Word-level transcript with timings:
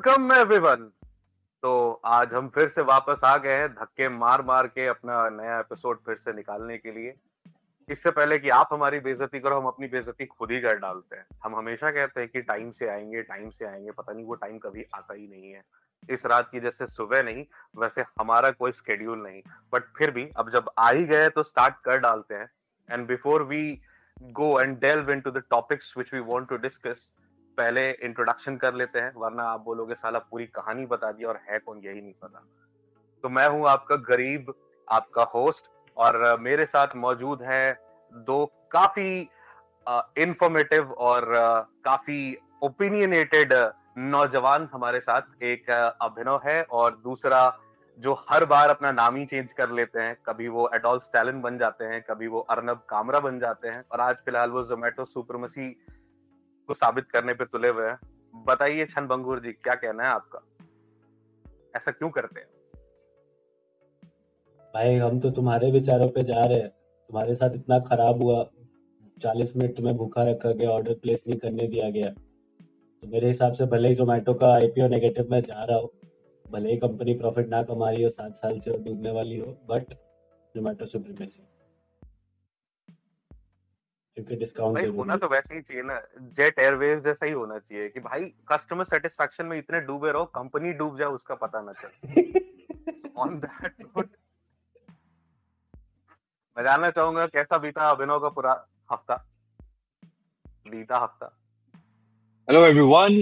Welcome 0.00 0.32
everyone 0.32 0.84
तो 1.62 2.00
आज 2.04 2.32
हम 2.34 2.48
फिर 2.48 2.68
से 2.68 2.82
वापस 2.82 3.20
आ 3.24 3.36
गए 3.36 3.56
हैं 3.56 3.68
धक्के 3.68 4.08
मार 4.08 4.42
मार 4.42 4.66
के 4.66 4.86
अपना 4.86 5.28
नया 5.28 5.58
एपिसोड 5.60 5.98
फिर 6.06 6.16
से 6.16 6.32
निकालने 6.32 6.78
के 6.78 6.92
लिए। 6.92 7.12
इससे 7.88 8.10
पहले 8.10 8.38
कि 8.38 8.48
आप 8.48 8.68
हमारी 8.72 9.00
बेजती 9.00 9.40
करो, 9.40 9.60
हम 9.60 9.66
अपनी 9.66 9.86
बेजती 9.86 10.26
खुद 10.26 10.50
ही 10.50 10.60
कर 10.60 10.78
डालते 10.78 11.16
हैं। 11.16 11.26
हम 11.44 11.56
हमेशा 11.56 11.90
कहते 11.90 12.20
हैं 12.20 12.30
कि 12.30 12.42
टाइम 12.42 12.70
से 12.70 12.88
आएँगे 12.88 13.22
टाइम 13.22 13.50
से 13.50 13.66
आएँगे, 13.66 13.90
पता 13.90 14.12
नहीं 14.12 14.24
वो 14.24 14.34
टाइम 14.34 14.58
कभी 14.58 14.84
आता 14.94 15.14
ही 15.14 15.28
नहीं 15.28 15.52
है। 15.52 15.62
इस 16.10 16.26
रात 16.26 16.48
की 16.52 16.60
जैसे 16.60 16.86
सुबह 16.86 17.22
नहीं, 17.22 17.44
वैसे 17.78 18.04
हमारा 18.20 18.50
कोई 18.50 18.72
स्केड्यूल 18.72 19.22
नहीं। 19.22 19.42
बट 19.72 19.82
फिर 19.98 20.10
भी, 20.10 20.28
अब 20.36 20.50
जब 20.50 20.70
आ 20.78 20.90
ही 20.90 21.04
गए 21.04 21.28
तो 21.28 21.42
स्टार्ट 21.42 21.74
कर 21.84 21.98
डालते 21.98 22.34
हैं। 22.34 22.50
And 22.90 23.06
before 23.06 23.42
we 23.42 23.80
go 24.22 24.60
and 24.60 24.78
delve 24.80 25.10
into 25.10 25.30
the 25.30 25.42
topics 25.50 25.94
which 25.96 26.14
we 26.14 26.20
want 26.20 26.48
to 26.48 26.56
discuss 26.56 27.10
पहले 27.60 27.90
इंट्रोडक्शन 27.92 28.56
कर 28.56 28.74
लेते 28.74 28.98
हैं, 28.98 29.12
वरना 29.16 29.44
आप 29.44 29.60
बोलोगे, 29.62 29.94
साला 29.96 30.18
पूरी 30.20 30.46
कहानी 30.48 30.86
बता 30.86 31.12
दी 31.12 31.24
और 31.24 31.40
है 31.48 31.58
कौन, 31.58 31.80
यही 31.80 32.00
नहीं 32.00 32.12
पता। 32.22 32.46
तो 33.24 33.28
मैं 33.30 33.48
हूँ 33.48 33.68
आपका 33.68 33.96
गरीब, 34.06 34.52
आपका 34.88 35.22
होस्ट 35.34 35.68
और 35.96 36.38
मेरे 36.40 36.64
साथ 36.66 36.96
मौजूद 36.98 37.42
है 37.42 37.72
दो 38.14 38.44
काफ़ी 38.72 39.28
इंफॉर्मेटिव 40.18 40.92
और 41.00 41.24
काफ़ी 41.84 42.36
ओपिनियनेटेड 42.62 43.52
नौजवान 43.98 44.68
हमारे 44.72 45.00
साथ। 45.00 45.42
एक 45.44 45.70
अभिनव 45.70 46.40
है 46.44 46.62
और 46.62 46.96
दूसरा 47.04 47.40
जो 47.98 48.14
हर 48.28 48.44
बार 48.44 48.70
अपना 48.70 48.90
नाम 48.92 49.16
ही 49.16 49.24
चेंज 49.26 49.52
कर 49.52 49.70
लेते 49.72 50.00
हैं। 50.00 50.16
कभी 50.26 50.48
वो 50.48 50.68
एडोल 50.74 50.98
स्टैलिन 51.00 51.40
बन 51.42 51.58
जाते 51.58 51.84
हैं, 51.84 52.02
कभी 52.02 52.26
वो 52.26 52.40
अर्नब 52.50 52.84
कामरा 52.88 53.20
बन 53.20 53.38
जाते 53.40 53.68
हैं 53.68 53.84
और 53.92 54.00
आज 54.00 54.16
फ़िलहाल 54.16 54.50
वो 54.50 54.62
जोमेटो 54.64 55.04
सुपरमसी 55.06 55.68
को 56.70 56.74
साबित 56.74 57.04
करने 57.04 57.34
पे 57.34 57.44
तुले 57.44 57.68
हुए 57.68 57.86
हैं। 57.88 57.98
बताइए 58.46 58.86
छन 58.86 59.06
बंगूर 59.06 59.40
जी, 59.40 59.52
क्या 59.52 59.74
कहना 59.74 60.02
है 60.02 60.08
आपका? 60.08 60.40
ऐसा 61.76 61.90
क्यों 61.90 62.10
करते 62.10 62.40
हैं? 62.40 62.46
भाई, 64.74 64.94
हम 64.96 65.20
तो 65.20 65.30
तुम्हारे 65.30 65.70
विचारों 65.70 66.08
पे 66.08 66.22
जा 66.22 66.44
रहे 66.44 66.58
हैं। 66.58 66.68
तुम्हारे 67.10 67.34
साथ 67.34 67.50
इतना 67.54 67.78
खराब 67.78 68.22
हुआ, 68.22 68.44
चालीस 69.22 69.56
मिनट 69.56 69.76
तुम्हें 69.76 69.96
भूखा 69.96 70.22
रखा 70.22 70.50
गया 70.50 70.70
ऑर्डर 70.70 70.94
प्लेस 70.94 71.24
नहीं 71.28 71.38
करने 71.38 71.66
दिया 71.68 71.90
गया। 71.90 72.10
तो 73.02 73.08
मेरे 73.08 73.26
हिसाब 73.26 73.52
से 73.52 73.66
भले 73.66 73.88
ही 73.88 73.94
जोमेटो 73.94 74.34
का 74.34 74.54
आईपीओ 74.54 74.88
नेगेटिव 74.88 75.28
में 75.30 75.40
जा 75.40 75.64
रहा 75.64 75.78
हो, 75.78 75.92
भले 76.50 76.70
ही 76.70 76.76
कंपनी 76.76 77.14
प्रॉफिट 77.14 77.48
ना 77.48 77.62
कमा 77.62 77.90
रही 77.90 78.02
हो, 78.02 78.08
सात 78.08 78.36
साल 78.36 78.58
से 78.58 78.78
डूबने 78.78 79.10
वाली 79.10 79.38
हो 79.38 79.46
बट 79.46 79.94
जोमेटो 80.56 80.86
सुप्रीमेसी 80.86 81.42
क्योंकि 84.16 84.36
डिस्काउंट 84.36 84.76
भाई 84.76 84.86
होना 84.88 85.16
तो 85.16 85.28
वैसे 85.28 85.54
ही 85.54 85.60
चाहिए 85.60 85.82
ना। 85.82 86.00
जेट 86.36 86.58
एयरवेज 86.58 87.02
जैसा 87.04 87.26
ही 87.26 87.32
होना 87.32 87.58
चाहिए 87.58 87.88
कि 87.88 88.00
भाई 88.00 88.24
कस्टमर 88.52 88.84
सेटिस्फेक्शन 88.84 89.46
में 89.46 89.56
इतने 89.58 89.80
डूबे 89.80 90.12
रहो 90.12 90.24
कंपनी 90.34 90.72
डूब 90.72 90.98
जाए 90.98 91.08
उसका 91.10 91.34
पता 91.34 91.60
ना 91.60 91.72
चले। 91.72 92.22
ऑन 93.16 93.38
दैट 93.40 93.80
नोट 93.80 94.08
मैं 96.56 96.64
जानना 96.64 96.90
चाहूँगा 96.90 97.26
कैसा 97.26 97.58
बीता 97.58 97.90
अभिनव 97.90 98.18
का 98.18 98.28
पूरा 98.28 98.52
हफ़्ता? 98.92 99.14
बीता 100.66 100.98
हफ़्ता। 100.98 101.36
हेलो 102.48 102.64
एवरीवन 102.66 103.12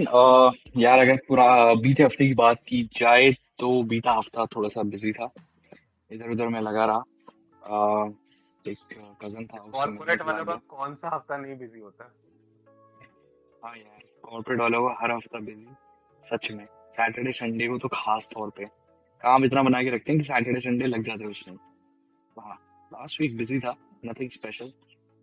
यार 0.77 0.99
अगर 0.99 1.17
पूरा 1.29 1.75
बीते 1.75 2.03
हफ़्ते 2.03 2.27
की 2.29 2.35
बात 2.35 2.63
की 2.69 2.83
जाए 2.93 3.31
तो 3.59 3.83
बीता 3.83 4.13
हफ़्ता 4.13 4.47
थोड़ा 4.47 4.69
सा 4.69 4.83
बिज़ी 4.85 5.13
था। 5.13 5.31
इधर 6.11 6.31
उधर 6.31 6.49
में 6.49 6.61
लगा 6.61 6.85
रहा। 6.85 7.03
uh, 7.69 8.13
एक 8.71 9.17
कज़न 9.23 9.47
था 9.47 9.59
कॉर्पोरेट 9.71 10.23
वालों 10.23 10.45
का 10.45 10.55
कौन 10.69 10.95
सा 10.95 11.15
हफ़्ता 11.15 11.37
नहीं 11.37 11.57
बिज़ी 11.59 11.81
होता? 11.81 12.13
हाँ 13.65 13.77
यार 13.77 14.03
कॉर्पोरेट 14.25 14.61
वालों 14.61 14.89
का 14.89 14.97
हर 15.01 15.13
हफ़्ता 15.13 15.39
बिज़ी 15.41 15.67
सच 16.23 16.51
में। 16.53 16.67
सैटरडे 16.97 17.33
संडे 17.33 17.69
को 17.69 17.79
तो 17.79 17.89
खास 17.89 18.29
तौर 18.35 18.51
पे। 18.57 18.65
काम 19.23 19.45
इतना 19.45 19.63
बना 19.63 19.83
के 19.83 19.91
रखते 19.91 20.13
हैं 20.13 20.21
कि 20.21 20.25
सैटरडे 20.25 20.61
संडे 20.61 20.87
लग 20.87 21.03
जाते 21.03 21.25
हैं 21.25 21.31
उसमें 21.31 21.57
हाँ 22.37 22.57
लास्ट 22.93 23.21
वीक 23.21 23.37
बिज़ी 23.37 23.59
था 23.61 23.75
nothing 24.05 24.31
special 24.31 24.73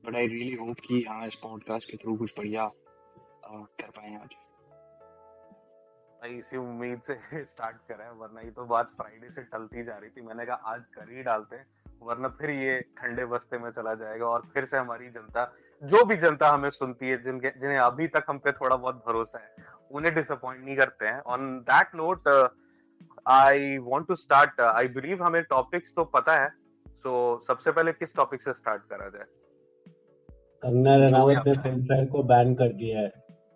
but 0.03 0.15
I 0.15 0.27
really 0.27 0.55
hope 0.55 0.79
कि 0.87 1.05
हाँ 1.09 1.27
इस 1.27 1.35
पॉडकास्ट 1.35 1.91
के 1.91 1.97
थ्रू 1.97 2.15
कुछ 2.17 2.33
बढ़िया 2.37 2.71
कर 3.45 3.89
पाए 3.89 4.13
आज। 4.15 4.35
भाई 6.21 6.37
इसी 6.37 6.57
उम्मीद 6.57 7.01
से 7.07 7.43
स्टार्ट 7.43 7.77
करें 7.89 8.09
वरना 8.19 8.41
ये 8.41 8.51
तो 8.51 8.65
बात 8.65 8.91
फ्राइडे 8.97 9.29
से 9.29 9.43
टलती 9.43 9.83
जा 9.83 9.97
रही 9.97 10.09
थी। 10.09 10.21
मैंने 10.21 10.45
कहा 10.45 10.73
आज 10.73 10.83
कर 10.95 11.11
ही 11.15 11.23
डालते 11.23 11.55
हैं। 11.55 11.65
वरना 12.01 12.27
फिर 12.39 12.49
ये 12.49 12.79
ठंडे 12.97 13.25
बस्ते 13.25 13.57
में 13.57 13.69
चला 13.71 13.93
जाएगा 13.93 14.25
और 14.25 14.41
फिर 14.53 14.65
से 14.65 14.77
हमारी 14.77 15.09
जनता 15.09 15.45
जो 15.81 16.03
भी 16.05 16.15
जनता 16.17 16.49
हमें 16.49 16.69
सुनती 16.69 17.09
है 17.09 17.17
जिनके 17.23 17.49
जिन्हें 17.51 17.77
अभी 17.77 18.07
तक 18.07 18.25
हम 18.29 18.37
पे 18.37 18.51
थोड़ा 18.51 18.75
बहुत 18.75 19.03
भरोसा 19.07 19.39
है 19.39 19.65
उन्हें 19.91 20.13
डिसअपॉइंट 20.15 20.63
नहीं 20.65 20.75
करते 20.77 21.05
हैं। 21.05 21.19
On 21.21 21.57
that 21.61 21.95
note 21.95 22.27
I 23.27 23.77
want 23.77 24.07
to 24.07 24.15
start 24.15 24.61
I 24.61 24.87
believe 24.87 25.23
हमें 25.23 25.41
टॉपिक्स 25.43 25.93
तो 25.95 26.03
पता 26.05 26.33
है 26.33 26.49
तो 27.03 27.43
सबसे 27.47 27.71
पहले 27.71 27.91
किस 27.93 28.15
टॉपिक 28.15 28.41
से 28.41 28.53
स्टार्ट 28.53 28.81
करा 28.89 29.09
जाए? 29.09 29.25
कंगना 30.63 30.95
रनावत 30.97 31.43
ने 31.47 31.53
फ़िल्म 31.53 31.83
फेयर 31.83 32.05
को 32.05 32.23
बैन 32.23 32.53
कर 32.55 32.73
दिया 32.73 32.99
है 32.99 33.09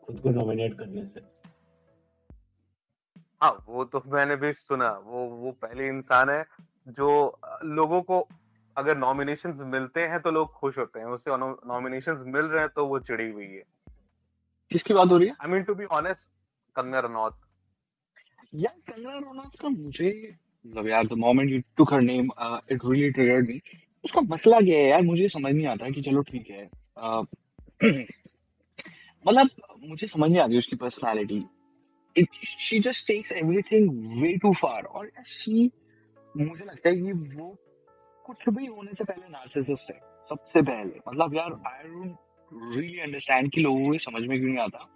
खुद 0.07 0.19
को 0.19 0.29
नॉमिनेट 0.29 0.77
करने 0.79 1.05
से। 1.05 1.21
हाँ 3.41 3.51
वो 3.67 3.83
तो 3.85 4.01
मैंने 4.07 4.35
भी 4.35 4.51
सुना 4.53 4.89
वो 5.05 5.25
वो 5.27 5.51
पहले 5.61 5.87
इंसान 5.87 6.29
है 6.29 6.43
जो 6.87 7.39
लोगों 7.63 8.01
को 8.01 8.27
अगर 8.77 8.97
नॉमिनेशन 8.97 9.53
मिलते 9.65 10.01
हैं 10.01 10.19
तो 10.21 10.31
लोग 10.31 10.51
खुश 10.53 10.77
होते 10.77 10.99
हैं। 10.99 11.05
उससे 11.07 11.37
नॉमिनेशन 11.67 12.23
मिल 12.27 12.45
रहे 12.45 12.61
हैं 12.61 12.69
तो 12.75 12.85
वो 12.87 12.99
चिड़ी 12.99 13.29
हुई 13.31 13.45
है। 13.45 13.63
किसकी 14.71 14.93
बात 14.93 15.09
हो 15.11 15.17
रही 15.17 15.27
है? 15.27 15.33
I 15.41 15.51
mean 15.51 15.63
to 15.63 15.75
be 15.75 15.85
honest 15.97 16.27
Kangana 16.75 16.99
Ranaut. 16.99 17.39
यार 18.55 18.73
कंगना 18.87 19.17
रनौत 19.17 19.59
का 19.61 19.69
मुझे 19.69 20.09
मतलब 20.65 20.87
यार 20.87 21.07
the 21.07 21.13
moment 21.17 21.51
you 21.51 21.59
took 21.77 21.93
her 21.93 22.01
name 22.01 22.29
it 22.71 22.79
really 22.85 23.11
triggered 23.11 23.47
me 23.49 23.61
उसका 24.05 24.21
मसला 24.21 24.59
क्या 24.61 24.77
है 24.77 24.89
यार? 24.89 25.01
मुझे 25.01 25.27
समझ 25.27 25.53
नहीं 25.53 25.67
आता 25.67 25.89
कि 25.89 26.01
चलो 26.01 26.21
ठीक 26.21 26.49
है। 26.49 26.69
मतलब 29.27 29.49
मुझे 29.83 30.07
समझ 30.07 30.29
नहीं 30.29 30.41
आती 30.41 30.57
उसकी 30.57 30.75
personality 30.75 31.45
she 32.35 32.79
just 32.79 33.07
takes 33.07 33.31
everything 33.31 34.21
way 34.21 34.35
too 34.37 34.53
far 34.53 34.83
और 34.83 35.09
शी 35.25 35.69
मुझे 36.39 36.65
लगता 36.65 36.89
है 36.89 36.95
कि 36.95 37.11
वो 37.11 37.55
कुछ 38.25 38.49
भी 38.49 38.65
होने 38.65 38.93
से 38.93 39.03
पहले 39.03 39.27
नार्सिसिस्ट 39.29 39.91
है 39.91 39.99
सबसे 40.29 40.61
पहले। 40.61 40.99
मतलब 41.07 41.35
यार 41.35 41.53
आई 41.67 41.83
डोंट 41.83 42.17
रियली 42.77 42.99
अंडरस्टैंड 42.99 43.51
कि 43.51 43.61
लोगों 43.61 43.85
को 43.85 43.97
समझ 43.97 44.21
में 44.21 44.37
क्यों 44.39 44.49
नहीं 44.49 44.63
आता। 44.63 44.87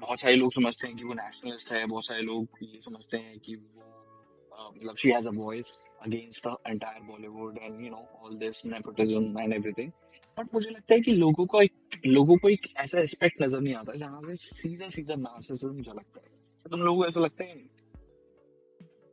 बहुत 0.00 0.20
सारे 0.20 0.34
लोग 0.36 0.52
समझते 0.52 0.86
हैं 0.86 0.96
कि 0.96 1.04
वो 1.04 1.14
नेशनलिस्ट 1.14 1.72
है 1.72 1.84
बहुत 1.86 2.06
सारे 2.06 2.22
लोग 2.22 2.58
ये 2.62 2.80
समझते 2.80 3.16
हैं 3.16 3.38
कि 3.38 3.54
वो 3.54 4.70
मतलब 4.76 4.96
she 4.96 5.10
has 5.10 5.28
a 5.28 5.30
voice 5.30 5.76
against 6.02 6.46
the 6.46 6.56
entire 6.66 7.02
Bollywood 7.02 7.58
and 7.62 7.84
you 7.84 7.90
know 7.90 8.06
all 8.22 8.36
this 8.36 8.64
nepotism 8.66 9.40
and 9.40 9.52
everything 9.52 9.90
but 10.38 10.54
मुझे 10.54 10.70
लगता 10.70 10.94
है 10.94 11.00
कि 11.00 11.12
लोगों 11.12 11.46
को 11.46 11.62
एक 11.62 12.00
लोगों 12.06 12.36
को 12.36 12.48
एक 12.48 12.66
ऐसा 12.76 13.00
रिस्पेक्ट 13.00 13.42
नज़र 13.42 13.60
नहीं 13.60 13.74
आता 13.74 13.92
जहाँ 13.92 14.20
से 14.22 14.36
सीधा 14.36 14.88
सीधा 14.88 15.14
नार्सिसिज्म 15.14 15.82
झलकता 15.82 16.20
है। 16.20 16.70
तुम 16.70 16.80
लोगों 16.80 17.02
को 17.02 17.08
ऐसा 17.08 17.20
लगता 17.20 17.44
है? 17.44 17.81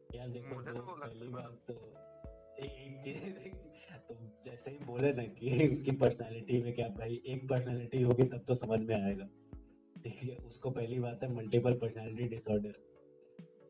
यार 0.10 0.28
देखो 0.28 0.62
तो 0.62 0.80
पहली 0.92 1.28
बात 1.28 1.58
तो 1.68 1.74
एक 2.60 3.02
चीज़ 3.04 3.20
तो 4.08 4.16
जैसे 4.46 4.72
ही 4.72 4.78
बोले 4.86 5.12
ना 5.14 5.24
कि 5.24 5.68
उसकी 5.68 5.92
पर्सनालिटी 5.98 6.62
में 6.64 6.74
क्या 6.74 6.88
भाई 6.98 7.22
एक 7.26 7.48
पर्सनालिटी 7.50 8.02
होगी 8.02 8.24
तब 8.24 8.44
तो 8.48 8.56
समझ 8.56 8.80
में 8.80 8.96
आएगा। 8.96 9.26
ठीक 10.04 10.24
है 10.24 10.36
उसको 10.48 10.70
पहली 10.70 11.00
बात 11.00 11.24
है 11.24 11.32
मल्टीपल 11.34 11.74
पर्सनालिटी 11.74 12.28
डिसऑर्डर 12.28 12.74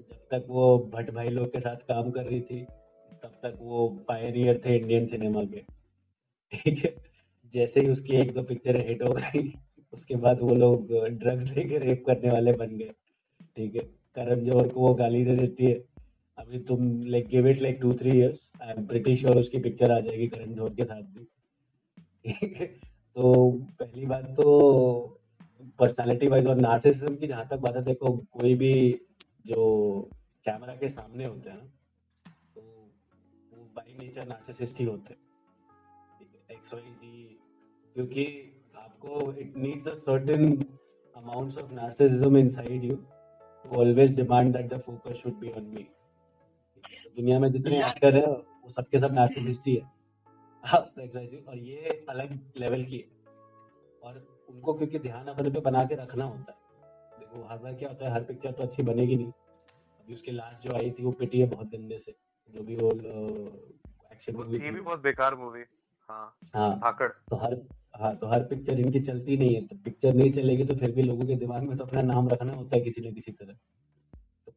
जब 0.02 0.16
तक 0.32 0.46
वो 0.50 0.66
भट्ट 0.94 1.12
भाई 1.12 1.30
लोग 1.30 1.52
के 1.52 1.60
साथ 1.60 1.86
काम 1.88 2.10
कर 2.12 2.26
रही 2.26 2.42
थी 2.42 2.64
तब 3.24 3.36
तक 3.44 3.58
वो 3.62 3.88
पायनियर 4.08 4.62
थे 4.66 4.76
इंडियन 4.78 5.06
सिनेमा 5.08 5.44
के। 5.44 5.62
ठीक 6.52 6.86
है 6.86 6.96
जैसे 7.54 7.82
ही 7.82 7.90
उसकी 7.90 8.16
एक 8.16 8.34
दो 8.34 8.44
पिक्चर 8.44 8.80
हिट 8.88 9.04
हो 9.04 9.14
गई 9.14 9.52
उसके 9.94 10.16
बाद 10.26 10.42
वो 10.42 10.56
लोग 10.56 10.94
ड्रग्स 11.20 11.52
लेके 11.52 11.78
रेप 11.80 12.04
करने 12.08 12.30
वाले 12.32 12.54
बन 12.54 12.78
गए। 12.78 12.92
ठीक 13.56 13.76
है 13.76 13.82
करण 14.16 14.44
जौहर 14.46 14.68
को 14.68 14.80
वो 14.82 14.94
गाली 14.96 15.24
दे 15.26 15.36
देती 15.36 15.66
है। 15.66 15.74
अभी 16.40 16.60
तुम 16.68 16.80
like 17.04 17.28
give 17.28 17.48
it 17.48 17.62
like 17.62 17.80
two 17.82 17.94
three 18.00 18.12
years 18.12 18.40
I 18.62 18.72
am 18.72 18.86
pretty 18.88 19.16
sure 19.18 19.38
उसकी 19.38 19.60
पिक्चर 19.60 19.92
आ 19.92 20.00
जाएगी 20.00 20.28
करण 20.28 20.54
जौहर 20.56 20.74
के 20.76 20.84
साथ 20.84 21.02
भी। 21.04 21.26
तो 23.16 23.52
पहली 23.80 24.06
बात 24.06 24.26
तो 24.38 24.46
पर्सनालिटी 25.80 26.28
वाइज 26.28 26.48
और 26.48 26.56
नार्सिसिज्म 26.58 27.16
की 27.16 27.28
जहाँ 27.28 27.48
तक 27.52 27.58
बात 27.58 27.76
है, 27.76 27.84
देखो, 27.84 28.16
कोई 28.32 28.54
भी 28.56 28.74
जो 29.48 30.10
कैमरा 30.46 30.76
के 30.76 30.90
सामने 30.90 31.26
होता 31.26 31.52
है 31.52 31.58
ना 31.58 31.64
तो 32.56 32.62
वो 32.62 33.64
बाई 33.76 33.96
नेचर 34.00 34.28
नार्सिसिस्ट 34.28 34.80
ही 34.80 34.86
होते 34.86 35.14
हैं। 35.14 35.22
एक्स 36.52 36.74
वाई 36.74 36.82
जी 36.82 37.40
क्योंकि 37.96 38.26
आपको 38.78 39.32
it 39.34 39.58
needs 39.58 39.88
a 39.88 39.94
certain 39.94 40.44
amounts 41.16 41.58
of 41.58 41.72
narcissism 41.74 42.38
inside 42.38 42.84
you 42.84 42.98
to 43.66 43.80
always 43.80 44.12
demand 44.18 44.56
that 44.56 44.68
the 44.72 44.78
focus 44.84 45.18
should 45.22 45.34
be 45.40 45.50
on 45.60 45.66
me 45.72 45.82
दुनिया 47.18 47.40
में 47.40 47.52
जितने 47.52 47.80
एक्टर 47.88 48.16
है 48.16 48.26
वो 48.26 48.70
सबके 48.70 49.00
सब 49.00 49.14
नार्सिसिस्ट 49.14 49.68
ही 49.68 49.76
है। 49.76 49.92
हाँ, 50.64 50.80
और 50.80 51.58
ये 51.58 52.06
अलग 52.10 52.40
लेवल 52.58 52.84
की 52.84 52.98
है। 52.98 53.18
और 54.04 54.18
उनको 54.50 54.74
क्योंकि 54.74 55.00
ध्यान 55.00 55.28
अपने 55.28 55.50
पे 55.50 55.60
बना 55.60 55.84
के 55.86 55.96
रखना 55.96 56.26
होता 56.26 56.52
है। 56.52 57.20
देखो 57.20 57.48
हर 57.50 57.58
बार 57.58 57.74
क्या 57.74 57.90
होता 57.90 58.06
है 58.06 58.12
हर 58.12 58.24
पिक्चर 58.24 58.52
तो 58.52 58.64
अच्छी 58.64 58.84
बनेगी 58.84 59.16
नहीं। 59.16 59.32
अभी 60.00 60.14
उसके 60.14 60.32
लास्ट 60.32 60.64
जो 60.64 60.74
आई 60.74 60.92
थी 60.92 61.04
वो 61.04 61.12
पिटी 61.12 61.40
है 61.40 61.48
बहुत 61.48 61.68
गंदे 61.68 61.98
से। 62.00 62.16
जो 62.50 62.64
भी 62.64 62.76
वो 62.76 62.92
एक्शन 62.92 64.36
मूवी 64.36 64.60
थी 64.60 64.72
भी 64.72 64.82
बहुत 64.82 65.02
बेकार 65.02 65.36
मूवी 65.36 65.64
हाँ 66.10 66.36
हाँ। 66.56 66.98
तो 67.30 67.36
हर 67.36 67.56
हाँ 67.96 68.16
तो 68.16 68.28
हर 68.28 68.44
पिक्चर 68.44 68.80
इनकी 68.80 69.00
चलती 69.00 69.38
नहीं 69.38 69.56
है। 69.56 69.66
तो 69.68 69.76
पिक्चर 69.76 70.14
नहीं 70.14 70.32
चलेगी 70.32 70.64
तो 70.64 70.76
फिर 70.76 70.92
भी 70.92 71.02
लोगों 71.02 71.26
के 71.26 71.36
दिमाग 71.36 71.64
में 71.64 71.78
तो 71.78 71.84
अपना 71.84 72.02
नाम 72.02 72.30
रखना 72.30 72.54
होता 72.54 72.76
है 72.76 72.82
किसी 72.82 73.02
न 73.02 73.14
किसी 73.14 73.32
तरह। 73.32 73.54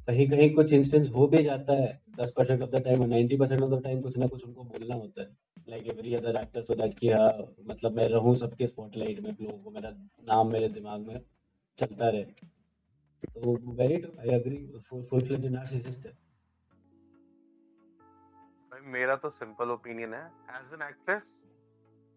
कहीं 0.06 0.28
कहीं 0.31 0.54
कुछ 0.54 0.72
इंस्टेंस 0.72 1.08
हो 1.08 1.26
भी 1.26 1.43
जाता 1.43 1.72
है। 1.72 1.90
दस 2.19 2.32
percent 2.37 2.62
of 2.62 2.70
the 2.70 2.82
time 2.84 3.02
ninety 3.04 3.37
percent 3.37 3.62
of 3.62 3.70
the 3.70 3.82
time 3.84 4.00
कुछ 4.02 4.16
ना 4.19 4.26
कुछ 4.26 4.44
उनको 4.44 4.64
बोलना 4.64 4.94
होता 4.94 5.22
है। 5.22 5.28
Like 5.69 5.87
every 5.87 6.14
other 6.14 6.37
actor 6.37 6.62
so 6.62 6.75
that 6.75 6.99
कि 6.99 7.10
हाँ 7.10 7.28
मतलब 7.66 7.96
मैं 7.96 8.08
रहूँ 8.08 8.34
सबके 8.37 8.66
स्पॉटलाइट 8.66 9.20
में, 9.20 9.31
लोगों 9.31 9.58
को 9.58 9.70
मेरा 9.70 9.90
नाम 10.28 10.52
मेरे 10.52 10.69
दिमाग 10.70 11.06
में 11.06 11.20
चलता 11.78 12.08
रहे। 12.08 12.25
तो 13.25 13.56
very 13.75 13.96
true 13.96 14.12
I 14.20 14.34
agree 14.37 14.56
full 14.88 15.02
full 15.02 15.20
fledge 15.20 15.46
narcissist 15.46 16.06
है 16.06 16.20
मेरा 18.87 19.14
तो 19.16 19.28
सिंपल 19.31 19.70
ओपिनियन 19.70 20.14
है। 20.14 20.25
एज 20.50 20.72
एन 20.75 20.82
एक्ट्रेस 20.82 21.22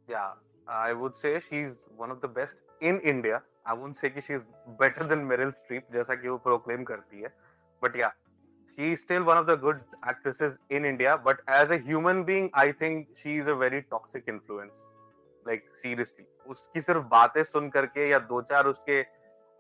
या 0.10 0.22
I 0.68 0.94
would 0.94 1.14
say 1.14 1.40
she 1.40 1.62
is 1.62 1.82
one 2.00 2.12
of 2.12 2.20
the 2.20 2.30
best 2.36 2.84
in 2.84 3.00
India 3.06 3.42
I 3.68 3.78
would 3.78 3.94
say 3.96 4.10
कि 4.10 4.22
she 4.22 4.34
is 4.34 4.42
better 4.80 5.06
than 5.06 5.20
Meryl 5.26 5.52
Streep 5.52 5.88
जैसा 5.94 6.16
कि 6.16 6.28
वो 6.28 6.38
proclaim 6.38 6.84
करती 6.84 7.22
है। 7.22 7.30
बट 7.86 8.00
या 8.00 8.14
she 8.78 8.88
is 8.94 9.02
still 9.02 9.26
one 9.28 9.38
of 9.40 9.46
the 9.48 9.54
good 9.60 9.78
actresses 10.12 10.56
in 10.78 10.86
India, 10.88 11.12
but 11.26 11.38
as 11.58 11.70
a 11.74 11.76
human 11.84 12.18
being, 12.30 12.48
I 12.62 12.64
think 12.80 13.20
she 13.20 13.36
is 13.42 13.52
a 13.52 13.54
very 13.62 13.78
toxic 13.94 14.26
influence. 14.32 14.74
Like 15.46 15.64
seriously, 15.84 16.26
उसकी 16.48 16.82
सिर्फ़ 16.82 17.06
बातें 17.14 17.44
सुन 17.44 17.70
करके 17.76 18.10
या 18.10 18.20
दो 18.32 18.42
चार 18.50 18.68
उसके 18.68 19.02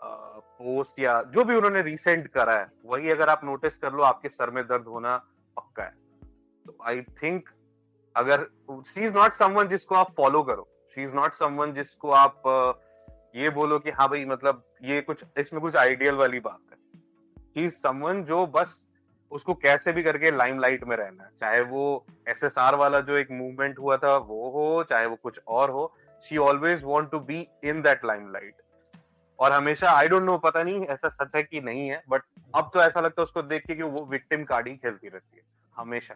पोस्ट 0.01 1.00
या 1.00 1.13
जो 1.36 1.44
भी 1.44 1.56
उन्होंने 1.56 1.81
रिसेंट 1.81 2.27
करा 2.33 2.57
है 2.57 2.68
वही 2.86 3.12
अगर 3.12 3.30
आप 3.30 3.44
नोटिस 3.45 3.77
कर 3.77 3.94
लो 3.94 4.04
आपके 4.04 4.30
सर 4.30 4.50
में 4.50 4.63
दर्द 4.68 4.88
होना 4.88 5.16
पक्का 5.57 5.83
है। 5.83 5.94
तो 6.66 6.78
आई 6.88 7.01
थिंक 7.24 7.50
अगर 8.16 8.44
शी 8.71 9.06
इज़ 9.06 9.13
नॉट 9.13 9.33
समवन 9.39 9.68
जिसको 9.68 9.95
आप 9.95 10.13
फॉलो 10.18 10.44
करो। 10.44 10.68
शी 10.95 11.04
इज़ 11.04 11.13
नॉट 11.16 11.33
समवन 11.33 11.74
जिसको 11.74 12.12
आप 12.12 12.42
ये 13.36 13.50
बोलो 13.60 13.80
कि 13.80 13.92
हाँ 13.92 14.10
भाई 14.10 14.25
मतलब 14.25 14.63
ये 14.83 15.01
कुछ 15.01 15.24
इसमें 15.38 15.62
कुछ 15.62 15.75
आइडियल 15.75 16.16
वाली 16.16 16.39
बात 16.39 16.60
है। 16.71 16.83
ही 17.57 17.69
समवन 17.69 18.24
जो 18.24 18.46
बस 18.48 18.81
उसको 19.31 19.54
कैसे 19.54 19.92
भी 19.92 20.04
करके 20.04 20.31
लाइमलाइट 20.31 20.84
में 20.84 20.98
रहना 20.98 21.30
चाहे 21.40 21.62
वो 21.62 22.06
एसएसआर 22.30 22.75
वाला 22.75 23.00
जो 23.00 23.18
एक 23.18 23.31
मूवमेंट 23.31 23.80
हुआ 23.80 23.98
था, 23.98 24.18
वो 24.18 24.50
हो, 24.50 24.84
चाहे 24.84 25.06
वो 25.06 25.16
कुछ 25.16 25.40
और 25.48 25.69
हो 25.69 25.94
she 26.30 26.38
always 26.38 26.81
want 26.84 27.12
to 27.12 27.19
be 27.19 27.48
in 27.63 27.81
that 27.81 28.06
limelight 28.06 28.56
और 29.40 29.52
हमेशा 29.52 29.92
आई 29.92 30.07
डोंट 30.07 30.24
नो 30.24 30.38
पता 30.38 30.63
नहीं 30.63 30.86
ऐसा 30.86 31.10
सच 31.10 31.31
है 31.36 31.44
कि 31.44 31.62
नहीं 31.62 31.90
है 31.90 32.04
बट 32.10 32.22
अब 32.56 32.69
तो 32.74 32.80
ऐसा 32.80 33.00
लगता 33.00 33.22
है 33.22 33.24
उसको 33.24 33.42
देख 33.42 33.66
के 33.68 33.75
कि 33.75 33.84
वो 33.84 34.06
विक्टिम 34.06 34.44
कार्ड 34.44 34.68
ही 34.68 34.75
खेलती 34.78 35.07
रहती 35.07 35.38
है। 35.38 35.44
हमेशा। 35.75 36.16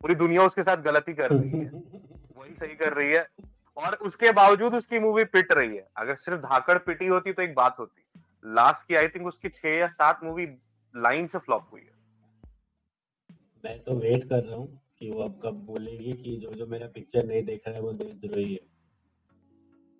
पूरी 0.00 0.14
दुनिया 0.14 0.42
उसके 0.42 0.62
साथ 0.62 0.76
गलती 0.76 1.14
कर 1.14 1.30
रही 1.30 1.50
है। 1.50 1.70
वही 2.36 2.54
सही 2.54 2.74
कर 2.74 2.92
रही 2.92 3.12
है। 3.12 3.26
और 3.76 3.94
उसके 3.94 4.32
बावजूद 4.32 4.74
उसकी 4.74 4.98
मूवी 4.98 5.24
पिट 5.24 5.52
रही 5.52 5.76
है। 5.76 5.88
अगर 5.96 6.14
सिर्फ़ 6.14 6.40
धाकड़ 6.40 6.78
पिटी 6.78 7.06
होती 7.06 7.32
तो 7.32 7.42
एक 7.42 7.54
बात 7.54 7.76
होती। 7.78 8.21
लास्ट 8.44 8.88
की 8.88 8.94
आई 8.94 9.08
थिंक 9.08 9.26
उसकी 9.26 9.48
छह 9.48 9.68
या 9.68 9.86
सात 9.86 10.20
मूवी 10.24 10.46
लाइन 10.96 11.26
से 11.26 11.38
फ्लॉप 11.38 11.68
हुई 11.72 11.80
है। 11.80 11.90
मैं 13.64 13.82
तो 13.82 13.94
वेट 13.94 14.28
कर 14.28 14.44
रहा 14.44 14.56
हूँ 14.56 14.80
कि 14.98 15.10
वो 15.10 15.22
अब 15.22 15.40
कब 15.42 15.54
बोलेगी 15.66 16.12
कि 16.12 16.36
जो 16.36 16.52
जो 16.52 16.66
मेरा 16.66 16.86
पिक्चर 16.86 17.24
नहीं 17.24 17.42
देख 17.42 17.62
रहा 17.66 17.76
है 17.76 17.82
वो 17.82 17.92
देशद्रोही 17.92 18.52
है 18.52 18.70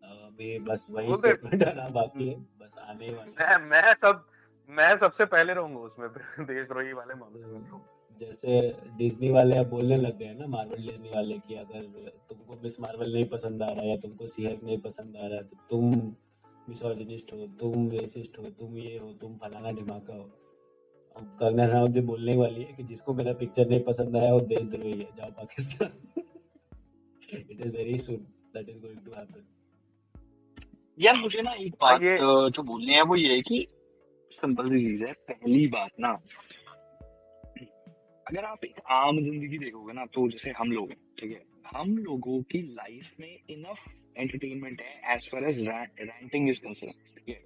अभी 0.03 0.59
बस 0.59 0.87
वही 0.91 1.15
स्टेटमेंट 1.15 1.65
आना 1.65 1.89
बाकी 1.89 2.29
है 2.29 2.35
बस 2.35 2.79
आने 2.79 3.15
वाला 3.15 3.59
मैं 3.59 3.69
मैं 3.69 3.95
सब 3.95 4.27
मैं 4.69 4.97
सबसे 4.99 5.25
पहले 5.25 5.55
रहूँगा 5.55 5.81
उसमें 5.81 6.09
देशद्रोही 6.47 6.93
वाले 6.93 7.15
मामले 7.15 7.47
में। 7.47 7.81
जैसे 8.19 8.61
डिज्नी 8.99 9.31
वाले 9.31 9.57
अब 9.57 9.69
बोलने 9.69 9.97
लग 9.97 10.19
गए 10.19 10.35
ना 10.35 10.47
मार्वल 10.47 10.87
डिज्नी 10.87 11.11
वाले 11.11 11.39
कि 11.39 11.55
अगर 11.55 11.81
तुमको 12.29 12.57
मिस 12.63 12.81
मार्वल 12.81 13.13
नहीं 13.13 13.25
पसंद 13.25 13.63
आ 13.63 13.71
रहा 13.73 13.83
है 13.83 13.89
या 13.89 13.97
तुमको 13.97 14.27
सी 14.27 14.47
नहीं 14.63 14.79
पसंद 14.79 15.17
आ 15.17 15.27
रहा 15.27 15.37
है 15.37 15.45
तो 15.45 15.57
तुम 15.71 16.15
मिसोजिनिस्ट 16.69 17.33
हो 17.33 17.47
तुम 17.61 17.91
रेसिस्ट 17.91 18.39
हो 18.39 18.51
तुम 18.51 18.77
ये 18.79 18.97
हो 18.99 19.13
तुम 19.13 19.37
फलाना 19.37 19.71
ढिमाका 19.71 20.15
हो। 20.15 20.31
अब 21.17 21.25
कंगना 21.41 21.65
रनावत 21.67 21.91
भी 21.91 22.01
बोलने 22.01 22.37
वाली 22.37 22.63
है 22.63 22.73
कि 22.73 22.83
जिसको 22.83 23.15
मेरा 23.15 23.33
पिक्चर 23.33 23.69
नहीं 23.69 23.81
पसंद 23.85 24.17
आया 24.17 24.33
वो 24.35 24.41
देशद्रोही 24.41 24.93
है 24.93 25.11
जाओ 25.17 25.31
Pakistan. 25.31 25.93
It 27.35 27.51
is 27.51 27.77
very 27.77 27.99
soon 27.99 28.17
that 28.55 28.69
is 28.69 28.79
going 28.79 28.99
to 28.99 29.13
happen 29.13 29.45
यार 30.99 31.17
मुझे 31.17 31.43
ना 31.43 31.53
एक 31.53 31.75
बात 31.81 32.03
ये- 32.03 32.19
जो 32.51 32.63
बोलनी 32.63 32.93
है 32.93 33.03
वो 33.03 33.17
ये 33.17 33.35
है 33.35 33.41
कि 33.43 33.67
सिंपल 34.33 34.69
सी 34.69 34.79
चीज़ 34.79 35.05
है 35.05 35.13
पहली 35.13 35.67
बात 35.69 35.91
ना 36.01 36.11
अगर 38.27 38.45
आप 38.45 38.65
एक 38.65 38.81
आम 38.91 39.21
ज़िंदगी 39.23 39.59
देखोगे 39.59 39.93
ना 39.93 40.05
तो 40.07 40.29
जैसे 40.29 40.51
हम 40.51 40.73
लोग 40.73 40.93
ठीक 40.93 41.31
है 41.31 41.52
हम 41.67 41.97
लोगों 41.99 42.43
की 42.43 42.63
लाइफ 42.63 43.11
में 43.21 43.39
इनफ 43.51 43.85
एंटरटेनमेंट 44.17 44.81
है 44.81 45.15
as 45.15 45.29
far 45.33 45.45
as 45.45 45.59
ranting 45.61 46.49
is 46.49 46.61
concern 46.61 46.93
ठीक 46.93 47.29
है? 47.29 47.41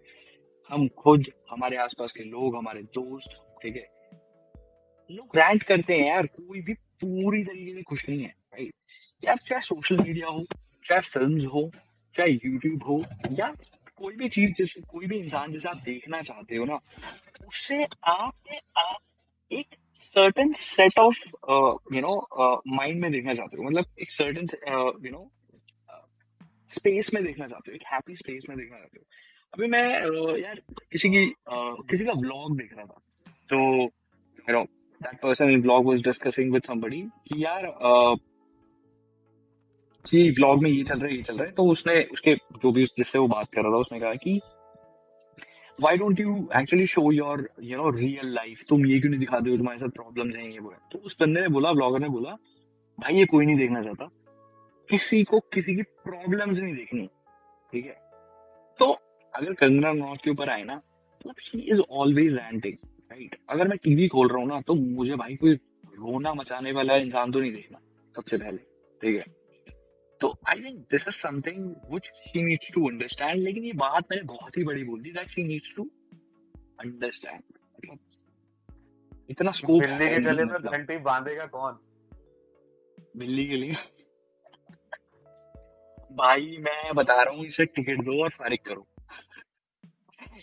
हम 0.70 0.88
खुद, 0.88 1.24
हमारे 1.50 1.76
आसपास 1.76 2.12
के 2.12 2.24
लोग, 2.24 2.56
हमारे 2.56 2.82
दोस्त, 2.82 3.36
ठीक 3.62 3.76
है? 3.76 3.86
लोग 5.10 5.36
रैंट 5.36 5.62
करते 5.62 5.94
हैं 5.94 6.08
यार, 6.08 6.26
कोई 6.26 6.60
भी 6.60 6.74
पूरी 6.74 7.42
तरीके 7.44 7.74
से 7.74 7.82
खुश 7.82 8.08
नहीं 8.08 8.22
है 8.22 8.28
राइट 8.28 8.74
यार 9.24 9.36
चाहे 9.36 9.62
सोशल 9.62 9.96
मीडिया 9.96 10.28
हो, 10.28 10.44
चाहे 10.84 11.00
फ़िल्म 11.00 11.48
हो, 11.48 11.70
चाहे 12.16 12.30
यूट्यूब 12.30 12.82
हो, 12.82 13.02
या 13.32 13.54
कोई 13.96 14.16
भी 14.16 14.28
चीज़ 14.28 14.52
जैसे, 14.52 14.80
कोई 14.80 15.06
भी 15.06 15.18
इंसान 15.18 15.52
जैसे 15.52 15.68
आप 15.68 15.76
देखना 15.76 16.22
चाहते 16.22 16.56
हो 16.56 16.64
ना 16.64 16.78
उससे 17.46 17.82
आप 17.84 18.34
आप 18.78 18.98
एक 19.50 19.76
certain 20.00 20.52
set 20.52 20.98
of 20.98 21.18
you 21.94 22.00
know 22.00 22.14
mind 22.76 23.00
में 23.00 23.10
देखना 23.12 23.34
चाहते 23.34 23.56
हो। 23.56 23.64
मतलब 23.64 23.84
एक 24.00 24.10
सर्टन 24.10 24.46
यू 25.06 25.12
नो 25.12 25.30
स्पेस 26.70 27.10
में 27.14 27.22
देखना 27.24 27.46
चाहते 27.46 27.70
हो। 27.70 27.74
एक 27.74 27.82
हैप्पी 27.92 28.14
स्पेस 28.14 28.46
में 28.48 28.56
देखना 28.58 28.78
चाहते 28.78 28.98
हो। 28.98 29.04
अभी 29.54 29.66
मैं 29.66 29.82
uh, 30.02 30.38
यार 30.42 30.60
किसी 30.92 31.08
की 31.08 31.26
uh, 31.26 31.74
किसी 31.90 32.04
का 32.04 32.12
ब्लॉग 32.12 32.56
देख 32.58 32.72
रहा 32.76 32.84
था। 32.84 33.00
तो 33.50 33.58
you 33.82 34.52
know 34.52 34.62
that 35.00 35.20
person 35.22 35.50
in 35.50 35.62
vlog 35.62 35.86
was 35.86 36.02
discussing 36.04 36.52
with 36.52 36.62
somebody 36.62 37.02
कि 37.02 37.44
यार 37.44 37.62
uh, 37.62 38.18
कि 40.10 40.30
व्लॉग 40.30 40.62
में 40.62 40.70
ये 40.70 40.82
चल 40.84 40.98
रहा 40.98 41.08
है 41.08 41.16
ये 41.16 41.22
चल 41.22 41.36
रहा 41.36 41.46
है। 41.46 41.52
तो 41.52 41.70
उसने 41.70 42.02
उसके 42.12 42.34
जो 42.34 42.72
भी 42.72 42.84
जिससे 42.84 43.18
वो 43.18 43.26
बात 43.28 43.48
कर 43.54 43.62
रहा 43.62 43.72
था 43.72 43.76
उसने 43.76 44.00
कहा 44.00 44.14
कि 44.14 44.40
why 45.78 45.96
don't 45.96 46.20
you 46.20 46.36
actually 46.56 46.86
show 46.86 47.10
your 47.12 47.48
you 47.62 47.76
know 47.76 47.90
real 47.90 48.32
life 48.34 48.62
तुम 48.68 48.86
ये 48.86 48.98
क्यों 49.00 49.10
नहीं 49.10 49.20
दिखाते 49.20 49.50
हो? 49.50 49.56
तुम्हारे 49.56 49.78
साथ 49.78 49.88
प्रॉब्लम्स 49.96 50.36
हैं, 50.36 50.48
ये 50.50 50.58
वो 50.58 50.72
तो 50.92 50.98
उस 50.98 51.20
बंदे 51.20 51.40
ने 51.40 51.48
बोला 51.48 51.72
ब्लॉगर 51.72 52.00
ने 52.00 52.08
बोला, 52.08 52.30
भाई, 52.98 53.14
ये 53.14 53.24
कोई 53.26 53.46
नहीं 53.46 53.56
देखना 53.56 53.82
चाहता। 53.82 54.08
किसी 54.88 55.22
को 55.24 55.40
किसी 55.52 55.74
की 55.76 55.82
प्रॉब्लम्स 55.82 56.58
नहीं 56.58 56.74
देखनी 56.74 57.06
ठीक 57.72 57.86
है? 57.86 57.96
तो 58.78 58.92
अगर 59.34 59.52
कंगना 59.54 59.90
रनौत 59.90 60.18
के 60.24 60.30
ऊपर 60.30 60.50
आए 60.50 60.62
ना 60.64 60.74
मतलब 60.74 61.34
she 61.42 61.58
is 61.72 61.80
always 61.80 62.34
ranting 62.34 62.74
right 63.12 63.36
अगर 63.50 63.68
मैं 63.68 63.78
टीवी 63.78 64.08
खोल 64.08 64.28
रहा 64.28 64.38
हूँ 64.38 64.48
ना 64.48 64.60
तो 64.60 64.74
मुझे 64.74 65.16
भाई 65.16 65.36
कोई 65.36 65.54
रोना 65.54 66.32
मचाने 66.34 66.72
वाला 66.72 66.96
इंसान 66.98 67.32
तो 67.32 67.40
नहीं 67.40 67.52
देखना, 67.52 67.78
सबसे 68.14 68.38
पहले, 68.38 68.58
ठीक 69.00 69.16
है? 69.16 69.24
तो 70.20 70.28
I 70.48 70.62
think 70.62 70.78
this 70.90 71.04
is 71.08 71.16
something 71.16 71.64
which 71.90 72.06
she 72.26 72.42
needs 72.42 72.70
to 72.74 72.88
understand 72.88 73.42
लेकिन 73.42 73.64
ये 73.64 73.72
बात 73.76 74.04
मैंने 74.10 74.22
बहुत 74.26 74.56
ही 74.56 74.64
बड़ी 74.64 74.84
बोल 74.84 75.00
दी 75.00 75.10
that 75.10 75.30
she 75.30 75.42
needs 75.44 75.74
to 75.76 75.90
understand 76.80 77.42
मतलब 77.76 77.98
इतना 79.30 79.50
स्कोप 79.50 79.80
बिल्ली 79.80 80.08
के 80.08 80.20
गले 80.22 80.44
में 80.44 80.58
घंटी 80.62 80.96
बांधेगा 81.02 81.46
कौन? 81.46 81.78
बिल्ली 83.16 83.46
के 83.46 83.56
लिए। 83.56 83.74
भाई 86.12 86.56
मैं 86.60 86.94
बता 86.94 87.22
रहा 87.22 87.34
हूँ 87.34 87.46
इसे 87.46 87.64
टिकट 87.66 88.04
दो 88.04 88.22
और 88.22 88.30
फारिग 88.30 88.58
करो। 88.66 88.86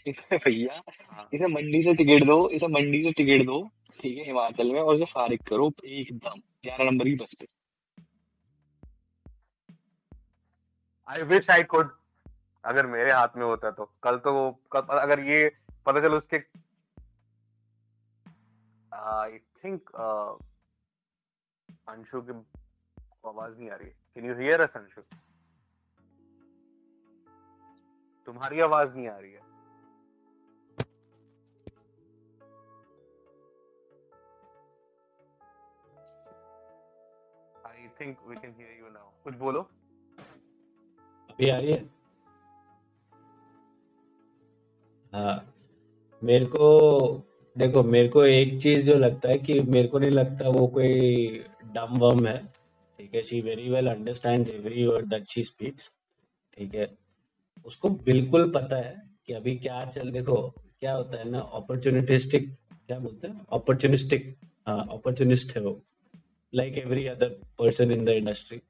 इसे 0.08 0.38
भैया 0.38 0.82
हाँ। 1.12 1.28
इसे 1.34 1.48
मंडी 1.48 1.82
से 1.84 1.94
टिकट 1.94 2.26
दो 2.28 2.38
इसे 2.50 2.68
मंडी 2.68 3.04
से 3.04 3.12
टिकट 3.12 3.46
दो 3.46 3.62
ठीक 4.02 4.18
है 4.18 4.24
हिमाचल 4.24 4.72
में 4.72 4.82
और 4.82 4.96
इसे 4.96 5.06
फारिग 5.06 5.44
करो 5.48 5.72
एकदम। 5.86 6.40
ग्यारह 6.64 6.86
नंबर 6.86 7.06
की 7.06 7.16
बस 7.16 7.34
पे। 7.40 7.46
आई 11.08 11.22
विश 11.30 11.50
आई 11.50 11.64
कुड 11.72 11.90
अगर 12.64 12.86
मेरे 12.88 13.12
हाथ 13.12 13.36
में 13.38 13.46
होता 13.46 13.72
तो। 13.72 13.86
कल 14.04 14.18
तो 14.26 14.34
वो 14.34 14.52
कल, 14.72 14.82
अगर 14.82 15.20
ये 15.20 15.50
पता 15.86 16.02
चलो 16.02 16.18
उसके 16.18 16.38
आई 18.92 19.38
थिंक 19.64 19.90
अंशु 21.90 22.22
की 22.22 22.34
आवाज़ 23.28 23.58
नहीं 23.58 23.70
आ 23.70 23.76
रही 23.76 23.90
can 23.90 24.26
you 24.26 24.36
hear 24.36 24.62
us 24.62 24.78
Anshu? 24.78 25.02
तुम्हारी 28.28 28.60
आवाज़ 28.62 28.96
नहीं 28.96 29.08
आ 29.08 29.18
रही 29.18 29.32
है। 29.32 29.42
I 37.68 37.88
think 38.00 38.28
we 38.28 38.36
can 38.36 38.54
hear 38.58 38.78
you 38.80 38.90
now 38.90 39.10
कुछ 39.24 39.36
बोलो। 39.46 39.70
अभी 41.34 41.50
आ 41.50 41.58
रही 41.58 41.72
है? 41.72 41.90
हाँ। 45.14 45.54
मेरे 46.24 46.46
को, 46.46 47.24
देखो, 47.58 47.84
मेरे 47.84 48.08
को 48.08 48.26
एक 48.26 48.62
चीज़ 48.62 48.86
जो 48.86 48.96
लगता 48.96 49.30
है 49.30 49.38
कि 49.38 49.60
मेरे 49.60 49.88
को 49.88 50.00
नहीं 50.00 50.12
लगता 50.12 50.50
वो 50.50 50.68
कोई 50.68 51.28
डम 51.66 51.98
वम 51.98 52.28
है। 52.28 52.38
ठीक 53.00 53.16
है 53.16 53.24
she 53.24 53.42
very 53.42 53.70
well 53.70 53.88
understand 53.88 54.50
every 54.50 54.86
word 54.86 55.06
that 55.06 55.28
she 55.28 55.44
speaks 55.44 55.92
ठीक 56.58 56.76
है। 56.76 56.98
उसको 57.66 57.90
बिल्कुल 57.90 58.52
पता 58.52 58.76
है 58.76 58.96
कि 59.28 59.34
अभी 59.34 59.56
क्या 59.56 59.86
चल, 59.86 60.12
देखो, 60.12 60.54
क्या 60.80 60.94
होता 60.94 61.18
है 61.18 61.30
ना 61.30 61.40
अपॉर्चुनिटिस्टिक 61.40 62.50
क्या 62.88 63.00
बोलते 63.00 63.28
हैं? 63.28 63.46
अपॉर्चुनिस्टिक 63.52 64.36
हाँ 64.68 64.88
अपॉर्चुनिस्ट 64.92 65.56
है 65.58 65.62
वो। 65.64 65.82
Like 66.54 66.78
every 66.78 67.06
other 67.08 67.30
person 67.60 67.92
in 67.92 68.06
the 68.06 68.10
industry 68.10 68.62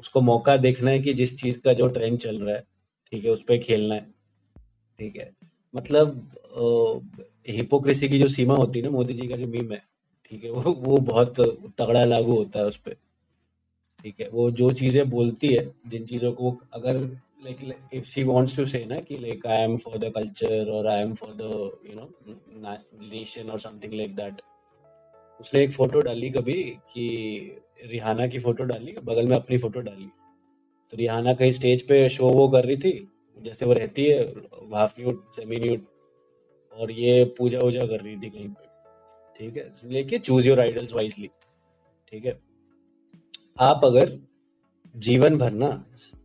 उसको 0.00 0.20
मौका 0.20 0.56
देखना 0.56 0.90
है 0.90 0.98
कि 1.00 1.14
जिस 1.14 1.38
चीज़ 1.40 1.58
का 1.60 1.72
जो 1.72 1.88
ट्रेंड 1.88 2.18
चल 2.18 2.40
रहा 2.42 2.54
है, 2.54 2.64
ठीक 3.12 3.24
है, 3.24 3.30
उस 3.30 3.42
पर 3.42 3.58
खेलना 3.58 3.94
है, 3.94 4.06
ठीक 4.98 5.16
है। 5.16 5.30
मतलब 5.74 7.18
हिपोक्रेसी 7.48 8.08
की 8.08 8.18
जो 8.18 8.28
सीमा 8.28 8.54
होती 8.56 8.78
है 8.78 8.84
ना, 8.84 8.90
मोदी 8.90 9.14
जी 9.14 9.28
का 9.28 9.36
जो 9.36 9.46
मीम 9.46 9.72
है, 9.72 9.82
ठीक 10.30 10.44
है, 10.44 10.50
वो 10.50 10.72
वो 10.74 10.98
बहुत 11.02 11.40
तगड़ा 11.80 12.04
लागू 12.04 12.36
होता 12.36 12.58
है 12.58 12.66
उस 12.66 12.76
पर 12.78 12.96
ठीक 14.04 14.20
है। 14.20 14.28
वो 14.28 14.50
जो 14.52 14.70
चीज़ें 14.72 15.08
बोलती 15.10 15.48
है, 15.48 15.70
जिन 15.88 16.06
चीज़ों 16.06 16.32
को 16.32 16.58
अगर 16.74 16.98
like 17.44 17.90
if 17.94 18.04
she 18.04 18.22
wants 18.24 18.56
to 18.56 18.64
say 18.66 18.84
ना 18.86 19.00
कि 19.00 19.18
like 19.18 19.46
I 19.46 19.62
am 19.62 19.76
for 19.76 19.98
the 19.98 20.12
culture 20.14 20.70
और 20.70 20.86
I 20.86 21.02
am 21.02 21.14
for 21.14 21.32
the 21.34 21.42
you 21.90 21.94
know 21.96 22.08
nation 23.10 23.50
और 23.50 23.60
समथिंग 23.60 23.94
लाइक 23.94 24.14
दैट 24.16 24.40
उसने 25.40 25.62
एक 25.62 25.72
फ़ोटो 25.72 26.00
डाली 26.00 26.30
कभी 26.30 26.62
कि 26.92 27.56
रिहाना 27.84 28.26
की 28.26 28.38
फ़ोटो 28.38 28.64
डाली, 28.64 28.94
बगल 29.04 29.26
में 29.26 29.36
अपनी 29.36 29.58
फ़ोटो 29.58 29.80
डाली। 29.80 30.06
तो 30.92 30.96
रिहाना 30.96 31.34
कहीं 31.34 31.52
स्टेज 31.52 31.82
पे 31.82 32.08
शो 32.08 32.30
वो 32.30 32.48
कर 32.48 32.64
रही 32.64 32.76
थी, 32.76 33.08
जैसे 33.38 33.66
वो 33.66 33.72
रहती 33.72 34.04
है 34.04 34.22
हाफ़ 34.74 35.00
न्यूट 35.00 35.24
सेमी 35.36 35.56
न्यूट 35.56 35.86
और 36.72 36.90
ये 36.90 37.24
पूजा 37.38 37.58
वूजा 37.58 37.86
कर 37.86 38.00
रही 38.00 38.16
थी 38.16 38.30
कहीं 38.30 38.48
पे। 38.48 38.68
ठीक 39.38 39.56
है? 39.56 39.72
लेके 39.84 40.18
चूज़ 40.18 40.48
योर 40.48 40.60
आइडल्स 40.60 40.92
वाइजली 40.92 41.30
ठीक 42.08 42.24
है? 42.24 42.38
आप 43.60 43.84
अगर 43.84 44.18
जीवन 44.96 45.38
भर 45.38 45.50
ना 45.50 45.70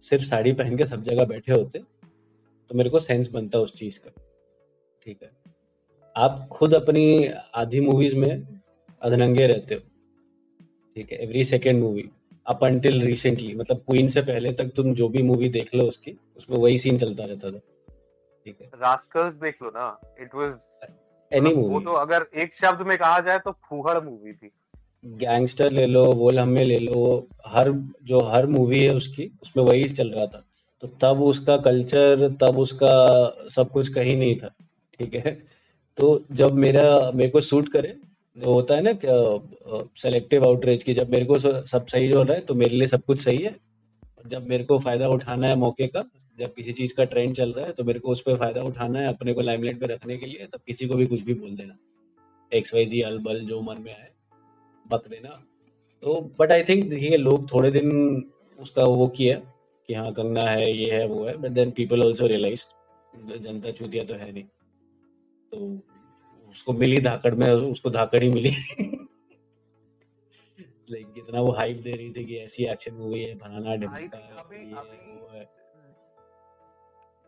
सिर्फ़ 0.01 0.25
साड़ी 0.25 0.53
पहन 0.53 0.77
के 0.77 0.85
सब 0.85 1.03
जगह 1.03 1.25
बैठे 1.25 1.51
होते 1.51 1.79
तो 1.79 2.75
मेरे 2.75 2.89
को 2.89 2.99
सेंस 2.99 3.29
बनता 3.29 3.59
उस 3.59 3.73
चीज़ 3.75 3.99
का। 3.99 4.11
ठीक 5.03 5.23
है? 5.23 5.31
आप 6.15 6.47
खुद 6.51 6.73
अपनी 6.73 7.27
आधी 7.55 7.79
मूवीज़ 7.81 8.15
में 8.15 8.58
अधनंगे 9.01 9.47
रहते 9.47 9.75
हो। 9.75 9.81
ठीक 10.95 11.11
है 11.11 11.17
every 11.23 11.43
second 11.45 11.81
movie 11.81 12.09
up 12.45 12.63
until 12.63 13.01
recently 13.01 13.53
मतलब 13.55 13.77
क्वीन 13.79 14.07
से 14.07 14.21
पहले 14.21 14.51
तक 14.53 14.71
तुम 14.75 14.93
जो 14.93 15.07
भी 15.09 15.23
मूवी 15.23 15.49
देख 15.49 15.73
लो 15.75 15.83
उसकी 15.87 16.17
उसमें 16.37 16.57
वही 16.57 16.79
सीन 16.79 16.97
चलता 16.97 17.25
रहता 17.25 17.51
था। 17.51 17.59
ठीक 18.45 18.57
है। 18.61 18.69
रास्कल्स 18.81 19.33
देख 19.35 19.61
लो 19.63 19.69
ना 19.69 19.99
इट 20.21 20.35
वाज 20.35 20.53
एनी 21.31 21.53
मूवी 21.55 21.73
वो 21.73 21.79
तो 21.81 21.93
अगर 21.97 22.25
एक 22.35 22.55
शब्द 22.55 22.87
में 22.87 22.97
कहा 22.97 23.19
जाए 23.19 23.39
तो 23.39 23.51
फूहड़ 23.69 23.99
मूवी 23.99 24.33
थी। 24.33 24.51
गैंगस्टर 25.03 25.71
ले 25.71 25.85
लो 25.85 26.05
बोल 26.13 26.39
हमें 26.39 26.63
ले 26.65 26.79
लो 26.79 27.27
हर 27.47 27.71
जो 28.03 28.19
हर 28.25 28.45
मूवी 28.47 28.83
है 28.83 28.95
उसकी 28.95 29.31
उसमें 29.41 29.63
वही 29.63 29.89
चल 29.89 30.09
रहा 30.09 30.25
था। 30.25 30.43
तो 30.83 30.87
तब 31.01 31.21
उसका 31.23 31.57
कल्चर 31.59 32.27
तब 32.41 32.57
उसका 32.59 32.89
सब 33.49 33.71
कुछ 33.71 33.89
कहीं 33.93 34.17
नहीं 34.17 34.35
था। 34.35 34.53
ठीक 34.99 35.13
है? 35.15 35.31
तो 35.97 36.25
जब 36.31 36.53
मेरा 36.55 37.11
मेरे 37.11 37.29
को 37.29 37.41
सूट 37.41 37.69
करे 37.69 37.95
होता 38.39 38.75
है 38.75 38.81
ना 38.83 38.91
सेलेक्टिव 39.97 40.45
आउटरीच 40.45 40.83
की, 40.83 40.93
जब 40.93 41.09
मेरे 41.11 41.25
को 41.25 41.39
सब 41.39 41.85
सही 41.85 42.09
हो 42.09 42.21
रहा 42.23 42.33
है 42.33 42.41
तो 42.41 42.55
मेरे 42.55 42.75
लिए 42.75 42.87
सब 42.87 43.03
कुछ 43.05 43.21
सही 43.21 43.37
है। 43.37 43.55
जब 44.25 44.47
मेरे 44.47 44.63
को 44.63 44.77
फ़ायदा 44.79 45.07
उठाना 45.09 45.47
है 45.47 45.55
मौके 45.57 45.87
का, 45.87 46.03
जब 46.39 46.53
किसी 46.53 46.73
चीज़ 46.73 46.93
का 46.95 47.03
ट्रेंड 47.05 47.35
चल 47.35 47.51
रहा 47.53 47.65
है 47.65 47.71
तो 47.71 47.83
मेरे 47.83 47.99
को 47.99 48.11
उस 48.11 48.21
पर 48.21 48.37
फ़ायदा 48.37 48.61
उठाना 48.63 48.99
है 48.99 49.07
अपने 49.07 49.33
को 49.33 49.41
लाइमलाइट 49.41 49.79
पे 49.79 49.85
रखने 49.87 50.17
के 50.17 50.25
लिए, 50.25 50.45
तब 50.45 50.59
किसी 50.67 50.87
को 50.87 50.95
भी 50.95 51.05
कुछ 51.05 51.21
भी 51.21 51.33
बोल 51.33 51.55
देना। 51.55 51.77
एक्स 52.51 52.73
वाई 52.73 52.85
जी 52.85 53.01
अलबल 53.03 53.39
जो 53.45 53.61
मन 53.61 53.81
में 53.81 53.93
आए 53.93 54.09
बत 54.85 55.07
देना 55.09 55.29
तो 56.03 56.19
बट 56.39 56.51
आई 56.51 56.63
थिंक 56.63 56.89
देखिए, 56.89 57.17
लोग 57.17 57.51
थोड़े 57.53 57.71
दिन 57.71 58.23
उसका 58.59 58.83
वो 58.85 59.07
किया 59.09 59.35
कि 59.89 59.93
हाँ 59.93 60.11
कंगना 60.13 60.41
है, 60.41 60.71
ये 60.73 60.91
है, 60.91 61.05
वो 61.07 61.25
है 61.25 61.37
but 61.37 61.51
then 61.51 61.71
people 61.71 62.03
also 62.03 62.27
realise 62.27 62.65
जनता 63.37 63.71
चूतिया 63.71 64.03
तो 64.03 64.13
है 64.13 64.31
नहीं। 64.31 64.43
तो 64.43 65.59
उसको 66.59 66.73
मिली 66.73 66.97
धाकड़ 66.99 67.33
में 67.35 67.47
उसको 67.51 67.89
धाकड़ 67.89 68.23
ही 68.23 68.29
मिली। 68.29 68.49
लाइक 70.91 71.11
जितना 71.13 71.41
वो 71.41 71.51
हाइप 71.51 71.77
दे 71.77 71.91
रही 71.91 72.11
थी 72.11 72.25
कि 72.25 72.37
ऐसी 72.37 72.65
एक्शन 72.65 72.93
मूवी 72.93 73.23
है 73.23 73.35
बनाना 73.35 73.75
ढिमका 73.75 74.17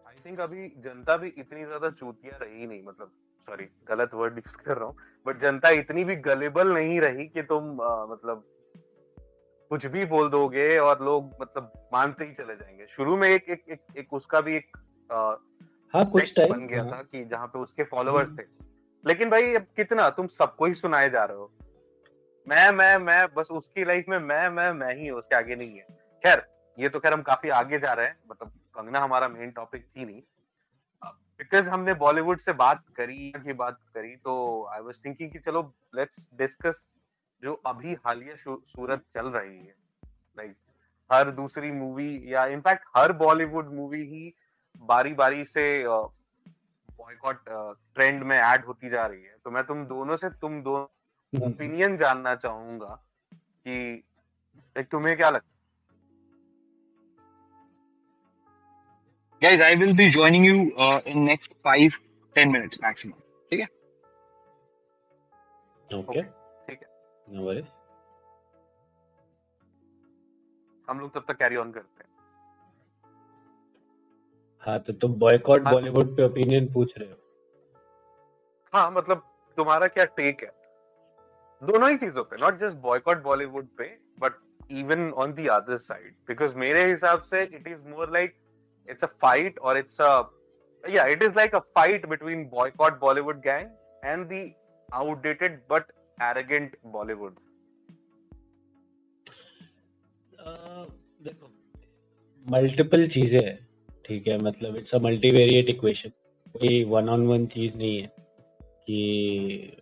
आई 0.08 0.16
थिंक 0.26 0.40
अभी 0.40 0.68
जनता 0.78 1.18
भी 1.18 1.28
इतनी 1.28 1.66
ज़्यादा 1.66 1.90
चूतिया 1.90 2.38
रही 2.42 2.68
नहीं 2.68 2.84
मतलब 2.84 3.12
सॉरी 3.48 3.68
गलत 3.88 4.14
वर्ड 4.14 4.38
यूज़ 4.38 4.58
कर 4.58 4.78
रहा 4.78 4.86
हूँ 4.86 4.96
बट 5.26 5.40
जनता 5.40 5.70
इतनी 5.70 6.04
भी 6.04 6.16
गलेबल 6.16 6.74
नहीं 6.74 7.00
रही 7.02 7.28
कि 7.28 7.42
तुम 7.44 7.82
आ, 7.82 8.06
मतलब 8.06 8.44
कुछ 9.72 9.86
भी 9.86 10.06
बोल 10.06 10.30
दोगे 10.30 10.78
और 10.78 11.04
लोग 11.06 11.34
मतलब 11.42 11.72
मानते 11.94 12.26
ही 12.26 12.34
चले 12.34 12.56
जाएँगे। 12.56 12.88
शुरू 12.88 13.18
में 13.18 13.28
एक 13.30 13.50
एक 13.50 13.64
एक, 13.70 13.82
एक 13.98 14.14
उसका 14.14 14.42
भी 14.42 14.56
एक 14.56 14.78
आ, 15.12 15.36
हाँ 15.94 16.10
कुछ 16.10 16.36
टाइम 16.36 16.54
बन 16.54 16.68
गया 16.68 16.84
हाँ. 16.84 16.92
था 16.92 17.02
कि 17.02 17.24
जहाँ 17.26 17.48
पे 17.48 17.60
उसके 17.60 17.84
फॉलोअर्स 17.84 18.30
थे। 18.40 18.44
लेकिन 19.06 19.30
भाई, 19.30 19.54
अब 19.56 19.66
कितना? 19.76 20.10
तुम 20.10 20.28
सबको 20.28 20.66
ही 20.66 20.74
सुनाए 20.74 21.10
जा 21.10 21.24
रहे 21.24 21.38
हो। 21.38 21.52
मैं 22.48 22.72
मैं 22.72 22.98
मैं, 22.98 23.26
बस 23.34 23.48
उसकी 23.52 23.86
लाइफ 23.86 24.06
में 24.10 24.18
मैं 24.20 24.50
मैं 24.50 24.72
मैं 24.74 24.94
ही 24.96 25.10
उसके 25.10 25.36
आगे 25.36 25.56
नहीं 25.56 25.78
है। 25.78 25.86
खैर, 26.24 26.46
ये 26.80 26.90
तो 26.90 27.00
खैर 27.00 27.14
हम 27.14 27.22
काफ़ी 27.22 27.50
आगे 27.50 27.80
जा 27.80 27.94
रहे 27.94 28.06
हैं 28.06 28.18
मतलब 28.32 28.48
कंगना 28.76 29.00
हमारा 29.00 29.28
मेन 29.28 29.52
टॉपिक 29.52 29.86
थी 29.88 30.06
नहीं। 30.06 30.22
बिकॉज़ 31.04 31.70
हमने 31.70 31.94
बॉलीवुड 31.94 32.40
से 32.40 32.54
बात 32.54 32.84
करी 32.96 33.32
की 33.38 33.54
बात 33.54 33.78
करी 33.96 34.16
तो 34.16 34.34
आई 34.66 34.82
वाज 34.82 34.96
थिंकिंग 35.06 35.32
कि 35.32 35.40
चलो 35.40 35.62
लेट्स 35.96 36.30
डिस्कस 36.38 36.76
जो 37.44 37.54
अभी 37.66 37.94
हालिया 38.06 38.36
सूरत 38.36 39.04
चल 39.16 39.28
रही 39.28 39.58
है। 39.58 39.74
लाइक 40.38 40.56
हर 41.12 41.32
दूसरी 41.32 41.72
मूवी 41.72 42.34
या 42.34 42.46
इनफैक्ट 42.46 42.84
हर 42.98 43.12
बॉलीवुड 43.14 43.74
मूवी 43.74 44.02
ही 44.06 44.34
बारी 44.78 45.14
बारी 45.14 45.46
से 45.46 45.66
बॉयकॉट 47.12 47.76
ट्रेंड 47.96 48.24
में 48.24 48.38
ऐड 48.38 48.66
होती 48.66 48.90
जा 48.90 49.06
रही 49.06 49.24
है 49.24 49.36
तो 49.44 49.52
मैं 49.52 49.64
तुम 49.64 49.86
दोनों 49.86 50.18
से 50.18 50.30
तुम 50.42 50.62
दो 50.64 50.78
ओपिनियन 51.34 51.98
जानना 51.98 52.36
चाहूँगा 52.36 53.00
कि 53.68 54.04
एक 54.76 54.88
तुम्हें 54.92 55.16
क्या 55.18 55.30
लगता 55.30 55.50
Guys, 59.42 59.60
I 59.60 59.74
will 59.74 59.96
be 59.96 60.06
joining 60.12 60.44
you 60.44 60.58
uh, 60.78 61.02
in 61.04 61.26
next 61.26 61.54
five 61.64 61.96
ten 62.36 62.52
minutes 62.52 62.80
maximum. 62.82 63.16
ठीक 63.52 63.60
है? 63.60 63.68
Okay. 65.90 66.24
ठीक 66.68 66.84
है. 66.84 66.88
No 67.28 67.48
worries. 67.48 67.72
हम 70.88 71.00
लोग 71.00 71.14
तब 71.14 71.26
तक 71.28 71.38
कैरी 71.38 71.56
ऑन 71.56 71.72
करते 71.72 72.04
हैं 72.04 72.11
हाँ 74.66 74.80
तो 74.80 74.94
तुम 74.94 75.14
बॉयकॉट 75.20 75.62
बॉलीवुड 75.62 76.16
पे 76.18 76.24
ओपिनियन 76.24 76.72
पूछ 76.74 76.98
रहे 76.98 77.10
हो। 77.10 77.16
हाँ 78.74 78.90
मतलब 78.92 79.24
तुम्हारा 79.58 79.88
क्या 79.88 80.06
टेक 80.18 80.44
है? 80.44 80.52
दोनों 81.62 81.90
ही 81.90 81.98
चीज़ों 81.98 82.24
पे 82.24 82.38
नॉट 82.42 82.60
जस्ट 82.60 82.78
बॉयकॉट 82.84 83.24
बॉलीवुड 83.24 83.68
पे 83.78 83.86
but 84.20 84.34
even 84.72 85.10
on 85.12 85.34
the 85.34 85.48
other 85.56 85.78
side 85.78 86.14
because 86.28 86.56
मेरे 86.56 86.86
हिसाब 86.92 87.22
से 87.32 87.44
it 87.44 87.68
is 87.68 87.82
more 87.90 88.12
like 88.14 88.36
it's 88.90 89.04
a 89.04 89.08
fight 89.22 89.60
और 89.60 89.78
it's 89.78 90.02
a 90.02 90.22
yeah 90.84 91.10
it 91.14 91.24
is 91.24 91.36
like 91.38 91.56
a 91.58 91.60
fight 91.78 92.06
between 92.12 92.40
boycott 92.52 92.96
bollywood 93.02 93.42
gang 93.42 93.66
and 94.12 94.32
the 94.32 94.40
outdated 94.90 95.58
but 95.74 95.92
arrogant 96.28 96.72
bollywood. 96.94 97.36
uh, 100.46 100.86
देखो 101.22 101.52
multiple 102.46 103.08
चीज़ें 103.08 103.40
हैं। 103.40 103.58
ठीक 104.12 104.28
है 104.28 104.38
मतलब 104.38 104.76
इट्स 104.78 104.96
अ 104.96 104.98
मल्टीवेरिएट 105.00 105.70
इक्वेशन 105.70 106.10
कोई 106.56 106.84
one 106.86 107.10
on 107.10 107.22
one 107.28 107.46
चीज़ 107.48 107.78
नहीं 107.78 107.98
है 107.98 108.08
कि 108.88 109.78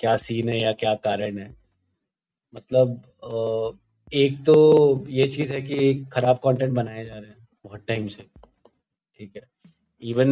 क्या 0.00 0.16
सीन 0.16 0.48
है 0.48 0.60
या 0.62 0.72
क्या 0.74 0.94
कारण 1.04 1.38
है। 1.38 1.48
मतलब 2.54 3.78
एक 4.12 4.38
तो 4.46 4.54
ये 5.10 5.26
चीज़ 5.28 5.52
है 5.52 5.60
कि 5.62 5.94
खराब 6.12 6.36
कंटेंट 6.44 6.72
बनाए 6.74 7.04
जा 7.04 7.14
रहे 7.14 7.30
हैं 7.30 7.46
बहुत 7.64 7.84
टाइम 7.88 8.06
से, 8.08 8.22
ठीक 9.20 9.36
है। 9.36 9.42
इवन 10.02 10.30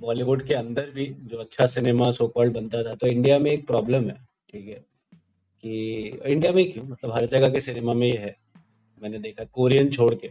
बॉलीवुड 0.00 0.46
के 0.46 0.54
अंदर 0.54 0.90
भी 0.90 1.06
जो 1.24 1.38
अच्छा 1.38 1.66
सिनेमा 1.68 2.10
सो 2.12 2.28
कॉल्ड 2.28 2.54
बनता 2.54 2.82
था 2.84 2.94
तो 2.94 3.06
इंडिया 3.06 3.38
में 3.38 3.50
एक 3.50 3.66
प्रॉब्लम 3.66 4.08
है, 4.10 4.16
ठीक 4.50 4.68
है, 4.68 4.84
कि 5.64 6.20
इंडिया 6.26 6.52
में 6.52 6.64
क्यों? 6.72 6.84
मतलब 6.84 7.14
हर 7.14 7.26
जगह 7.28 7.50
के 7.50 7.60
सिनेमा 7.62 7.94
में 7.94 8.06
ये 8.06 8.16
है। 8.18 8.36
मैंने 9.02 9.18
देखा 9.20 9.44
कोरियन 9.54 9.90
छोड़ 9.90 10.14
के 10.14 10.28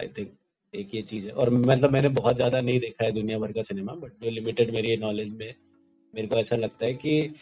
आई 0.00 0.08
थिंक 0.18 0.32
एक 0.74 0.94
ये 0.94 1.02
चीज़ 1.02 1.26
है। 1.26 1.32
और 1.32 1.50
मतलब 1.50 1.90
मैंने 1.90 2.08
बहुत 2.10 2.36
ज़्यादा 2.36 2.60
नहीं 2.60 2.78
देखा 2.80 3.04
है 3.04 3.12
दुनिया 3.12 3.38
भर 3.38 3.52
का 3.52 3.62
सिनेमा 3.62 3.92
बट 3.94 4.12
जो 4.22 4.30
लिमिटेड 4.30 4.70
मेरी 4.74 4.96
नॉलेज 4.96 5.34
में, 5.34 5.54
मेरे 6.14 6.26
को 6.28 6.36
ऐसा 6.36 6.56
लगता 6.56 6.86
है 6.86 6.92
कि 6.94 7.34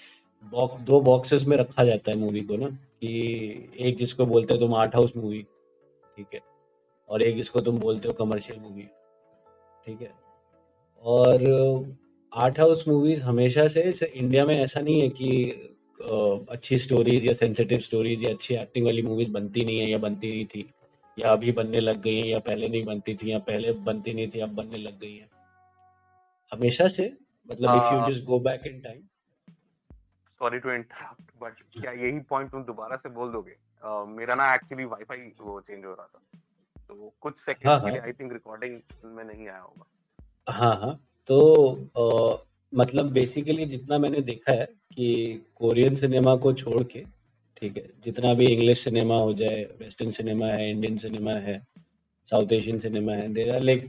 बॉक्स 0.44 0.80
दो 0.82 1.00
बॉक्सेस 1.00 1.42
में 1.44 1.56
रखा 1.56 1.84
जाता 1.84 2.10
है 2.10 2.16
मूवी 2.18 2.40
को 2.40 2.56
ना, 2.56 2.68
कि 2.68 3.76
एक 3.80 3.96
जिसको 3.98 4.26
बोलते 4.26 4.54
हो 4.54 4.60
तुम 4.60 4.74
आर्ट 4.74 4.94
हाउस 4.94 5.12
मूवी 5.16 5.42
ठीक 6.16 6.34
है? 6.34 6.40
और 7.08 7.22
एक 7.22 7.36
जिसको 7.36 7.60
तुम 7.60 7.78
बोलते 7.78 8.08
हो 8.08 8.14
कमर्शियल 8.14 8.58
मूवी 8.60 8.82
ठीक 9.86 10.00
है? 10.02 10.10
और 11.04 11.44
आर्ट 12.32 12.58
हाउस 12.60 12.86
मूवीज़ 12.88 13.22
हमेशा 13.22 13.66
से 13.68 13.82
इंडिया 14.06 14.44
में 14.46 14.54
ऐसा 14.56 14.80
नहीं 14.80 15.00
है 15.00 15.08
कि 15.10 15.68
अच्छी 16.50 16.78
स्टोरीज 16.78 17.26
या 17.26 17.32
सेंसिटिव 17.32 17.80
स्टोरीज 17.80 18.22
या 18.24 18.30
अच्छी 18.30 18.54
एक्टिंग 18.54 18.86
वाली 18.86 19.02
मूवीज़ 19.02 19.30
बनती 19.30 19.64
नहीं 19.64 19.78
है 19.78 19.90
या 19.90 19.98
बनती 19.98 20.30
नहीं 20.30 20.44
थी। 20.44 20.64
या 21.18 21.28
अभी 21.28 21.52
बनने 21.52 21.80
लग 21.80 22.02
गई 22.02 22.16
है 22.16 22.28
या 22.28 22.38
पहले 22.38 22.68
नहीं 22.68 22.84
बनती 22.84 23.14
थी 23.14 23.32
या 23.32 23.38
पहले 23.38 23.72
बनती 23.72 24.14
नहीं 24.14 24.28
थी 24.28 24.40
अब 24.40 24.48
बनने 24.48 24.76
लग 24.76 25.00
गई 25.00 25.16
है। 25.16 25.28
हमेशा 26.52 26.88
से 26.88 27.16
मतलब 27.50 27.74
if 27.76 27.94
you 27.94 28.14
just 28.14 28.24
go 28.24 28.40
back 28.40 28.66
in 28.66 28.80
time 28.80 29.02
sorry 30.38 30.58
to 30.58 30.70
interrupt 30.70 31.32
but 31.40 31.82
क्या 31.82 31.92
यही 31.92 32.20
पॉइंट 32.20 32.50
तुम 32.50 32.64
दोबारा 32.64 32.96
से 32.96 33.08
बोल 33.08 33.32
दोगे? 33.32 33.56
uh, 33.86 34.08
मेरा 34.08 34.34
ना 34.34 34.54
एक्चुअली 34.54 34.84
वाईफाई 34.84 35.18
वो 35.18 35.60
चेंज 35.60 35.84
हो 35.84 35.90
रहा 35.90 36.06
था। 36.06 36.20
तो 36.88 37.14
कुछ 37.20 37.38
सेकंड 37.38 37.68
हाँ, 37.68 37.80
के 37.80 37.90
लिए 37.90 38.00
आई 38.00 38.12
थिंक 38.12 38.32
रिकॉर्डिंग 38.32 38.80
में 39.04 39.24
नहीं 39.24 39.48
आया 39.48 39.60
होगा। 39.60 39.84
हाँ 40.48 40.76
हाँ। 40.76 41.06
तो 41.26 41.72
आ, 41.98 42.36
मतलब 42.74 43.12
बेसिकली 43.12 43.66
जितना 43.66 43.98
मैंने 43.98 44.20
देखा 44.20 44.52
है 44.52 44.66
कि 44.66 45.34
कोरियन 45.56 45.94
सिनेमा 45.94 46.36
को 46.36 46.52
छोड़ 46.52 46.82
के 46.84 47.04
ठीक 47.62 47.76
है, 47.76 47.82
जितना 48.04 48.32
भी 48.34 48.46
इंग्लिश 48.46 48.78
सिनेमा 48.78 49.16
हो 49.16 49.32
जाए 49.34 49.62
वेस्टर्न 49.80 50.10
सिनेमा 50.10 50.46
है 50.46 50.70
इंडियन 50.70 50.96
सिनेमा 50.98 51.32
है 51.40 51.56
साउथ 52.32 52.52
एशियन 52.52 52.78
सिनेमा 52.78 53.12
है 53.12 53.28
there 53.32 53.54
are 53.54 53.60
like 53.60 53.88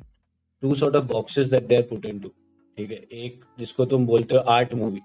two 0.64 0.74
sort 0.76 0.96
of 0.96 1.04
boxes 1.04 1.48
that 1.48 1.64
they 1.64 1.76
are 1.76 1.82
put 1.82 2.06
into 2.06 2.30
ठीक 2.78 2.92
है। 2.92 2.98
एक 2.98 3.44
जिसको 3.60 3.86
तुम 3.86 4.06
बोलते 4.08 4.36
हो 4.36 4.42
आर्ट 4.52 4.74
मूवी 4.74 5.00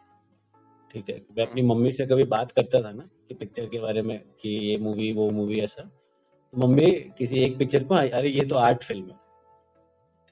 ठीक 0.91 1.11
है। 1.11 1.17
मैं 1.39 1.47
अपनी 1.47 1.63
मम्मी 1.63 1.93
से 1.93 2.07
कभी 2.07 2.25
बात 2.25 2.53
करता 2.53 2.83
था 2.83 2.91
ना 2.93 3.09
कि 3.29 3.35
पिक्चर 3.35 3.67
के 3.67 3.79
बारे 3.79 4.03
में 4.03 4.19
कि 4.41 4.49
ये 4.71 4.77
मूवी 4.79 5.13
वो 5.13 5.31
मूवी 5.31 5.61
ऐसा 5.61 5.83
तो 5.83 6.67
मम्मी 6.67 6.91
किसी 7.19 7.43
एक 7.45 7.57
पिक्चर 7.59 7.85
को, 7.85 7.95
अरे, 7.95 8.29
ये 8.29 8.45
तो 8.47 8.55
आर्ट 8.57 8.83
फ़िल्म 8.83 9.11
है। 9.11 9.17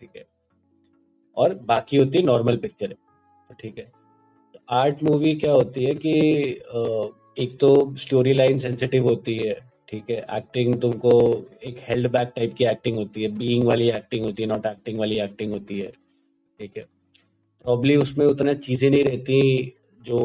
ठीक 0.01 0.11
है। 0.17 0.27
और 1.37 1.55
बाकी 1.65 1.97
होती 1.97 2.19
है 2.19 2.25
नॉर्मल 2.25 2.57
पिक्चर 2.57 2.91
है 2.91 3.57
ठीक 3.61 3.79
है। 3.79 3.85
तो 4.55 4.61
आर्ट 4.71 5.03
मूवी 5.03 5.35
क्या 5.35 5.53
होती 5.53 5.85
है 5.85 5.95
कि 5.95 6.13
एक 7.37 7.57
तो 7.61 7.71
स्टोरी 7.99 8.33
लाइन 8.33 8.59
सेंसिटिव 8.59 9.05
होती 9.09 9.37
है 9.37 9.55
ठीक 9.89 10.11
है? 10.11 10.17
एक्टिंग 10.37 10.81
तुमको 10.81 11.11
एक 11.65 11.77
हेल्ड 11.89 12.11
बैक 12.13 12.33
टाइप 12.37 12.55
की 12.59 12.65
एक्टिंग 12.65 12.97
होती 12.97 13.23
है 13.23 13.29
बीइंग 13.39 13.65
वाली 13.65 13.89
एक्टिंग 13.91 14.25
होती 14.25 14.43
है 14.43 14.49
नॉट 14.49 14.67
एक्टिंग 14.67 14.99
वाली 14.99 15.19
एक्टिंग 15.21 15.53
होती 15.53 15.79
है 15.81 15.91
ठीक 16.59 16.77
है? 16.77 16.85
प्रॉब्ली 17.65 17.97
उसमें 17.97 18.25
उतना 18.27 18.55
चीज़ें 18.67 18.91
नहीं 18.91 19.05
रहती 19.05 19.73
जो 20.01 20.19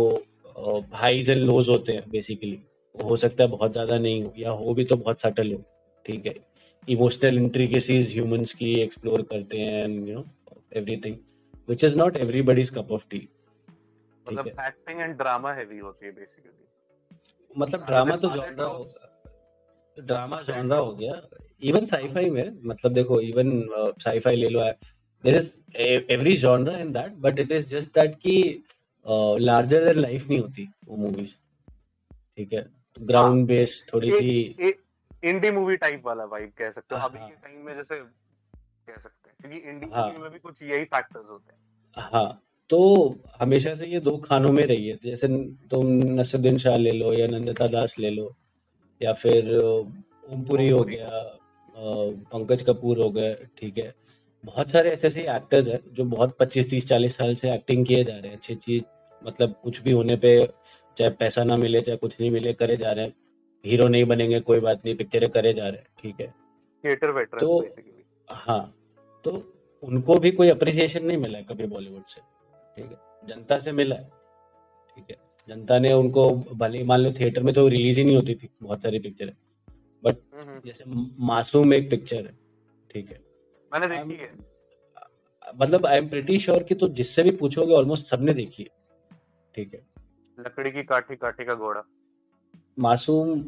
हाईज 0.94 1.30
एंड 1.30 1.42
लोज 1.42 1.70
होते 1.70 1.94
हैं 1.94 2.04
बेसिकली 2.12 2.60
हो 2.96 3.16
सकता 3.18 3.44
है 3.44 3.50
बहुत 3.50 3.72
ज़्यादा 3.72 3.98
नहीं 3.98 4.24
हो 4.24 4.34
या 4.38 4.52
हो 4.62 4.74
भी 4.74 4.86
तो 4.86 4.96
बहुत 4.98 5.22
सटल 5.22 5.52
हो 5.52 5.62
ठीक 6.06 6.26
है? 6.26 6.36
इमोशनल 6.88 7.38
इंट्रिकेसीज 7.38 8.14
ह्यूमंस 8.14 8.54
की 8.54 8.74
एक्सप्लोर 8.82 9.22
करते 9.32 9.58
हैं 9.58 9.84
and 9.84 10.08
you 10.08 10.16
know 10.16 10.26
everything 10.76 11.18
which 11.70 11.84
is 11.88 11.94
not 11.96 12.18
everybody's 12.18 12.70
cup 12.78 12.90
of 12.96 13.04
tea 13.10 13.28
मतलब 14.26 14.48
एक्टिंग 14.48 15.00
एंड 15.02 15.16
ड्रामा 15.18 15.54
हैवी 15.54 15.78
होती 15.78 16.06
है 16.06 16.12
बेसिकली 16.12 16.52
मतलब 17.58 17.86
ड्रामा 17.86 18.16
तो 18.16 18.30
जॉनरा 18.30 18.66
हो। 18.66 18.94
ड्रामा 19.98 20.42
जॉनरा 20.42 20.78
हो 20.78 20.96
गया। 20.96 21.22
इवन 21.64 21.86
साईफाई 21.86 22.30
में 22.30 22.60
मतलब 22.66 22.94
देखो 22.94 23.20
इवन 23.22 23.52
साईफाई 24.00 24.36
ले 24.36 24.50
लो 24.50 24.62
there 25.24 25.36
is 25.36 25.54
every 26.12 26.38
genre 26.38 26.78
in 26.78 26.92
that 26.92 27.14
but 27.14 27.40
it 27.40 27.52
is 27.52 27.68
just 27.70 28.00
that 28.00 28.16
कि 28.16 28.64
लार्जर 29.42 29.86
देन 29.86 30.00
लाइफ 30.02 30.28
नहीं 30.30 30.40
होती 30.40 30.68
वो 30.88 30.98
मूवीज़ 30.98 31.34
ठीक 32.38 32.54
है? 32.54 32.66
ग्राउंड 33.02 33.48
बेस्ड 33.48 33.94
थोड़ी 33.94 34.12
सी 34.12 34.74
इंडी 35.24 35.52
मूवी 35.52 35.76
टाइप 35.78 36.06
वाला 36.06 36.24
वाइब 36.26 36.52
कह 36.58 36.72
सकते 36.72 36.96
हो। 36.96 37.02
अभी 37.02 37.20
हाँ। 37.20 37.30
के 37.30 37.36
टाइम 37.36 37.66
में 37.66 37.76
जैसे 37.76 37.96
कह 37.96 38.96
सकते 38.96 39.30
हैं। 39.30 39.36
क्योंकि 39.42 39.58
इंडियन 39.70 39.94
हाँ, 39.94 40.12
में 40.12 40.30
भी 40.32 40.40
कुछ 40.40 40.62
यही 40.64 40.86
फैक्टर्स 40.86 41.26
होते 41.30 41.54
हैं। 41.54 42.10
हाँ। 42.14 42.42
तो 42.72 42.80
हमेशा 43.40 43.74
से 43.76 43.86
ये 43.86 44.00
दो 44.00 44.16
खानों 44.18 44.52
में 44.52 44.64
रही 44.64 44.88
है। 44.88 44.98
जैसे 45.04 45.28
तुम 45.72 45.88
नसरुद्दीन 46.20 46.58
शाह 46.58 46.76
ले 46.78 46.92
लो 46.92 47.14
या 47.14 47.28
नंदिता 47.28 47.68
दास 47.68 47.96
ले 48.00 48.10
लो 48.10 48.36
या 49.02 49.14
फिर 49.14 49.56
ओमपुरी 49.58 50.70
हो 50.70 50.84
गया 50.84 51.10
पंकज 52.34 52.62
कपूर 52.62 53.00
हो 53.00 53.10
गए 53.10 53.34
ठीक 53.58 53.78
है। 53.78 53.94
बहुत 54.44 54.70
सारे 54.70 54.92
ऐसे 54.92 55.08
ऐसे 55.08 55.22
एक्टर्स 55.22 55.68
हैं 55.68 55.80
जो 55.94 56.04
बहुत 56.06 56.36
पच्चीस 56.40 56.70
तीस 56.70 56.88
चालीस 56.88 57.18
साल 57.18 57.36
से 57.36 57.54
एक्टिंग 57.54 57.86
किए 57.86 58.04
जा 58.04 58.14
रहे 58.14 58.28
हैं। 58.28 58.38
अच्छी 58.38 58.56
चीज़ 58.56 58.84
मतलब 59.22 59.56
कुछ 59.64 59.82
भी 59.82 59.92
होने 59.92 60.16
पे 60.16 60.32
चाहे 60.98 61.10
पैसा 61.10 61.44
ना 61.44 61.56
मिले 61.58 61.82
चाहे 61.82 61.98
कुछ 61.98 62.20
नहीं 62.22 62.32
मिले 62.32 62.54
करे 62.54 62.78
जा 62.78 62.92
रहे 62.92 63.06
हैं। 63.06 63.14
हीरो 63.66 63.88
नहीं 63.88 64.06
बनेंगे 64.06 64.40
कोई 64.40 64.60
बात 64.60 64.86
नहीं 64.86 64.96
पिक्चरें 64.96 65.30
करे 65.30 65.54
जा 65.54 65.68
रहे 65.68 65.78
हैं 65.78 65.88
ठीक 66.02 66.22
है। 66.22 66.34
थिएटर 66.84 67.12
वेटरन 67.12 67.40
तो 67.40 67.66
हाँ 68.30 68.64
तो 69.26 69.32
उनको 69.84 70.18
भी 70.20 70.32
कोई 70.32 70.50
अप्रिसिएशन 70.50 71.06
नहीं 71.06 71.18
मिला 71.18 71.38
है 71.38 71.44
कभी 71.44 71.66
बॉलीवुड 71.68 72.04
से। 72.08 72.22
ठीक 72.78 72.86
है? 72.86 72.98
जनता 73.24 73.58
से 73.60 73.72
मिला 73.72 73.96
है। 73.96 74.10
ठीक 74.98 75.10
है? 75.10 75.16
जनता 75.48 75.80
ने 75.80 75.94
उनको 75.94 76.30
भले 76.56 76.84
मान 76.84 77.00
लो 77.00 77.12
थिएटर 77.20 77.44
में 77.44 77.54
तो 77.54 77.68
रिलीज़ 77.68 78.00
ही 78.00 78.04
नहीं 78.06 78.16
होती 78.16 78.36
थी 78.36 78.50
बहुत 78.64 78.82
सारी 78.82 79.00
पिक्चर 79.00 79.26
है। 79.26 79.38
बट। 80.04 80.18
जैसे 80.66 80.84
मासूम 81.26 81.74
एक 81.74 81.90
पिक्चर 81.90 82.18
है 82.18 82.38
ठीक 82.90 83.12
है? 83.12 83.20
मैंने 83.72 83.88
देखी 83.88 84.22
है। 84.22 84.32
मतलब 85.60 85.86
आई 85.86 85.98
एम 85.98 86.08
प्रिटी 86.10 86.40
श्योर 86.40 86.64
कि 86.64 86.76
तो 86.76 86.88
जिससे 86.90 87.24
भी 87.24 87.32
पूछोगे 87.38 87.74
ऑलमोस्ट 87.74 88.06
सबने 88.06 88.34
देखी 88.34 88.64
है। 88.64 88.70
ठीक 89.56 89.74
है? 89.74 89.82
लकड़ी 90.38 90.72
की 90.72 90.84
काठी 90.84 91.16
काठी 91.16 91.46
का 91.46 91.56
घोड़ा। 91.56 91.84
मासूम 92.80 93.40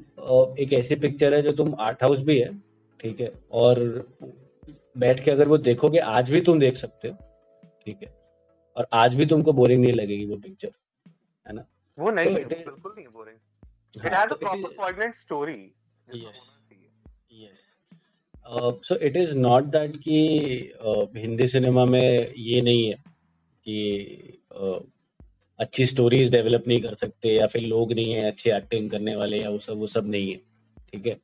एक 0.59 0.73
ऐसी 0.73 0.95
पिक्चर 0.95 1.33
है 1.33 1.41
जो 1.41 1.51
तुम 1.53 1.75
आर्ट 1.79 2.03
हाउस 2.03 2.19
भी 2.21 2.39
है 2.39 2.51
ठीक 2.99 3.21
है? 3.21 3.31
और 3.51 3.79
बैठ 4.97 5.23
के 5.25 5.31
अगर 5.31 5.47
वो 5.47 5.57
देखोगे 5.59 5.99
आज 5.99 6.29
भी 6.31 6.41
तुम 6.41 6.59
देख 6.59 6.77
सकते 6.77 7.07
हो 7.07 7.15
ठीक 7.85 8.03
है? 8.03 8.11
और 8.77 8.87
आज 8.93 9.15
भी 9.15 9.25
तुमको 9.25 9.53
बोरिंग 9.53 9.83
नहीं 9.83 9.93
लगेगी 9.93 10.25
वो 10.25 10.35
पिक्चर 10.35 10.71
है 11.47 11.53
ना? 11.53 11.65
वो 11.99 12.11
नहीं 12.11 12.27
तो 12.27 12.33
बिल्कुल 12.33 12.93
नहीं 12.95 13.07
boring. 13.07 13.37
It 14.05 14.13
has 14.13 14.33
a 14.33 14.35
proper 14.35 15.11
story 15.11 15.73
yes 16.15 16.59
yes 17.31 17.69
so 18.87 18.95
it 18.95 19.17
is 19.17 19.37
not 19.37 19.63
that 19.63 19.97
कि 19.97 20.73
हिंदी 21.17 21.47
सिनेमा 21.47 21.85
में 21.85 22.33
ये 22.37 22.61
नहीं 22.61 22.87
है 22.87 22.93
कि 23.65 24.37
uh, 24.61 24.81
अच्छी 25.59 25.85
स्टोरीज 25.85 26.31
डेवलप 26.31 26.63
नहीं 26.67 26.81
कर 26.81 26.93
सकते 26.93 27.29
या 27.29 27.47
फिर 27.47 27.61
लोग 27.61 27.93
नहीं 27.93 28.13
है 28.13 28.31
अच्छी 28.31 28.49
एक्टिंग 28.49 28.91
करने 28.91 29.15
वाले 29.15 29.41
या 29.41 29.49
वो 29.49 29.57
सब 29.57 29.77
वो 29.77 29.87
सब 29.87 30.09
नहीं 30.09 30.31
है 30.31 30.37
ठीक 30.91 31.07
है? 31.07 31.17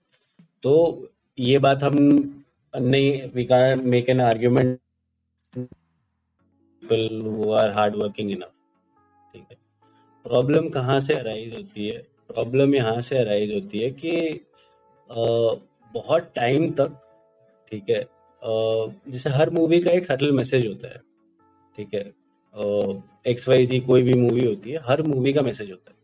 तो 0.64 1.08
ये 1.40 1.60
बात 1.60 1.84
हम 1.84 1.96
नहीं 2.76 3.30
we 3.36 3.46
can't 3.46 3.84
make 3.84 4.10
an 4.10 4.22
argument 4.22 4.78
people 6.90 7.32
who 7.32 7.52
are 7.54 7.72
hard 7.74 7.96
working 7.96 8.32
enough. 8.32 8.54
ठीक 9.34 9.46
है? 9.52 9.58
प्रॉब्लम 10.26 10.70
कहाँ 10.70 11.00
से 11.00 11.14
अराइज 11.14 11.54
होती 11.54 11.88
है? 11.88 11.98
प्रॉब्लम 12.28 12.76
यहाँ 12.76 13.02
से 13.02 13.18
अराइज 13.18 13.54
होती 13.54 13.80
है 13.80 13.90
कि 13.92 14.40
बहुत 15.94 16.32
टाइम 16.36 16.70
तक, 16.74 16.96
ठीक 17.72 17.90
है 17.90 18.06
जैसे 19.12 19.30
हर 19.30 19.50
मूवी 19.50 19.80
का 19.82 19.92
एक 19.92 20.06
सटल 20.06 20.32
मैसेज 20.32 20.68
होता 20.68 20.88
है, 20.88 21.02
ठीक 21.76 21.94
है 21.94 22.02
एक्स 23.28 23.48
वाई 23.50 23.66
जी 23.66 23.80
कोई 23.80 24.02
भी 24.04 24.14
मूवी 24.14 24.46
होती 24.46 24.72
है, 24.72 24.80
हर 24.86 25.02
मूवी 25.04 25.34
का 25.34 25.42
मैसेज 25.42 25.72
होता 25.72 25.92
है। 25.92 25.98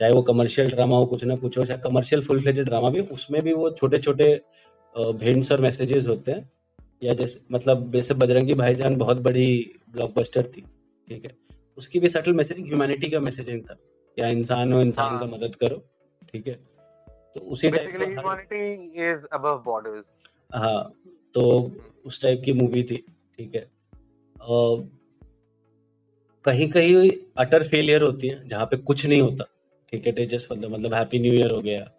चाहे 0.00 0.12
वो 0.12 0.22
कमर्शियल 0.22 0.70
ड्रामा 0.70 0.96
हो, 0.96 1.06
कुछ 1.06 1.24
ना 1.24 1.36
कुछ 1.36 1.58
हो, 1.58 1.64
चाहे 1.64 1.80
कमर्शियल 1.80 2.22
फुल 2.22 2.40
फ्लेज 2.40 2.60
ड्रामा 2.60 2.90
भी, 2.90 3.00
उसमें 3.00 3.42
भी 3.42 3.52
वो 3.52 3.70
छोटे 3.70 3.98
छोटे 3.98 4.34
भेंट्स 4.94 5.52
और 5.52 5.60
मैसेजेस 5.60 6.06
होते 6.06 6.32
हैं 6.32 6.50
या 7.02 7.14
जैसे 7.14 7.40
मतलब 7.52 7.92
जैसे 7.92 8.14
बजरंगी 8.14 8.54
भाईजान 8.54 8.96
बहुत 8.96 9.16
बड़ी 9.16 9.74
ब्लॉकबस्टर 9.90 10.42
थी 10.42 10.60
ठीक 11.08 11.24
है? 11.24 11.36
उसकी 11.76 11.98
भी 11.98 12.08
सटल 12.08 12.32
मैसेजिंग 12.32 12.66
ह्यूमैनिटी 12.66 13.10
का 13.10 13.20
मैसेजिंग 13.20 13.62
था 13.62 13.76
या 14.18 14.28
इंसान 14.28 14.72
हो 14.72 14.80
इंसान 14.80 15.10
हाँ. 15.10 15.20
का 15.20 15.26
मदद 15.26 15.54
करो 15.54 15.84
ठीक 16.32 16.46
है? 16.46 16.54
तो 17.34 17.40
उसी 17.40 17.70
टाइप 17.70 18.52
इज़ 18.52 19.26
अबव 19.32 19.62
बॉर्डर्स 19.64 20.16
हाँ 20.54 20.92
तो 21.34 21.72
उस 22.04 22.22
टाइप 22.22 22.42
की 22.44 22.52
मूवी 22.52 22.82
थी 22.82 22.96
ठीक 23.38 23.54
है? 23.54 23.70
कहीं 26.44 26.70
कहीं 26.70 27.10
अटर 27.36 27.68
फेलियर 27.68 28.02
होती 28.02 28.28
है 28.28 28.48
जहाँ 28.48 28.66
पे 28.66 28.76
कुछ 28.76 29.06
नहीं 29.06 29.20
होता 29.20 29.44
ठीक 29.92 30.06
है? 30.06 30.26
जस्ट 30.26 30.52
मतलब 30.52 30.70
मतलब 30.70 30.94
हैप्पी 30.94 31.18
न्यू 31.18 31.32
ईयर 31.32 31.50
हो 31.50 31.60
गया 31.60 31.90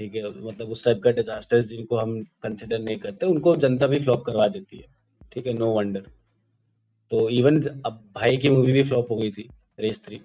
ठीक 0.00 0.14
है 0.14 0.28
मतलब 0.40 0.70
उस 0.70 0.84
टाइप 0.84 1.00
का 1.04 1.10
डिजास्टर 1.12 1.62
जिनको 1.62 1.96
हम 1.96 2.20
कंसिडर 2.42 2.78
नहीं 2.78 2.96
करते 2.98 3.26
उनको 3.26 3.54
जनता 3.56 3.86
भी 3.86 3.98
फ्लॉप 3.98 4.22
करवा 4.26 4.46
देती 4.48 4.76
है। 4.76 4.86
ठीक 5.32 5.46
है 5.46 5.52
नो 5.52 5.66
वंडर 5.72 6.00
तो 7.10 7.28
इवन 7.30 7.60
अब 7.86 8.00
भाई 8.14 8.36
की 8.36 8.50
मूवी 8.50 8.72
भी 8.72 8.82
फ्लॉप 8.82 9.10
हो 9.10 9.16
गई 9.16 9.30
थी 9.30 9.48
रेस 9.80 10.00
थ्री 10.06 10.20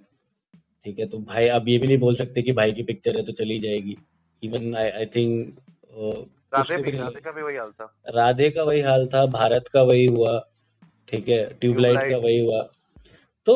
ठीक 0.85 0.99
है 0.99 1.05
तो 1.05 1.17
भाई 1.25 1.47
अब 1.47 1.67
ये 1.69 1.77
भी 1.77 1.88
नहीं 1.88 1.97
बोल 1.97 2.15
सकते 2.15 2.41
कि 2.41 2.51
भाई 2.51 2.71
की 2.71 2.83
पिक्चर 2.83 3.17
है 3.17 3.23
तो 3.25 3.31
चली 3.33 3.59
जाएगी। 3.59 3.95
Even 4.43 4.75
I 4.75 4.89
I 4.89 5.05
think 5.05 5.59
Radhe 6.53 6.77
का 7.19 7.31
भी 7.31 7.41
वही 7.41 7.55
हाल 7.57 7.71
था। 7.71 7.85
राधे 8.15 8.49
का 8.49 8.63
वही 8.63 8.81
हाल 8.81 9.07
था 9.07 9.25
भारत 9.31 9.67
का 9.67 9.81
वही 9.81 10.05
हुआ। 10.05 10.39
ठीक 11.09 11.29
है 11.29 11.43
ट्यूबलाइट 11.61 12.09
का 12.11 12.17
वही 12.17 12.39
हुआ। 12.39 12.61
तो 13.47 13.55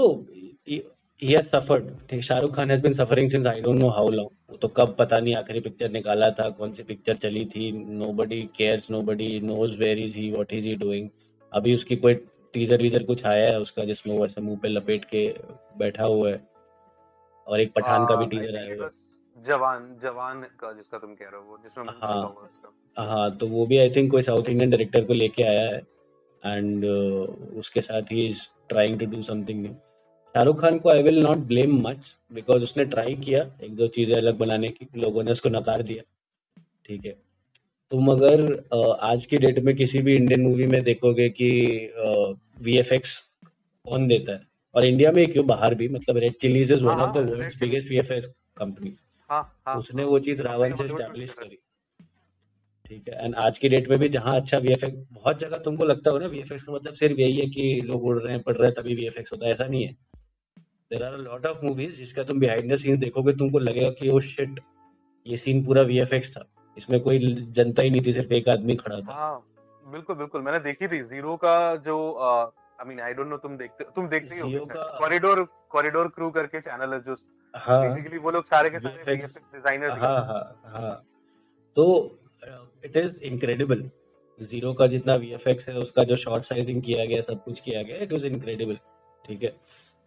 he 1.22 1.34
has 1.34 1.50
suffered. 1.54 1.88
Shahrukh 2.28 2.54
Khan 2.56 2.70
has 2.72 2.82
been 2.82 2.94
suffering 2.94 3.30
since 3.32 3.48
I 3.52 3.60
don't 3.60 3.82
know 3.84 3.92
how 3.92 4.06
long. 4.18 4.30
तो 4.62 4.68
कब 4.78 4.96
पता 5.00 5.20
नहीं 5.20 5.36
आखिरी 5.36 5.60
पिक्चर 5.60 5.90
निकाला 5.92 6.30
था 6.40 6.50
कौन 6.60 6.72
सी 6.74 6.84
पिक्चर 6.84 7.16
चली 7.24 7.46
थी 7.56 7.72
cares 8.58 8.90
nobody 9.10 9.40
knows 9.42 9.78
where 9.80 10.00
is 10.00 10.18
he 10.18 10.32
what 10.32 10.54
is 10.54 10.66
he 10.66 10.76
doing 10.84 11.10
अभी 11.54 11.74
उसकी 11.76 11.96
कोई 12.06 12.14
टीजर 12.54 12.82
वीजर 12.82 13.04
कुछ 13.04 13.26
आया 13.26 13.50
है 13.50 13.60
उसका 13.62 13.86
जिसमें 13.86 14.18
वो 14.18 14.26
ऐसे 14.26 14.42
मुँह 14.42 14.58
पे 14.62 14.68
लपेट 14.68 15.06
के 15.06 15.28
बैठा 15.78 16.06
हुआ 16.06 16.30
है। 16.30 16.42
और 17.48 17.60
एक 17.60 17.74
पठान 17.76 18.06
का 18.06 18.16
भी 18.16 18.26
टीजर 18.36 18.58
आया 18.58 18.76
हुआ 18.76 18.86
है। 18.86 19.44
जवान 19.48 19.84
जवान 20.04 20.42
का 20.60 20.72
जिसका 20.74 20.98
तुम 20.98 21.14
कह 21.16 21.30
रहे 21.32 21.42
हो 21.42 21.46
वो 21.50 21.58
जिसमें 21.64 21.86
हाँ 22.98 23.08
हाँ 23.10 23.38
तो 23.38 23.48
वो 23.48 23.66
भी 23.66 23.78
आई 23.78 23.90
थिंक 23.96 24.12
कोई 24.12 24.22
साउथ 24.22 24.50
इंडियन 24.50 24.70
डायरेक्टर 24.70 25.06
को 25.06 25.14
लेके 25.14 25.44
आया 25.44 25.68
है। 25.70 25.82
एंड 26.44 26.86
uh, 26.86 27.60
उसके 27.60 27.82
साथ 27.82 28.12
ही 28.12 28.26
is 28.26 28.42
trying 28.70 29.00
to 29.00 29.06
do 29.06 29.22
something 29.22 29.62
new 29.62 29.74
Shahrukh 30.36 30.60
Khan 30.62 30.78
को 30.80 30.90
I 30.90 31.04
will 31.04 31.20
not 31.24 31.38
blame 31.48 31.80
much 31.82 32.14
because 32.34 32.64
उसने 32.64 32.84
ट्राई 32.86 33.16
किया 33.16 33.40
एक 33.64 33.76
दो 33.76 33.88
चीज़ें 33.88 34.16
अलग 34.18 34.38
बनाने 34.38 34.70
की 34.70 34.88
लोगों 34.96 35.24
ने 35.24 35.32
उसको 35.32 35.50
नकार 35.50 35.82
दिया। 35.84 36.04
ठीक 36.86 37.06
है। 37.06 37.12
तुम 37.92 38.12
अगर 38.12 38.42
आज 39.04 39.26
की 39.26 39.38
डेट 39.38 39.60
में 39.60 39.76
किसी 39.76 40.02
भी 40.02 40.16
इंडियन 40.16 40.42
मूवी 40.42 40.68
में 40.68 40.82
देखोगे 40.84 41.30
कि 41.30 41.50
वी 42.64 42.78
एफ़ 42.78 42.94
एक्स 42.94 43.18
कौन 43.86 44.08
देता 44.08 44.32
है? 44.32 44.42
और 44.76 44.86
इंडिया 44.86 45.12
में 45.12 45.26
क्यों 45.32 45.46
बाहर 45.48 45.76
भी? 45.76 45.88
मतलब 45.88 46.18
Red 46.18 46.34
Chillies 46.42 46.72
is 46.72 46.84
one 46.84 47.00
of 47.02 47.18
the 47.18 47.30
world's 47.30 47.60
biggest 47.62 47.90
V 47.90 47.98
F 47.98 48.12
X 48.14 48.28
company 48.58 48.96
उसने 49.78 50.04
वो 50.04 50.20
चीज़ 50.20 50.42
रावण 50.42 50.76
से 50.76 50.88
स्टैब्लिश 50.88 51.34
करी। 51.34 51.58
ठीक 52.86 53.10
है। 53.10 53.26
एंड 53.26 53.36
आज 53.38 53.58
की 53.58 53.70
डेट 53.70 53.90
में 53.90 53.98
भी 54.00 54.10
जहाँ 54.10 54.36
अच्छा 54.36 54.58
वी 54.58 54.76
बहुत 54.86 55.40
जगह 55.40 55.58
तुमको 55.66 55.86
लगता 55.86 56.12
हो 56.12 56.20
ना 56.20 56.28
वी 56.28 56.42
का 56.44 56.74
मतलब 56.74 56.94
सिर्फ़ 56.94 57.20
यही 57.20 57.38
है 57.38 57.46
कि 57.48 57.82
लोग 57.86 58.06
उड़ 58.06 58.18
रहे 58.20 58.34
हैं 58.34 58.42
पढ़ 58.44 58.56
रहे 58.58 58.68
हैं 58.68 58.76
तभी 58.76 58.96
वीएफएक्स 58.96 59.32
होता 59.32 59.46
है। 59.46 59.52
ऐसा 59.52 59.66
नहीं 59.66 59.84
है। 59.86 59.96
There 60.92 61.04
are 61.04 61.18
lot 61.18 61.46
of 61.46 61.66
movies 61.66 61.96
जिसका 61.96 62.24
तुम 62.24 62.40
बिहाइंड 62.40 62.72
द 62.72 62.76
सीन 62.76 62.98
देखोगे 63.00 63.34
तुमको 63.34 63.60
लगेगा 63.60 63.90
कि 63.90 64.10
वो 64.10 64.20
शिट 64.20 64.60
ये 65.26 65.38
सीन 65.38 65.64
पूरा 65.66 65.82
वी 65.82 66.00
था। 66.06 66.46
इसमें 66.78 67.00
कोई 67.02 67.20
जनता 67.52 67.82
ही 67.82 67.90
नहीं 67.90 68.02
थी 68.02 68.14
सिर्फ़ 68.14 68.34
एक 68.34 68.50
आदमी 68.50 68.76
खड़ा 68.76 69.00
था। 69.00 69.14
हाँ 69.14 69.46
बिल्कुल 69.84 70.16
बिल्कुल 70.16 70.42
मैंने 70.42 70.60
देखी 70.60 70.88
थी। 70.88 71.02
ज़ीरो 71.04 71.36
का 71.36 71.76
जो 71.86 71.98
I 72.20 72.88
mean 72.88 73.00
I 73.00 73.14
don't 73.14 73.28
know 73.28 73.38
तुम 73.38 73.58
देखते 73.58 73.84
तुम 73.96 74.08
देखते 74.10 74.36
ही 74.36 74.42
हो 74.42 74.66
कॉरिडोर 75.00 75.44
कॉरिडोर 75.70 76.08
क्रू 76.08 76.30
करके 76.30 76.62
चैनल 76.62 76.94
है 76.94 77.00
जो 77.00 77.16
हाँ। 77.54 77.82
बेसिकली 77.82 78.18
वो 78.18 78.32
लोग 78.32 78.46
सारे 78.46 78.70
के 78.70 78.80
सारे 78.80 79.16
डिज़ाइनर 79.16 79.90
हाँ। 79.90 80.16
हाँ 80.26 80.72
हाँ 80.74 80.96
तो 81.78 81.86
इट 82.86 82.98
इज़ 82.98 83.18
इनक्रेडिबल 83.24 83.90
ज़ीरो 84.40 84.74
का 84.74 84.88
जितना 84.88 85.16
वी 85.16 85.30
है 85.30 85.78
उसका 85.78 86.04
जो 86.04 86.16
शॉर्ट 86.16 86.44
साइजिंग 86.44 86.82
किया 86.84 87.06
गया 87.06 87.22
सब 87.22 87.44
कुछ 87.44 87.60
किया 87.60 87.82
गया 87.84 87.98
इट 87.98 88.14
वॉज़ 88.14 88.26
इनक्रेडिबल 88.26 88.78
ठीक 89.26 89.44
है? 89.44 89.56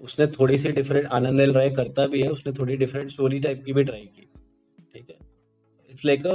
उसने 0.02 0.26
थोड़ी 0.26 0.58
सी 0.58 0.72
डिफरेंट 0.72 1.06
आनंद 1.06 1.40
राय 1.40 1.70
करता 1.70 2.06
भी 2.06 2.22
है 2.22 2.28
उसने 2.28 2.52
थोड़ी 2.52 2.76
डिफरेंट 2.76 3.10
स्टोरी 3.10 3.40
टाइप 3.40 3.64
की 3.64 3.72
भी 3.72 3.84
ट्राई 3.84 4.00
की। 4.00 4.28
ठीक 4.94 5.10
है? 5.10 5.16
इट्स 5.90 6.04
लाइक 6.04 6.26
अ 6.26 6.34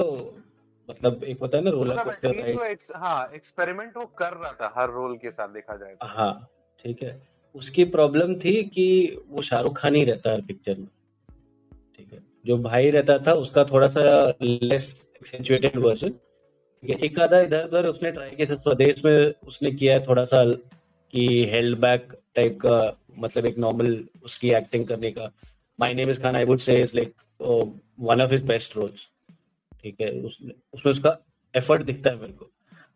मतलब 0.89 1.23
एक 1.23 1.39
होता 1.39 1.57
है 1.57 1.63
ना 1.63 1.71
रोलर 1.71 2.03
कोस्टर 2.03 2.35
राइड 2.35 2.77
हाँ 2.95 3.31
एक्सपेरिमेंट 3.35 3.97
वो 3.97 4.05
कर 4.05 4.33
रहा 4.33 4.51
था 4.51 4.73
हर 4.77 4.89
रोल 4.89 5.17
के 5.17 5.31
साथ 5.31 5.47
देखा 5.47 5.75
जाए 5.75 5.93
तो। 5.93 6.07
हाँ 6.07 6.49
ठीक 6.85 7.03
है। 7.03 7.27
उसकी 7.55 7.85
प्रॉब्लम 7.85 8.35
थी 8.35 8.63
कि 8.63 9.17
वो 9.27 9.41
शाहरुख 9.41 9.77
खान 9.77 9.95
ही 9.95 10.03
रहता 10.03 10.31
है 10.31 10.41
पिक्चर 10.41 10.77
में। 10.77 10.87
ठीक 11.97 12.13
है? 12.13 12.19
जो 12.45 12.57
भाई 12.57 12.89
रहता 12.89 13.17
था 13.17 13.33
उसका 13.33 13.63
थोड़ा 13.63 13.87
सा 13.87 14.33
लेस 14.41 15.07
एक्सेंचुएटेड 15.15 15.77
वर्जन 15.77 16.13
एक 17.03 17.19
आधा 17.19 17.39
इधर 17.39 17.63
उधर 17.63 17.85
उसने 17.85 18.11
ट्राई 18.11 18.29
किया 18.29 18.55
स्वदेश 18.55 19.05
में 19.05 19.33
उसने 19.47 19.71
किया 19.71 19.93
है 19.93 20.05
थोड़ा 20.05 20.25
सा 20.25 20.53
कि 21.11 21.45
हेल्ड 21.45 21.79
बैक 21.79 22.17
टाइप 22.35 22.59
का 22.65 23.06
मतलब 23.17 23.45
एक 23.45 23.57
नॉर्मल 23.57 24.03
उसकी 24.23 24.51
एक्टिंग 24.53 24.87
करने 24.87 25.11
का। 25.11 25.31
My 25.79 25.93
Name 25.93 26.09
Is 26.09 26.21
Khan 26.21 26.35
I 26.35 26.45
would 26.45 26.59
say 26.59 26.75
is 26.81 26.95
like 26.95 27.13
one 27.99 28.21
of 28.21 28.31
his 28.31 28.45
best 28.45 28.75
roles 28.77 29.07
ठीक 29.83 30.01
है 30.01 30.11
उसमें 30.21 30.53
उसमें 30.73 30.91
उसका 30.91 31.17
एफर्ट 31.53 31.81
दिखता 31.81 32.09
है 32.09 32.19
मेरे 32.19 32.33
को। 32.33 32.49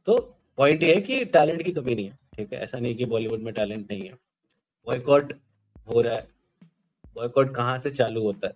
तो 0.08 0.18
पॉइंट 0.58 0.84
ये 0.84 0.94
है 0.96 1.02
कि 1.02 1.24
टैलेंट 1.26 1.62
की 1.64 1.72
कमी 1.72 1.96
नहीं 1.96 2.06
है, 2.06 2.18
ठीक 2.38 2.54
है? 2.54 2.60
ऐसा 2.60 2.80
नहीं 2.80 2.96
कि 2.96 3.06
बॉलीवुड 3.06 3.40
में 3.40 3.54
टैलेंट 3.54 3.92
नहीं 3.92 4.02
है। 4.02 4.14
बॉयकॉट 4.88 5.34
हो 5.88 6.02
रहा 6.02 6.16
है। 6.16 6.28
बॉयकॉट 7.16 7.56
कहाँ 7.56 7.78
से 7.80 7.92
चालू 7.92 8.24
होता 8.24 8.48
है? 8.48 8.54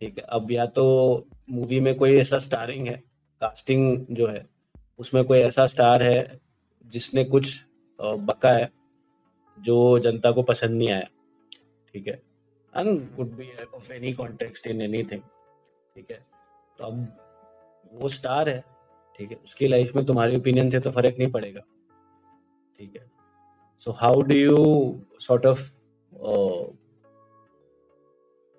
ठीक 0.00 0.18
है, 0.18 0.24
अब 0.28 0.50
या 0.52 0.66
तो 0.66 1.26
मूवी 1.50 1.80
में 1.80 1.94
कोई 1.94 2.16
ऐसा 2.18 2.38
स्टारिंग 2.38 2.86
है 2.88 3.02
कास्टिंग 3.40 4.06
जो 4.10 4.26
है, 4.26 4.44
उसमें 4.98 5.24
कोई 5.24 5.38
ऐसा 5.38 5.66
स्टार 5.66 6.02
है 6.02 6.40
जिसने 6.86 7.24
कुछ 7.24 7.54
बका 8.00 8.50
है 8.50 8.70
जो 9.58 9.98
जनता 9.98 10.30
को 10.32 10.42
पसंद 10.42 10.78
नहीं 10.78 10.90
आया, 10.90 11.08
ठीक 11.94 12.08
है? 12.08 12.20
And 12.74 13.00
be 13.20 13.50
of 13.74 13.92
any 13.92 14.12
context 14.12 14.66
in 14.66 14.80
anything 14.82 15.20
ठीक 15.20 16.10
है? 16.10 16.18
तो 16.78 16.84
अब 16.84 17.06
वो 17.92 18.08
स्टार 18.08 18.48
है, 18.48 18.62
ठीक 19.18 19.30
है? 19.30 19.36
उसकी 19.44 19.68
लाइफ 19.68 19.94
में 19.96 20.04
तुम्हारे 20.06 20.36
ओपिनियन 20.36 20.70
से 20.70 20.80
तो 20.80 20.90
फ़र्क 20.90 21.18
नहीं 21.18 21.30
पड़ेगा, 21.32 21.60
ठीक 22.78 22.96
है? 22.96 23.06
So 23.86 23.92
how 24.00 24.22
do 24.22 24.34
you 24.34 24.56
sort 25.20 25.46
of 25.46 25.60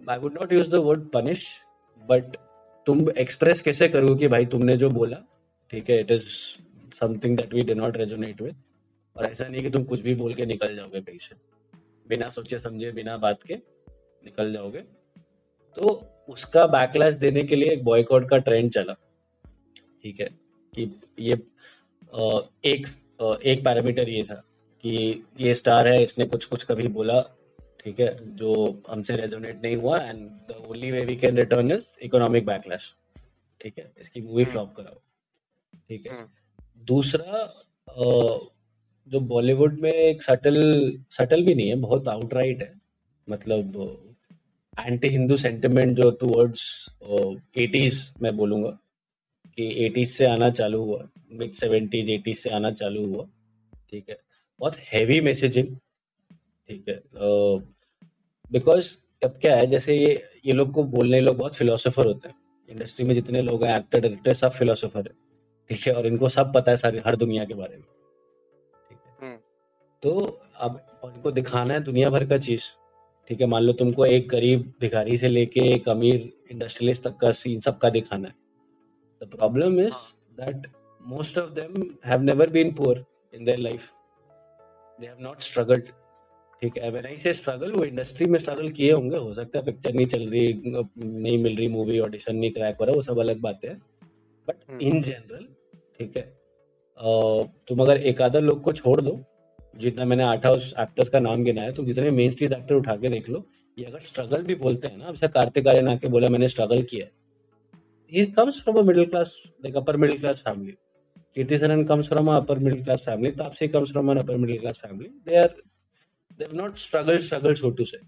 I 0.02 0.18
would 0.20 0.38
not 0.40 0.54
use 0.54 0.70
the 0.70 0.76
word 0.86 1.10
punish 1.12 1.48
but 2.02 2.38
तुम 2.88 3.10
एक्सप्रेस 3.12 3.62
कैसे 3.62 3.90
करोगे 3.90 4.20
कि 4.20 4.28
भाई 4.28 4.46
तुमने 4.46 4.78
जो 4.78 4.90
बोला, 4.90 5.18
ठीक 5.72 5.90
है? 5.90 6.00
It 6.00 6.12
is 6.12 6.28
something 7.00 7.38
that 7.38 7.54
we 7.54 7.62
do 7.64 7.74
not 7.76 7.98
resonate 7.98 8.42
with 8.42 8.56
और 9.18 9.26
ऐसा 9.26 9.48
नहीं 9.48 9.62
कि 9.62 9.70
तुम 9.70 9.84
कुछ 9.84 10.00
भी 10.00 10.16
बोल 10.16 10.34
के 10.34 10.46
निकल 10.46 10.76
जाओगे 10.76 11.02
कहीं 11.02 11.18
से। 11.18 11.36
बिना 12.08 12.30
सोचे 12.30 12.60
समझे 12.60 12.92
बिना 12.92 13.18
बात 13.18 13.44
के 13.44 13.56
निकल 14.26 14.54
जाओगे। 14.54 14.80
तो 15.78 15.90
उसका 16.30 16.66
बैकलैश 16.68 17.14
देने 17.14 17.44
के 17.44 17.56
लिए 17.56 17.72
एक 17.72 17.84
बॉयकॉट 17.84 18.30
का 18.30 18.38
ट्रेंड 18.38 18.72
चला। 18.72 18.94
ठीक 20.04 20.20
है? 20.20 20.30
कि 20.74 21.02
ये 21.20 21.34
एक 22.66 22.88
एक 23.46 23.64
पैरामीटर 23.64 24.10
ये 24.10 24.24
था 24.24 24.36
कि 24.84 25.24
ये 25.40 25.54
स्टार 25.56 25.88
है 25.88 26.02
इसने 26.04 26.26
कुछ 26.26 26.46
कुछ 26.46 26.64
कभी 26.64 26.88
बोला 26.88 27.22
ठीक 27.80 28.00
है? 28.00 28.36
जो 28.36 28.82
हमसे 28.90 29.16
रेजोनेट 29.16 29.62
नहीं 29.64 29.76
हुआ 29.76 30.00
and 30.00 30.30
the 30.50 30.64
only 30.68 30.92
way 30.92 31.06
we 31.06 31.16
can 31.16 31.38
return 31.38 31.72
is 31.72 31.86
economic 32.02 32.46
backlash 32.46 32.94
ठीक 33.62 33.78
है? 33.80 33.92
इसकी 34.00 34.22
मूवी 34.22 34.46
फ्लॉप 34.46 34.68
हम्म। 34.68 34.84
कराओ। 34.84 35.80
ठीक 35.90 36.08
है? 36.08 36.14
हम्म। 36.14 36.86
दूसरा 36.86 37.46
जो 39.08 39.20
बॉलीवुड 39.28 39.80
में 39.82 39.92
एक 39.92 40.24
सटल 40.24 40.58
सटल 41.12 41.44
भी 41.44 41.56
नहीं 41.56 41.70
है, 41.70 41.76
बहुत 41.78 42.08
आउटराइट 42.10 42.62
है। 42.62 42.74
मतलब 43.28 43.76
एंटी 44.74 45.08
हिंदू 45.10 45.38
सेंटिमेंट 45.38 45.96
जो 45.98 46.10
टूवर्ड्स 46.14 46.64
एटीज 47.58 48.02
मैं 48.22 48.36
बोलूँगा 48.38 48.70
कि 49.58 49.68
एटीज 49.86 50.10
से 50.10 50.26
आना 50.26 50.50
चालू 50.52 50.82
हुआ 50.84 51.08
मिड 51.34 51.52
सेवेंटीज 51.54 52.10
एटीज 52.10 52.38
से 52.38 52.50
आना 52.52 52.72
चालू 52.74 53.06
हुआ, 53.06 53.26
ठीक 53.92 54.10
है। 54.10 54.18
बहुत 54.60 54.76
हैवी 54.94 55.20
मैसेजिंग 55.22 55.68
ठीक 56.70 56.90
है। 56.90 57.00
बिकॉज़ 58.52 58.94
अब 59.22 59.38
क्या 59.42 59.56
है, 59.56 59.68
जैसे 59.68 59.96
ये 59.96 60.14
ये 60.46 60.54
लोग 60.54 60.72
को 60.74 60.84
बोलने 60.86 61.20
लोग 61.22 61.38
बहुत 61.38 61.56
फिलोसोफर 61.56 62.06
होते 62.06 62.28
हैं। 62.28 62.36
इंडस्ट्री 62.70 63.06
में 63.06 63.14
जितने 63.16 63.42
लोग 63.42 63.64
हैं 63.64 63.78
एक्टर 63.78 64.00
डायरेक्टर 64.00 64.34
सब 64.36 64.52
फिलोसोफर 64.52 65.00
है, 65.00 65.14
ठीक 65.70 65.88
है। 65.88 65.94
और 65.94 66.08
इनको 66.08 66.30
सब 66.30 66.54
पता 66.56 66.72
है 66.72 66.78
सारी, 66.78 67.00
हर 67.06 67.16
दुनिया 67.16 67.46
के 67.46 67.54
बारे 67.54 67.78
में। 67.78 67.84
तो 70.04 70.12
अब 70.58 70.80
उनको 71.04 71.32
दिखाना 71.32 71.74
है 71.74 71.80
दुनिया 71.84 72.10
भर 72.10 72.26
का 72.28 72.38
चीज़। 72.40 72.64
ठीक 73.30 73.42
है 73.42 73.48
मान 73.48 73.64
लो 73.64 73.74
तुमको 73.74 74.06
एक 74.06 74.28
गरीब 74.30 74.74
भिखारी 74.82 75.18
से 75.18 75.28
लेके 75.28 75.62
एक 75.74 75.90
अमीर 75.90 76.30
इंडस्ट्रियलिस्ट 76.52 77.04
तक 77.04 77.18
का 77.22 77.32
सीन 77.34 77.60
सबका 77.62 77.90
दिखाना 77.90 78.28
है। 78.28 78.36
The 79.22 79.30
problem 79.30 79.80
is 79.80 79.94
that 80.38 80.68
most 81.02 81.38
of 81.38 81.52
them 81.52 81.90
have 82.06 82.22
never 82.22 82.50
been 82.50 82.72
poor 82.74 83.04
in 83.34 83.46
their 83.46 83.58
life 83.60 83.90
they 85.00 85.08
have 85.08 85.18
not 85.22 85.42
struggled 85.42 85.90
ठीक 86.62 86.78
है 86.78 86.90
व्हेन 86.92 87.06
आई 87.06 87.16
से 87.18 87.34
स्ट्रगल 87.34 87.72
वो 87.72 87.84
इंडस्ट्री 87.86 88.26
में 88.26 88.38
स्ट्रगल 88.40 88.70
किए 88.72 88.92
होंगे। 88.92 89.18
हो 89.18 89.34
सकता 89.34 89.60
है 89.60 89.66
पिक्चर 89.66 89.94
नहीं 89.94 90.06
चल 90.08 90.28
रही 90.30 90.54
नहीं 90.66 91.38
मिल 91.38 91.58
रही 91.58 91.68
मूवी 91.70 92.00
ऑडिशन 92.00 92.36
नहीं 92.36 92.52
क्रैक 92.52 92.78
हो 92.80 92.86
रहा 92.86 92.96
वो 92.96 93.02
सब 93.02 93.20
अलग 93.20 93.42
बात 93.42 93.66
है। 93.66 93.74
बट 94.48 94.82
इन 94.82 95.02
जनरल 95.02 95.48
ठीक 95.98 96.18
है 96.18 96.24
तुम 97.68 97.82
अगर 97.82 97.98
एक 98.04 98.22
आधा 98.22 98.40
लोग 98.40 98.62
को 98.64 98.74
छोड़ 98.74 99.00
दो 99.02 99.20
जितना 99.80 100.06
मैंने 100.06 100.24
आठ 100.24 100.46
हाउस 100.46 100.74
एक्टर्स 100.80 101.10
का 101.10 101.20
नाम 101.20 101.44
गिना 101.44 101.62
है 101.62 101.74
तुम 101.76 101.86
जितने 101.86 102.12
मेन 102.12 102.32
स्ट्रीट 102.32 102.52
एक्टर 102.54 102.76
उठा 102.76 102.96
के 102.98 103.10
देख 103.10 103.30
लो 103.30 103.46
ये 103.78 103.86
अगर 103.86 104.00
स्ट्रगल 104.10 104.44
भी 104.44 104.56
बोलते 104.66 104.88
हैं 104.88 104.98
ना 104.98 105.12
जैसे 105.12 105.28
कार्तिक 105.38 105.68
आर्यन 105.68 105.88
आके 105.90 106.08
बोला 106.16 106.28
मैंने 106.36 106.48
स्ट्रगल 106.50 106.82
किया 106.92 107.08
ही। 108.12 108.26
Comes 108.38 108.62
from 108.64 108.78
a 108.80 108.82
middle 108.88 109.06
class 109.06 109.36
like 109.64 109.76
upper 109.78 109.98
middle 110.04 110.20
class 110.20 110.42
family 110.46 110.78
Kriti 111.36 111.58
Sanon 111.58 111.84
comes 111.86 112.10
from 112.10 112.32
a 112.32 112.36
upper 112.42 112.60
middle 112.60 112.84
class 112.84 113.02
family 113.06 113.32
Taapsee 113.42 113.68
comes 113.68 113.92
from 113.92 114.12
an 114.12 114.18
upper 114.18 114.38
middle 114.38 114.60
class 114.60 114.80
family 114.86 115.10
they 115.26 115.38
are 115.42 115.56
have 116.40 116.54
not 116.54 116.76
struggled 116.78 117.24
struggled 117.24 117.58
so 117.58 117.70
to 117.72 117.86
say. 117.86 118.00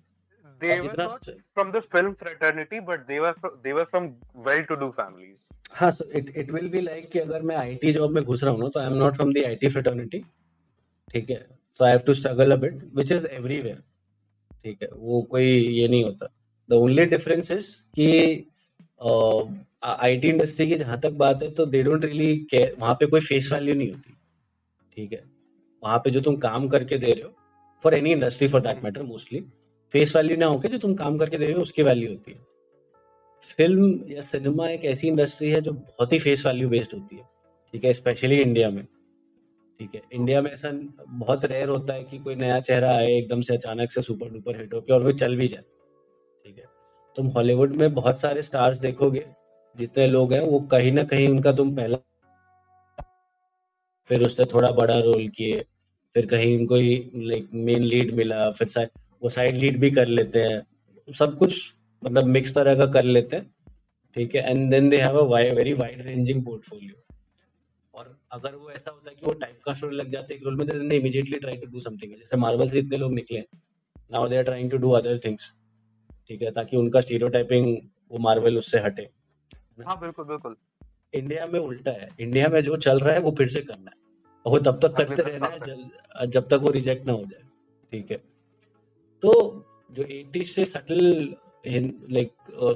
They 0.61 0.75
were 0.81 0.95
not 0.97 1.29
from 1.55 1.71
the 1.71 1.81
film 1.93 2.15
fraternity 2.15 2.79
but 2.79 3.07
they 3.07 3.19
were 3.19 3.33
from, 3.41 3.55
they 3.63 3.73
were 3.73 3.85
from 3.85 4.09
well 4.47 4.61
to 4.71 4.75
do 4.75 4.91
families. 4.97 5.37
हाँ 5.71 5.91
so 5.91 6.05
it 6.19 6.29
it 6.43 6.51
will 6.51 6.69
be 6.75 6.81
like 6.81 7.09
कि 7.11 7.19
अगर 7.19 7.41
मैं 7.41 7.55
IT 7.55 7.91
job 7.93 8.11
में 8.11 8.23
घुस 8.23 8.43
रहा 8.43 8.53
हूँ 8.53 8.61
ना 8.61 8.69
तो 8.69 8.79
I 8.79 8.87
am 8.87 8.93
not 8.93 9.15
from 9.15 9.33
the 9.33 9.43
IT 9.45 9.69
fraternity 9.69 10.23
ठीक 11.11 11.29
है? 11.29 11.58
So 11.79 11.85
I 11.85 11.91
have 11.91 11.99
to 12.07 12.13
struggle 12.13 12.51
a 12.51 12.55
bit 12.57 12.83
which 12.95 13.11
is 13.11 13.25
everywhere 13.27 13.81
ठीक 14.63 14.81
है, 14.81 14.87
वो 14.93 15.21
कोई 15.31 15.45
ये 15.45 15.87
नहीं 15.87 16.03
होता। 16.03 16.27
द 16.69 16.73
ओनली 16.75 17.05
डिफरेंस 17.07 17.51
इज़ 17.51 17.67
कि 17.95 18.45
आईटी 19.83 20.27
इंडस्ट्री 20.27 20.67
की 20.67 20.75
जहाँ 20.75 20.99
तक 21.01 21.11
बात 21.19 21.43
है 21.43 21.49
तो 21.51 21.65
दे 21.65 21.83
डोंट 21.83 22.05
रियली 22.05 22.35
केयर 22.51 22.75
वहाँ 22.79 22.93
पे 22.95 23.05
कोई 23.05 23.21
फेस 23.21 23.51
वैल्यू 23.53 23.75
नहीं 23.75 23.89
होती। 23.91 24.13
ठीक 24.97 25.13
है? 25.13 25.23
वहाँ 25.83 25.97
पे 25.99 26.11
जो 26.11 26.21
तुम 26.21 26.35
काम 26.37 26.67
करके 26.69 26.97
दे 26.97 27.11
रहे 27.11 27.23
हो 27.23 27.33
for 27.83 27.93
any 27.93 28.11
industry 28.11 28.47
for 28.47 28.61
that 28.61 28.83
matter 28.83 29.03
mostly 29.03 29.39
face 29.93 30.15
value 30.15 30.37
ना 30.37 30.45
होके 30.45 30.67
जो 30.67 30.77
तुम 30.77 30.93
काम 30.95 31.17
करके 31.17 31.37
दे 31.37 31.45
रहे 31.45 31.53
हो, 31.53 31.61
उसकी 31.61 31.83
वैल्यू 31.83 32.09
होती 32.09 32.31
है। 32.31 32.47
फ़िल्म 33.57 33.93
या 34.07 34.21
सिनेमा 34.21 34.69
एक 34.69 34.85
ऐसी 34.85 35.07
इंडस्ट्री 35.07 35.49
है 35.51 35.61
जो 35.61 35.71
बहुत 35.73 36.13
ही 36.13 36.19
फेस 36.19 36.45
वैल्यू 36.45 36.69
बेस्ड 36.69 36.93
होती 36.93 37.15
है। 37.15 37.23
ठीक 37.73 37.83
है? 37.85 37.93
स्पेशली 37.93 38.41
इंडिया 38.41 38.69
में। 38.69 38.85
ठीक 39.79 39.95
है। 39.95 40.01
इंडिया 40.13 40.41
में 40.41 40.51
ऐसा 40.51 40.69
बहुत 41.09 41.45
रेयर 41.45 41.69
होता 41.69 41.93
है 41.93 42.03
कि 42.03 42.17
कोई 42.17 42.35
नया 42.35 42.59
चेहरा 42.59 42.91
आए, 42.95 43.11
एकदम 43.17 43.41
से 43.41 43.53
अचानक 43.53 43.91
से 43.91 44.01
सुपर 44.01 44.29
डुपर 44.29 44.59
हिट 44.59 44.73
होके 44.73 44.93
और 44.93 45.03
वो 45.03 45.11
चल 45.11 45.35
भी 45.35 45.47
जाए। 45.47 45.61
ठीक 46.45 46.57
है। 46.57 46.65
तुम 47.15 47.27
हॉलीवुड 47.27 47.75
में 47.75 47.93
बहुत 47.93 48.19
सारे 48.21 48.41
स्टार्स 48.41 48.77
देखोगे, 48.77 49.25
जितने 49.77 50.07
लोग 50.07 50.33
हैं, 50.33 50.41
वो 50.41 50.59
कहीं 50.59 50.91
ना 50.91 51.03
कहीं 51.03 51.27
उनका 51.27 51.51
तुम 51.51 51.75
पहला 51.75 51.97
फिर 54.09 54.23
उससे 54.23 54.45
थोड़ा 54.45 54.71
बड़ा 54.71 54.99
रोल 54.99 55.27
किए, 55.27 55.65
फिर 56.15 56.25
कहीं 56.25 56.57
उनको 56.59 56.75
लाइक 57.27 57.49
मेन 57.53 57.83
लीड 57.83 58.13
मिला, 58.13 58.51
फिर 58.51 58.67
साइड 58.67 58.89
वो 59.23 59.29
साइड 59.29 59.57
लीड 59.57 59.79
भी 59.79 59.91
कर 59.91 60.07
लेते 60.07 60.39
हैं। 60.39 60.61
सब 61.13 61.37
कुछ 61.37 61.73
मतलब 62.05 62.23
मिक्स 62.23 62.55
तरह 62.55 62.75
का 62.75 62.85
कर 62.85 63.03
लेते 63.03 63.35
हैं। 63.35 63.51
ठीक 64.15 64.35
है। 64.35 64.49
And 64.49 64.71
then 64.71 64.89
they 64.89 64.97
have 64.97 65.17
a 65.17 65.53
very 65.53 65.73
wide 65.73 66.01
ranging 66.01 66.45
portfolio 66.45 67.08
और 67.99 68.17
अगर 68.31 68.55
वो 68.55 68.69
ऐसा 68.71 68.91
होता 68.91 69.09
है 69.09 69.15
कि 69.15 69.25
वो 69.25 69.31
टाइप 69.39 69.59
का 69.65 69.73
स्टोरी 69.73 69.95
लग 69.95 70.09
जाते 70.11 70.33
हैं 70.33 70.41
रोल 70.41 70.55
में 70.55 70.65
then 70.67 70.91
immediately 70.91 71.39
try 71.39 71.55
to 71.55 71.67
do 71.71 71.79
something 71.79 72.11
जैसे 72.17 72.37
मार्वल 72.37 72.69
से 72.69 72.79
इतने 72.79 72.97
लोग 72.97 73.13
निकले 73.13 73.39
now 74.11 74.27
they 74.27 74.37
are 74.37 74.43
trying 74.43 74.71
to 74.71 74.77
do 74.77 74.91
other 74.99 75.19
things 75.25 75.51
ठीक 76.29 76.41
है 76.41 76.51
ताकि 76.51 76.77
उनका 76.77 77.01
स्टीरियोटाइपिंग 77.01 77.65
वो 78.11 78.19
मार्वल 78.19 78.57
उससे 78.57 78.79
हटे 78.79 79.09
हाँ 79.87 79.99
बिल्कुल 79.99 80.25
बिल्कुल। 80.25 80.55
इंडिया 81.13 81.45
में 81.47 81.59
उल्टा 81.59 81.91
है। 81.91 82.07
इंडिया 82.19 82.47
में 82.49 82.61
जो 82.63 82.75
चल 82.77 82.99
रहा 82.99 83.13
है 83.13 83.19
वो 83.19 83.31
फिर 83.37 83.47
से 83.47 83.61
करना 83.61 83.91
है। 83.91 83.97
और 84.45 84.51
वो 84.51 84.57
तब 84.59 84.79
तक 84.83 84.95
करते 84.97 85.21
रहना 85.21 85.47
है 85.47 86.27
जब 86.27 86.47
तक 86.49 86.59
वो 86.63 86.71
रिजेक्ट 86.71 87.05
ना 87.07 87.13
हो 87.13 87.25
जाए 87.25 87.43
ठीक 87.91 88.11
है। 88.11 88.17
तो 89.23 89.31
जो 89.91 90.03
एटी 90.03 90.43
से 90.45 90.65
subtle 90.65 91.35
like 91.65 92.31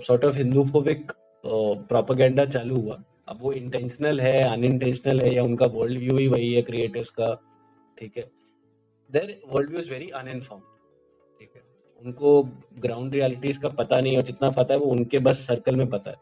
sort 0.07 0.25
of 0.25 0.37
Hinduphobic 0.37 1.11
propaganda 1.43 2.45
चालू 2.45 2.79
हुआ 2.81 3.01
अब 3.27 3.39
वो 3.41 3.51
इंटेंशनल 3.53 4.19
है 4.21 4.41
अनइंटेंशनल 4.43 5.21
है, 5.21 5.33
या 5.33 5.43
उनका 5.43 5.65
वर्ल्ड 5.73 5.99
व्यू 5.99 6.17
ही 6.17 6.27
वही 6.27 6.53
है 6.53 6.61
क्रिएटर्स 6.61 7.09
का, 7.11 7.33
ठीक 7.97 8.17
है? 8.17 8.23
Their 9.09 9.39
world 9.47 9.69
view 9.69 9.79
is 9.79 9.89
very 9.91 10.07
uninformed 10.15 10.61
ठीक 11.39 11.49
है? 11.55 11.61
उनको 12.03 12.41
ग्राउंड 12.81 13.13
रियलिटीज 13.13 13.57
का 13.57 13.69
पता 13.71 13.99
नहीं 13.99 14.17
और 14.17 14.23
जितना 14.23 14.49
पता 14.51 14.73
है 14.73 14.79
वो 14.79 14.91
उनके 14.91 15.19
बस 15.21 15.45
सर्कल 15.47 15.75
में 15.75 15.87
पता 15.89 16.11
है, 16.11 16.17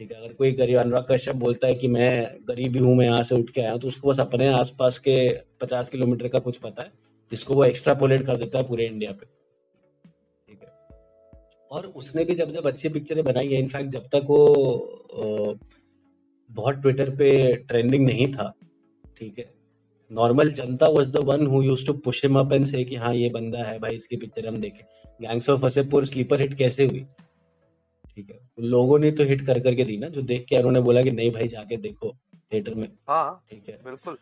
ठीक 0.00 0.12
है? 0.12 0.18
अगर 0.18 0.32
कोई 0.34 0.52
गरीब 0.52 0.78
अनुराग 0.78 1.06
कश्यप 1.10 1.36
बोलता 1.36 1.66
है 1.66 1.74
कि 1.74 1.88
मैं 1.88 2.38
गरीब 2.48 2.76
ही 2.76 2.82
हूँ 2.82 2.94
मैं 2.96 3.06
यहाँ 3.06 3.22
से 3.22 3.34
उठ 3.34 3.50
के 3.50 3.60
आया 3.60 3.72
हूँ 3.72 3.80
तो 3.80 3.88
उसको 3.88 4.08
बस 4.08 4.20
अपने 4.20 4.48
आसपास 4.54 4.98
के 4.98 5.16
पचास 5.60 5.88
किलोमीटर 5.88 6.28
का 6.28 6.38
कुछ 6.40 6.56
पता 6.58 6.82
है, 6.82 6.92
जिसको 7.32 7.54
वो 7.54 7.64
एक्स्ट्रा 7.64 7.94
पोलेट 7.94 8.26
कर 8.26 8.36
देता 8.36 8.58
है 8.58 8.68
पूरे 8.68 8.86
इंडिया 8.86 9.12
पे, 9.12 9.26
ठीक 10.48 10.62
है? 10.62 10.72
और 11.70 11.86
उसने 11.96 12.24
भी 12.24 12.34
जब 12.34 12.50
जब 12.50 12.66
अच्छी 12.66 12.88
पिक्चरें 12.88 13.24
बनाई 13.24 13.48
है 13.48 13.58
इनफैक्ट 13.58 13.90
जब 13.90 14.08
तक 14.12 14.26
वो 14.28 15.58
बहुत 16.52 16.74
ट्विटर 16.74 17.10
पे 17.16 17.56
ट्रेंडिंग 17.56 18.06
नहीं 18.06 18.32
था 18.32 18.52
ठीक 19.18 19.38
है? 19.38 19.50
Normal 20.10 20.50
Janata 20.52 20.86
was 20.88 21.10
the 21.10 21.16
one 21.16 21.46
who 21.46 21.62
used 21.62 21.86
to 21.86 21.92
push 21.92 22.24
him 22.24 22.38
up 22.38 22.52
and 22.52 22.64
say 22.64 22.84
कि 22.84 22.96
हाँ 22.96 23.14
ये 23.14 23.28
बंदा 23.28 23.64
है 23.64 23.78
भाई 23.78 23.94
इसकी 23.94 24.16
पिक्चर 24.16 24.46
हम 24.46 24.56
देखें। 24.56 24.84
Gangs 25.22 25.48
of 25.50 25.60
Wasseypur 25.60 26.06
sleeper 26.06 26.40
hit 26.40 26.54
कैसे 26.54 26.86
हुई? 26.86 27.06
ठीक 28.14 28.30
है? 28.30 28.38
लोगों 28.60 28.98
ने 28.98 29.10
तो 29.10 29.24
हिट 29.24 29.46
कर 29.46 29.60
करके 29.60 29.84
दी 29.84 29.96
ना 29.96 30.08
जो 30.08 30.22
देख 30.22 30.44
के 30.44 30.56
उन्होंने 30.56 30.80
बोला 30.80 31.02
कि 31.02 31.10
नहीं 31.10 31.30
भाई 31.30 31.48
जाके 31.48 31.76
देखो 31.76 32.14
थिएटर 32.34 32.74
में। 32.74 32.88
हाँ 33.08 33.44
ठीक 33.50 33.68
है? 33.68 33.78
बिल्कुल। 33.84 34.18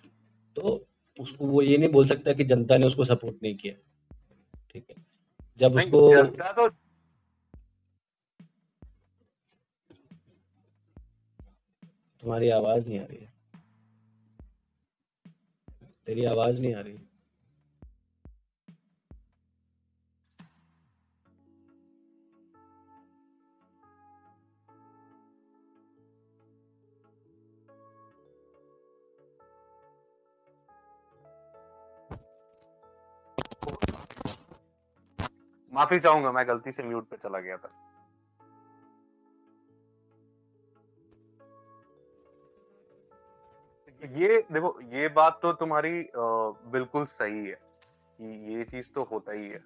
तो 0.57 0.87
उसको 1.21 1.47
वो 1.47 1.63
ये 1.63 1.79
नहीं 1.79 1.91
बोल 1.91 2.07
सकता 2.07 2.33
कि 2.33 2.45
जनता 2.45 2.77
ने 2.77 2.87
उसको 2.87 3.05
सपोर्ट 3.05 3.37
नहीं 3.43 3.55
किया। 3.55 3.75
ठीक 4.73 4.85
है? 4.91 4.97
जब 5.59 5.75
उसको 5.75 6.09
जनता 6.17 6.53
तो 6.53 6.69
तुम्हारी 12.21 12.49
आवाज़ 12.51 12.89
नहीं 12.89 13.01
आ 13.01 13.05
रही 13.05 13.19
है। 13.19 13.33
तेरी 16.07 16.25
आवाज़ 16.25 16.61
नहीं 16.61 16.75
आ 16.75 16.81
रही। 16.81 16.99
माफ़ी 35.73 36.01
चाहूँगा, 36.01 36.33
मैं 36.33 36.49
गलती 36.49 36.73
से 36.73 36.83
म्यूट 36.83 37.09
पे 37.09 37.17
चला 37.17 37.39
गया 37.41 37.57
था। 37.57 37.90
ये 44.01 44.39
देखो 44.53 44.79
ये 44.93 45.09
बात 45.09 45.39
तो 45.43 45.53
तुम्हारी 45.53 45.93
बिल्कुल 46.17 47.05
सही 47.07 47.47
है 47.47 47.57
कि 48.19 48.55
ये 48.55 48.65
चीज़ 48.65 48.87
तो 48.95 49.03
होता 49.03 49.33
ही 49.33 49.49
है। 49.49 49.59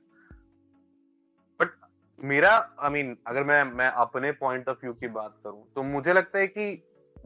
बट 1.60 1.70
मेरा 2.18 2.50
आई 2.50 2.88
I 2.88 2.92
मीन 2.92 3.06
mean, 3.06 3.18
अगर 3.26 3.44
मैं 3.44 3.62
मैं 3.72 3.88
अपने 3.88 4.32
पॉइंट 4.32 4.68
ऑफ़ 4.68 4.78
व्यू 4.82 4.92
की 4.92 5.08
बात 5.08 5.36
करूँ 5.44 5.64
तो 5.74 5.82
मुझे 5.82 6.12
लगता 6.12 6.38
है 6.38 6.46
कि 6.46 6.72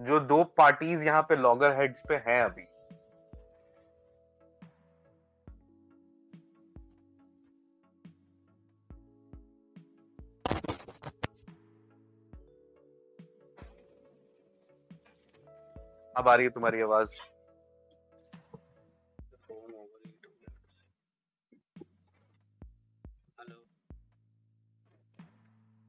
जो 0.01 0.21
दो 0.21 0.43
पार्टीज़ 0.59 1.03
यहाँ 1.03 1.23
पे 1.23 1.37
लॉगर 1.37 1.77
हेड्स 1.77 2.03
पे 2.09 2.17
हैं 2.27 2.43
अभी 2.43 2.63
अब 16.19 16.29
आ 16.29 16.35
रही 16.35 16.47
है 16.47 16.51
तुम्हारी 16.51 16.81
आवाज़। 16.81 17.11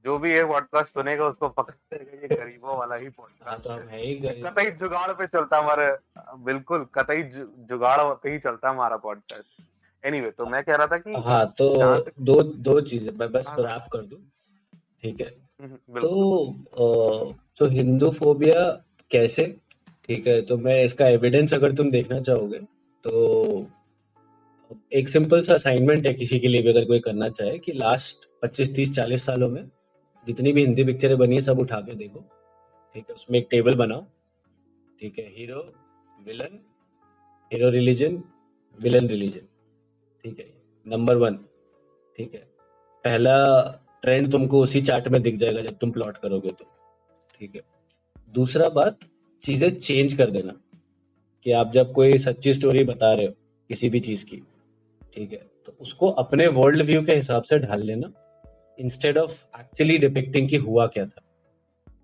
जो 0.05 0.17
भी 0.17 0.31
ये 0.31 0.43
पॉडकास्ट 0.45 0.93
सुनेगा 0.93 1.25
उसको 1.25 1.47
पकड़ 1.49 1.97
ये 2.01 2.27
गरीबों 2.27 2.77
वाला 2.77 2.95
ही 2.95 3.09
पॉडकास्ट 3.09 3.67
हाँ, 3.67 3.77
तो 3.79 3.87
है। 3.89 4.01
ही 4.05 4.15
कतई 4.43 4.71
जुगाड़ 4.71 5.11
पे 5.13 5.27
चलता 5.27 5.57
हमारे 5.57 5.87
बिल्कुल 6.43 6.85
कतई 6.95 7.23
जुगाड़ 7.69 8.01
पे 8.23 8.31
ही 8.31 8.39
चलता 8.39 8.69
हमारा 8.69 8.97
पॉडकास्ट 8.97 10.05
एनीवे 10.05 10.31
तो 10.31 10.45
मैं 10.45 10.63
कह 10.63 10.75
रहा 10.75 10.87
था 10.87 10.97
कि 10.97 11.13
हाँ 11.25 11.45
तो 11.57 11.69
दो 12.21 12.41
दो 12.43 12.79
चीज़ें 12.81 13.11
मैं 13.11 13.31
बस 13.31 13.47
रैप 13.59 13.71
हाँ। 13.71 13.87
कर 13.91 14.01
दूँ 14.01 14.19
ठीक 15.01 15.21
है? 15.21 15.33
हम्म, 15.61 15.99
तो 15.99 17.33
तो 17.59 17.65
हिंदू 17.65 18.09
फोबिया 18.11 18.63
कैसे? 19.11 19.43
ठीक 20.09 20.27
है 20.27 20.41
तो 20.41 20.57
मैं 20.57 20.83
इसका 20.83 21.07
एविडेंस 21.07 21.53
अगर 21.53 21.73
तुम 21.75 21.89
देखना 21.91 22.19
चाहोगे 22.21 22.59
तो 23.05 23.67
एक 24.93 25.09
सिंपल 25.09 25.41
सा 25.43 25.53
असाइनमेंट 25.53 26.05
है 26.07 26.13
किसी 26.13 26.39
के 26.39 26.47
लिए 26.47 26.61
भी 26.61 26.69
अगर 26.69 26.85
कोई 26.85 26.99
करना 26.99 27.27
चाहे 27.29 27.57
कि 27.59 27.73
लास्ट 27.73 28.27
25 28.45 28.73
30 28.75 28.93
40 28.95 29.25
सालों 29.25 29.49
में 29.49 29.63
जितनी 30.27 30.51
भी 30.53 30.65
हिंदी 30.65 30.83
पिक्चरें 30.83 31.17
बनी 31.17 31.35
है, 31.35 31.41
सब 31.41 31.59
उठा 31.59 31.79
के 31.81 31.95
देखो। 31.95 32.19
ठीक 32.95 33.05
है, 33.09 33.15
उसमें 33.15 33.37
एक 33.39 33.47
टेबल 33.51 33.75
बनाओ। 33.75 34.01
ठीक 34.99 35.19
है 35.19 35.25
hero 35.35 35.61
villain 36.25 36.59
hero 37.51 37.69
religion 37.69 38.21
villain 38.79 39.07
religion 39.07 39.45
ठीक 40.25 40.39
है 40.39 40.47
नंबर 40.85 41.15
वन 41.17 41.35
ठीक 42.15 42.33
है, 42.33 42.41
पहला 43.05 43.37
ट्रेंड 44.03 44.31
तुमको 44.31 44.63
उसी 44.63 44.81
चार्ट 44.81 45.07
में 45.07 45.21
दिख 45.21 45.35
जाएगा 45.35 45.61
जब 45.61 45.77
तुम 45.77 45.91
प्लॉट 45.91 46.17
करोगे 46.17 46.51
तो। 46.51 46.65
ठीक 47.39 47.55
है, 47.55 47.61
दूसरा 48.33 48.69
बात 48.71 48.99
चीज़ें 49.43 49.69
चेंज 49.71 50.13
कर 50.13 50.31
देना 50.31 50.53
कि 51.45 51.51
आप 51.53 51.71
जब 51.73 51.91
कोई 51.93 52.17
सच्ची 52.19 52.53
स्टोरी 52.53 52.83
बता 52.83 53.13
रहे 53.13 53.25
हो 53.25 53.33
किसी 53.69 53.89
भी 53.89 53.99
चीज़ 54.01 54.25
की, 54.25 54.41
ठीक 55.13 55.31
है 55.31 55.39
तो 55.65 55.75
उसको 55.81 56.09
अपने 56.17 56.47
वर्ल्ड 56.49 56.81
व्यू 56.81 57.01
के 57.03 57.15
हिसाब 57.15 57.43
से 57.43 57.59
ढाल 57.59 57.83
लेना 57.83 58.11
इंस्टेड 58.79 59.17
ऑफ़ 59.17 59.31
एक्चुअली 59.59 59.97
डिपिक्टिंग 59.97 60.49
कि 60.49 60.57
हुआ 60.57 60.85
क्या 60.87 61.05
था, 61.05 61.21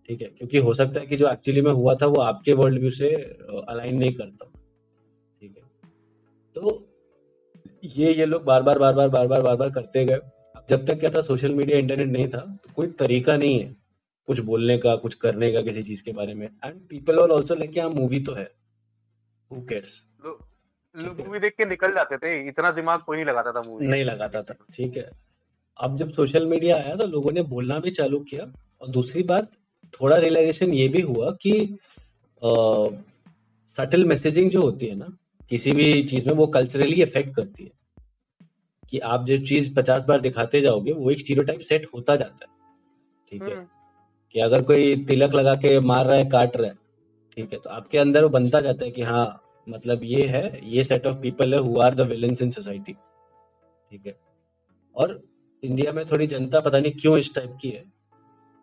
ठीक 0.09 0.21
है, 0.21 0.27
क्योंकि 0.27 0.57
हो 0.57 0.73
सकता 0.73 0.99
है 0.99 1.07
कि 1.07 1.17
जो 1.17 1.29
एक्चुअली 1.29 1.61
में 1.61 1.71
हुआ 1.73 1.95
था 1.95 2.05
वो 2.07 2.21
आपके 2.21 2.53
वर्ल्ड 2.53 2.79
व्यू 2.79 2.91
से 2.91 3.13
अलाइन 3.69 3.97
नहीं 3.97 4.13
करता, 4.13 4.45
ठीक 5.41 5.55
है। 5.57 5.63
तो 6.55 6.81
ये 7.95 8.13
ये 8.13 8.25
लोग 8.25 8.43
बार 8.43 8.63
बार 8.63 8.79
बार 8.79 8.93
बार 8.93 9.09
बार 9.09 9.27
बार 9.27 9.41
बार 9.41 9.55
बार 9.55 9.69
करते 9.71 10.05
गए। 10.05 10.19
जब 10.69 10.85
तक 10.85 10.99
क्या 10.99 11.09
था 11.09 11.21
सोशल 11.23 11.53
मीडिया 11.55 11.77
इंटरनेट 11.77 12.07
नहीं 12.09 12.27
था 12.27 12.39
तो 12.39 12.73
कोई 12.75 12.87
तरीका 12.99 13.35
नहीं 13.37 13.59
है 13.59 13.75
कुछ 14.27 14.39
बोलने 14.41 14.77
का 14.77 14.95
कुछ 14.95 15.15
करने 15.15 15.51
का 15.53 15.61
किसी 15.61 15.83
चीज़ 15.83 16.03
के 16.03 16.11
बारे 16.11 16.33
में। 16.33 16.45
And 16.47 16.79
people 16.89 17.19
are 17.19 17.31
also 17.31 17.55
like 17.55 17.77
हाँ 17.77 17.89
मूवी 17.89 18.19
तो 18.19 18.33
है। 18.33 18.49
हु 19.51 19.61
केयर्स 19.61 20.01
लोग 20.95 21.19
मूवी 21.19 21.39
देख 21.39 21.53
के 21.53 21.65
निकल 21.65 21.93
जाते 21.93 22.17
थे। 22.17 22.47
इतना 22.49 22.71
दिमाग 22.71 22.99
कोई 22.99 23.17
नहीं 23.17 23.25
लगाता 23.25 23.51
था 23.51 23.61
मूवी 23.67 23.87
नहीं 23.87 24.03
लगाता 24.03 24.41
था। 24.41 24.55
ठीक 24.73 24.97
है। 24.97 25.09
अब 25.77 25.97
जब 25.97 26.11
सोशल 26.11 26.45
मीडिया 26.45 26.75
आया 26.75 26.95
तो 26.95 27.07
लोगों 27.07 27.31
ने 27.31 27.41
बोलना 27.43 27.79
भी 27.79 27.91
चालू 27.91 28.19
किया। 28.19 28.51
और 28.81 28.87
दूसरी 28.87 29.23
बात 29.23 29.51
थोड़ा 29.93 30.17
रियलाइजेशन 30.17 30.73
ये 30.73 30.87
भी 30.87 31.01
हुआ 31.01 31.31
कि 31.41 31.51
सटल 33.77 34.03
मैसेजिंग 34.05 34.49
जो 34.51 34.61
होती 34.61 34.85
है 34.85 34.95
ना 34.95 35.07
किसी 35.49 35.71
भी 35.71 36.03
चीज़ 36.03 36.27
में 36.27 36.33
वो 36.35 36.47
कल्चरली 36.47 37.01
इफ़ेक्ट 37.01 37.35
करती 37.35 37.63
है। 37.63 37.71
कि 38.89 38.99
आप 38.99 39.25
जो 39.25 39.37
चीज़ 39.37 39.73
पचास 39.75 40.05
बार 40.05 40.21
दिखाते 40.21 40.61
जाओगे 40.61 40.91
वो 40.91 41.11
एक 41.11 41.19
स्टीरियोटाइप 41.19 41.59
सेट 41.59 41.87
होता 41.93 42.15
जाता 42.15 42.45
है। 42.45 42.53
ठीक 43.31 43.41
है। 43.41 43.55
हम्म, 43.55 43.67
कि 44.35 44.39
अगर 44.41 44.61
कोई 44.63 44.95
तिलक 45.05 45.33
लगा 45.35 45.53
के 45.55 45.79
मार 45.81 46.05
रहा 46.05 46.15
है, 46.17 46.25
काट 46.25 46.55
रहा 46.57 46.67
है, 46.67 46.75
ठीक 47.37 47.53
है 47.53 47.59
तो 47.59 47.69
आपके 47.69 47.97
अंदर 47.97 48.23
वो 48.23 48.29
बनता 48.29 48.59
जाता 48.61 48.85
है 48.85 48.91
कि 48.91 49.01
हाँ 49.03 49.41
मतलब 49.67 50.03
ये 50.03 50.25
है, 50.27 50.59
ये 50.65 50.83
सेट 50.83 51.07
ऑफ़ 51.07 51.17
पीपल 51.19 51.53
है 51.53 51.59
who 51.61 51.79
are 51.81 51.95
the 51.95 52.11
in 52.23 52.51
society 52.51 52.93
ठीक 52.93 54.05
है। 54.05 54.15
और 54.95 55.21
इंडिया 55.63 55.91
में 55.91 56.05
थोड़ी 56.05 56.27
जनता 56.27 56.59
पता 56.59 56.79
नहीं 56.79 56.91
क्यों 56.93 57.17
इस 57.17 57.33
टाइप 57.35 57.57
की 57.61 57.69
है, 57.69 57.83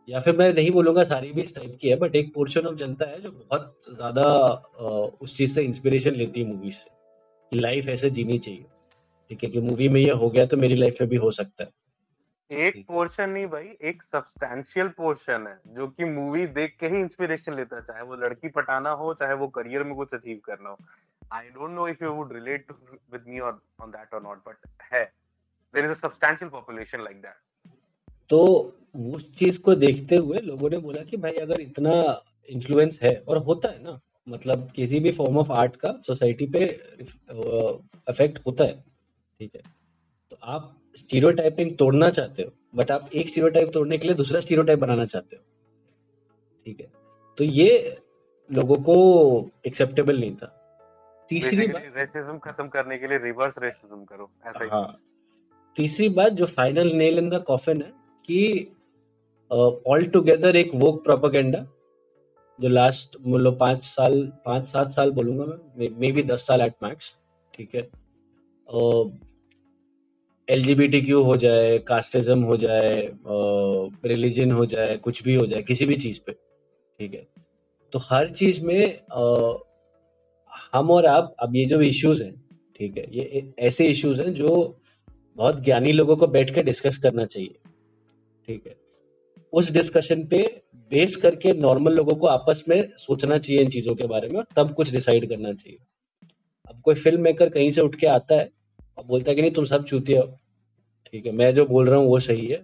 या 0.08 0.20
फिर 0.20 0.36
मैं 0.36 0.52
नहीं 0.54 0.70
बोलूँगा 0.70 1.04
सारी 1.04 1.32
भी 1.32 1.42
इस 1.42 1.54
टाइप 1.56 1.76
की 1.80 1.88
है 1.88 1.96
बट 1.98 2.16
एक 2.16 2.32
पोर्शन 2.34 2.66
ऑफ़ 2.66 2.74
जनता 2.76 3.06
है 3.06 3.20
जो 3.20 3.30
बहुत 3.30 3.74
ज़्यादा 3.90 4.24
उस 5.22 5.36
चीज़ 5.36 5.54
से 5.54 5.62
इंस्पिरेशन 5.64 6.14
लेती 6.14 6.40
है 6.40 6.46
मूवीज़ 6.46 6.74
से 6.74 6.90
लाइफ 7.52 7.88
ऐसे 7.88 8.10
जीनी 8.10 8.38
चाहिए, 8.38 8.64
ठीक 9.30 9.44
है, 9.44 9.50
कि 9.50 9.60
मूवी 9.60 9.88
में 9.88 10.00
ये 10.00 10.10
हो 10.12 10.30
गया 10.30 10.46
तो 10.46 10.56
मेरी 10.56 10.74
लाइफ 10.76 10.96
में 11.00 11.08
भी 11.10 11.16
हो 11.16 11.30
सकता 11.32 11.64
है। 11.64 11.70
एक 12.52 12.84
पोर्शन 12.88 13.30
नहीं 13.30 13.46
भाई 13.46 13.66
एक 13.82 14.02
सब्सटैंशियल 14.02 14.88
पोर्शन 14.88 15.46
है 15.46 15.74
जो 15.74 15.86
कि 15.88 16.04
मूवी 16.04 16.46
देख 16.48 16.76
के 16.80 16.86
ही 16.86 17.00
इंस्पिरेशन 17.00 17.56
लेता 17.56 17.76
है 17.76 17.82
चाहे 17.82 18.02
वो 18.02 18.16
लड़की 18.16 18.48
पटाना 18.48 18.90
हो 18.90 19.12
चाहे 19.14 19.34
वो 19.34 19.48
करियर 19.48 19.82
में 19.84 19.94
कुछ 19.96 20.14
अचीव 20.14 20.40
करना 20.44 20.70
हो। 20.70 20.78
I 21.32 21.48
don't 21.48 21.70
know 21.70 21.88
if 21.88 22.04
you 22.04 22.12
would 22.12 22.32
relate 22.32 22.72
with 23.12 23.24
me 23.28 23.38
और 23.38 23.60
ऑन 23.80 23.90
दैट 23.90 24.14
और 24.14 24.22
नॉट 24.22 24.38
बट 24.48 24.66
है। 24.92 25.04
There 25.74 25.84
is 25.84 25.92
a 25.92 26.00
substantial 26.00 26.50
population 26.50 27.04
like 27.04 27.22
that 27.22 27.34
तो 28.30 28.40
उस 29.14 29.34
चीज़ 29.34 29.60
को 29.60 29.74
देखते 29.74 30.16
हुए 30.16 30.38
लोगों 30.38 30.70
ने 30.70 30.78
बोला 30.78 31.02
कि 31.02 31.16
भाई 31.16 31.32
अगर 31.32 31.60
इतना 31.60 31.92
इन्फ्लुएंस 32.48 32.98
है 33.02 33.14
और 33.28 33.38
होता 33.38 33.68
है 33.68 33.82
ना 33.82 33.98
मतलब 34.26 34.70
किसी 34.70 35.00
भी 35.00 35.12
फॉर्म 35.12 35.38
ऑफ़ 35.38 35.52
आर्ट 35.52 35.76
का 35.76 35.92
सोसाइटी 36.06 36.46
पे 36.46 36.64
इफ़ेक्ट 38.10 38.38
होता 38.46 38.64
है 38.64 38.80
ठीक 39.40 39.54
है। 39.56 39.62
तो 40.30 40.36
आप 40.44 40.81
स्टीरियोटाइपिंग 40.96 41.76
तोड़ना 41.78 42.10
चाहते 42.10 42.42
हो 42.42 42.52
बट 42.74 42.90
आप 42.90 43.08
एक 43.14 43.28
स्टीरियोटाइप 43.28 43.70
तोड़ने 43.74 43.98
के 43.98 44.06
लिए 44.06 44.16
दूसरा 44.16 44.40
स्टीरियोटाइप 44.40 44.78
बनाना 44.78 45.04
चाहते 45.06 45.36
हो। 45.36 45.42
ठीक 46.66 46.80
है? 46.80 46.86
तो 47.38 47.44
ये 47.44 47.96
लोगों 48.50 48.76
को 48.76 48.96
एक्सेप्टेबल 49.66 50.20
नहीं 50.20 50.34
था। 50.36 50.58
तीसरी 51.30 51.66
बात 51.66 51.92
रेसिज्म 51.96 52.38
खत्म 52.38 52.68
करने 52.68 52.98
के 52.98 53.08
लिए 53.08 53.18
रिवर्स 53.18 53.54
रेसिज्म 53.62 54.04
करो 54.04 54.30
ऐसा 54.46 54.68
हाँ। 54.72 54.98
तीसरी 55.76 56.08
बात 56.08 56.32
जो 56.32 56.46
final 56.46 56.92
nail 56.96 57.18
in 57.18 57.28
the 57.28 57.42
coffin 57.46 57.82
है 57.82 57.92
कि 58.28 58.68
ऑल 59.50 60.06
टुगेदर 60.12 60.56
एक 60.56 60.74
वोक 60.74 61.02
प्रोपागेंडा 61.04 61.66
जो 62.58 62.68
लास्ट 62.68 63.16
मतलब 63.26 63.58
पाँच 63.58 63.82
साल 63.84 64.20
पाँच 64.44 64.66
सात 64.68 64.90
साल 64.92 65.10
बोलूँगा 65.12 65.44
मैं 65.78 65.88
मे 66.00 66.10
बी 66.12 66.22
दस 66.22 66.46
साल 66.46 66.60
एट 66.60 66.74
मैक्स 66.82 67.12
ठीक 67.54 67.74
है? 67.74 67.82
एल 70.48 71.12
हो 71.12 71.36
जाए 71.36 71.78
कास्टिज्म 71.78 72.42
हो 72.42 72.56
जाए 72.56 73.10
रिलीजन 74.06 74.50
हो 74.50 74.66
जाए 74.66 74.96
कुछ 74.96 75.22
भी 75.22 75.34
हो 75.34 75.46
जाए 75.46 75.62
किसी 75.62 75.86
भी 75.86 75.94
चीज़ 75.94 76.20
पे 76.26 76.32
ठीक 76.32 77.14
है? 77.14 77.26
तो 77.92 77.98
हर 78.02 78.30
चीज़ 78.34 78.64
में 78.64 78.98
अ, 79.12 79.58
हम 80.72 80.90
और 80.90 81.06
आप 81.06 81.34
अब 81.40 81.56
ये 81.56 81.64
जो 81.64 81.80
इश्यूज़ 81.80 82.22
हैं 82.22 82.34
ठीक 82.78 82.96
है 82.98 83.04
ये 83.16 83.52
ऐसे 83.58 83.86
इश्यूज़ 83.86 84.20
हैं 84.20 84.34
जो 84.34 84.78
बहुत 85.36 85.62
ज्ञानी 85.64 85.92
लोगों 85.92 86.16
को 86.16 86.26
बैठ 86.26 86.54
के 86.54 86.62
डिस्कस 86.62 86.96
करना 86.98 87.24
चाहिए 87.24 87.54
ठीक 88.46 88.66
है? 88.66 88.74
उस 89.52 89.70
डिस्कशन 89.70 90.24
पे 90.26 90.62
बेस 90.90 91.16
करके 91.16 91.52
नॉर्मल 91.52 91.92
लोगों 91.92 92.14
को 92.14 92.26
आपस 92.26 92.64
में 92.68 92.82
सोचना 92.98 93.38
चाहिए 93.38 93.62
इन 93.62 93.70
चीज़ों 93.70 93.94
के 93.94 94.06
बारे 94.06 94.28
में 94.28 94.36
और 94.36 94.46
तब 94.56 94.74
कुछ 94.74 94.90
डिसाइड 94.90 95.28
करना 95.28 95.52
चाहिए। 95.52 95.78
अब 96.70 96.80
कोई 96.80 96.94
फ़िल्म 96.94 97.20
मेकर 97.20 97.48
कहीं 97.48 97.70
से 97.70 97.80
उठ 97.80 97.96
के 97.96 98.06
आता 98.06 98.34
है 98.34 98.50
और 98.98 99.04
बोलता 99.04 99.30
है 99.30 99.34
कि 99.34 99.42
नहीं, 99.42 99.52
तुम 99.52 99.64
सब 99.64 99.84
चूतिया 99.84 100.20
हो। 100.20 100.38
ठीक 101.06 101.26
है, 101.26 101.32
मैं 101.32 101.54
जो 101.54 101.64
बोल 101.66 101.88
रहा 101.88 101.98
हूँ 101.98 102.08
वो 102.08 102.18
सही 102.20 102.46
है। 102.46 102.62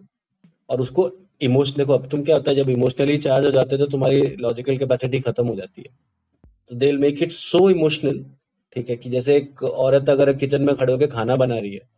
और 0.69 0.81
उसको 0.81 1.11
इमोशन 1.43 1.77
देखो, 1.77 1.93
अब 1.93 2.09
तुम 2.11 2.23
क्या 2.25 2.37
होता 2.37 2.51
है, 2.51 2.57
जब 2.57 2.71
इमोशनली 2.71 3.19
चार्ज 3.19 3.45
हो 3.47 3.51
जाते 3.51 3.77
हो 3.77 3.85
तो 3.85 3.91
तुम्हारी 3.93 4.21
लॉजिकल 4.39 4.77
कैपेसिटी 4.79 5.21
खत्म 5.21 5.47
हो 5.49 5.55
जाती 5.57 5.83
है। 5.83 5.97
तो 6.71 6.77
they 6.77 6.93
make 6.95 7.23
it 7.23 7.33
so 7.33 7.69
emotional 7.71 8.25
ठीक 8.77 8.91
है, 8.91 8.97
कि 8.97 9.11
जैसे 9.11 9.37
एक 9.37 9.63
औरत 9.65 10.11
अगर 10.11 10.33
किचन 10.35 10.63
में 10.63 10.75
खड़े 10.75 10.93
होकर 10.93 11.07
खाना 11.09 11.37
बना 11.37 11.59
रही 11.59 11.75
है 11.75 11.89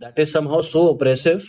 that 0.00 0.18
is 0.20 0.32
somehow 0.32 0.62
so 0.64 0.86
oppressive 0.88 1.42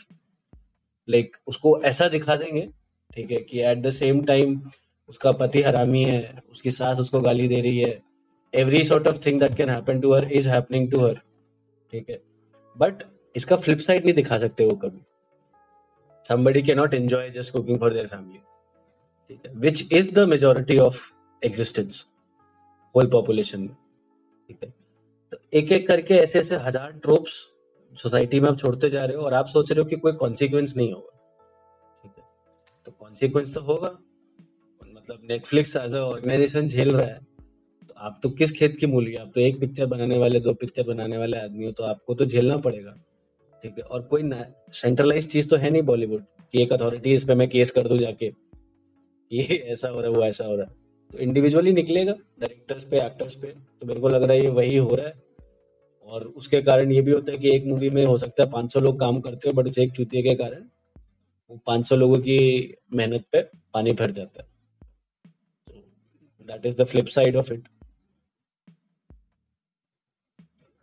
like 1.07 1.35
उसको 1.47 1.79
ऐसा 1.83 2.07
दिखा 2.09 2.35
देंगे, 2.35 2.67
ठीक 3.11 3.31
है, 3.31 3.37
कि 3.39 3.59
एट 3.61 3.81
द 3.81 3.91
सेम 3.91 4.23
टाइम 4.25 4.61
उसका 5.09 5.31
पति 5.33 5.61
हरामी 5.61 6.03
है, 6.03 6.41
उसकी 6.51 6.71
सास 6.71 6.99
उसको 6.99 7.21
गाली 7.21 7.47
दे 7.47 7.61
रही 7.61 7.79
है। 7.79 8.01
Every 8.53 8.83
sort 8.85 9.07
of 9.07 9.17
thing 9.25 9.39
that 9.39 9.55
can 9.57 9.69
happen 9.69 9.99
to 10.01 10.13
her 10.13 10.31
is 10.31 10.49
happening 10.49 10.89
to 10.91 10.99
her 10.99 11.19
ठीक 11.93 12.09
है। 12.09 12.19
बट 12.75 13.03
इसका 13.35 13.55
फ्लिप 13.57 13.79
साइड 13.79 14.05
नहीं 14.05 14.13
दिखा 14.15 14.37
सकते 14.37 14.65
वो 14.65 14.75
कभी। 14.77 15.01
Somebody 16.25 16.61
cannot 16.67 16.93
enjoy 16.95 17.21
just 17.31 17.53
cooking 17.53 17.79
for 17.79 17.87
their 17.93 18.09
family 18.09 18.41
which 19.63 19.81
is 19.97 20.11
the 20.17 20.23
majority 20.27 20.77
of 20.81 20.99
existence 21.41 21.97
whole 22.95 23.09
population 23.15 23.59
में। 23.59 23.75
ठीक 24.49 24.63
है। 24.63 24.69
तो 25.31 25.37
एक 25.53 25.71
एक 25.71 25.87
करके 25.87 26.13
ऐसे 26.15 26.39
ऐसे 26.39 26.55
हज़ार 26.65 26.91
ट्रोप्स 27.03 27.33
सोसाइटी 27.93 28.39
में 28.39 28.49
आप 28.49 28.57
छोड़ते 28.57 28.89
जा 28.89 29.03
रहे 29.05 29.17
हो 29.17 29.23
और 29.23 29.33
आप 29.33 29.47
सोच 29.47 29.71
रहे 29.71 29.81
हो 29.81 29.89
कि 29.89 29.95
कोई 29.97 30.13
कॉन्सिक्वेंस 30.21 30.75
नहीं 30.77 30.93
होगा। 30.93 31.11
ठीक 32.03 32.13
है। 32.17 32.23
तो 32.85 32.91
कॉन्सिक्वेंस 32.91 33.53
तो 33.53 33.61
होगा। 33.61 33.89
मतलब 34.81 35.27
नेटफ्लिक्स 35.31 35.75
एज 35.75 35.93
ऑर्गेनाइजेशन 35.95 36.67
झेल 36.67 36.95
रहा 36.95 37.07
है। 37.07 37.19
आप 38.03 38.19
तो 38.23 38.29
किस 38.29 38.51
खेत 38.51 38.75
की 38.77 38.87
मूली 38.87 39.15
आप 39.15 39.31
तो 39.35 39.41
एक 39.41 39.59
पिक्चर 39.59 39.85
बनाने 39.85 40.17
वाले, 40.17 40.39
दो 40.39 40.53
पिक्चर 40.53 40.83
बनाने 40.83 41.17
वाले 41.17 41.37
आदमी 41.37 41.65
हो 41.65 41.71
तो 41.71 41.83
आपको 41.83 42.13
तो 42.13 42.25
झेलना 42.25 42.57
पड़ेगा। 42.57 42.91
ठीक 43.63 43.77
है? 43.77 43.83
और 43.83 44.01
कोई 44.01 44.31
सेंट्रलाइज 44.73 45.31
चीज़ 45.31 45.49
तो 45.49 45.55
है 45.55 45.69
नहीं 45.69 45.81
बॉलीवुड 45.81 46.23
कि, 46.53 46.61
एक 46.63 46.73
अथॉरिटी 46.73 47.13
इस 47.13 47.25
पे 47.25 47.35
मैं 47.35 47.47
केस 47.49 47.71
कर 47.71 47.87
दूँ 47.87 47.97
जाके 47.97 48.31
ये 49.31 49.55
ऐसा 49.55 49.89
हो 49.89 50.01
रहा 50.01 50.11
है, 50.11 50.17
वो 50.17 50.23
ऐसा 50.23 50.45
हो 50.45 50.55
रहा 50.55 50.65
है। 50.65 50.73
तो 51.11 51.19
इंडिविजुअली 51.19 51.71
निकलेगा 51.73 52.13
डायरेक्टर्स 52.39 52.83
पे 52.83 52.99
एक्टर्स 53.01 53.35
पे 53.35 53.47
तो 53.47 53.87
मेरे 53.87 53.99
को 53.99 54.09
लग 54.09 54.23
रहा 54.23 54.33
है 54.33 54.41
ये 54.41 54.49
वही 54.49 54.77
हो 54.77 54.95
रहा 54.95 55.07
है। 55.07 55.13
और 56.07 56.23
उसके 56.27 56.61
कारण 56.61 56.91
ये 56.91 57.01
भी 57.01 57.11
होता 57.11 57.31
है 57.31 57.37
कि 57.37 57.55
एक 57.55 57.65
मूवी 57.65 57.89
में 57.89 58.05
हो 58.05 58.17
सकता 58.17 58.43
है 58.43 58.49
500 58.51 58.79
लोग 58.79 58.99
काम 58.99 59.19
करते 59.21 59.49
हो 59.49 59.53
बट 59.53 59.67
उस 59.67 59.77
एक 59.77 59.91
चूतिए 59.91 60.21
के 60.23 60.35
कारण 60.35 60.63
वो 61.51 61.59
500 61.67 61.95
लोगों 61.95 62.19
की 62.19 62.37
मेहनत 62.93 63.25
पे 63.31 63.41
पानी 63.73 63.91
भर 63.93 64.11
जाता 64.11 64.43
है। 64.43 64.51
That 66.47 66.65
is 66.65 66.75
the 66.75 66.83
flip 66.83 67.07
side 67.07 67.35
of 67.35 67.53
it 67.53 67.67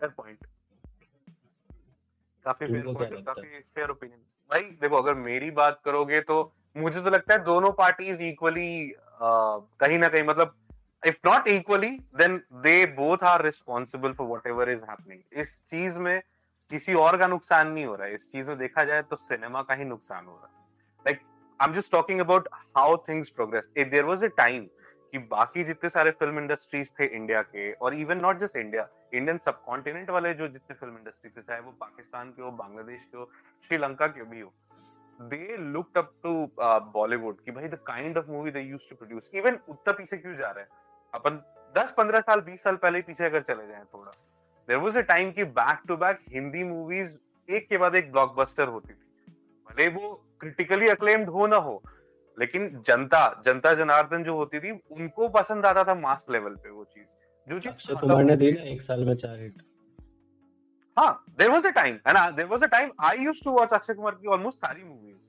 fair 0.00 0.12
point 0.16 0.46
काफ़ी 2.44 2.66
फेयर 2.66 2.92
पॉइंट 2.94 3.24
काफ़ी 3.26 3.48
फेयर 3.74 3.90
ओपिनियन 3.90 4.18
भाई 4.50 4.62
देखो 4.80 4.96
अगर 4.96 5.14
मेरी 5.16 5.50
बात 5.58 5.80
करोगे 5.84 6.20
तो 6.30 6.40
मुझे 6.76 7.00
तो 7.00 7.10
लगता 7.10 7.34
है 7.34 7.44
दोनों 7.44 7.70
पार्टीज़ 7.74 8.22
इक्वली 8.22 8.70
कहीं 9.22 9.98
ना 9.98 10.08
कहीं 10.08 10.22
मतलब 10.24 10.54
if 11.02 11.16
not 11.26 11.48
equally 11.48 11.90
then 12.18 12.36
they 12.62 12.74
both 12.96 13.24
are 13.24 13.44
responsible 13.44 14.12
for 14.12 14.28
whatever 14.46 14.70
is 14.70 14.82
happening 14.90 15.40
इस 15.42 15.54
चीज़ 15.70 15.94
में 16.06 16.20
किसी 16.70 16.94
और 16.94 17.16
का 17.18 17.26
नुकसान 17.26 17.68
नहीं 17.68 17.84
हो 17.84 17.94
रहा 17.94 18.06
है। 18.06 18.14
इस 18.14 18.26
चीज़ 18.32 18.46
में 18.46 18.58
देखा 18.58 18.84
जाए 18.84 19.02
तो 19.02 19.16
सिनेमा 19.16 19.62
का 19.62 19.74
ही 19.74 19.84
नुकसान 19.84 20.26
हो 20.26 20.32
रहा 20.32 20.46
है। 20.46 20.52
Like 21.06 21.20
I 21.60 21.68
am 21.68 21.74
just 21.74 21.90
talking 21.92 22.20
about 22.20 22.48
how 22.76 22.96
things 23.08 23.28
progress 23.30 23.72
if 23.76 23.88
there 23.88 24.04
was 24.04 24.24
a 24.24 24.28
time 24.36 24.66
कि 25.12 25.18
बाकी 25.30 25.64
जितने 25.64 25.90
सारे 25.90 26.10
फ़िल्म 26.12 26.38
इंडस्ट्रीज़ 26.38 26.88
थे 27.00 27.06
इंडिया 27.06 27.42
के, 27.44 27.72
और 27.72 27.94
even 27.94 28.20
not 28.20 28.38
just 28.40 28.56
India 28.56 28.88
Indian 29.14 29.38
subcontinent 29.64 30.10
वाले 30.10 30.32
जो 30.34 30.48
जितने 30.48 30.74
फ़िल्म 30.74 30.96
इंडस्ट्री 30.98 31.30
थे, 31.30 31.42
चाहे 31.42 31.60
वो 31.60 31.72
पाकिस्तान 31.80 32.30
के 32.30 32.42
हो, 32.42 32.50
बांग्लादेश 32.52 33.00
के 33.02 33.18
हो, 33.18 33.30
श्रीलंका 33.68 34.06
के 34.08 34.24
भी 34.24 34.40
हो 34.40 34.52
they 35.20 35.56
looked 35.56 35.98
up 35.98 36.12
to 36.22 36.30
Bollywood 36.92 37.40
कि 37.44 37.50
भाई 37.50 37.68
the 37.68 37.78
kind 37.86 38.18
of 38.18 38.30
movie 38.30 38.50
they 38.50 38.60
used 38.60 38.88
to 38.90 38.96
produce 38.96 39.30
even 39.34 39.58
उतना 39.68 39.92
पीछे 39.92 40.16
क्यों 40.16 40.34
जा 40.36 40.50
रहे 40.50 40.64
हैं? 40.64 40.70
अपन 41.12 41.42
10 41.74 41.92
15 41.98 42.20
साल 42.20 42.40
20 42.42 42.62
साल 42.64 42.76
पहले 42.76 43.00
पीछे 43.02 43.24
अगर 43.24 43.42
चले 43.42 43.66
जाएँ 43.66 43.84
थोड़ा। 43.94 44.10
देयर 44.68 44.78
वाज 44.80 44.96
अ 44.96 45.00
टाइम 45.08 45.30
कि 45.32 45.44
back 45.58 45.82
to 45.88 45.96
back 45.96 46.20
Hindi 46.30 46.62
movies 46.64 47.12
एक 47.48 47.68
के 47.68 47.78
बाद 47.78 47.94
एक 47.94 48.10
ब्लॉकबस्टर 48.12 48.68
होती 48.68 48.88
थी। 48.88 49.32
भले 49.66 49.88
वो 49.90 50.12
क्रिटिकली 50.40 50.88
अक्लेम्ड 50.88 51.28
हो 51.28 51.46
ना 51.46 51.56
हो 51.58 51.82
लेकिन 52.40 52.68
जनता 52.86 53.22
जनता 53.46 53.72
जनार्दन 53.74 54.24
जो 54.24 54.36
होती 54.36 54.60
थी 54.60 54.70
उनको 54.70 55.28
पसंद 55.28 55.66
आता 55.66 55.84
था 55.84 55.94
मास 55.94 56.24
लेवल 56.30 56.54
पे 56.54 56.70
वो 56.70 56.84
चीज़। 56.84 57.06
जो 57.48 57.58
चीज़ 57.58 57.72
अक्षय 57.72 57.94
कुमार 57.96 58.24
ने 58.24 58.36
दी 58.36 58.52
ना 58.52 58.62
एक 58.64 58.82
साल 58.82 59.04
में 59.04 59.14
चार 59.16 59.38
हिट 59.40 59.62
हाँ 60.96 61.24
देर 61.38 61.50
वॉज़ 61.50 61.66
अ 61.66 61.70
टाइम 61.70 61.98
है 62.06 62.12
ना? 62.12 62.30
There 62.30 62.46
was 62.46 62.62
a 62.62 62.66
time 62.68 62.90
I 63.00 63.24
use 63.24 63.44
to 63.44 63.50
watch 63.50 63.72
Akshay 63.72 63.94
Kumar 63.94 64.14
की 64.14 64.28
ऑलमोस्ट 64.28 64.58
सारी 64.58 64.82
मूवीज़ 64.84 65.28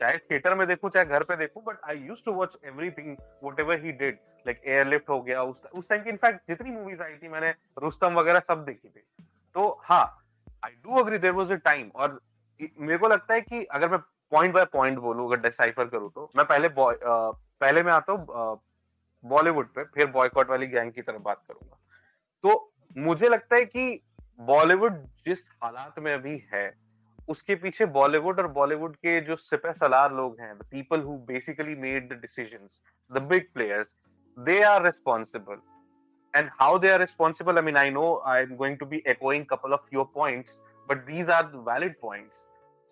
चाहे 0.00 0.18
थिएटर 0.18 0.54
में 0.54 0.66
देखूँ 0.68 0.90
चाहे 0.90 1.06
घर 1.06 1.22
पे 1.22 1.36
देखूँ 1.36 1.62
but 1.64 1.78
I 1.88 1.96
use 1.98 2.20
to 2.24 2.32
watch 2.32 2.56
everything 2.64 3.16
whatever 3.60 3.84
he 3.84 3.92
did 3.92 4.18
like 4.46 4.60
Airlift 4.66 5.08
हो 5.08 5.20
गया 5.22 5.42
उस 5.42 5.66
उस 5.74 5.88
टाइम 5.88 6.02
की 6.02 6.10
इनफैक्ट 6.10 6.40
जितनी 6.48 6.70
मूवीज़ 6.70 7.02
आई 7.02 7.14
थी 7.14 7.28
मैंने 7.28 7.50
रुस्तम 7.78 8.14
वगैरह 8.14 8.40
सब 8.48 8.64
देखी 8.64 8.88
थी। 8.88 9.02
तो 9.56 9.68
हाँ 9.84 10.04
I 10.64 10.70
do 10.70 10.98
agree 11.00 11.18
there 11.18 11.32
was 11.32 11.52
a 11.52 11.56
time 11.64 11.90
और 11.94 12.20
मेरे 12.60 12.98
को 12.98 13.08
लगता 13.08 13.34
है 13.34 13.40
कि 13.40 13.64
अगर 13.64 13.90
मैं 13.90 13.98
पॉइंट 14.30 14.54
बाय 14.54 14.64
पॉइंट 14.64 14.98
बोलूँ 14.98 15.26
अगर 15.26 15.40
डिसाइफर 15.42 15.84
करूँ 15.84 16.10
तो। 16.10 16.30
मैं 16.36 16.46
पहले 16.46 16.68
अ, 16.68 17.30
पहले 17.60 17.82
मैं 17.82 17.92
आता 17.92 18.12
हूँ 18.12 18.26
बॉलीवुड 19.24 19.66
पे 19.66 19.84
फिर 19.84 20.06
बॉयकॉट 20.06 20.50
वाली 20.50 20.66
गैंग 20.66 20.92
की 20.92 21.02
तरफ़ 21.02 21.22
बात 21.22 21.42
करूँगा। 21.48 21.76
तो 22.42 22.72
मुझे 22.98 23.28
लगता 23.28 23.56
है 23.56 23.64
कि 23.64 24.00
बॉलीवुड 24.40 25.02
जिस 25.26 25.38
हालात 25.62 25.98
में 25.98 26.14
अभी 26.14 26.42
है 26.54 26.74
उसके 27.28 27.54
पीछे 27.54 27.86
बॉलीवुड 27.86 28.40
और 28.40 28.46
बॉलीवुड 28.46 28.96
के 28.96 29.20
जो 29.20 29.36
सिपह 29.36 29.72
सलार 29.72 30.12
लोग 30.12 30.40
हैं 30.40 30.58
the 30.58 30.62
people 30.62 31.00
who 31.00 31.16
basically 31.16 31.74
made 31.74 32.08
the 32.08 32.20
decisions 32.20 32.80
the 33.12 33.22
big 33.22 33.52
players 33.54 33.86
they 34.38 34.62
are 34.62 34.84
responsible 34.84 35.60
and 36.34 36.50
how 36.60 36.78
they 36.78 36.90
are 36.90 36.98
responsible 36.98 37.58
i 37.58 37.60
mean 37.60 37.76
i 37.76 37.88
know 37.90 38.22
i'm 38.24 38.50
going 38.56 38.76
to 38.78 38.86
be 38.86 38.98
echoing 39.06 39.44
couple 39.44 39.72
of 39.72 39.80
your 39.90 40.04
points 40.06 40.50
these 41.06 41.28
are 41.28 41.42
the 41.52 41.58
valid 41.58 41.92
points. 42.00 42.34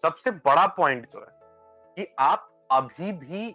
सबसे 0.02 0.30
बड़ा 0.30 0.66
point 0.76 1.06
जो 1.12 1.20
है 1.20 1.36
कि 1.96 2.06
आप 2.20 2.48
अभी 2.72 3.12
भी 3.14 3.54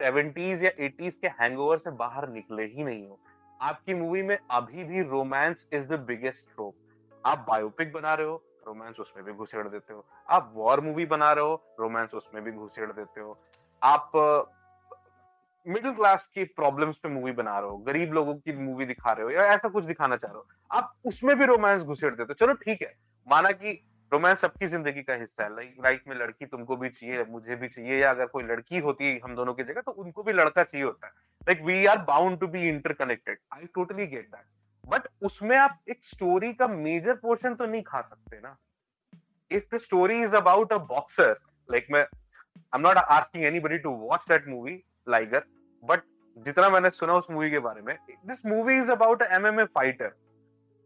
70s 0.00 0.62
या 0.64 0.70
80s 0.80 1.14
के 1.16 1.28
हैंगओवर 1.40 1.78
से 1.78 1.90
बाहर 1.96 2.28
निकले 2.28 2.64
ही 2.66 2.84
नहीं 2.84 3.06
हो। 3.06 3.18
आपकी 3.60 3.94
मूवी 3.94 4.22
में 4.22 4.36
अभी 4.50 4.84
भी 4.84 5.02
romance 5.02 5.66
is 5.72 5.84
the 5.84 5.98
biggest 6.06 6.54
trope 6.54 6.74
आप 7.24 7.44
बायोपिक 7.48 7.92
बना 7.92 8.14
रहे 8.14 8.26
हो 8.26 8.42
रोमांस 8.66 9.00
उसमें 9.00 9.24
भी 9.24 9.32
घुसेड़ 9.32 9.66
देते 9.68 9.94
हो। 9.94 10.04
आप 10.28 10.52
वॉर 10.54 10.80
मूवी 10.80 11.06
बना 11.06 11.32
रहे 11.32 11.44
हो 11.44 11.54
रोमांस 11.80 12.14
उसमें 12.14 12.42
भी 12.44 12.52
घुसेड़ 12.52 12.90
देते 12.92 13.20
हो। 13.20 13.38
आप 13.82 14.10
मिडिल 15.66 15.92
क्लास 15.92 16.26
की 16.34 16.44
प्रॉब्लम्स 16.46 16.96
पे 16.96 17.08
मूवी 17.08 17.32
बना 17.32 17.58
रहे 17.58 17.70
हो, 17.70 17.76
गरीब 17.78 18.12
लोगों 18.12 18.34
की 18.34 18.52
मूवी 18.54 18.86
दिखा 18.86 19.12
रहे 19.12 19.24
हो 19.24 19.30
या 19.30 19.44
ऐसा 19.46 19.68
कुछ 19.68 19.84
दिखाना 19.84 20.16
चाह 20.16 20.30
रहे 20.32 20.38
हो, 20.38 20.46
आप 20.70 20.92
उसमें 21.04 21.36
भी 21.38 21.44
रोमांस 21.46 21.82
घुसेड़ 21.82 22.14
देते 22.14 22.32
हो। 22.32 22.46
चलो 22.46 22.54
ठीक 22.54 22.82
है, 22.82 22.94
माना 23.26 23.50
कि 23.52 23.72
रोमांस 24.12 24.40
सबकी 24.40 24.66
ज़िंदगी 24.68 25.02
का 25.02 25.14
हिस्सा 25.14 25.44
है। 25.44 25.54
लाइक 25.54 25.76
लाइफ 25.84 26.02
में 26.08 26.14
लड़की 26.16 26.46
तुमको 26.46 26.76
भी 26.76 26.88
चाहिए, 26.88 27.24
मुझे 27.24 27.56
भी 27.56 27.68
चाहिए, 27.68 28.00
या 28.00 28.10
अगर 28.10 28.26
कोई 28.26 28.44
लड़की 28.44 28.78
होती 28.78 29.18
हम 29.18 29.34
दोनों 29.36 29.54
की 29.54 29.62
जगह 29.64 29.80
तो 29.80 29.92
उनको 29.92 30.22
भी 30.22 30.32
लड़का 30.32 30.62
चाहिए 30.62 30.84
होता 30.84 31.06
है। 31.06 31.12
Like 31.42 31.62
we 31.66 31.84
are 31.86 31.98
bound 32.04 32.38
to 32.40 32.46
be 32.48 32.68
interconnected 32.68 33.38
I 33.54 33.66
totally 33.74 34.06
get 34.06 34.26
that 34.26 34.44
but 34.84 35.08
उसमें 35.22 35.56
आप 35.58 35.78
एक 35.90 36.04
स्टोरी 36.04 36.52
का 36.54 36.66
मेजर 36.68 37.14
पोर्शन 37.16 37.54
तो 37.54 37.66
नहीं 37.66 37.82
खा 37.82 38.00
सकते 38.00 38.40
ना। 38.40 38.56
If 39.50 39.74
the 39.74 39.80
story 39.80 40.22
is 40.22 40.34
about 40.36 40.72
a 40.72 40.78
boxer 40.90 41.36
like 41.68 41.86
मैं 41.90 42.02
I 42.02 42.74
am 42.74 42.80
not 42.80 42.96
asking 42.96 43.44
anybody 43.44 43.78
to 43.78 43.90
watch 44.02 44.24
that 44.28 44.48
movie 44.48 44.82
Liger 45.08 45.44
but 45.82 46.02
जितना 46.36 46.68
मैंने 46.70 46.90
सुना 46.90 47.14
उस 47.14 47.30
मूवी 47.30 47.50
के 47.50 47.58
बारे 47.60 47.82
में 47.82 47.96
this 48.08 48.44
movie 48.46 48.76
is 48.76 48.90
about 48.90 49.22
MMA 49.22 49.64
fighter 49.74 50.08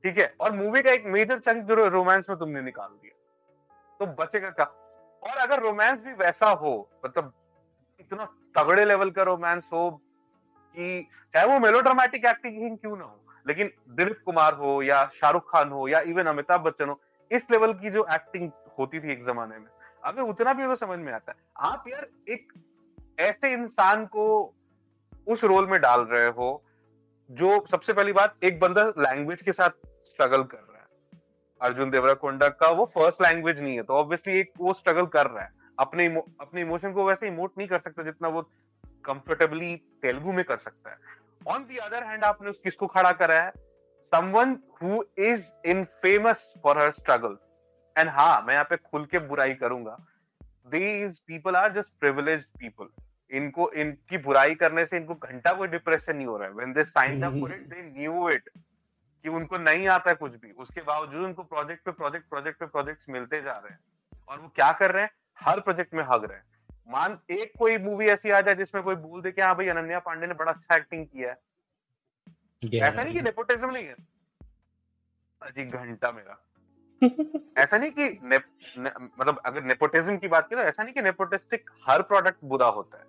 ठीक 0.05 0.19
है? 0.19 0.35
और 0.41 0.53
मूवी 0.55 0.83
का 0.83 0.91
एक 0.93 1.05
मेजर 1.09 1.39
चंक 1.41 1.65
जो 1.67 1.89
रोमांस 1.89 2.25
में 2.29 2.39
तुमने 2.39 2.63
निकाल 2.63 2.89
दिया। 2.89 3.15
तो 4.01 4.07
बचेगा 4.15 4.51
क्या? 4.51 4.67
और 5.23 5.37
अगर 5.39 5.63
रोमांस 5.63 5.99
भी 6.01 6.13
वैसा 6.15 6.51
हो 6.53 6.73
मतलब 7.05 7.33
इतना 8.01 8.25
तगड़े 8.57 8.85
लेवल 8.85 9.11
का 9.11 9.23
रोमांस 9.23 9.65
हो 9.73 9.91
कि 9.91 11.09
चाहे 11.35 11.47
वो 11.47 11.59
मेलोड्रामेटिक 11.59 12.25
एक्टिंग 12.25 12.77
क्यों 12.79 12.97
ना 12.97 13.05
हो, 13.05 13.19
लेकिन 13.47 13.71
दिलीप 13.91 14.21
कुमार 14.27 14.55
हो 14.55 14.81
या 14.83 15.05
शाहरुख 15.15 15.51
खान 15.53 15.71
हो 15.71 15.89
या 15.89 16.01
इवन 16.07 16.27
अमिताभ 16.27 16.61
बच्चन 16.61 16.89
हो, 16.89 17.01
इस 17.31 17.51
लेवल 17.51 17.73
की 17.75 17.91
जो 17.91 18.07
एक्टिंग 18.13 18.51
होती 18.79 19.01
थी 19.01 19.13
एक 19.13 19.25
जमाने 19.27 19.59
में 19.59 19.67
अगर 20.05 20.23
उतना 20.23 20.53
भी 20.53 20.67
तो 20.67 20.77
समझ 20.77 20.99
में 20.99 21.13
आता 21.13 21.33
है। 21.33 21.71
आप 21.71 21.85
यार 21.89 22.07
एक 22.29 22.53
ऐसे 23.21 23.53
इंसान 23.53 24.05
को 24.07 24.27
उस 25.27 25.45
रोल 25.45 25.67
में 25.67 25.81
डाल 25.81 26.01
रहे 26.03 26.29
हो, 26.29 26.63
जो 27.31 27.65
सबसे 27.71 27.93
पहली 27.93 28.13
बात 28.13 28.35
एक 28.45 28.61
बंदा 28.61 28.83
लैंग्वेज 28.99 29.43
के 29.43 29.53
साथ 29.53 29.71
स्ट्रगल 30.05 30.43
कर 30.45 30.59
रहा 30.59 30.71
है। 30.71 30.76
अर्जुन 31.61 31.91
देवराकोंडा 31.91 32.49
का 32.61 32.69
वो 32.71 32.85
फ़र्स्ट 32.95 33.23
लैंग्वेज 33.23 33.61
नहीं 33.61 33.77
है 33.77 33.83
तो 33.83 33.95
ऑब्वियसली 33.95 34.39
एक 34.41 34.53
वो 34.59 34.73
स्ट्रगल 34.75 35.07
कर 35.09 35.27
रहा 35.27 35.45
है। 35.45 35.51
अपने 35.79 36.07
अपने 36.41 36.61
इमोशन 36.61 36.93
को 36.93 37.07
वैसे 37.07 37.27
इमोट 37.29 37.53
नहीं 37.59 37.69
कर 37.69 37.79
सकता 37.79 38.03
जितना 38.03 38.29
वो 38.29 38.43
कंफर्टेबली 39.05 39.75
तेलुगु 40.03 40.33
में 40.33 40.45
कर 40.45 40.57
सकता 40.57 40.91
है। 40.91 40.97
ऑन 41.47 41.65
दी 41.65 41.77
अदर 41.79 42.05
हैंड 42.05 42.25
आपने 42.25 42.51
उस 42.51 42.61
किसको 42.65 42.87
खड़ा 42.89 43.13
करा 43.15 43.41
है? 43.43 43.51
Someone 44.13 44.57
who 44.83 45.03
is 45.21 45.43
infamous 46.03 46.53
for 46.63 46.79
her 46.79 46.91
struggles 46.93 47.39
and 47.97 48.09
हाँ 48.11 48.43
मैं 48.47 48.55
यहाँ 48.55 48.65
पे 48.65 48.77
खुल 48.79 49.05
के 49.05 49.19
बुराई 49.29 49.55
करूँगा। 49.57 49.97
These 50.69 51.19
people 51.21 51.57
are 51.57 51.73
just 51.73 51.91
privilege 52.01 52.45
people 52.59 52.89
इनको, 53.31 53.71
इनकी 53.73 54.19
बुराई 54.19 54.55
करने 54.55 54.85
से 54.87 54.97
इनको 54.97 55.15
घंटा 55.15 55.53
कोई 55.53 55.69
डिप्रेशन 55.69 56.17
नहीं 56.17 56.27
हो 56.27 56.37
रहा 56.37 56.49
है। 56.49 56.55
When 56.55 56.73
they 56.73 56.85
signed 56.85 57.25
up 57.25 57.33
for 57.33 57.53
it 57.53 57.67
they 57.69 57.83
knew 57.83 58.29
it 58.31 58.51
कि 59.27 59.31
उनको 59.31 59.59
नहीं 59.59 59.89
आता 59.89 60.11
है 60.11 60.17
कुछ 60.17 60.33
भी। 60.33 60.51
उसके 60.51 60.83
बावजूद 60.83 61.25
उनको 61.25 61.43
प्रोजेक्ट 61.43 61.85
पे 61.85 61.91
प्रोजेक्ट 61.91 62.29
प्रोजेक्ट 62.29 62.61
पे 62.61 62.67
प्रोजेक्ट्स 62.67 63.07
मिलते 63.09 63.43
जा 63.43 63.53
रहे 63.53 63.69
हैं। 63.69 63.81
और 64.29 64.41
वो 64.41 64.49
क्या 64.49 64.73
कर 64.73 64.91
रहे 64.91 65.03
हैं? 65.03 65.11
हर 65.41 65.61
प्रोजेक्ट 65.61 65.95
में 65.95 66.05
हग 66.05 66.25
रहे 66.25 66.39
हैं। 66.39 66.45
मान 66.89 67.19
एक 67.31 67.53
कोई 67.59 67.79
मूवी 67.79 68.07
ऐसी 68.07 68.31
आ 68.31 68.41
जाए 68.41 68.55
जिसमें 68.55 68.85
कोई 68.85 68.95
बोल 68.95 69.23
दे 69.23 69.33
कि 69.33 69.43
हाँ 69.43 69.57
भाई 69.57 69.69
अनन्या 69.69 69.99
पांडे 69.99 70.27
ने 70.27 70.35
बड़ा 70.35 70.53
अच्छा 70.53 70.77
एक्टिंग 70.77 71.07
किया 71.07 71.31
है। 71.31 71.37
ऐसा 72.79 73.03
नहीं 73.03 73.15
कि 73.15 73.23
नेपोटिज्म 73.23 73.71
नहीं 73.71 73.87
है? 73.87 73.97
अजी 75.43 75.65
घंटा 75.65 76.13
मेरा। 76.13 76.43
ऐसा 77.63 77.79
नहीं 77.79 77.91
कि 77.91 78.05
ने, 78.05 78.39
ने, 78.79 78.91
मतलब 79.21 79.43
अगर 79.47 79.63
नेपोटिज्म 79.63 80.19
की 80.19 80.29
बात 80.29 80.51
करें 80.51 80.63
तो 80.63 80.69
ऐसा 80.69 80.83
नहीं 80.83 80.95
कि 80.95 81.03
नेपोटिस्टिक 81.03 81.71
हर 81.89 82.03
प्रोडक्ट 82.03 82.39
बुरा 82.45 82.67
होता 82.67 82.99
है। 82.99 83.05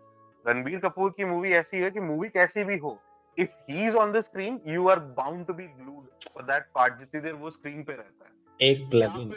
रणबीर 0.47 0.79
कपूर 0.79 1.13
की 1.17 1.25
मूवी 1.25 1.51
ऐसी 1.51 1.77
है 1.77 1.91
कि 1.91 1.99
मूवी 1.99 2.29
कैसी 2.29 2.63
भी 2.63 2.77
हो 2.77 3.01
if 3.37 3.71
he 3.71 3.87
is 3.87 3.95
on 3.95 4.11
the 4.11 4.21
screen 4.21 4.59
you 4.67 4.87
are 4.87 4.99
bound 4.99 5.45
to 5.45 5.53
be 5.53 5.63
glued 5.63 6.29
for 6.33 6.43
that 6.43 6.63
part 6.75 6.99
जितनी 6.99 7.21
देर 7.21 7.33
वो 7.33 7.49
स्क्रीन 7.49 7.83
पे 7.83 7.93
रहता 7.93 8.25
है। 8.25 8.71
एक 8.71 8.89
प्लगइन 8.89 9.31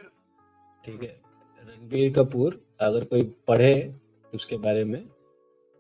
ठीक 0.85 1.03
है। 1.03 1.21
रणबीर 1.69 2.13
कपूर 2.13 2.61
अगर 2.81 3.05
कोई 3.05 3.23
पढ़े 3.49 3.95
उसके 4.35 4.57
बारे 4.57 4.85
में 4.85 5.05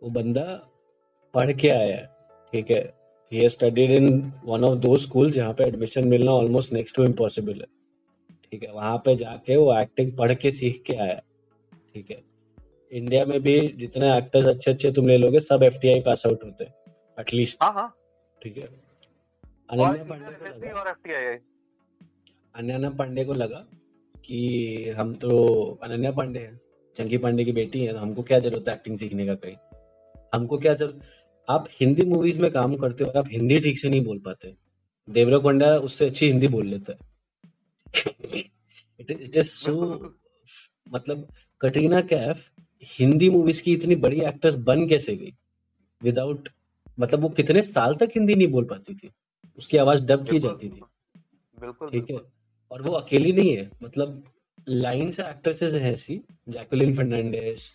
वो 0.02 0.10
बंदा 0.10 0.42
पढ़ 1.34 1.52
के 1.52 1.68
आया 1.68 1.96
है। 1.96 2.06
ठीक 2.52 2.70
है। 2.70 2.94
He 3.32 3.48
studied 3.48 3.90
in 3.90 4.32
one 4.44 4.64
of 4.64 4.78
those 4.78 4.96
schools 4.96 5.34
जहाँ 5.34 5.52
पे 5.52 5.64
एडमिशन 5.64 6.08
मिलना 6.08 6.32
ऑलमोस्ट 6.32 6.72
नेक्स्ट 6.72 6.96
टू 6.96 7.04
इम्पॉसिबल 7.04 7.52
है। 7.52 7.66
ठीक 8.52 8.62
है। 8.62 8.72
वहाँ 8.72 8.96
पे 8.98 9.16
जाके 9.16 9.56
वो 9.56 9.80
एक्टिंग 9.80 10.16
पढ़ 10.16 10.34
के 10.34 10.50
सीख 10.50 10.82
के 10.86 10.96
आया 10.96 11.20
ठीक 11.94 12.10
है। 12.10 12.22
इंडिया 12.92 13.24
में 13.24 13.40
भी 13.40 13.68
जितने 13.68 14.16
एक्टर्स 14.18 14.46
अच्छे 14.46 14.70
अच्छे 14.70 14.90
तुम 14.92 15.08
ले 15.08 15.16
लोगे 15.16 15.40
सब 15.40 15.62
एफ़ 15.62 15.78
पास 16.04 16.22
आउट 16.26 16.44
होते 16.44 16.64
हैं 16.64 16.74
एटलीस्ट 17.20 17.62
हाँ 17.62 17.72
हाँ। 17.72 17.94
ठीक 18.42 18.56
है? 18.58 18.68
अनन्या 19.70 20.04
पांडे 20.04 20.34
को 20.34 20.44
लगा। 20.44 21.30
अनन्या 22.54 22.90
पांडे 22.90 23.24
को 23.24 23.34
लगा 23.34 23.64
कि 24.16 24.90
हम 24.98 25.14
तो 25.14 25.30
अनन्या 25.82 26.10
पांडे 26.12 26.40
हैं 26.40 26.60
चंकी 26.96 27.18
पांडे 27.18 27.44
की 27.44 27.52
बेटी 27.52 27.80
है 27.80 27.92
तो 27.92 27.98
हमको 27.98 28.22
क्या 28.22 28.38
ज़रूरत 28.38 28.68
है 28.68 28.74
एक्टिंग 28.74 28.96
सीखने 28.98 29.26
का 29.26 29.34
कहीं? 29.34 29.56
हमको 30.34 30.58
क्या 30.58 30.74
ज़रूरत 30.74 31.00
आप 31.48 31.68
हिंदी 31.70 32.04
मूवीज़ 32.04 32.40
में 32.40 32.50
काम 32.52 32.76
करते 32.76 33.04
हो 33.04 33.10
आप 33.18 33.28
हिंदी 33.28 33.60
ठीक 33.60 33.78
से 33.78 33.88
नहीं 33.88 34.04
बोल 34.04 34.18
पाते। 34.18 34.54
देवरा 35.08 35.38
कोंडा 35.38 35.76
उससे 35.78 36.06
अच्छी 36.06 36.26
हिंदी 36.26 36.48
बोल 36.48 36.66
लेता 36.66 36.92
है। 36.92 36.98
इट 39.00 39.36
इज़ 39.36 39.46
सो 39.46 39.74
मतलब 40.88 41.28
कटरीना 41.60 42.00
कैफ 42.02 42.44
हिंदी 42.98 43.30
मूवीज़ 43.30 43.62
की 43.62 43.72
इतनी 43.72 43.94
बड़ी 43.96 44.20
एक्ट्रेस 44.22 44.54
बन 44.66 44.86
कैसे 44.88 45.16
गई? 45.16 45.32
विदाउट 46.02 46.48
मतलब 47.00 47.20
वो 47.20 47.28
कितने 47.28 47.62
साल 47.62 47.94
तक 47.94 48.10
हिंदी 48.16 48.34
नहीं 48.34 48.48
बोल 48.48 48.64
पाती 48.64 48.94
थी? 48.94 49.10
उसकी 49.58 49.78
आवाज़ 49.78 50.04
डब 50.06 50.26
की 50.28 50.38
जाती 50.38 50.68
थी। 50.68 50.82
बिल्कुल 51.60 51.90
ठीक 51.90 52.10
है? 52.10 52.18
और 52.70 52.82
वो 52.82 52.92
अकेली 52.92 53.32
नहीं 53.32 53.56
है। 53.56 53.70
मतलब 53.82 54.22
लाइन 54.68 55.10
से 55.10 55.22
एक्ट्रेसेस 55.22 55.74
है 55.74 55.92
ऐसी 55.92 56.20
जैकुलिन 56.48 56.96
फर्नांडिस 56.96 57.68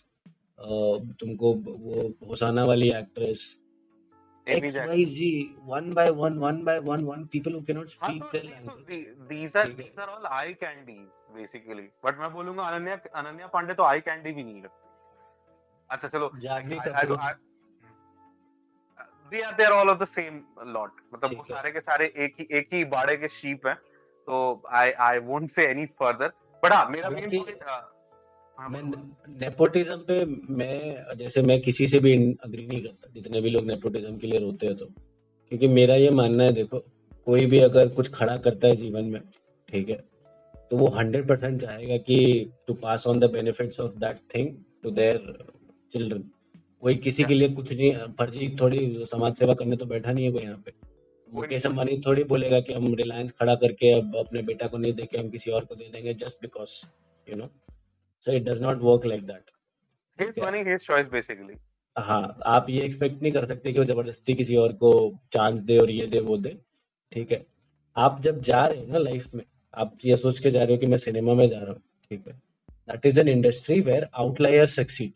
तुमको 1.19 1.53
वो 1.53 2.28
होसाना 2.28 2.65
वाली 2.65 2.89
actress 2.91 3.55
XYZ 4.47 5.28
one 5.67 5.88
by 5.97 6.03
one 6.17 6.36
one 6.39 6.57
by 6.65 6.73
one 6.80 7.05
one 7.05 7.21
people 7.28 7.53
who 7.53 7.61
cannot 7.61 7.89
speak 7.89 8.21
हाँ, 8.21 8.32
their 8.32 8.43
language 8.43 8.91
these 9.30 9.55
are 9.55 9.67
these 9.80 9.97
are 9.97 10.09
all 10.15 10.28
eye 10.28 10.53
candies 10.53 11.07
basically. 11.36 11.86
But 12.03 12.19
मैं 12.19 12.32
बोलूँगा 12.34 12.63
अनन्या 12.63 12.99
अनन्या 13.15 13.47
पांडे 13.47 13.73
तो 13.73 13.84
आई 13.84 13.99
कैंडी 13.99 14.32
भी 14.32 14.43
नहीं 14.43 14.61
लगती 14.61 14.86
अच्छा 15.89 16.07
चलो 16.07 16.32
जागने 16.39 16.80
का 16.80 17.36
Are 19.26 19.55
they 19.57 19.65
are 19.65 19.73
all 19.73 19.89
of 19.89 19.99
the 19.99 20.07
same 20.07 20.43
lot. 20.67 20.91
मतलब 21.13 21.38
वो 21.38 21.45
सारे 21.49 21.71
के 21.71 21.80
सारे 21.82 22.05
एक 22.17 22.36
ही 22.39 22.47
एक 22.57 22.67
ही 22.73 22.84
बाड़े 22.86 23.15
के 23.17 23.28
शीप 23.30 23.67
हैं 23.67 23.76
तो 24.28 24.61
I 24.73 24.91
I 25.01 25.19
won't 25.26 25.49
say 25.51 25.65
any 25.69 25.86
further 25.99 26.32
but 26.63 26.73
हाँ 26.73 26.89
मेरा 26.89 27.09
मेन 27.09 27.30
पॉइंट 27.30 27.63
हाँ 28.57 28.69
मैं 28.69 28.82
नेपोटिज्म 29.39 29.97
पे 30.07 30.23
मैं 30.55 31.15
जैसे 31.17 31.41
मैं 31.41 31.59
किसी 31.61 31.88
से 31.88 31.99
भी 31.99 32.13
अग्री 32.43 32.65
नहीं 32.67 32.84
करता 32.84 33.09
जितने 33.13 33.41
भी 33.41 33.49
लोग 33.49 33.65
नेपोटिज्म 33.65 34.17
के 34.17 34.28
लिए 34.28 34.39
रोते 34.39 34.67
हैं 34.67 34.76
तो। 34.76 34.86
क्योंकि 34.86 35.67
मेरा 35.67 35.95
ये 35.95 36.09
मानना 36.11 36.43
है 36.43 36.51
देखो 36.53 36.80
कोई 37.28 37.45
भी 37.45 37.59
अगर 37.59 37.89
कुछ 37.95 38.11
खड़ा 38.13 38.38
करता 38.38 38.67
है 38.67 38.76
जीवन 38.76 39.05
में 39.05 39.21
ठीक 39.69 39.89
है 39.89 40.03
तो 40.71 40.78
वो 40.78 40.88
हंड्रेड 40.89 41.28
परसेंट 41.28 41.61
चाहेगा 41.61 41.97
कि 42.07 42.19
to 42.67 42.73
pass 42.84 43.07
on 43.07 43.19
the 43.19 43.32
benefits 43.32 43.80
of 43.80 43.99
that 43.99 44.19
thing 44.36 44.55
to 44.84 44.91
their 44.91 45.19
children 45.93 46.23
कोई 46.86 46.95
किसी 47.03 47.23
के 47.23 47.33
लिए 47.33 47.49
कुछ 47.49 47.71
नहीं 47.71 47.91
फर्जी 48.17 48.47
थोड़ी 48.61 49.05
समाज 49.11 49.36
सेवा 49.36 49.53
करने 49.59 49.75
तो 49.75 49.86
बैठा 49.86 50.11
नहीं 50.11 50.25
है 50.25 50.31
कोई 50.31 50.41
यहाँ 50.41 50.57
पे। 50.65 50.71
मुकेश 51.29 51.65
अंबानी 51.65 51.97
थोड़ी 52.05 52.23
बोलेगा 52.23 52.59
कि 52.67 52.73
हम 52.73 52.93
रिलायंस 52.95 53.31
खड़ा 53.39 53.55
करके 53.61 53.91
अब 53.91 54.15
अपने 54.17 54.41
बेटा 54.49 54.67
को 54.67 54.77
नहीं 54.77 54.93
देके 54.93 55.17
हम 55.17 55.29
किसी 55.29 55.51
और 55.51 55.65
को 55.65 55.75
दे 55.75 55.89
देंगे 55.93 56.13
just 56.13 56.41
because 56.41 56.75
you 57.27 57.38
know 57.38 57.47
so 58.27 58.31
it 58.31 58.43
does 58.43 58.61
not 58.61 58.81
work 58.81 59.05
like 59.05 59.23
that 59.27 59.51
his 60.19 60.38
money 60.41 60.61
his 60.65 60.86
choice 60.89 61.09
basically 61.13 61.57
हाँ 61.95 62.38
आप 62.47 62.69
ये 62.69 62.81
एक्सपेक्ट 62.83 63.21
नहीं 63.21 63.31
कर 63.33 63.45
सकते 63.45 63.71
कि 63.73 63.79
वो 63.79 63.86
ज़बरदस्ती 63.86 64.33
किसी 64.33 64.55
और 64.57 64.73
को 64.83 64.91
चांस 65.33 65.59
दे 65.61 65.77
और 65.77 65.91
ये 65.91 66.07
दे 66.07 66.19
वो 66.19 66.38
दे। 66.38 66.49
ठीक 67.11 67.31
है। 67.31 67.45
आप 67.95 68.21
जब 68.21 68.41
जा 68.41 68.65
रहे 68.65 68.79
हो 68.79 68.91
ना 68.93 68.99
लाइफ 68.99 69.36
में 69.36 69.43
आप 69.73 69.97
ये 70.05 70.15
सोच 70.17 70.39
के 70.39 70.51
जा 70.51 70.63
रहे 70.63 70.71
हो 70.71 70.79
कि 70.79 70.88
मैं 70.88 70.97
सिनेमा 70.97 71.33
में 71.33 71.47
जा 71.47 71.59
रहा 71.59 71.71
हूँ। 71.71 71.81
ठीक 72.11 72.27
है। 72.27 72.33
That 72.89 73.05
is 73.05 73.19
an 73.19 73.27
industry 73.29 73.79
where 73.81 74.07
outlier 74.15 74.67
succeed 74.67 75.13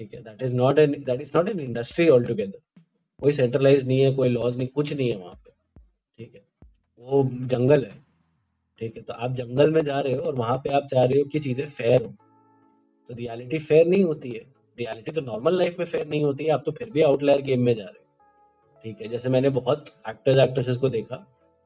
ठीक 0.00 0.14
है? 0.14 0.20
That 0.20 0.42
is 0.42 0.54
not 0.54 0.78
an 0.78 0.92
that 0.92 1.20
is 1.20 1.32
not 1.36 1.48
an 1.48 1.60
industry 1.60 2.08
all 2.08 2.24
together 2.24 2.58
कोई 3.20 3.32
सेंट्रलाइज 3.32 3.86
नहीं 3.86 4.00
है, 4.00 4.14
कोई 4.14 4.28
लॉज 4.28 4.56
नहीं, 4.56 4.68
कुछ 4.68 4.92
नहीं 4.92 5.10
है 5.10 5.16
वहाँ 5.16 5.34
पे। 5.34 5.50
ठीक 6.18 6.34
है? 6.34 6.42
वो 6.98 7.30
जंगल 7.32 7.84
है। 7.84 7.90
ठीक 8.78 8.96
है? 8.96 9.02
तो 9.02 9.12
आप 9.12 9.32
जंगल 9.32 9.70
में 9.70 9.84
जा 9.84 10.00
रहे 10.00 10.14
हो 10.14 10.22
और 10.22 10.34
वहाँ 10.34 10.56
पे 10.58 10.70
आप 10.70 10.86
चाह 10.90 11.04
रहे 11.04 11.18
हो 11.18 11.24
कि 11.24 11.38
चीज़ें 11.38 11.66
फेयर 11.66 12.02
हो। 12.02 12.14
तो 13.08 13.14
रियलिटी 13.14 13.58
फेयर 13.58 13.86
नहीं 13.86 14.04
होती 14.04 14.30
है। 14.30 14.44
रियलिटी 14.78 15.12
तो 15.12 15.20
नॉर्मल 15.20 15.58
लाइफ 15.58 15.78
में 15.78 15.86
फेयर 15.86 16.06
नहीं 16.06 16.24
होती 16.24 16.44
है। 16.44 16.50
आप 16.50 16.62
तो 16.66 16.72
फिर 16.72 16.90
भी 16.90 17.02
आउटलायर 17.02 17.42
गेम 17.42 17.60
में 17.60 17.74
जा 17.74 17.84
रहे 17.84 17.98
हो। 17.98 18.06
ठीक 18.82 19.00
है? 19.00 19.08
जैसे 19.08 19.28
मैंने 19.28 19.48
बहुत 19.48 19.84
एक्टर्स 20.08 20.38
एक्ट्रेसेस 20.38 20.76
को 20.76 20.88
देखा 20.88 21.16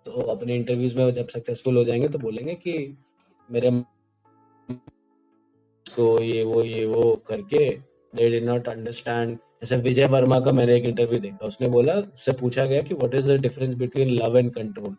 तो 0.07 0.13
अपने 0.13 0.57
इंटरव्यूज़ 0.57 0.97
में 0.99 1.11
जब 1.13 1.29
सक्सेसफुल 1.29 1.77
हो 1.77 1.85
जाएँगे 1.85 2.09
तो 2.09 2.19
बोलेंगे 2.19 2.55
कि 2.55 2.99
मेरे 3.51 3.71
को 5.89 6.23
ये, 6.23 6.43
वो 6.43 6.63
ये, 6.63 6.85
वो 6.87 7.23
करके 7.29 7.94
दे 8.15 8.29
डिड 8.31 8.45
नॉट 8.45 8.69
अंडरस्टैंड 8.69 9.37
जैसे 9.37 9.77
विजय 9.83 10.07
वर्मा 10.07 10.39
का 10.41 10.53
मैंने 10.53 10.77
एक 10.77 10.85
इंटरव्यू 10.85 11.19
देखा, 11.21 11.47
उसने 11.47 11.69
बोला, 11.69 11.95
उससे 11.95 12.33
पूछा 12.41 12.65
गया 12.67 12.83
कि 12.83 12.95
what 12.95 13.15
is 13.15 13.31
the 13.31 13.41
difference 13.41 13.75
between 13.77 14.09
love 14.11 14.39
and 14.39 14.53
control 14.55 14.95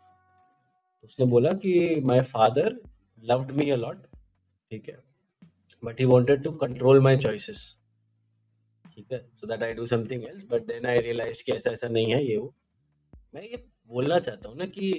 उसने 1.03 1.26
बोला 1.26 1.51
कि 1.63 2.01
my 2.05 2.22
father 2.34 2.76
loved 3.24 3.51
me 3.57 3.70
a 3.70 3.76
lot 3.76 4.05
ठीक 4.72 4.89
है 4.89 4.97
but 5.84 5.99
he 5.99 6.05
wanted 6.05 6.43
to 6.43 6.51
control 6.61 6.99
my 7.01 7.18
choices 7.18 7.59
ठीक 8.86 9.11
है 9.11 9.20
so 9.20 9.47
that 9.47 9.63
I 9.63 9.74
do 9.74 9.86
something 9.86 10.24
else 10.24 10.45
but 10.51 10.66
then 10.68 10.86
I 10.86 10.99
realize 10.99 11.43
कि 11.45 11.51
ऐसा 11.51 11.72
ऐसा 11.72 11.88
नहीं 11.88 12.13
है 12.13 12.24
ये 12.26 12.38
वो। 12.38 12.53
मैं 13.36 13.41
ये 13.41 13.63
बोलना 13.89 14.20
चाहता 14.20 14.49
हूँ 14.49 14.57
ना 14.57 14.66
कि 14.66 14.91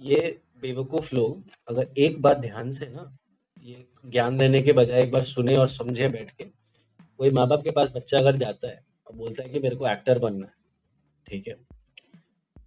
ये 0.00 0.20
बेवकूफ़ 0.62 1.14
लोग 1.14 1.50
अगर 1.68 1.92
एक 1.98 2.20
बात 2.22 2.38
ध्यान 2.38 2.72
से 2.72 2.86
ना, 2.86 3.16
ये 3.62 3.84
ज्ञान 4.06 4.38
देने 4.38 4.62
के 4.62 4.72
बजाय 4.72 5.02
एक 5.02 5.12
बार 5.12 5.22
सुने 5.24 5.56
और 5.56 5.68
समझे 5.68 6.08
बैठ 6.08 6.30
के 6.30 6.44
कोई 7.18 7.30
माँ 7.30 7.46
बाप 7.48 7.62
के 7.64 7.70
पास 7.70 7.92
बच्चा 7.94 8.18
अगर 8.18 8.36
जाता 8.36 8.68
है 8.68 8.80
और 9.06 9.16
बोलता 9.16 9.42
है 9.42 9.48
कि 9.48 9.60
मेरे 9.60 9.76
को 9.76 9.88
एक्टर 9.88 10.18
बनना 10.18 10.46
है, 10.46 10.52
ठीक 11.26 11.48
है? 11.48 11.54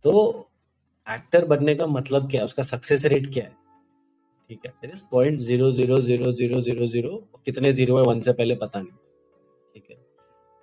तो 0.05 0.49
एक्टर 1.07 1.45
बनने 1.45 1.75
का 1.75 1.87
मतलब 1.87 2.29
क्या 2.31 2.41
है? 2.41 2.45
उसका 2.45 2.63
सक्सेस 2.63 3.05
रेट 3.05 3.33
क्या 3.33 3.43
है? 3.43 3.55
ठीक 4.49 4.65
है? 4.65 4.73
Is 4.83 5.01
point 5.11 5.39
zero 5.39 5.71
zero 5.71 5.99
zero 6.01 6.31
zero 6.31 6.61
zero 6.61 6.87
zero 6.87 7.15
कितने 7.45 7.73
ज़ीरो 7.73 7.97
है? 7.97 8.03
वन 8.03 8.21
से 8.21 8.33
पहले 8.33 8.55
पता 8.55 8.79
नहीं। 8.79 8.97
ठीक 9.73 9.85
है? 9.91 9.97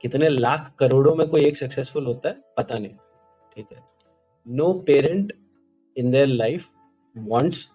कितने 0.00 0.28
लाख 0.28 0.72
करोड़ों 0.78 1.14
में 1.14 1.28
कोई 1.28 1.44
एक 1.44 1.56
सक्सेसफुल 1.56 2.06
होता 2.06 2.28
है? 2.28 2.40
पता 2.56 2.78
नहीं। 2.78 2.94
ठीक 3.56 3.72
है? 3.72 3.82
No 4.46 4.72
parent 4.86 5.32
in 5.96 6.10
their 6.10 6.26
life 6.26 6.68
wants 7.16 7.68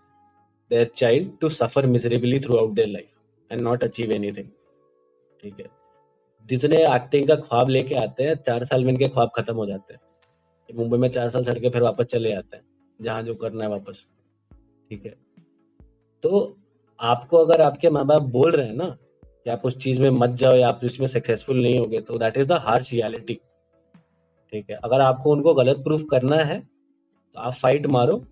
their 0.72 0.92
child 0.96 1.38
to 1.42 1.50
suffer 1.50 1.86
miserably 1.86 2.40
throughout 2.58 2.74
their 2.74 2.88
life 2.88 3.52
and 3.52 3.62
not 3.62 3.84
achieve 3.84 4.12
anything 4.12 4.48
ठीक 5.40 5.60
है? 5.60 5.66
जितने 6.50 6.78
एक्टिंग 6.86 7.28
का 7.28 7.36
ख्वाब 7.38 7.70
लेके 7.70 7.96
आते 7.96 8.24
हैं, 8.24 8.36
चार 8.38 8.66
साल 8.66 8.86
में 8.86 8.92
इनके 8.94 9.08
ख्वाब 9.08 9.30
खत्म 9.36 9.56
हो 9.56 9.66
जाते 9.66 9.94
हैं। 9.94 10.00
मुंबई 10.70 10.98
में 10.98 11.08
चार 11.10 11.30
साल 11.30 11.44
सड़के 11.44 11.70
फिर 11.70 11.82
वापस 11.82 12.06
चले 12.06 12.30
जाते 12.30 12.58
हैं, 12.58 12.64
जहाँ 13.00 13.24
जो 13.24 13.36
करना 13.36 13.64
है 13.64 13.70
वापस। 13.70 14.04
ठीक 14.92 15.06
है? 15.06 15.14
तो 16.24 16.58
आपको 17.00 17.38
अगर 17.38 17.62
आपके 17.62 17.90
माँ 17.90 18.06
बाप 18.06 18.22
बोल 18.32 18.52
रहे 18.52 18.68
हैं 18.68 18.74
ना 18.74 18.88
कि 19.16 19.50
आप 19.50 19.66
उस 19.66 19.78
चीज़ 19.78 20.02
में 20.02 20.10
मत 20.12 20.30
जाओ 20.32 20.56
या 20.56 20.68
आप 20.68 20.82
उसमें 20.86 21.08
सक्सेसफुल 21.08 21.62
नहीं 21.62 21.80
होगे 21.80 22.00
तो 22.02 22.18
that 22.18 22.38
is 22.38 22.48
the 22.48 22.60
harsh 22.62 22.92
reality 22.94 23.34
ठीक 24.54 24.70
है? 24.70 24.76
अगर 24.76 25.02
आपको 25.02 25.32
उनको 25.32 25.54
गलत 25.54 25.84
प्रूफ 25.84 26.04
करना 26.12 26.36
है 26.36 26.60
तो 26.60 27.40
आप 27.40 27.54
फाइट 27.54 27.86
मारो। 27.88 28.24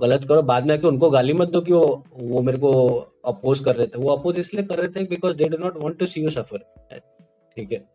गलत 0.00 0.24
करो, 0.24 0.42
बाद 0.42 0.66
में 0.66 0.74
आके 0.74 0.86
उनको 0.86 1.10
गाली 1.10 1.32
मत 1.32 1.48
दो 1.48 1.60
कि 1.60 1.72
वो 1.72 2.04
वो 2.14 2.42
मेरे 2.42 2.58
को 2.58 2.72
अपोज 3.26 3.60
कर 3.60 3.76
रहे 3.76 3.86
थे। 3.86 3.98
वो 3.98 4.10
अपोज 4.10 4.38
इसलिए 4.38 4.64
कर 4.64 4.78
रहे 4.78 4.88
थे 4.90 5.04
because 5.06 5.36
they 5.36 5.48
do 5.48 5.56
not 5.56 5.76
want 5.76 5.98
to 5.98 6.06
see 6.06 6.20
you 6.20 6.30
suffer 6.30 6.58
ठीक 7.56 7.72
है? 7.72 7.88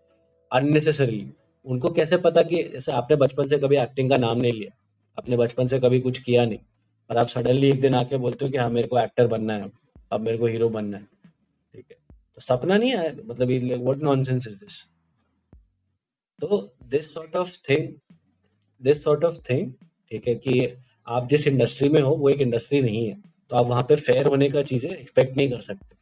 अननेसेसरी 0.52 1.32
उनको 1.66 1.90
कैसे 1.90 2.18
पता 2.18 2.42
कि 2.42 2.64
जैसे 2.64 2.92
आपने 2.92 3.16
बचपन 3.16 3.48
से 3.48 3.58
कभी 3.58 3.78
एक्टिंग 3.78 4.10
का 4.10 4.18
नाम 4.18 4.38
नहीं 4.38 4.54
लिया? 4.54 4.78
आपने 5.18 5.38
बचपन 5.38 5.68
से 5.68 5.80
कभी 5.80 6.00
कुछ 6.00 6.20
किया 6.20 6.46
नहीं? 6.46 6.60
और 7.10 7.18
आप 7.18 7.28
सडनली 7.28 7.70
एक 7.70 7.82
दिन 7.82 7.96
आके 7.96 8.18
बोलते 8.18 8.46
हो 8.46 8.52
कि 8.52 8.58
हाँ 8.58 8.70
मेरे 8.70 8.88
को 8.88 9.00
एक्टर 9.00 9.28
बनना 9.28 9.54
है। 9.54 9.72
अब 10.12 10.22
मेरे 10.22 10.38
को 10.38 10.46
हीरो 10.46 10.70
बनना 10.70 10.98
है। 10.98 11.08
ठीक 11.74 11.86
है? 11.92 11.98
तो 12.36 12.42
सपना 12.42 12.78
नहीं 12.78 12.92
है 12.92 13.26
मतलब 13.26 13.48
व्हाट 13.84 13.98
नॉनसेंस 13.98 14.48
इज़ 14.48 14.56
दिस 14.56 14.84
तो 16.42 16.76
this 16.84 17.14
sort 17.14 17.36
of 17.36 17.58
thing 17.70 17.94
this 18.82 19.04
sort 19.04 19.24
of 19.24 19.36
thing 19.50 19.74
ठीक 20.12 20.28
है 20.28 20.36
कि 20.36 20.78
आप 21.08 21.30
जिस 21.30 21.48
इंडस्ट्री 21.48 21.90
में 21.90 22.02
हो, 22.02 22.16
वो 22.16 22.30
एक 22.30 22.42
इंडस्ट्री 22.42 22.82
नहीं 22.82 23.08
है। 23.08 23.22
तो 23.50 23.56
आप 23.56 23.66
वहाँ 23.66 23.84
पे 23.84 23.96
फेयर 23.96 24.26
होने 24.26 24.50
का 24.50 24.64
चीज़ें 24.64 24.90
एक्सपेक्ट 24.92 25.38
नहीं 25.38 25.50
कर 25.50 25.60
सकते। 25.60 25.93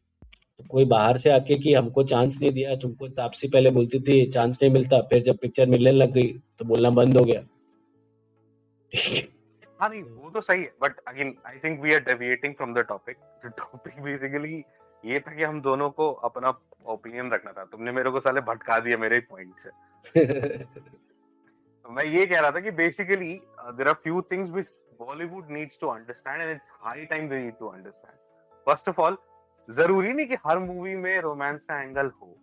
कोई 0.70 0.86
बाहर 0.86 1.18
से 1.18 1.30
आके 1.30 1.56
कि 1.60 1.74
हमको 1.74 2.04
चांस 2.04 2.38
नहीं 2.42 2.52
दिया 2.52 2.76
तुमको 2.76 3.08
तापसी 3.18 3.48
पहले 3.48 3.72
बोलती 3.72 4.00
थी 4.00 4.26
चांस 4.32 4.60
नहीं 4.62 4.72
मिलता 4.74 5.02
फिर 5.02 5.24
जब 5.24 5.38
पिक्चर 5.38 5.66
मिलने 5.66 5.92
लग 5.92 6.12
गई 6.12 6.32
तो 6.60 6.66
बोलना 6.66 6.90
बंद 6.90 7.18
हो 7.18 7.24
गया। 7.26 7.42
हाँ। 9.80 9.90
नहीं 9.90 10.02
वो 10.02 10.30
तो 10.30 10.42
सही 10.42 10.62
है 10.62 10.74
but 10.82 11.00
again 11.08 11.36
I 11.48 11.58
think 11.64 11.80
we 11.82 11.94
are 11.94 12.00
deviating 12.04 12.54
from 12.56 12.74
the 12.74 12.86
topic 12.90 13.18
topic 13.46 14.02
basically 14.04 14.64
ये 15.04 15.20
था 15.20 15.36
कि 15.36 15.44
हम 15.44 15.62
दोनों 15.62 15.90
को 15.90 16.12
अपना 16.30 16.54
ओपिनियन 16.86 17.32
रखना 17.32 17.52
था। 17.52 17.64
तुमने 17.66 17.92
मेरे 17.92 18.10
को 18.10 18.20
साले 18.20 18.42
भटका 18.42 18.80
दिया 18.80 18.98
मेरे 18.98 19.20
पॉइंट 19.32 19.54
से। 19.60 19.70
तो 21.86 21.92
मैं 21.96 22.06
ये 22.06 22.26
कह 22.26 22.40
रहा 22.40 22.52
था 22.52 22.60
कि 22.60 22.72
basically 22.72 23.34
there 23.60 23.88
are 23.88 23.94
few 24.04 24.22
things 24.22 24.50
which 24.52 24.68
Bollywood 25.00 25.52
needs 25.52 25.78
to 25.82 25.88
understand 25.88 26.42
and 26.42 26.52
it's 26.52 26.64
high 26.84 27.06
time 27.06 27.30
they 27.30 27.40
need 27.40 27.54
to 27.60 27.68
understand 27.68 28.18
first 28.68 28.90
of 28.90 29.02
all 29.02 29.18
ज़रूरी 29.70 30.14
नहीं 30.14 30.28
कि 30.28 30.36
हर 30.46 30.60
मूवी 30.60 30.96
में 30.96 31.20
रोमांस 31.22 31.64
का 31.64 31.82
एंगल 31.82 32.10
हो। 32.12 32.36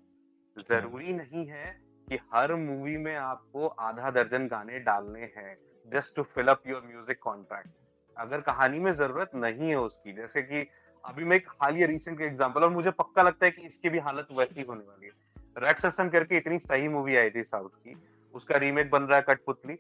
ज़रूरी 0.57 1.13
नहीं 1.13 1.47
है 1.47 1.67
कि 2.09 2.19
हर 2.35 2.55
मूवी 2.57 2.97
में 2.97 3.15
आपको 3.17 3.67
आधा 3.67 4.11
दर्जन 4.11 4.47
गाने 4.49 4.79
डालने 4.81 5.31
हैं 5.37 5.57
just 5.93 6.15
to 6.17 6.23
fill 6.35 6.49
up 6.49 6.63
your 6.67 6.83
music 6.87 7.19
contract 7.23 7.69
अगर 8.17 8.41
कहानी 8.41 8.79
में 8.79 8.93
ज़रूरत 8.93 9.31
नहीं 9.37 9.69
है 9.69 9.77
उसकी 9.79 10.13
जैसे 10.13 10.43
कि 10.43 10.67
अभी 11.05 11.25
मैं 11.25 11.37
एक 11.37 11.49
हाल 11.53 11.75
ही 11.75 11.87
रिसेंट 11.87 12.21
एग्ज़ाम्पल 12.21 12.65
और 12.65 12.71
मुझे 12.71 12.91
पक्का 12.93 13.23
लगता 13.23 13.47
है 13.47 13.51
कि 13.51 13.63
इसकी 13.63 13.89
भी 13.89 13.99
हालत 13.99 14.29
वैसी 14.33 14.63
होने 14.63 14.81
वाली 14.81 15.07
है। 15.07 15.13
रेड 15.57 15.79
ससन 15.79 16.09
करके 16.09 16.37
इतनी 16.37 16.59
सही 16.59 16.89
मूवी 16.89 17.17
आई 17.17 17.31
थी 17.31 17.43
साउथ 17.43 17.69
की 17.69 17.97
उसका 18.35 18.57
रीमेक 18.57 18.91
बन 18.91 19.03
रहा 19.03 19.17
है 19.17 19.25
कठपुतली। 19.29 19.79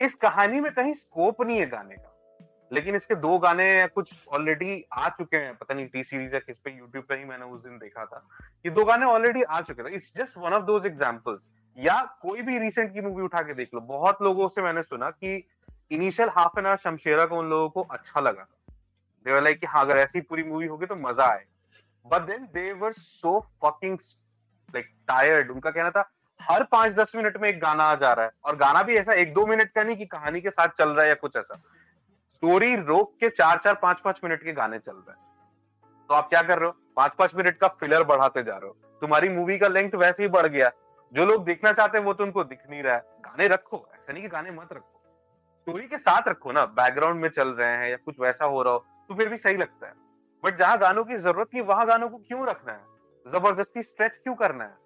इस 0.00 0.14
कहानी 0.16 0.60
में 0.60 0.72
कहीं 0.72 0.94
स्कोप 0.94 1.42
नहीं 1.42 1.58
है 1.58 1.66
गाने 1.66 1.96
का। 1.96 2.09
लेकिन 2.70 2.96
इसके 2.96 3.14
दो 3.14 3.38
गाने 3.38 3.86
कुछ 3.86 4.28
ऑलरेडी 4.28 4.84
आ 4.92 5.08
चुके 5.08 5.36
हैं। 5.36 5.54
पता 5.56 5.74
नहीं, 5.74 5.86
टी 5.86 6.02
सीरीज़ 6.04 6.34
या 6.34 6.40
किस 6.40 6.58
पे 6.58 6.70
यूट्यूब 6.70 7.04
पे 7.04 7.14
ही 7.14 7.24
मैंने 7.24 7.44
उस 7.44 7.62
दिन 7.62 7.78
देखा 7.78 8.04
था। 8.04 8.26
ये 8.66 8.70
दो 8.70 8.84
गाने 8.84 9.06
ऑलरेडी 9.06 9.42
आ 9.42 9.60
चुके 9.60 9.82
थे 9.82 9.94
it's 9.94 10.12
just 10.16 10.38
one 10.38 10.52
of 10.52 10.64
those 10.64 10.86
examples 10.86 11.40
या 11.78 12.00
कोई 12.22 12.42
भी 12.42 12.58
रिसेंट 12.58 12.92
की 12.94 13.00
मूवी 13.00 13.22
उठा 13.22 13.42
के 13.42 13.54
देख 13.54 13.74
लो। 13.74 13.80
बहुत 13.80 14.22
लोगों 14.22 14.48
से 14.48 14.62
मैंने 14.62 14.82
सुना 14.82 15.10
कि 15.10 15.34
initial 15.90 16.28
half 16.28 16.58
an 16.58 16.66
hour 16.66 16.76
Shamshera 16.76 17.26
को 17.26 17.38
उन 17.38 17.50
लोगों 17.50 17.68
को 17.68 17.82
अच्छा 17.90 18.20
लगा। 18.20 18.46
दे 19.26 19.32
वर 19.32 19.42
लाइक 19.42 19.60
कि 19.60 19.66
हाँ 19.66 19.84
अगर 19.84 19.98
ऐसी 19.98 20.20
पूरी 20.20 20.42
मूवी 20.42 20.66
होगी 20.66 20.86
तो 20.86 20.96
मज़ा 20.96 21.24
आए। 21.24 21.44
But 22.06 22.22
then 22.22 22.44
they 22.54 22.72
were 22.72 22.92
so 22.92 23.38
fucking 23.64 23.98
like 24.74 24.86
tired 25.08 25.50
उनका 25.50 25.70
कहना 25.70 25.90
था, 25.90 26.08
हर 26.40 26.62
पाँच 26.62 26.92
दस 26.92 27.12
मिनट 27.16 27.36
में 27.36 27.48
एक 27.48 27.60
गाना 27.60 27.84
आ 27.84 27.94
जा 27.94 28.12
रहा 28.12 28.24
है। 28.24 28.30
और 28.44 28.56
गाना 28.56 28.82
भी 28.82 28.96
ऐसा 28.96 29.12
एक 29.12 29.32
दो 29.34 29.46
मिनट 29.46 29.72
का 29.72 29.82
नहीं 29.82 29.96
कि 29.96 30.06
कहानी 30.06 30.40
के 30.40 30.50
साथ 30.50 30.68
चल 30.68 30.88
रहा 30.88 31.02
है 31.02 31.08
या 31.08 31.14
कुछ 31.14 31.36
ऐसा। 31.36 31.60
स्टोरी 32.42 32.74
रोक 32.76 33.12
के 33.20 33.28
चार 33.28 33.60
चार 33.64 33.74
पाँच 33.74 33.98
पाँच 34.00 34.20
मिनट 34.24 34.42
के 34.42 34.52
गाने 34.52 34.78
चल 34.78 34.92
रहे 34.92 35.10
हैं। 35.10 36.06
तो 36.10 36.14
आप 36.14 36.28
क्या 36.28 36.42
कर 36.42 36.58
रहे 36.58 36.68
हो? 36.68 36.74
पाँच 36.96 37.12
पाँच 37.18 37.34
मिनट 37.34 37.56
का 37.58 37.68
फिलर 37.80 38.04
बढ़ाते 38.04 38.42
जा 38.42 38.52
रहे 38.52 38.68
हो। 38.68 38.76
तुम्हारी 39.02 39.28
मूवी 39.28 39.58
का 39.58 39.68
लेंथ 39.68 39.94
वैसे 39.94 40.22
ही 40.22 40.28
बढ़ 40.28 40.46
गया 40.46 40.70
जो 41.12 41.24
लोग 41.24 41.44
देखना 41.44 41.72
चाहते 41.72 41.98
हैं 41.98 42.04
वो 42.04 42.14
तो 42.14 42.24
उनको 42.24 42.44
दिख 42.44 42.62
नहीं 42.70 42.82
रहा 42.82 42.94
है। 42.94 43.00
गाने 43.20 43.48
रखो, 43.48 43.86
ऐसा 43.94 44.12
नहीं 44.12 44.22
कि 44.22 44.28
गाने 44.28 44.50
मत 44.50 44.72
रखो। 44.72 45.02
स्टोरी 45.56 45.86
के 45.86 45.98
साथ 45.98 46.28
रखो 46.28 46.52
ना। 46.52 46.64
बैकग्राउंड 46.64 47.20
में 47.20 47.28
चल 47.28 47.48
रहे 47.50 47.76
हैं 47.76 47.90
या 47.90 47.96
कुछ 47.96 48.20
वैसा 48.20 48.44
हो 48.44 48.62
रहा 48.62 48.72
हो 48.72 48.84
तो 49.08 49.14
फिर 49.14 49.28
भी 49.28 49.36
सही 49.36 49.56
लगता 49.56 49.86
है। 49.86 49.94
बट 50.44 50.58
जहाँ 50.58 50.78
गानों 50.78 51.04
की 51.04 51.16
ज़रूरत 51.18 51.48
थी, 51.54 51.60
वहाँ 51.60 51.86
गानों 51.86 52.08
को 52.08 52.18
क्यों 52.18 52.46
रखना 52.46 52.72
है? 52.72 52.84
ज़बरदस्ती 53.26 53.82
स्ट्रेच 53.82 54.16
क्यों 54.16 54.34
करना 54.34 54.64
है? 54.64 54.76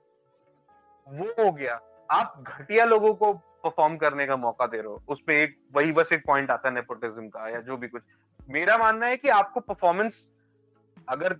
वो 1.07 1.45
हो 1.45 1.51
गया। 1.53 1.81
आप 2.11 2.45
घटिया 2.49 2.85
लोगों 2.85 3.15
को 3.15 3.33
परफॉर्म 3.33 3.97
करने 3.97 4.27
का 4.27 4.37
मौका 4.37 4.67
दे 4.67 4.77
रहे 4.77 4.87
हो। 4.87 5.03
उस 5.09 5.21
पर 5.21 5.33
एक, 5.33 5.57
वही 5.75 5.93
बस 5.93 6.13
एक 6.13 6.23
पॉइंट 6.27 6.51
आता 6.51 6.69
है 6.69 6.75
नेपोटिज्म 6.75 7.29
का 7.29 7.49
या 7.49 7.61
जो 7.61 7.77
भी 7.77 7.89
कुछ। 7.89 8.03
मेरा 8.49 8.77
मानना 8.79 9.07
है 9.07 9.17
कि 9.17 9.29
आपको 9.31 9.61
परफॉर्मेंस 9.63 10.23
अगर 11.09 11.37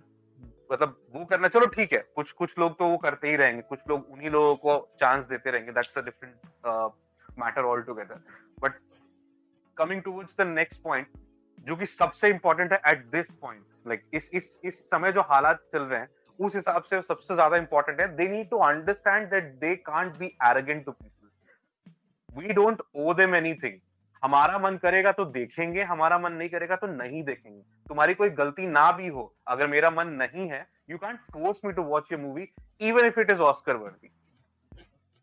मतलब 0.71 0.95
वो 1.13 1.25
करना, 1.25 1.47
चलो 1.47 1.65
ठीक 1.67 1.91
है, 1.93 1.99
कुछ 2.15 2.31
कुछ 2.31 2.57
लोग 2.59 2.77
तो 2.79 2.87
वो 2.87 2.97
करते 2.97 3.29
ही 3.29 3.35
रहेंगे, 3.35 3.61
कुछ 3.61 3.79
लोग 3.89 4.07
उन्हीं 4.11 4.29
लोगों 4.29 4.55
को 4.55 4.77
चांस 4.99 5.25
देते 5.25 5.51
रहेंगे 5.51 5.71
that's 5.71 5.97
a 5.97 6.01
different 6.01 7.39
matter 7.39 7.65
all 7.65 7.81
together 7.81 8.19
but 8.61 8.79
coming 9.77 10.01
towards 10.01 10.35
the 10.37 10.47
next 10.47 10.81
point 10.81 11.07
जो 11.67 11.75
कि 11.75 11.85
सबसे 11.85 12.29
इंपॉर्टेंट 12.29 12.73
है 12.73 12.79
एट 12.87 13.05
दिस 13.11 13.25
पॉइंट 13.41 13.63
लाइक 13.87 14.03
इस 14.13 14.29
इस 14.33 14.49
इस 14.63 14.79
समय 14.85 15.11
जो 15.11 15.21
हालात 15.29 15.61
चल 15.73 15.83
रहे 15.83 15.99
हैं 15.99 16.09
उस 16.39 16.55
हिसाब 16.55 16.83
से 16.83 17.01
सबसे 17.01 17.35
ज़्यादा 17.35 17.57
इंपॉर्टेंट 17.57 17.99
है। 17.99 18.07
They 18.15 18.27
need 18.27 18.49
to 18.49 18.57
understand 18.63 19.29
that 19.29 19.53
they 19.59 19.75
can't 19.85 20.17
be 20.17 20.25
arrogant 20.45 20.85
to 20.85 20.91
people 20.91 22.39
we 22.39 22.53
don't 22.53 22.81
owe 22.95 23.13
them 23.13 23.35
anything 23.35 23.79
हमारा 24.23 24.57
मन 24.59 24.77
करेगा 24.77 25.11
तो 25.11 25.25
देखेंगे 25.31 25.83
हमारा 25.85 26.17
मन 26.19 26.33
नहीं 26.33 26.49
करेगा 26.49 26.75
तो 26.75 26.87
नहीं 26.87 27.23
देखेंगे। 27.23 27.61
तुम्हारी 27.87 28.13
कोई 28.13 28.29
गलती 28.31 28.67
ना 28.67 28.91
भी 28.91 29.07
हो 29.07 29.33
अगर 29.47 29.67
मेरा 29.67 29.89
मन 29.91 30.07
नहीं 30.21 30.47
है 30.49 30.65
you 30.89 30.97
can't 30.97 31.19
force 31.33 31.59
me 31.65 31.73
to 31.73 31.83
watch 31.85 32.11
ये 32.11 32.17
movie 32.17 32.47
even 32.81 33.05
if 33.07 33.19
it 33.19 33.29
is 33.31 33.39
Oscar 33.41 33.75
worthy 33.77 34.11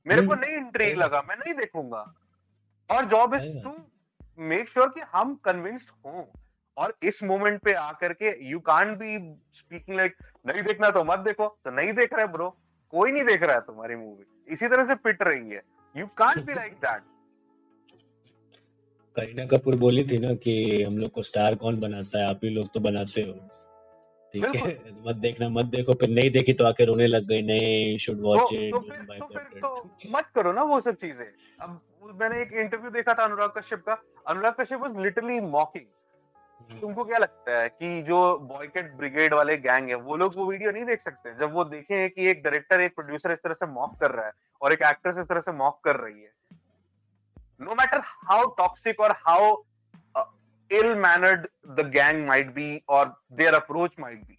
मेरे 0.07 0.27
को 0.27 0.35
नहीं 0.35 0.57
इंट्रीग 0.57 0.97
लगा 0.99 1.23
मैं 1.29 1.37
नहीं 1.37 1.55
देखूँगा। 1.55 2.05
और 2.91 3.05
job 3.07 3.35
is 3.35 3.63
to 3.65 3.75
make 4.39 4.69
sure 4.69 4.89
कि 4.89 5.01
हम 5.13 5.35
कन्विंस्ड 5.45 5.91
हों। 6.05 6.25
और 6.77 6.95
इस 7.03 7.23
मोमेंट 7.23 7.61
पे 7.63 7.73
आकर 7.75 8.13
के 8.13 8.35
you 8.51 8.59
can't 8.63 8.97
be 8.99 9.19
speaking 9.55 9.97
like 9.97 10.15
नहीं 10.47 10.63
देखना 10.63 10.91
तो 10.91 11.05
मत 11.05 11.19
देखो। 11.21 11.47
तो 11.65 11.71
नहीं 11.71 11.93
देख 11.93 12.13
रहा 12.13 12.23
है 12.23 12.33
ब्रो 12.33 12.49
कोई 12.93 13.13
नहीं 13.13 13.25
देख 13.25 13.43
रहा 13.43 13.55
है 13.55 13.61
तुम्हारी 13.63 13.97
मूवी 13.97 14.53
इसी 14.55 14.69
तरह 14.69 14.87
से 14.87 14.95
पिट 15.05 15.23
रही 15.23 15.51
है। 15.51 15.63
You 15.95 16.07
can't 16.19 16.45
be 16.47 16.55
like 16.55 16.73
that 16.85 17.03
Kareena 19.17 19.45
Kapoor 19.47 19.77
बोली 19.79 20.05
थी 20.05 20.19
ना 20.19 20.35
कि 20.37 20.83
हम 20.83 20.99
लोग 20.99 21.11
को 21.13 21.23
स्टार 21.23 21.55
कौन 21.55 21.81
बनाता 21.81 22.19
है? 22.19 22.29
आप 22.29 22.41
ही 22.45 22.51
लोग 22.51 22.69
तो 22.75 22.81
बनाते 22.81 23.23
हो। 23.23 23.33
ठीक 24.35 24.45
है? 24.57 24.71
मत 25.07 25.17
देखना 25.17 25.49
मत 25.51 25.65
देखो। 25.67 25.95
फिर 25.95 26.09
नहीं 26.09 26.31
देखी 26.31 26.53
तो 26.53 26.65
आके 26.65 26.85
रोने 26.85 27.07
लग 27.07 27.27
गई 27.29 27.43
नहीं 27.43 27.99
शुड 27.99 28.21
वॉच 28.23 28.53
इट 28.53 28.75
तो 28.75 28.81
फिर 28.81 29.19
तो 29.19 29.27
फिर 29.27 29.61
तो 29.61 29.71
मत 30.13 30.31
करो 30.35 30.53
ना 30.53 30.63
वो 30.65 30.81
सब 30.81 30.95
चीज़ें। 30.97 31.27
अब 31.61 31.81
मैंने 32.21 32.41
एक 32.43 32.53
इंटरव्यू 32.55 32.91
देखा 32.91 33.15
था 33.15 33.25
अनुराग 33.25 33.53
कश्यप 33.57 33.83
का। 33.89 34.03
Anurag 34.27 34.55
Kashyap 34.61 34.81
was 34.81 34.97
literally 34.99 35.41
mocking 35.51 35.85
hmm. 36.63 36.81
तुमको 36.81 37.05
क्या 37.05 37.19
लगता 37.19 37.59
है 37.59 37.69
कि 37.69 38.03
जो 38.03 38.19
बॉयकेट 38.45 38.93
ब्रिगेड 38.97 39.35
वाले 39.35 39.57
गैंग 39.59 39.89
है, 39.89 39.95
वो 39.97 40.17
लोग 40.17 40.35
वो 40.37 40.47
वीडियो 40.47 40.71
नहीं 40.71 40.85
देख 40.85 41.01
सकते? 41.01 41.35
जब 41.35 41.53
वो 41.53 41.65
देखे 41.67 42.09
कि 42.09 42.29
एक 42.31 42.43
डायरेक्टर 42.43 42.81
एक 42.81 42.95
प्रोड्यूसर 42.95 43.33
इस 43.33 43.39
तरह 43.39 43.55
से 43.55 43.67
मॉक 43.69 43.99
कर 44.01 44.11
रहा 44.11 44.27
है 44.27 44.33
और 44.63 44.73
एक 44.73 44.83
एक्ट्रेस 44.83 45.17
इस 45.19 45.29
तरह 45.29 45.41
से 45.41 45.53
मॉक 45.55 45.81
कर 45.85 45.97
रही 45.97 46.23
है 46.23 46.31
नो 47.61 47.75
मैटर 47.75 48.01
हाउ 48.25 48.47
टॉक्सिक 48.59 49.01
और 49.01 49.13
how 49.27 49.57
ill 50.71 50.95
mannered 50.99 51.47
the 51.71 51.89
gang 51.89 52.27
might 52.27 52.53
be 52.55 52.71
or 52.89 53.15
their 53.33 53.55
approach 53.55 53.99
might 54.01 54.27
be 54.29 54.39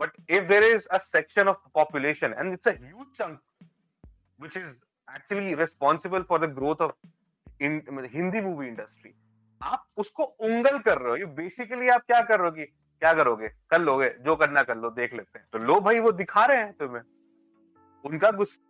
but 0.00 0.10
if 0.30 0.44
there 0.44 0.64
is 0.64 0.86
a 0.86 0.98
section 0.98 1.48
of 1.48 1.56
population 1.74 2.34
and 2.38 2.52
it's 2.52 2.68
huge 2.68 2.78
chunk 3.18 3.40
which 4.40 4.56
is 4.56 4.68
actually 5.08 5.54
responsible 5.54 6.22
for 6.22 6.46
the 6.46 6.50
growth 6.54 6.82
of 6.82 6.92
Hindi 7.60 8.40
movie 8.40 8.68
industry 8.68 9.14
आप 9.62 9.84
उसको 9.96 10.24
उंगल 10.24 10.78
कर 10.78 10.98
रहे 10.98 11.10
हो। 11.10 11.16
ये 11.16 11.24
basically 11.34 11.88
आप 11.88 12.00
क्या 12.00 12.20
कर 12.20 12.40
रहे 12.40 12.48
हो 12.48 12.54
कि, 12.54 12.64
क्या 12.64 13.12
करोगे? 13.14 13.48
कर 13.70 13.80
लोगे, 13.80 14.08
जो 14.20 14.36
करना 14.36 14.62
कर 14.62 14.76
लो, 14.76 14.90
देख 14.90 15.14
लेते 15.14 15.38
हैं। 15.38 15.46
तो 15.52 15.58
लो 15.58 15.80
भाई, 15.80 16.00
वो 16.00 16.12
दिखा 16.12 16.44
रहे 16.44 16.56
हैं 16.56 16.72
तुम्हें। 16.72 17.02
उनका 18.04 18.30
गुस्सा। 18.30 18.68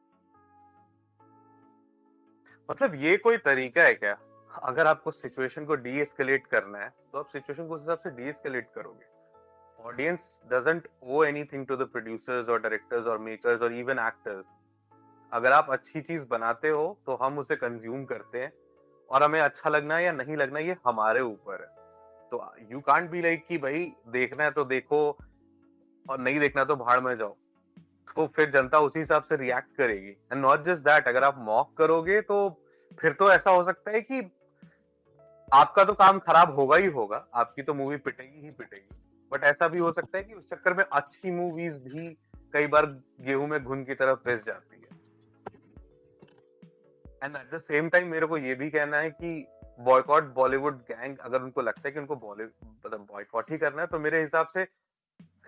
मतलब 2.69 2.95
ये 2.95 3.17
कोई 3.17 3.37
तरीका 3.37 3.83
है 3.83 3.95
क्या? 3.95 4.17
अगर 4.63 4.87
आपको 4.87 5.11
सिचुएशन 5.11 5.65
को 5.65 5.75
डी 5.75 5.99
एस्केलेट 6.01 6.47
करना 6.47 6.79
है 6.79 6.89
तो 7.13 7.19
आप 7.19 7.27
सिचुएशन 7.27 7.69
को 7.69 7.75
उस 7.75 7.81
हिसाब 7.81 7.99
से 7.99 8.11
डी 8.11 8.29
एस्केलेट 8.29 8.69
करोगे। 8.75 9.85
Audience 9.85 10.31
doesn't 10.47 10.89
owe 11.03 11.25
anything 11.25 11.67
to 11.67 11.77
the 11.77 11.83
producers 11.83 12.49
और 12.49 12.61
डायरेक्टर्स 12.61 13.07
और 13.07 13.19
मेकर्स 13.19 13.63
और 13.63 13.73
इवन 13.73 13.99
एक्टर्स 13.99 14.45
अगर 15.33 15.53
आप 15.53 15.71
अच्छी 15.71 16.01
चीज़ 16.01 16.27
बनाते 16.29 16.69
हो 16.69 16.99
तो 17.07 17.15
हम 17.15 17.39
उसे 17.39 17.57
कंज्यूम 17.57 18.05
करते 18.05 18.43
हैं। 18.43 18.53
और 19.11 19.23
हमें 19.23 19.41
अच्छा 19.41 19.71
लगना 19.71 19.97
है 19.97 20.05
या 20.05 20.13
नहीं 20.13 20.37
लगना 20.37 20.59
ये 20.59 20.77
हमारे 20.87 21.21
ऊपर 21.21 21.63
है। 21.63 21.69
तो 22.33 22.45
यू 22.71 22.81
कांट 22.81 23.11
बी 23.11 23.23
लाइक 23.23 23.47
कि 23.47 23.59
भाई, 23.59 23.85
देखना 24.09 24.45
है 24.45 24.51
तो 24.51 24.65
देखो 24.65 24.99
और 26.07 26.19
नहीं 26.19 26.41
देखना 26.41 26.65
तो 26.65 26.77
भाड़ 26.77 27.01
में 27.01 27.17
जाओ। 27.17 27.37
तो 28.17 28.27
फिर 28.27 28.51
जनता 28.51 28.79
उसी 28.79 28.99
हिसाब 29.01 29.23
से 29.23 29.37
रिएक्ट 29.37 29.77
करेगी। 29.77 30.11
एंड 30.11 30.41
नॉट 30.43 30.65
जस्ट 30.65 30.81
दैट 30.81 31.09
अगर 31.09 31.25
आप 31.25 31.39
मॉक 31.39 31.73
करोगे 31.79 32.21
तो 32.21 32.49
फिर 33.01 33.13
तो 33.13 33.31
ऐसा 33.33 33.51
हो 33.51 33.65
सकता 33.65 33.91
है 33.91 34.01
कि 34.01 34.21
आपका 35.49 35.85
तो 35.85 35.93
काम 35.93 36.19
खराब 36.19 36.55
होगा 36.55 36.77
ही 36.77 36.87
होगा, 36.87 37.27
आपकी 37.35 37.63
तो 37.63 37.75
मूवी 37.75 37.97
पिटेगी 37.97 38.41
ही 38.41 38.51
पिटेगी। 38.51 38.97
बट 39.33 39.45
ऐसा 39.45 39.69
भी 39.69 39.79
हो 39.79 39.93
सकता 39.93 40.19
है 40.19 40.25
कि 40.25 40.35
उस 40.35 40.45
चक्कर 40.45 40.75
में 40.75 40.85
अच्छी 40.85 41.31
मूवीज़ 41.31 41.79
भी 41.79 42.09
कई 42.53 42.67
बार 42.67 42.87
गेहूँ 43.21 43.47
में 43.49 43.63
घुन 43.65 43.85
की 43.85 43.95
तरफ़ 43.95 44.19
पिस 44.19 44.45
जाती 44.45 44.72
and 47.23 47.37
at 47.37 47.55
the 47.55 47.61
same 47.61 47.89
time 47.89 48.09
मेरे 48.09 48.27
को 48.27 48.39
ये 48.39 48.55
भी 48.55 48.71
कहना 48.71 48.97
है 48.97 49.11
कि 49.11 49.47
बॉयकॉट 49.81 50.25
बॉलीवुड 50.25 50.79
गैंग 50.83 51.19
अगर 51.19 51.43
उनको 51.43 51.61
लगता 51.61 51.83
है 51.85 51.93
कि 51.93 52.01
उनको 52.01 52.17
मतलब 52.17 53.07
बॉयकॉट 53.13 53.51
ही 53.51 53.59
करना 53.59 53.83
है 53.83 53.87
तो 53.87 53.99
मेरे 53.99 54.23
हिसाब 54.23 54.47
से 54.47 54.67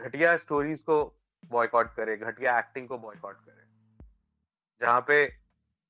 घटिया 0.00 0.36
स्टोरीज 0.36 0.80
को 0.80 1.04
बॉयकॉट 1.50 1.94
करे, 1.94 2.16
घटिया 2.16 2.58
एक्टिंग 2.58 2.88
को 2.88 2.98
बॉयकॉट 2.98 3.34
करे। 3.34 3.62
जहाँ 4.80 5.00
पे 5.00 5.26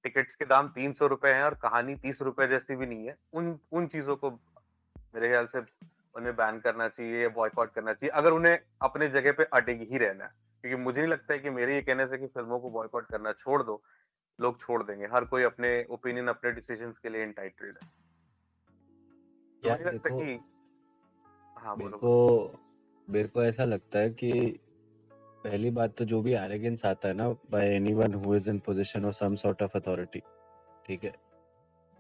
टिकट्स 0.05 0.35
के 0.35 0.45
दाम 0.45 0.69
तीन 0.69 0.93
सौ 0.93 1.07
रुपए 1.07 1.29
हैं 1.29 1.43
और 1.43 1.55
कहानी 1.55 1.95
तीस 1.97 2.23
रुपए 2.23 2.47
जैसी 2.47 2.77
भी 2.77 2.87
नहीं 2.87 3.07
है, 3.07 3.17
उन 3.35 3.59
उन 3.73 3.87
चीज़ों 3.87 4.17
को 4.17 4.31
मेरे 4.31 5.29
ख्याल 5.29 5.47
से 5.47 5.59
उन्हें 6.15 6.35
बैन 6.37 6.59
करना 6.61 6.89
चाहिए 6.89 7.23
या 7.23 7.29
बॉयकॉट 7.29 7.73
करना 7.75 7.93
चाहिए, 7.93 8.11
अगर 8.11 8.33
उन्हें 8.33 8.59
अपने 8.83 9.09
जगह 9.09 9.33
पे 9.33 9.45
अटेग 9.45 9.91
ही 9.91 9.99
रहना 9.99 10.25
है। 10.25 10.31
क्योंकि 10.65 10.83
मुझे 10.83 11.01
नहीं 11.01 11.11
लगता 11.11 11.33
है 11.33 11.39
कि 11.39 11.51
मेरे 11.51 11.75
ये 11.75 11.83
कहने 11.83 12.07
से 12.07 12.19
कि 12.19 12.27
फ़िल्मों 12.27 12.59
को 12.61 12.71
बॉयकॉट 12.71 13.07
करना 13.07 13.33
छोड़ 13.33 13.63
दो। 13.63 13.83
लोग 14.41 14.61
छोड़ 14.61 14.83
देंगे। 14.83 15.07
हर 15.07 15.25
कोई 15.25 15.43
अपने 15.43 15.85
ओपिनियन 15.91 16.29
अपने 16.29 16.53
डिसीज़न 16.53 16.91
के 16.91 17.09
लिए 17.09 17.23
इंटाइटेड 17.23 17.79
है। 17.83 17.91
यार 19.65 19.91
देखो 19.91 20.21
कि 20.21 20.41
हाँ 21.59 21.77
मेरे 21.77 21.91
को 21.91 22.53
मेरे 23.11 23.29
को 23.29 23.45
ऐसा 23.45 23.65
लगता 23.65 23.99
है 23.99 24.11
कि 24.11 24.61
पहली 25.45 25.71
बात 25.71 25.97
तो 25.97 26.05
जो 26.05 26.23
भी 26.23 26.33
एरोगेंस 26.33 26.85
आता 26.85 27.09
है 27.09 27.15
ना 27.15 27.29
by 27.29 27.67
anyone 27.67 28.15
who 28.15 28.35
is 28.35 28.51
in 28.51 28.59
position 28.59 29.05
of 29.05 29.15
some 29.15 29.35
sort 29.35 29.63
of 29.63 29.79
authority 29.79 30.23
ठीक 30.87 31.05
है? 31.05 31.13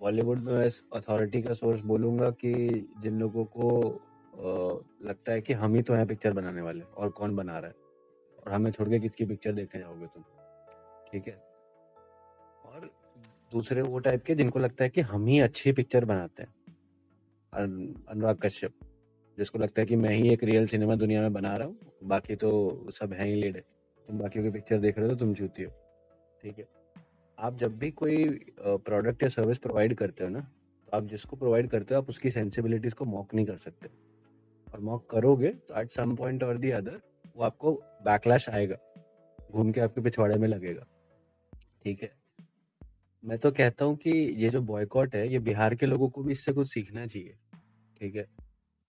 बॉलीवुड 0.00 0.38
में 0.38 0.52
मैं 0.52 0.70
अथॉरिटी 0.92 1.42
का 1.42 1.52
सोर्स 1.52 1.80
बोलूँगा 1.80 2.30
कि 2.30 2.52
जिन 2.98 3.18
लोगों 3.20 3.44
को 3.44 3.90
आ, 4.34 4.80
लगता 5.08 5.32
है 5.32 5.40
कि 5.40 5.52
हम 5.52 5.74
ही 5.74 5.82
तो 5.82 5.94
हैं 5.94 6.06
पिक्चर 6.06 6.32
बनाने 6.32 6.62
वाले 6.62 6.80
और 6.80 7.08
कौन 7.08 7.36
बना 7.36 7.58
रहा 7.58 7.70
है? 7.70 7.76
और 8.46 8.52
हमें 8.52 8.70
छोड़ 8.70 8.88
के 8.88 8.98
किसकी 8.98 9.24
पिक्चर 9.24 9.52
देखने 9.52 9.80
जाओगे 9.80 10.06
तुम? 10.06 10.22
ठीक 11.12 11.28
है? 11.28 11.53
और 12.74 12.90
दूसरे 13.52 13.82
वो 13.82 13.98
टाइप 13.98 14.22
के 14.24 14.34
जिनको 14.34 14.58
लगता 14.58 14.84
है 14.84 14.90
कि 14.90 15.00
हम 15.02 15.26
ही 15.26 15.38
अच्छी 15.40 15.72
पिक्चर 15.72 16.04
बनाते 16.04 16.42
हैं। 16.42 16.52
अनुराग 17.52 18.38
कश्यप, 18.38 18.72
जिसको 19.38 19.58
लगता 19.58 19.80
है 19.82 19.86
कि 19.86 19.96
मैं 19.96 20.10
ही 20.10 20.32
एक 20.32 20.42
रियल 20.44 20.66
सिनेमा 20.66 20.94
दुनिया 20.96 21.20
में 21.22 21.32
बना 21.32 21.56
रहा 21.56 21.68
हूँ, 21.68 21.76
बाकी 22.04 22.36
तो 22.36 22.90
सब 22.92 23.12
है 23.12 23.26
ही 23.26 23.34
लीड 23.34 23.60
तुम 24.08 24.18
बाकियों 24.18 24.44
की 24.44 24.50
पिक्चर 24.50 24.78
देख 24.78 24.98
रहे 24.98 25.08
हो 25.08 25.14
तो 25.14 25.18
तुम 25.20 25.34
जूती 25.34 25.62
हो। 25.62 25.70
ठीक 26.42 26.58
है। 26.58 26.66
आप 27.38 27.56
जब 27.58 27.78
भी 27.78 27.90
कोई 27.92 28.24
प्रोडक्ट 28.60 29.22
या 29.22 29.28
सर्विस 29.28 29.58
प्रोवाइड 29.58 29.94
करते 29.94 30.24
हो 30.24 30.30
ना 30.30 30.40
तो 30.40 30.96
आप 30.96 31.06
जिसको 31.06 31.36
प्रोवाइड 31.36 31.68
करते 31.70 31.94
हो, 31.94 32.00
आप 32.00 32.08
उसकी 32.08 32.30
सेंसिबिलिटीज 32.30 32.94
को 32.94 33.04
मॉक 33.04 33.34
नहीं 33.34 33.46
कर 33.46 33.56
सकते। 33.58 33.88
और 34.66 34.80
मॉक 34.80 35.08
करोगे 35.10 35.48
तो 35.68 35.80
एट 35.80 35.90
सम 35.92 36.14
पॉइंट 36.16 36.42
और 36.42 36.58
दी 36.58 36.70
अदर 36.72 37.00
वो 37.36 37.44
आपको 37.44 37.72
बैकलैश 38.04 38.48
आएगा। 38.48 38.76
घूम 39.38 39.72
के 39.72 39.80
आपके 39.80 40.00
पिछवाड़े 40.00 40.38
में 40.38 40.48
लगेगा। 40.48 40.86
ठीक 41.84 42.02
है। 42.02 42.12
मैं 43.24 43.38
तो 43.38 43.50
कहता 43.50 43.84
हूँ 43.84 43.96
कि 43.96 44.10
ये 44.10 44.48
जो 44.50 44.60
बॉयकॉट 44.62 45.14
है 45.14 45.28
ये 45.32 45.38
बिहार 45.38 45.74
के 45.74 45.86
लोगों 45.86 46.08
को 46.08 46.22
भी 46.22 46.32
इससे 46.32 46.52
कुछ 46.52 46.72
सीखना 46.72 47.06
चाहिए 47.06 47.34
ठीक 47.98 48.16
है? 48.16 48.26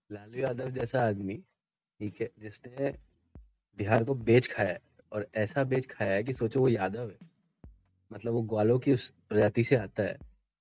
लालू 0.09 0.39
यादव 0.39 0.69
जैसा 0.69 1.07
आदमी 1.07 1.35
ठीक 1.99 2.21
है 2.21 2.29
जिसने 2.39 2.91
बिहार 3.77 4.03
को 4.03 4.15
बेच 4.15 4.47
खाया 4.47 4.69
है 4.69 4.79
और 5.11 5.27
ऐसा 5.35 5.63
बेच 5.63 5.85
खाया 5.85 6.13
है 6.13 6.23
कि 6.23 6.33
सोचो 6.33 6.59
वो 6.59 6.67
यादव 6.69 7.09
है। 7.09 7.17
मतलब 8.11 8.33
वो 8.33 8.41
ग्वालों 8.41 8.79
की 8.79 8.93
उस 8.93 9.09
प्रजाति 9.29 9.63
से 9.63 9.75
आता 9.75 10.03
है 10.03 10.17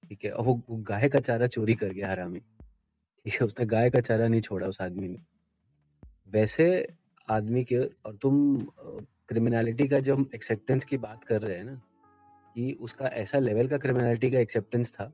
ठीक 0.09 0.25
है 0.25 0.31
और 0.31 0.45
वो, 0.45 0.63
गाय 0.71 1.09
का 1.09 1.21
चारा 1.21 1.47
चोरी 1.47 1.75
कर 1.75 1.93
गया 1.93 2.11
हरामी 2.11 2.41
ठीक 2.41 3.33
है 3.33 3.47
उसने 3.47 3.67
गाय 3.67 3.91
का 3.91 4.01
चारा 4.01 4.29
नहीं 4.29 4.41
छोड़ा 4.41 4.67
उस 4.67 4.81
आदमी 4.81 5.09
ने। 5.09 5.19
वैसे 6.31 6.67
आदमी 7.29 7.65
के 7.65 7.79
और 7.79 8.17
तुम 8.17 8.57
क्रिमिनलिटी 9.29 9.89
का 9.89 10.01
जो 10.01 10.15
हम 10.17 10.31
एक्सेप्टेंस 10.35 10.85
की 10.85 10.97
बात 10.99 11.25
कर 11.25 11.43
रहे 11.43 11.57
हैं 11.57 11.65
ना 11.65 11.81
कि 12.57 12.73
उसका 12.81 13.07
ऐसा 13.07 13.39
लेवल 13.39 13.69
का 13.69 13.79
क्रिमिनलिटी 13.79 14.31
का 14.31 14.39
एक्सेप्टेंस 14.39 14.93
था 14.93 15.05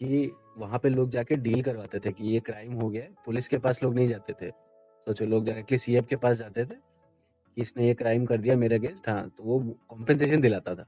कि 0.00 0.30
वहाँ 0.58 0.78
पे 0.78 0.88
लोग 0.88 1.10
जाके 1.10 1.36
डील 1.36 1.62
करवाते 1.62 1.98
थे 1.98 2.12
कि 2.12 2.24
ये 2.24 2.40
क्राइम 2.40 2.72
हो 2.72 2.88
गया, 2.88 3.02
पुलिस 3.24 3.48
के 3.48 3.58
पास 3.58 3.82
लोग 3.82 3.94
नहीं 3.94 4.08
जाते 4.08 4.32
थे। 4.32 4.50
सोचो, 4.50 5.24
लोग 5.24 5.44
डायरेक्टली 5.46 5.78
सीएफ 5.78 6.06
के 6.06 6.16
पास 6.16 6.36
जाते 6.36 6.64
थे 6.64 6.74
कि 6.74 7.62
इसने 7.62 7.86
ये 7.86 7.94
क्राइम 7.94 8.26
कर 8.26 8.38
दिया 8.38 8.56
मेरे 8.56 8.74
अगेंस्ट 8.74 9.08
हाँ 9.08 9.28
तो 9.28 9.44
वो 9.44 9.58
कॉम्पेंसेशन 9.88 10.40
दिलाता 10.40 10.74
था। 10.74 10.84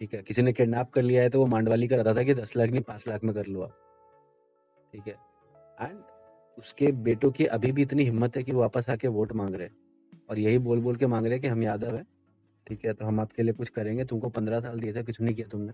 ठीक 0.00 0.14
है, 0.14 0.22
किसी 0.22 0.42
ने 0.42 0.52
किडनैप 0.52 0.90
कर 0.90 1.02
लिया 1.02 1.22
है 1.22 1.30
तो 1.30 1.40
वो 1.40 1.46
मांडवाली 1.46 1.88
कराता 1.88 2.14
था 2.14 2.22
कि 2.22 2.34
दस 2.34 2.56
लाख 2.56 2.70
नहीं, 2.70 2.82
पाँच 2.82 3.08
लाख 3.08 3.24
में 3.24 3.34
कर 3.34 3.46
लो 3.46 3.62
आप। 3.62 3.78
ठीक 4.92 5.06
है 5.06 5.16
एंड 5.80 5.98
उसके 6.58 6.92
बेटों 7.02 7.30
की 7.30 7.44
अभी 7.46 7.72
भी 7.72 7.82
इतनी 7.82 8.04
हिम्मत 8.04 8.36
है 8.36 8.42
कि 8.42 8.52
वापस 8.52 8.90
आके 8.90 9.08
वोट 9.08 9.32
मांग 9.32 9.54
रहे 9.54 9.66
हैं। 9.66 9.76
और 10.30 10.38
यही 10.38 10.58
बोल 10.58 10.80
बोल 10.80 10.96
के 10.96 11.06
मांग 11.06 11.24
रहे 11.24 11.34
हैं 11.34 11.40
कि 11.42 11.48
हम 11.48 11.62
यादव 11.62 11.96
है। 11.96 12.04
ठीक 12.66 12.84
है 12.84 12.92
तो 12.92 13.04
हम 13.04 13.20
आपके 13.20 13.42
लिए 13.42 13.52
कुछ 13.52 13.68
करेंगे। 13.68 14.04
तुमको 14.04 14.28
पंद्रह 14.30 14.60
साल 14.60 14.80
दिए 14.80 14.92
थे 14.94 15.02
कुछ 15.02 15.20
नहीं 15.20 15.34
किया 15.34 15.48
तुमने? 15.48 15.72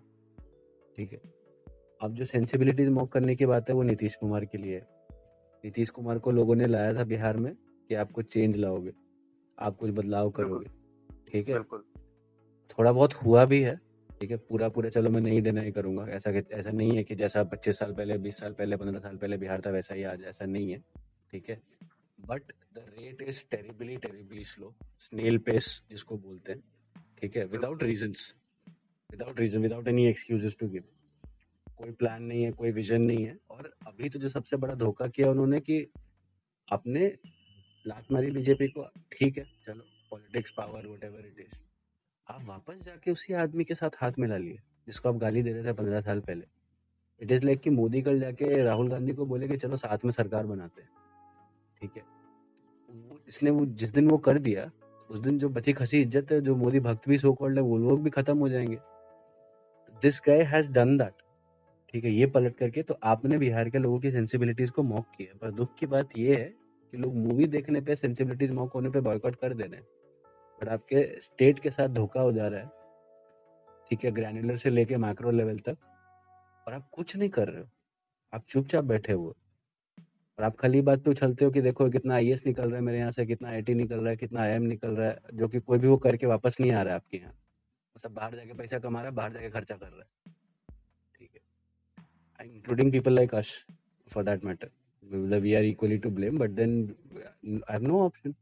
ठीक 0.97 1.13
है। 1.13 1.21
अब 2.01 2.15
जो 2.15 2.25
सेंसिबिलिटीज 2.25 2.89
मॉक 2.89 3.13
करने 3.13 3.35
की 3.37 3.47
बात 3.47 3.69
है 3.69 3.75
वो 3.75 3.83
नीतीश 3.83 4.15
कुमार 4.15 4.45
के 4.45 4.59
लिए 4.59 4.83
नीतीश 5.65 5.91
कुमार 5.91 6.19
को 6.19 6.31
लोगों 6.31 6.55
ने 6.55 6.67
लाया 6.67 6.95
था 6.95 7.05
बिहार 7.05 7.37
में 7.37 7.55
कि 7.55 7.95
आप 7.95 8.11
कुछ 8.13 8.33
चेंज 8.33 8.57
लाओगे 8.57 8.93
आप 9.59 9.77
कुछ 9.77 9.91
बदलाव 9.91 10.31
करोगे। 10.31 10.67
ठीक 11.29 11.49
है? 11.49 11.63
थोड़ा 12.71 12.93
बहुत 12.93 13.15
हुआ 13.15 13.45
भी 13.45 13.61
है 13.63 13.75
ठीक 14.11 14.31
है? 14.31 14.37
पूरा 14.39 14.69
पूरा 14.69 14.89
चलो 14.91 15.11
मैं 15.11 15.21
नहीं 15.21 15.41
डिनाई 15.43 15.71
करूँगा। 15.73 16.07
ऐसा 16.07 16.31
ऐसा 16.31 16.71
नहीं 16.71 16.97
है 16.97 17.05
कि 17.05 17.15
जैसा 17.15 17.43
पच्चीस 17.45 17.79
साल 17.79 17.93
पहले 17.95 18.19
बीस 18.19 18.39
साल 18.39 18.53
पहले 18.53 18.77
पंद्रह 18.77 19.01
साल 19.01 19.17
पहले 19.17 19.37
बिहार 19.37 19.61
था 19.67 19.71
वैसा 19.71 19.95
ही 19.95 20.03
आज 20.05 20.23
ऐसा 20.25 20.45
नहीं 20.47 20.71
है। 20.71 20.79
ठीक 21.33 21.51
है? 21.51 21.61
But 22.21 22.53
the 22.75 22.85
rate 22.99 23.23
is 23.23 23.43
terribly 23.51 23.97
terribly 23.97 24.45
slow 24.45 24.75
snail 25.01 25.39
pace 25.39 25.83
जिसको 25.91 26.17
बोलते 26.19 26.53
हैं। 26.53 26.63
ठीक 27.21 27.37
है 27.37 27.45
without 27.47 27.83
reason 27.83 28.13
without 29.11 29.41
reason 29.41 29.63
without 29.63 29.89
any 29.89 30.07
excuses 30.07 30.57
to 30.61 30.69
give 30.69 30.85
कोई 31.79 31.91
प्लान 31.93 32.23
नहीं 32.23 32.43
है 32.43 32.51
कोई 32.53 32.71
विजन 32.73 33.03
नहीं 33.03 33.25
है। 33.25 33.37
और 33.51 33.73
अभी 33.87 34.09
तो 34.09 34.19
जो 34.19 34.29
सबसे 34.29 34.57
बड़ा 34.57 34.75
धोखा 34.75 35.07
किया 35.07 35.31
उन्होंने 35.31 35.61
कि 35.61 35.81
अपने 36.69 37.07
लात 37.87 38.13
मारी 38.13 38.31
बीजेपी 38.31 38.69
को 38.69 38.87
ठीक 39.13 39.39
है 39.39 39.45
चलो 39.67 39.85
politics 40.11 40.51
power 40.57 40.87
whatever 41.05 41.27
it 41.27 41.41
is 41.41 41.59
आप 42.27 42.45
वापस 42.45 42.83
जाके 42.85 43.11
उसी 43.11 43.33
आदमी 43.33 43.65
के 43.65 43.75
साथ 43.75 43.91
हाथ 44.01 44.19
मिला 44.19 44.37
लिए 44.37 44.59
जिसको 44.87 45.09
आप 45.09 45.17
गाली 45.17 45.43
दे 45.43 45.53
रहे 45.53 45.65
थे 45.65 45.73
पंद्रह 45.73 46.01
साल 46.01 46.21
पहले। 46.21 46.45
इट 47.21 47.33
इज़ 47.33 47.45
लाइक 47.45 47.61
कि 47.61 47.71
मोदी 47.71 48.03
कल 48.03 48.21
जाके 48.21 48.63
राहुल 48.65 48.89
गांधी 48.89 49.13
को 49.13 49.27
बोले 49.27 49.49
कि 49.49 49.57
चलो 49.57 49.77
साथ 49.77 50.05
में 50.05 50.13
सरकार 50.13 50.47
बनाते 50.47 50.83
हैं। 50.83 50.89
ठीक 51.81 51.97
है? 51.97 52.03
इसने 53.29 53.51
वो 53.51 53.65
जिस 53.67 53.91
दिन 53.91 54.11
वो 54.11 54.19
कर 54.19 54.39
दिया 54.39 54.71
उस 55.11 55.21
दिन 55.21 55.39
जो 55.39 55.49
बची 55.49 55.73
खसी 55.73 56.01
इज़्ज़त 56.03 56.33
है, 56.33 56.41
जो 56.41 56.57
मोदी 56.57 56.81
भक्त 56.81 57.09
भी 57.09 57.19
सो 57.19 57.33
कॉल्ड 57.33 57.59
है, 57.59 57.63
वो 57.63 57.79
लोग 57.79 58.03
भी 58.03 58.11
खत्म 58.11 58.39
हो 58.39 58.49
जाएँगे। 58.49 58.79
This 60.03 60.21
guy 60.29 60.43
has 60.43 60.73
done 60.73 60.97
that 60.99 61.23
ठीक 61.95 62.05
है, 62.05 62.11
ये 62.11 62.27
पलट 62.27 62.57
करके 62.57 62.83
तो 62.83 62.99
आपने 63.03 63.39
बिहार 63.39 63.71
के 63.71 63.79
लोगों 63.79 63.99
की 64.01 64.11
सेंसिबिलिटीज 64.11 64.71
को 64.71 64.83
मॉक 64.83 65.07
किया 65.19 65.39
पर 65.43 65.51
दुख 65.51 65.75
की 65.79 65.87
बात 65.87 66.09
ये 66.19 66.37
है 66.37 66.45
कि 66.93 66.97
लोग 66.97 67.15
मूवी 67.17 67.47
देखने 67.47 67.81
पे 67.81 67.97
सेंसिबिलिटीज 67.97 68.51
मॉक 68.51 68.73
होने 68.73 68.91
पे 68.91 69.01
बॉयकॉट 69.01 69.37
कर 69.37 69.55
दे 69.55 69.65
रहे 69.65 69.77
हैं। 69.77 69.87
बट 70.61 70.69
आपके 70.69 71.05
स्टेट 71.21 71.59
के 71.59 71.71
साथ 71.71 71.89
धोखा 71.89 72.21
हो 72.21 72.33
जा 72.33 72.49
रहा 72.49 72.61
है। 72.61 72.71
ठीक 73.91 74.05
है 74.05 74.11
ग्रैनुलर 74.11 74.57
से 74.57 74.71
लेके 74.71 74.97
माइक्रो 74.97 75.31
लेवल 75.31 75.59
तक। 75.59 75.77
और 76.67 76.75
आप 76.75 76.89
कुछ 76.93 77.17
नहीं 77.17 77.29
कर 77.29 77.49
रहे 77.49 77.63
हो। 77.63 77.69
आप 78.33 78.45
चुपचाप 78.49 78.85
बैठे 78.85 79.13
हुए 79.13 79.33
और 80.39 80.45
आप 80.45 80.57
खाली 80.57 80.81
बात 80.81 81.03
पे 81.05 81.11
उछलते 81.11 81.45
हो 81.45 81.51
कि 81.51 81.61
देखो 81.61 81.89
कितना 81.91 82.15
आईएस 82.15 82.43
निकल 82.47 82.63
रहा 82.63 82.77
है 82.77 82.81
मेरे 82.81 82.99
यहाँ 82.99 83.11
से, 83.13 83.27
कितना 83.27 83.49
आईटी 83.49 83.75
निकल 83.75 83.97
रहा 83.97 84.11
है, 84.11 84.17
कितना 84.17 84.43
आई 84.43 84.59
निकल 84.59 84.97
रहा 84.97 85.09
है, 85.09 85.19
जो 85.35 85.49
कि 85.49 85.61
कोई 85.61 85.79
भी 85.79 85.89
वो 85.89 85.97
करके 85.97 86.27
वापस 86.27 86.57
नहीं 86.61 86.73
आ 86.73 86.83
रहा 86.83 86.95
है 86.95 87.01
आपके 87.01 87.17
यहाँ। 87.17 87.33
सब 87.97 88.13
बाहर 88.15 88.35
जाके 88.37 88.55
पैसा 88.55 88.79
कमा 88.79 89.01
रहा 89.01 89.09
है, 89.09 89.15
बाहर 89.15 89.33
जाके 89.33 89.51
खर्चा 89.51 89.77
कर 89.77 89.87
रहा 89.87 89.99
है। 89.99 90.35
ठीक 91.15 91.31
है। 91.35 92.47
Including 92.47 92.93
people 92.93 93.15
like 93.15 93.35
us 93.35 93.53
for 94.07 94.25
that 94.25 94.45
matter 94.45 94.71
मतलब 95.05 95.41
we 95.41 95.55
are 95.55 95.65
equally 95.65 95.99
to 95.99 96.11
blame 96.11 96.39
but 96.39 96.51
then 96.51 96.81
I 97.47 97.73
have 97.73 97.83
no 97.83 98.01
option 98.01 98.35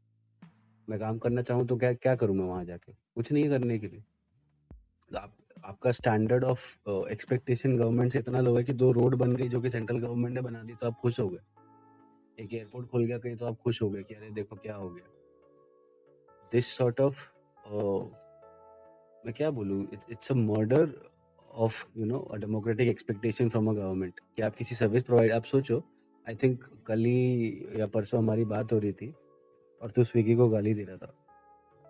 मैं 0.87 0.99
काम 0.99 1.17
करना 1.17 1.41
चाहूँ 1.41 1.67
तो 1.67 1.77
क्या 1.77 1.93
क्या 1.93 2.15
करूँ 2.15 2.35
मैं 2.35 2.45
वहाँ 2.45 2.63
जाके? 2.65 2.91
कुछ 3.15 3.31
नहीं 3.31 3.49
करने 3.49 3.79
के 3.79 3.87
लिए। 3.87 4.03
तो 5.11 5.17
आप, 5.17 5.33
आपका 5.65 5.91
स्टैंडर्ड 5.91 6.43
ऑफ़ 6.43 6.89
एक्सपेक्टेशन 7.11 7.77
गवर्नमेंट 7.77 8.13
से 8.13 8.19
इतना 8.19 8.41
लो 8.41 8.57
है 8.57 8.63
कि 8.63 8.73
दो 8.73 8.91
रोड 8.91 9.15
बन 9.15 9.35
गई 9.35 9.47
जो 9.49 9.61
कि 9.61 9.69
सेंट्रल 9.69 9.99
गवर्नमेंट 9.99 10.35
ने 10.35 10.41
बना 10.41 10.63
दी 10.63 10.73
तो 10.73 10.87
आप 10.87 10.99
खुश 11.01 11.19
हो 11.19 11.27
गए। 11.29 11.56
एक 12.39 12.53
एयरपोर्ट 12.53 12.87
खुल 12.87 13.05
गया, 13.05 13.17
कहीं 13.17 13.35
तो 13.35 13.45
आप 13.45 13.57
खुश 13.57 13.81
हो 13.81 13.89
गए 13.89 14.03
कि 14.03 14.13
अरे 14.13 14.29
देखो 14.29 14.55
क्या 14.55 14.75
हो 14.75 14.89
गया। 14.89 15.05
दिस 16.51 16.67
सॉर्ट 16.77 17.01
ऑफ़ 17.01 17.15
मैं 19.25 19.33
क्या 19.33 19.49
बोलूँ 19.51 19.87
it's 19.93 20.31
a 20.31 20.35
murder 20.35 20.93
of 21.51 21.85
you 21.97 22.05
know 22.05 22.19
a 22.19 22.37
democratic 22.37 22.87
expectation 22.87 23.49
from 23.49 23.69
a 23.69 23.73
government 23.73 24.19
कि 24.35 24.41
आप 24.41 24.55
किसी 24.55 24.75
सर्विस 24.75 25.03
प्रोवाइड 25.03 25.31
आप 25.31 25.43
सोचो 25.43 25.83
आई 26.27 26.35
थिंक 26.35 26.63
कल 26.87 26.99
ही 26.99 27.65
या 27.77 27.87
परसों 27.87 28.19
हमारी 28.19 28.45
बात 28.45 28.73
हो 28.73 28.79
रही 28.79 28.91
थी 28.91 29.13
और 29.81 29.91
तू 29.91 30.03
स्विगी 30.03 30.35
को 30.35 30.49
गाली 30.49 30.73
दे 30.73 30.83
रहा 30.83 30.97
था 30.97 31.13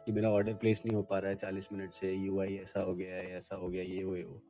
कि 0.06 0.12
मेरा 0.12 0.30
ऑर्डर 0.30 0.54
प्लेस 0.54 0.82
नहीं 0.86 0.96
हो 0.96 1.02
पा 1.02 1.20
रहा 1.20 1.30
है 1.30 1.36
चालीस 1.36 1.68
मिनट 1.74 1.94
से 1.94 2.14
यू 2.14 2.44
ऐसा 2.44 2.82
हो 2.82 2.94
गया 2.96 3.16
है, 3.16 3.38
ऐसा 3.38 3.56
हो 3.56 3.70
गया 3.70 3.84
ये 3.84 4.04
वो 4.04 4.16
वो। 4.16 4.42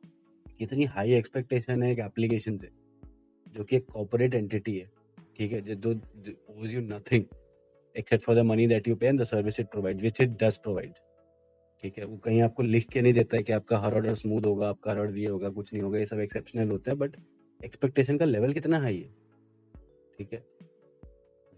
कितनी 0.58 0.84
हाई 0.84 1.12
एक्सपेक्टेशन 1.12 1.82
है 1.82 1.92
एक 1.92 1.98
एप्लीकेशन 1.98 2.56
से, 2.56 2.68
जो 3.54 3.64
कि 3.64 3.76
एक 3.76 3.86
कॉपोरेट 3.86 4.34
एंटिटी 4.34 4.78
है। 4.78 4.97
ठीक 5.38 5.52
है, 5.52 5.60
जो 5.60 5.90
owes 5.90 6.72
you 6.72 6.80
nothing 6.80 7.24
except 7.96 8.24
for 8.24 8.36
the 8.36 8.38
money 8.38 8.66
that 8.66 8.88
you 8.88 8.96
pay 8.96 9.06
and 9.06 9.20
the 9.20 9.24
service 9.24 9.60
it 9.60 9.70
provide 9.70 10.00
which 10.00 10.20
it 10.20 10.30
does 10.42 10.56
provide 10.56 10.94
ठीक 11.84 11.98
है, 11.98 12.04
वो 12.04 12.16
कहीं 12.16 12.40
आपको 12.42 12.62
लिख 12.62 12.88
के 12.88 13.02
नहीं 13.02 13.12
देता 13.12 13.36
है 13.36 13.42
कि 13.42 13.52
आपका 13.52 13.78
हर 13.78 13.94
ऑर्डर 13.94 14.14
स्मूथ 14.14 14.46
होगा, 14.46 14.68
आपका 14.68 14.90
हर 14.90 14.98
ऑर्डर 14.98 15.16
ये 15.16 15.26
होगा, 15.26 15.48
कुछ 15.48 15.72
नहीं 15.72 15.82
होगा, 15.82 15.98
ये 15.98 16.06
सब 16.06 16.20
एक्सेप्शनल 16.20 16.70
होता 16.70 16.90
है 16.90 16.96
बट 16.96 17.16
एक्सपेक्टेशन 17.60 18.18
का 18.18 18.24
लेवल 18.24 18.52
कितना 18.52 18.78
हाई 18.78 18.98
है? 18.98 19.08
ठीक 20.18 20.32
है, 20.32 20.42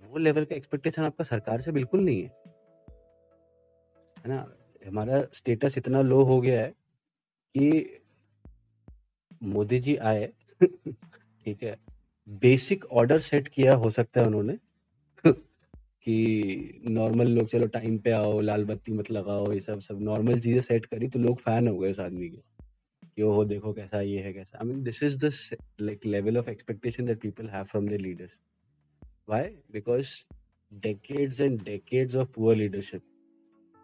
वो 0.03 0.18
लेवल 0.18 0.45
का 0.45 0.57
एक्सपेक्टेशन 0.57 1.03
आपका 1.03 1.24
सरकार 1.24 1.61
से 1.61 1.72
बिल्कुल 1.72 2.01
नहीं 2.01 2.22
है। 2.22 2.28
है 4.16 4.28
ना, 4.28 4.47
हमारा 4.87 5.22
स्टेटस 5.35 5.78
इतना 5.78 6.03
लो 6.03 6.22
हो 6.22 6.41
गया 6.41 6.61
है 6.61 6.72
कि 7.55 8.01
मोदी 9.43 9.78
जी 9.78 9.97
आए, 9.97 10.33
ठीक 10.62 11.62
है 11.62 11.76
बेसिक 12.31 12.85
ऑर्डर 12.85 13.18
सेट 13.18 13.49
किया 13.49 13.74
हो 13.74 13.91
सकता 13.91 14.20
है 14.20 14.26
उन्होंने। 14.26 14.59
कि 16.05 16.83
नॉर्मल 16.89 17.28
लोग 17.28 17.49
चलो 17.49 17.66
टाइम 17.66 17.99
पे 17.99 18.11
आओ 18.11 18.41
लाल 18.41 18.64
बत्ती 18.64 18.93
मत 18.93 19.11
लगाओ 19.11 19.53
ये 19.53 19.61
सब 19.61 19.81
सब 19.81 20.03
नॉर्मल 20.03 20.41
चीज़ें 20.41 20.61
सेट 20.61 20.85
करी 20.85 21.09
तो 21.09 21.18
लोग 21.18 21.39
फ़ैन 21.39 21.68
हो 21.68 21.78
गए 21.78 21.91
उस 21.91 22.01
आदमी 22.01 22.28
के। 22.28 22.41
कि 23.16 23.22
ओहो 23.22 23.45
देखो 23.45 23.72
कैसा 23.72 24.01
ये 24.01 24.18
है 24.18 24.33
कैसा। 24.33 24.59
I 24.59 24.68
mean 24.68 24.83
this 24.83 25.03
is 25.03 25.26
the 25.26 25.33
like 25.81 26.07
level 26.07 26.39
of 26.39 26.51
expectation 26.51 27.05
that 27.07 27.20
people 27.20 27.49
have 27.49 27.64
from 27.64 27.89
the 27.89 27.93
leaders 27.93 28.31
Why? 29.31 29.49
Because 29.76 30.07
decades 30.87 31.41
and 31.41 31.59
decades 31.59 32.14
of 32.14 32.26
poor 32.39 32.55
leadership 32.55 33.01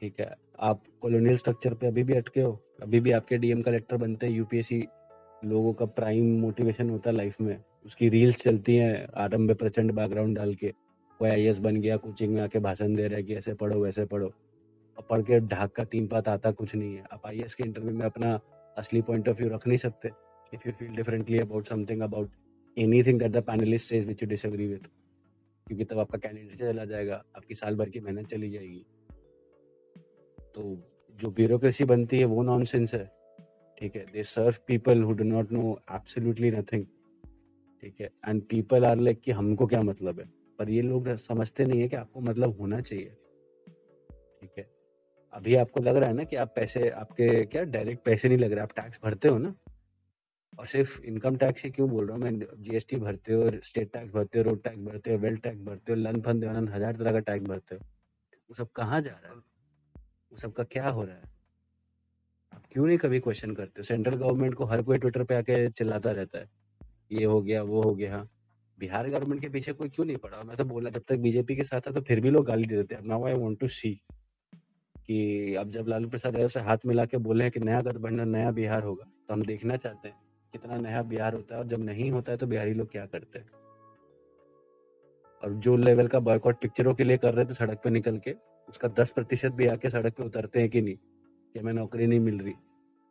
ठीक 0.00 0.20
है। 0.20 0.34
आप 0.60 0.82
कॉलोनियल 1.00 1.36
स्ट्रक्चर 1.36 1.74
पे 1.74 1.86
अभी 1.86 2.02
भी 2.02 2.14
अटके 2.14 2.40
हो? 2.40 2.62
अभी 2.82 3.00
भी 3.00 3.12
आपके 3.12 3.38
डीएम 3.38 3.62
कलेक्टर 3.62 3.96
बनते 3.96 4.26
हैं 4.26 4.32
यूपीएससी 4.32 4.86
लोगों 5.44 5.72
का 5.72 5.84
प्राइम 5.84 6.40
मोटिवेशन 6.40 6.90
होता 6.90 7.10
है 7.10 7.16
लाइफ 7.16 7.40
में। 7.40 7.62
उसकी 7.86 8.08
रील्स 8.08 8.42
चलती 8.42 8.76
हैं 8.76 9.06
आरंभ 9.16 9.54
प्रचंड 9.54 9.92
बैकग्राउंड 9.92 10.36
डाल 10.36 10.54
के। 10.54 10.72
कोई 11.18 11.30
आईएएस 11.30 11.58
बन 11.58 11.80
गया 11.80 11.96
कोचिंग 11.96 12.34
में 12.34 12.42
आके 12.42 12.58
भाषण 12.58 12.94
दे 12.94 13.06
रहा 13.06 13.16
है 13.16 13.22
कि 13.22 13.34
ऐसे 13.34 13.54
पढ़ो, 13.54 13.80
वैसे 13.80 14.04
पढ़ो। 14.04 14.26
और 14.98 15.06
पढ़ 15.10 15.22
के 15.22 15.40
ढाक 15.40 15.72
का 15.72 15.84
तीन 15.84 16.06
पात 16.06 16.28
आता, 16.28 16.50
कुछ 16.50 16.74
नहीं 16.74 16.94
है। 16.94 17.04
आप 17.12 17.26
आई 17.26 17.38
के 17.38 17.64
इंटरव्यू 17.64 17.94
में 17.94 18.06
अपना 18.06 18.40
असली 18.78 19.02
पॉइंट 19.02 19.28
ऑफ़ 19.28 19.36
व्यू 19.36 19.50
रख 19.50 19.66
नहीं 19.66 19.78
सकते। 19.78 20.10
If 20.54 20.66
you 20.66 20.72
feel 20.72 21.00
differently 21.00 21.40
about 21.44 21.72
something, 21.72 22.02
about 22.08 22.28
anything 22.78 23.22
that 23.22 23.32
the 23.32 23.42
panelist 23.48 23.92
says 23.92 24.06
which 24.10 24.22
you 24.22 24.32
disagree 24.32 24.74
with 24.74 24.86
क्योंकि 25.66 25.84
तब 25.84 25.98
आपका 25.98 26.18
कैंडिडेट 26.18 26.58
चला 26.58 26.84
जाएगा, 26.84 27.24
आपकी 27.36 27.54
साल 27.54 27.76
भर 27.76 27.88
की 27.88 28.00
मेहनत 28.00 28.26
चली 28.26 28.50
जाएगी। 28.50 28.84
तो 30.56 30.62
जो 31.18 31.30
ब्यूरोक्रेसी 31.30 31.84
बनती 31.84 32.18
है, 32.18 32.24
वो 32.24 32.42
नॉनसेंस 32.42 32.94
है। 32.94 33.04
ठीक 33.78 33.96
है? 33.96 34.04
They 34.12 34.22
serve 34.22 34.54
people 34.66 35.02
who 35.02 35.12
do 35.12 35.24
not 35.24 35.52
know 35.52 35.78
absolutely 35.92 36.50
nothing 36.50 36.84
ठीक 37.82 38.00
है? 38.00 38.10
एंड 38.28 38.42
पीपल 38.42 38.84
आर 38.84 38.96
लाइक 38.96 39.20
कि 39.20 39.32
हमको 39.32 39.66
क्या 39.66 39.82
मतलब 39.82 40.20
है? 40.20 40.26
पर 40.58 40.70
ये 40.70 40.82
लोग 40.82 41.14
समझते 41.16 41.64
नहीं 41.64 41.80
है 41.80 41.88
कि 41.88 41.96
आपको 41.96 42.20
मतलब 42.20 42.60
होना 42.60 42.80
चाहिए। 42.80 43.10
ठीक 44.40 44.50
है? 44.58 44.66
अभी 45.32 45.54
आपको 45.54 45.80
लग 45.80 45.96
रहा 45.96 46.08
है 46.08 46.14
ना 46.14 46.24
कि 46.24 46.36
आप 46.36 46.52
पैसे, 46.56 46.88
आपके 46.90 47.44
क्या 47.44 47.62
डायरेक्ट 47.62 48.04
पैसे 48.04 48.28
नहीं 48.28 48.38
लग 48.38 48.52
रहे, 48.52 48.60
आप 48.60 48.72
टैक्स 48.76 49.00
भरते 49.04 49.28
हो 49.28 49.38
ना? 49.38 49.54
और 50.58 50.66
सिर्फ़ 50.66 51.02
इनकम 51.02 51.36
टैक्स 51.36 51.64
ही 51.64 51.70
क्यों 51.70 51.88
बोल 51.90 52.06
रहा 52.06 52.16
हूँ 52.16 52.24
मैं? 52.24 52.38
जीएसटी 52.38 52.96
भरते 52.96 53.32
हो 53.32 53.50
स्टेट 53.62 53.92
टैक्स 53.92 54.12
भरते 54.12 54.38
हो 54.38 54.44
रोड 54.44 54.62
टैक्स 54.62 54.78
भरते 54.78 55.12
हो 55.12 55.18
वेल्थ 55.18 55.42
टैक्स 55.42 55.60
भरते 55.60 55.92
हो, 55.92 55.98
लन 55.98 56.20
फन 56.20 56.40
देवानंद 56.40 56.70
हज़ार 56.70 56.96
तरह 56.96 57.12
का 57.12 57.18
टैक्स 57.18 57.46
भरते 57.46 57.74
हो। 57.74 57.80
वो 57.80 58.54
सब 58.54 58.70
कहाँ 58.70 59.00
जा 59.00 59.10
रहा 59.10 59.32
है? 59.32 59.55
वो 60.32 60.38
सब 60.38 60.54
क्या 60.72 60.88
हो 60.88 61.04
रहा 61.04 61.14
है? 61.14 61.22
आप 62.52 62.62
क्यों 62.72 62.86
नहीं 62.86 62.98
कभी 62.98 63.20
क्वेश्चन 63.20 63.54
करते 63.54 63.80
हो? 63.80 63.84
सेंट्रल 63.84 64.14
गवर्नमेंट 64.14 64.54
को 64.54 64.64
हर 64.64 64.82
कोई 64.82 64.98
ट्विटर 64.98 65.24
पे 65.24 65.34
आके 65.34 65.68
चिल्लाता 65.70 66.10
रहता 66.10 66.38
है। 66.38 66.48
ये 67.12 67.24
हो 67.24 67.40
गया, 67.42 67.62
वो 67.62 67.82
हो 67.82 67.94
गया 67.94 68.14
हाँ। 68.14 68.28
बिहार 68.78 69.08
गवर्नमेंट 69.10 69.40
के 69.42 69.48
पीछे 69.48 69.72
कोई 69.72 69.88
क्यों 69.88 70.06
नहीं 70.06 70.16
पड़ा? 70.16 70.42
मैं 70.42 70.56
तो 70.56 70.64
बोला, 70.64 70.90
जब 70.90 71.02
तक 71.08 71.16
बीजेपी 71.16 71.56
के 71.56 71.64
साथ 71.64 71.80
था 71.80 71.90
तो 71.90 72.00
फिर 72.00 72.20
भी 72.20 72.30
लोग 72.30 72.46
गाली 72.46 72.66
दे 72.66 72.76
देते 72.76 73.06
now 73.08 73.26
I 73.26 73.34
want 73.34 73.58
to 73.60 73.68
see 73.68 73.92
कि 75.06 75.54
अब 75.54 75.68
जब 75.68 75.88
लालू 75.88 76.08
प्रसाद 76.08 76.36
यादव 76.36 76.48
से 76.48 76.60
हाथ 76.60 76.78
मिला 76.86 77.04
के 77.04 77.16
बोले 77.16 77.44
हैं 77.44 77.50
कि 77.50 77.60
नया 77.60 77.80
गठबंधन, 77.80 78.28
नया 78.28 78.50
बिहार 78.50 78.82
होगा 78.82 79.04
तो 79.28 79.34
हम 79.34 79.42
देखना 79.42 79.76
चाहते 79.76 80.08
हैं 80.08 80.16
कितना 80.52 80.76
नया 80.76 81.02
बिहार 81.02 81.34
होता 81.34 81.54
है 81.54 81.60
और 81.60 81.66
जब 81.66 81.84
नहीं 81.84 82.10
होता 82.10 82.32
है 82.32 82.38
तो 82.38 82.46
बिहारी 82.46 82.74
लोग 82.74 82.90
क्या 82.90 83.06
करते 83.06 83.38
हैं? 83.38 83.50
और 85.42 85.52
जो 85.54 85.76
लेवल 85.76 86.08
का 86.08 86.18
बॉयकॉट 86.20 86.60
पिक्चरों 86.60 86.94
के 86.94 87.04
लिए 87.04 87.16
कर 87.16 87.34
रहे 87.34 87.44
थे, 87.44 87.54
सड़क 87.54 87.80
पे 87.84 87.90
निकल 87.90 88.18
के 88.18 88.34
उसका 88.68 88.88
दस 88.98 89.10
प्रतिशत 89.10 89.52
भी 89.52 89.66
आके 89.66 89.90
सड़क 89.90 90.14
पे 90.16 90.24
उतरते 90.24 90.60
हैं 90.60 90.68
कि 90.70 90.80
नहीं? 90.80 90.96
कि 90.96 91.58
हमें 91.58 91.72
नौकरी 91.72 92.06
नहीं 92.06 92.20
मिल 92.20 92.40
रही। 92.40 92.54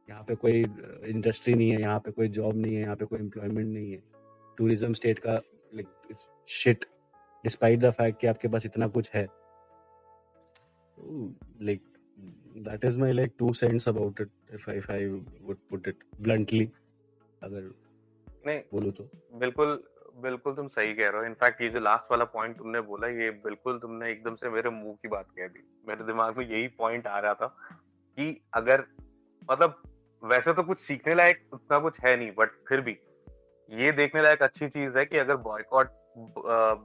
यहाँ 0.09 0.23
पे 0.23 0.35
कोई 0.35 0.61
इंडस्ट्री 1.09 1.53
नहीं 1.53 1.69
है 1.69 1.79
यहाँ 1.81 1.99
पे 1.99 2.11
कोई 2.11 2.27
जॉब 2.29 2.55
नहीं 2.55 2.75
है 2.75 2.81
यहाँ 2.81 2.95
पे 2.95 3.05
कोई 3.05 3.19
एम्प्लॉयमेंट 3.19 3.67
नहीं 3.67 3.91
है। 3.91 4.01
टूरिज़्म 4.57 4.93
स्टेट 4.93 5.19
का 5.25 5.39
शिट 6.49 6.85
डिस्पाइट 7.43 7.79
द 7.79 7.91
फैक्ट 7.91 8.19
कि 8.21 8.27
आपके 8.27 8.47
पास 8.47 8.65
इतना 8.65 8.87
कुछ 8.87 9.09
है। 9.13 9.25
तो 10.97 11.33
like 11.61 11.81
that 12.67 12.85
is 12.85 12.97
my 12.99 13.13
like 13.13 13.33
two 13.39 13.53
cents 13.53 13.87
about 13.89 14.21
it 14.21 14.29
if 14.53 14.69
I 14.71 14.79
if 14.79 14.89
I 14.89 14.99
would 15.47 15.59
put 15.71 15.87
it 15.89 15.97
अगर 17.43 17.71
नहीं 18.47 18.59
बोलो 18.71 18.91
तो। 18.91 19.09
बिल्कुल 19.39 19.83
बिल्कुल 20.15 20.53
तुम 20.55 20.67
सही 20.67 20.93
कह 20.93 21.09
रहे 21.09 21.19
हो। 21.19 21.25
इनफैक्ट 21.25 21.61
ये 21.61 21.69
जो 21.69 21.79
लास्ट 21.79 22.11
वाला 22.11 22.25
पॉइंट 22.25 22.57
तुमने 22.57 22.81
बोला, 22.81 23.07
ये 23.07 23.29
बिल्कुल 23.43 23.79
तुमने 23.79 24.11
एकदम 24.11 24.35
से 24.35 24.49
मेरे 24.49 24.69
मुँह 24.69 24.95
की 25.01 25.07
बात 25.07 25.25
कह 25.37 25.47
दी। 25.47 25.63
मेरे 25.87 26.03
दिमाग 26.03 26.37
में 26.37 26.45
यही 26.45 26.67
पॉइंट 26.77 27.07
आ 27.07 27.19
रहा 27.19 27.33
था 27.33 27.47
कि 28.17 28.41
अगर 28.53 28.83
मतलब 29.49 29.81
वैसे 30.23 30.53
तो 30.53 30.63
कुछ 30.63 30.79
सीखने 30.79 31.15
लायक 31.15 31.43
उतना 31.53 31.79
कुछ 31.79 31.99
है 32.05 32.15
नहीं 32.17 32.31
बट 32.31 32.51
फिर 32.69 32.81
भी 32.81 32.97
ये 33.69 33.91
देखने 33.91 34.21
लायक 34.21 34.43
अच्छी 34.43 34.67
चीज़ 34.69 34.97
है 34.97 35.05
कि 35.05 35.17
अगर 35.17 35.35
बॉयकॉट 35.43 35.89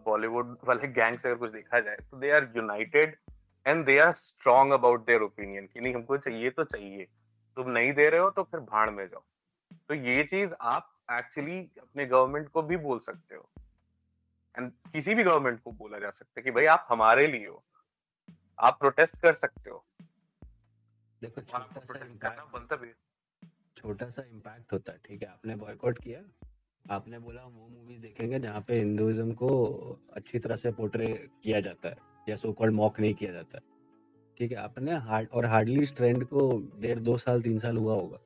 बॉलीवुड 0.07 0.57
वाले 0.64 0.89
गैंग 0.89 1.16
से 1.16 1.28
अगर 1.28 1.39
कुछ 1.39 1.51
देखा 1.53 1.81
जाए 1.81 1.97
तो 2.11 2.18
they 2.18 2.31
are 2.31 2.49
united 2.57 3.16
and 3.66 3.85
they 3.87 3.99
are 3.99 4.12
strong 4.14 4.72
about 4.72 5.07
their 5.07 5.22
opinion 5.22 5.66
कि 5.66 5.81
नहीं, 5.81 5.95
हमको 5.95 6.16
चाहिए 6.18 6.51
तो 6.51 6.64
चाहिए। 6.64 7.07
तुम 7.57 7.70
नहीं 7.70 7.93
दे 7.93 8.09
रहे 8.11 8.20
हो 8.20 8.31
तो 8.31 8.43
फिर 8.43 8.61
भाड़ 8.62 8.89
में 8.91 9.07
जाओ। 9.07 9.22
तो 9.89 9.95
ये 9.95 10.24
चीज़ 10.24 10.51
आप 10.61 10.89
एक्चुअली 11.18 11.58
अपने 11.80 12.06
गवर्नमेंट 12.06 12.48
को 12.48 12.62
भी 12.62 12.76
बोल 12.76 12.98
सकते 12.98 13.34
हो। 13.34 13.50
एंड 14.58 14.72
किसी 14.92 15.14
भी 15.14 15.24
गवर्नमेंट 15.24 15.62
को 15.62 15.72
बोला 15.72 15.98
जा 15.98 16.11
सकता 16.11 16.32
है 16.38 16.42
कि 16.42 16.50
भाई 16.50 16.64
आप 16.64 16.86
हमारे 16.88 17.26
लिए 17.26 17.46
हो। 17.46 17.64
आप 18.58 18.78
प्रोटेस्ट 18.78 19.16
कर 19.16 19.34
सकते 19.34 19.70
हो। 19.70 19.84
देखो 21.22 21.40
छोटा 21.40 21.80
सा 21.80 22.06
इम्पैक्ट 22.06 22.52
बनता 22.52 22.76
भी 22.76 22.92
छोटा 23.76 24.08
सा 24.11 24.22
इम्पैक्ट 24.22 24.72
होता 24.72 24.92
है 24.92 24.98
ठीक 25.04 25.22
है? 25.22 25.28
आपने 25.28 25.56
बॉयकॉट 25.56 25.98
किया। 25.98 26.22
आपने 26.90 27.18
बोला 27.18 27.42
हम 27.42 27.52
वो 27.52 27.68
मूवीज़ 27.68 28.00
देखेंगे 28.00 28.38
जहाँ 28.38 28.61
पे 28.61 28.78
हिंदुइज्म 28.78 29.32
को 29.32 29.48
अच्छी 30.12 30.38
तरह 30.38 30.56
से 30.56 30.70
पोर्ट्रे 30.72 31.28
किया 31.42 31.61
जाता 31.61 31.88
है 31.88 31.96
या 32.28 32.36
सो 32.36 32.52
कॉल्ड 32.52 32.74
मॉक 32.74 33.00
नहीं 33.00 33.14
किया 33.14 33.32
जाता 33.32 33.58
ठीक 34.38 34.52
है? 34.52 34.56
आपने 34.56 34.96
हार्ड 34.96 35.28
और 35.28 35.46
हार्डली 35.46 35.82
इस 35.82 35.96
ट्रेंड 35.96 36.24
को 36.24 36.62
डेढ़ 36.80 36.98
दो 36.98 37.16
साल 37.18 37.42
तीन 37.42 37.58
साल 37.58 37.76
हुआ 37.76 37.94
होगा। 37.94 38.18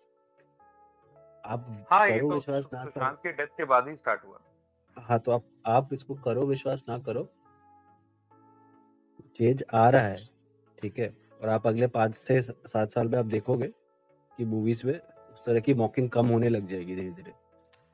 आप 1.44 1.86
हाँ 1.90 2.06
करो 2.08 2.28
तो 2.28 2.34
विश्वास 2.34 2.68
ना 2.74 2.84
करो। 2.84 3.16
के 3.22 3.32
डेथ 3.32 3.46
के 3.46 3.64
बाद 3.64 3.88
ही 3.88 3.94
स्टार्ट 3.94 4.24
हुआ। 4.24 4.38
हाँ 4.96 5.18
तो 5.18 5.32
आप 5.32 5.44
आप 5.66 5.92
इसको 5.92 6.14
करो 6.14 6.46
विश्वास 6.46 6.84
ना 6.88 6.98
करो। 6.98 7.28
चेंज 9.36 9.64
आ 9.74 9.88
रहा 9.90 10.02
है 10.02 10.16
ठीक 10.78 10.98
है? 10.98 11.12
और 11.42 11.48
आप 11.48 11.66
अगले 11.66 11.86
पाँच 11.86 12.14
से 12.14 12.40
सात 12.42 12.90
साल 12.90 13.08
में 13.08 13.18
आप 13.18 13.24
देखोगे 13.24 13.66
कि 14.38 14.44
मूवीज़ 14.44 14.86
में 14.86 14.94
उस 14.94 15.44
तरह 15.46 15.60
की 15.60 15.74
मॉकिंग 15.74 16.08
कम 16.10 16.26
होने 16.26 16.48
लग 16.48 16.68
जाएगी 16.68 16.94
धीरे 16.96 17.10
धीरे 17.10 17.32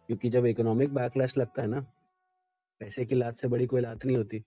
क्योंकि 0.09 0.31
जब 0.31 0.47
इकोनॉमिक 0.47 0.95
बैकलैश 0.95 1.37
लगता 1.39 1.63
है 1.63 1.69
ना 1.69 1.81
पैसे 2.81 3.05
की 3.05 3.15
लात 3.15 3.37
से 3.37 3.49
बड़ी 3.49 3.67
कोई 3.67 3.81
लात 3.81 4.05
नहीं 4.05 4.17
होती। 4.17 4.45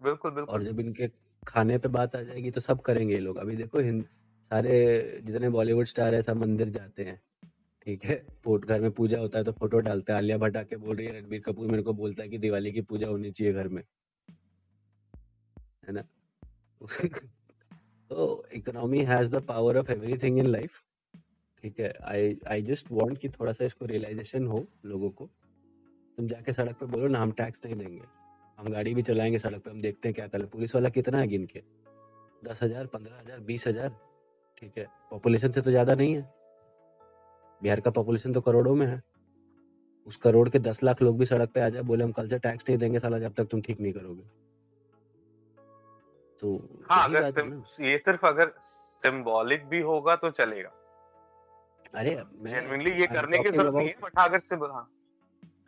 बिल्कुल 0.00 0.30
बिल्कुल। 0.30 0.54
और 0.54 0.62
जब 0.62 0.80
इनके 0.80 1.08
खाने 1.46 1.78
पे 1.78 1.88
बात 1.88 2.16
आ 2.16 2.20
जाएगी 2.22 2.50
तो 2.50 2.60
सब 2.60 2.80
करेंगे 2.80 3.14
ये 3.14 3.20
लोग। 3.20 3.36
अभी 3.36 3.56
देखो 3.56 3.78
हिंद 3.78 4.04
सारे 4.04 5.20
जितने 5.24 5.48
बॉलीवुड 5.48 5.86
स्टार 5.86 6.14
है 6.14 6.22
सब 6.22 6.36
मंदिर 6.36 6.68
जाते 6.68 7.04
हैं। 7.04 7.20
ठीक 7.86 8.04
है? 8.04 8.14
पोट, 8.44 8.64
घर 8.64 8.80
में 8.80 8.90
पूजा 8.90 9.18
होता 9.18 9.38
है 9.38 9.44
तो 9.44 9.52
फ़ोटो 9.52 9.78
डालते 9.78 10.12
हैं। 10.12 10.18
आलिया 10.18 10.38
भट्ट 10.38 10.56
आके 10.56 10.76
बोल 10.76 10.96
रही 10.96 11.06
है, 11.06 11.20
रणबीर 11.20 11.40
कपूर 11.40 11.66
मेरे 11.66 11.82
को 11.82 11.92
बोलता 11.92 12.22
है 12.22 12.28
कि 12.28 12.38
दिवाली 12.38 12.72
की 12.72 12.80
पूजा 12.80 13.08
होनी 13.08 13.30
चाहिए 13.30 13.52
घर 13.52 13.68
में। 13.68 13.82
है 15.88 15.92
ना? 15.92 16.04
तो 18.10 18.46
economy 18.52 19.04
has 19.04 19.30
the 19.30 19.42
power 19.42 19.76
of 19.76 19.90
everything 19.90 20.38
in 20.38 20.46
life 20.46 20.82
ठीक 21.64 21.80
है? 21.80 21.92
आई 22.02 22.36
आई 22.48 22.62
जस्ट 22.62 22.86
वांट 22.90 23.18
कि 23.18 23.28
थोड़ा 23.28 23.52
सा 23.52 23.64
इसको 23.64 23.86
रियलाइजेशन 23.86 24.46
हो 24.46 24.66
लोगों 24.84 25.10
को। 25.10 25.30
तुम 26.18 26.26
जाके 26.28 26.52
सड़क 26.52 26.76
पे 26.76 26.86
बोलो 26.86 27.08
ना, 27.08 27.20
हम 27.20 27.32
टैक्स 27.32 27.60
नहीं 27.64 27.74
देंगे। 27.74 28.02
हम 28.58 28.68
गाड़ी 28.72 28.94
भी 28.94 29.02
चलाएँगे 29.02 29.38
सड़क 29.38 29.62
पे, 29.62 29.70
हम 29.70 29.80
देखते 29.80 30.08
हैं 30.08 30.14
क्या 30.14 30.26
करें 30.26 30.46
पुलिस 30.46 30.74
वाला 30.74 30.88
कितना 30.88 31.18
है 31.18 31.26
गिन 31.26 31.46
के? 31.46 31.62
दस 32.44 32.62
हज़ार, 32.62 32.86
पंद्रह 32.86 33.20
हज़ार, 33.20 33.40
बीस 33.40 33.66
हज़ार? 33.66 33.88
ठीक 34.58 34.78
है? 34.78 34.86
पॉपुलेशन 35.10 35.50
से 35.50 35.60
तो 35.60 35.70
ज़्यादा 35.70 35.94
नहीं 35.94 36.14
है। 36.14 36.43
बिहार 37.64 37.80
का 37.80 37.90
पॉपुलेशन 37.90 38.32
तो 38.32 38.40
करोड़ों 38.40 38.74
में 38.74 38.86
है। 38.86 39.00
उस 40.06 40.16
करोड़ 40.22 40.48
के 40.48 40.58
दस 40.58 40.82
लाख 40.82 41.02
लोग 41.02 41.18
भी 41.18 41.26
सड़क 41.26 41.50
पे 41.52 41.60
आ 41.60 41.68
जाए 41.68 41.82
बोले 41.90 42.04
हम 42.04 42.10
कल 42.12 42.28
से 42.28 42.38
टैक्स 42.38 42.64
नहीं 42.68 42.78
देंगे 42.78 42.98
साला 42.98 43.18
जब 43.18 43.34
तक 43.34 43.46
तुम 43.50 43.60
ठीक 43.60 43.80
नहीं 43.80 43.92
करोगे। 43.92 44.22
तो 46.42 46.56
हाँ 46.90 47.04
अगर 47.04 47.30
सिम, 47.30 47.52
ये 47.80 47.96
सिर्फ़ 47.98 48.26
अगर 48.26 48.48
सिंबॉलिक 49.02 49.64
भी 49.68 49.80
होगा 49.82 50.16
तो 50.16 50.30
चलेगा। 50.32 50.70
अरे 51.94 52.16
मैं 52.42 52.52
ये 52.90 53.06
करने 53.06 53.38
की 53.38 53.50
ज़रूरत 53.50 53.74
नहीं 53.74 53.88
है 53.88 53.94
बट 54.02 54.18
अगर 54.18 54.40
सिम 54.50 54.64
हाँ। 54.72 54.88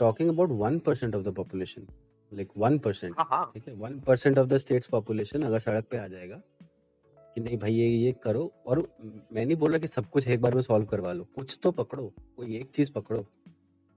Talking 0.01 0.30
about 0.30 0.51
one 0.61 0.78
percent 0.86 1.14
of 1.14 1.22
the 1.22 1.34
population 1.34 1.86
like 2.32 2.49
one 2.59 2.78
percent 2.78 3.14
हाँ 3.18 3.26
हाँ। 3.30 3.51
ठीक 3.55 3.68
है? 3.68 3.74
One 3.74 3.99
percent 4.07 4.38
of 4.38 4.47
the 4.49 4.57
state's 4.59 4.88
population 4.88 5.42
अगर 5.42 5.61
सड़क 5.61 5.86
पे 5.90 5.99
आ 5.99 6.07
जाएगा 6.09 6.40
कि 7.37 7.41
नहीं 7.41 7.57
भाई 7.59 7.72
ये 7.72 7.87
ये 7.87 8.12
करो। 8.24 8.45
और 8.66 8.78
मैं 9.32 9.45
नहीं 9.47 9.57
बोल 9.57 9.70
रहा 9.70 9.78
कि 9.78 9.87
सब 9.87 10.07
कुछ 10.11 10.28
एक 10.28 10.41
बार 10.41 10.55
में 10.55 10.62
सॉल्व 10.62 10.87
करवा 10.87 11.12
लो। 11.12 11.24
कुछ 11.34 11.59
तो 11.62 11.70
पकड़ो। 11.72 12.12
कोई 12.37 12.57
एक 12.57 12.70
चीज़ 12.70 12.93
पकड़ो। 12.93 13.24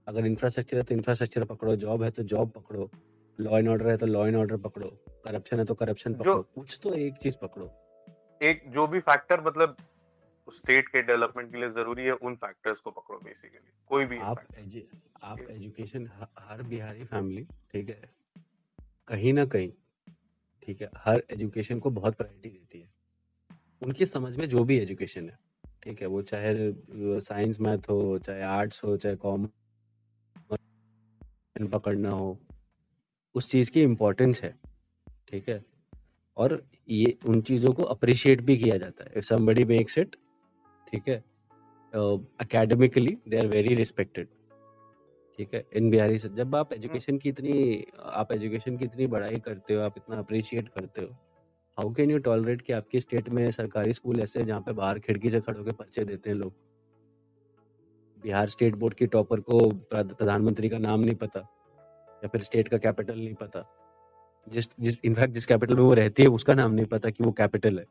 अगर 0.06 0.26
इंफ्रास्ट्रक्चर 0.26 0.76
है 0.76 0.82
तो 0.82 0.94
इंफ्रास्ट्रक्चर 0.94 1.44
पकड़ो। 1.44 1.76
जॉब 1.76 2.02
है 2.02 2.10
तो 2.10 2.22
जॉब 2.22 2.50
पकड़ो। 2.50 2.90
लॉ 3.38 3.58
एंड 3.58 3.68
ऑर्डर 3.68 3.88
है 3.88 3.96
तो 3.96 4.06
लॉ 4.06 4.26
एंड 4.26 4.36
ऑर्डर 4.36 4.56
पकड़ो। 4.56 4.88
करप्शन 5.24 5.58
है 5.58 5.64
तो 5.64 5.74
करप्शन 5.74 6.14
पकड़ो। 6.14 6.42
कुछ 6.54 6.78
तो 6.82 6.94
एक 6.94 7.14
चीज़ 7.14 7.36
पकड़ो। 7.42 7.70
एक 8.42 8.62
जो 8.68 8.86
भी 8.86 9.00
फैक्टर 9.00 9.40
मतलब 9.40 9.76
स्टेट 10.48 10.88
के 10.88 11.02
डेवलपमेंट 11.02 11.50
के 11.52 11.58
लिए 11.58 11.70
ज़रूरी 11.70 12.04
है 12.04 12.12
उन 12.12 12.34
फैक्टर्स 12.36 12.78
को 12.80 12.90
पकड़ो 12.90 13.18
बेसिकली 13.18 13.70
कोई 13.88 14.04
भी 14.04 14.18
आप 14.18 14.46
एजु, 14.58 14.80
आप 15.22 15.40
एजुकेशन 15.50 16.08
हर 16.38 16.62
बिहारी 16.62 17.04
फैमिली 17.04 17.44
ठीक 17.72 17.88
है? 17.88 18.10
कहीं 19.08 19.32
ना 19.32 19.44
कहीं 19.44 19.72
ठीक 20.62 20.82
है? 20.82 20.90
हर 20.96 21.22
एजुकेशन 21.30 21.78
को 21.78 21.90
बहुत 21.90 22.14
प्रायोरिटी 22.14 22.48
देती 22.48 22.80
है। 22.80 22.99
उनकी 23.82 24.06
समझ 24.06 24.36
में 24.36 24.48
जो 24.48 24.64
भी 24.64 24.78
एजुकेशन 24.78 25.28
है 25.28 25.38
ठीक 25.82 26.00
है? 26.02 26.06
वो 26.06 26.22
चाहे 26.22 27.20
साइंस 27.20 27.60
मैथ 27.60 27.88
हो 27.90 28.18
चाहे 28.18 28.42
आर्ट्स 28.42 28.84
हो 28.84 28.96
चाहे 28.96 29.16
कॉमर्स 29.16 29.52
पकड़ना 31.72 32.10
हो 32.10 32.38
उस 33.34 33.50
चीज़ 33.50 33.70
की 33.70 33.82
इम्पोर्टेंस 33.82 34.40
है 34.42 34.54
ठीक 35.28 35.48
है? 35.48 35.64
और 36.36 36.62
ये 36.88 37.18
उन 37.26 37.40
चीज़ों 37.42 37.72
को 37.72 37.82
अप्रिशिएट 37.82 38.40
भी 38.40 38.56
किया 38.56 38.76
जाता 38.78 39.04
है। 39.04 39.10
इफ़ 39.16 39.24
समबडी 39.24 39.64
मेक्स 39.64 39.98
इट 39.98 40.16
ठीक 40.90 41.08
है? 41.08 41.22
Academically 42.40 43.16
they 43.28 43.36
are 43.36 43.46
very 43.46 43.74
respected 43.74 44.28
ठीक 45.38 45.54
है? 45.54 45.64
इन 45.76 45.90
बिहारी 45.90 46.18
से 46.18 46.28
जब 46.28 46.54
आप 46.56 46.72
एजुकेशन 46.72 47.18
की 47.18 47.28
इतनी 47.28 47.84
आप 48.00 48.32
एजुकेशन 48.32 48.76
की 48.76 48.84
इतनी 48.84 49.06
बढ़ाई 49.06 49.40
करते 49.40 49.74
हो 49.74 49.80
आप 49.80 49.94
इतना 49.96 50.18
अप्रिशिएट 50.18 50.68
करते 50.68 51.02
हो 51.02 51.16
हाउ 51.80 51.92
कैन 51.92 52.10
यू 52.10 52.18
टॉलरेट 52.18 52.62
कि 52.62 52.72
आपके 52.72 53.00
स्टेट 53.00 53.28
में 53.28 53.50
सरकारी 53.50 53.92
स्कूल 53.92 54.20
ऐसे 54.20 54.38
हैं 54.40 54.46
जहाँ 54.46 54.60
पे 54.60 54.72
बाहर 54.72 54.98
खिड़की 54.98 55.30
से 55.30 55.40
खड़े 55.40 55.58
होकर 55.58 55.72
पर्चे 55.72 56.04
देते 56.04 56.30
हैं 56.30 56.36
लोग? 56.36 56.52
बिहार 58.22 58.48
स्टेट 58.48 58.74
बोर्ड 58.74 58.94
की 58.94 59.06
टॉपर 59.06 59.40
को 59.40 59.70
प्रधानमंत्री 59.70 60.68
का 60.68 60.78
नाम 60.78 61.00
नहीं 61.00 61.14
पता 61.14 61.40
या 62.22 62.28
फिर 62.28 62.42
स्टेट 62.42 62.68
का 62.68 62.78
कैपिटल 62.78 63.18
नहीं 63.18 63.34
पता। 63.34 63.64
जिस 64.48 64.68
जिस 64.80 65.00
इनफैक्ट 65.04 65.34
जिस 65.34 65.46
कैपिटल 65.46 65.74
में 65.74 65.82
वो 65.82 65.94
रहती 65.94 66.22
है 66.22 66.28
उसका 66.28 66.54
नाम 66.54 66.72
नहीं 66.72 66.86
पता 66.86 67.10
कि 67.10 67.24
वो 67.24 67.32
कैपिटल 67.32 67.78
है। 67.78 67.84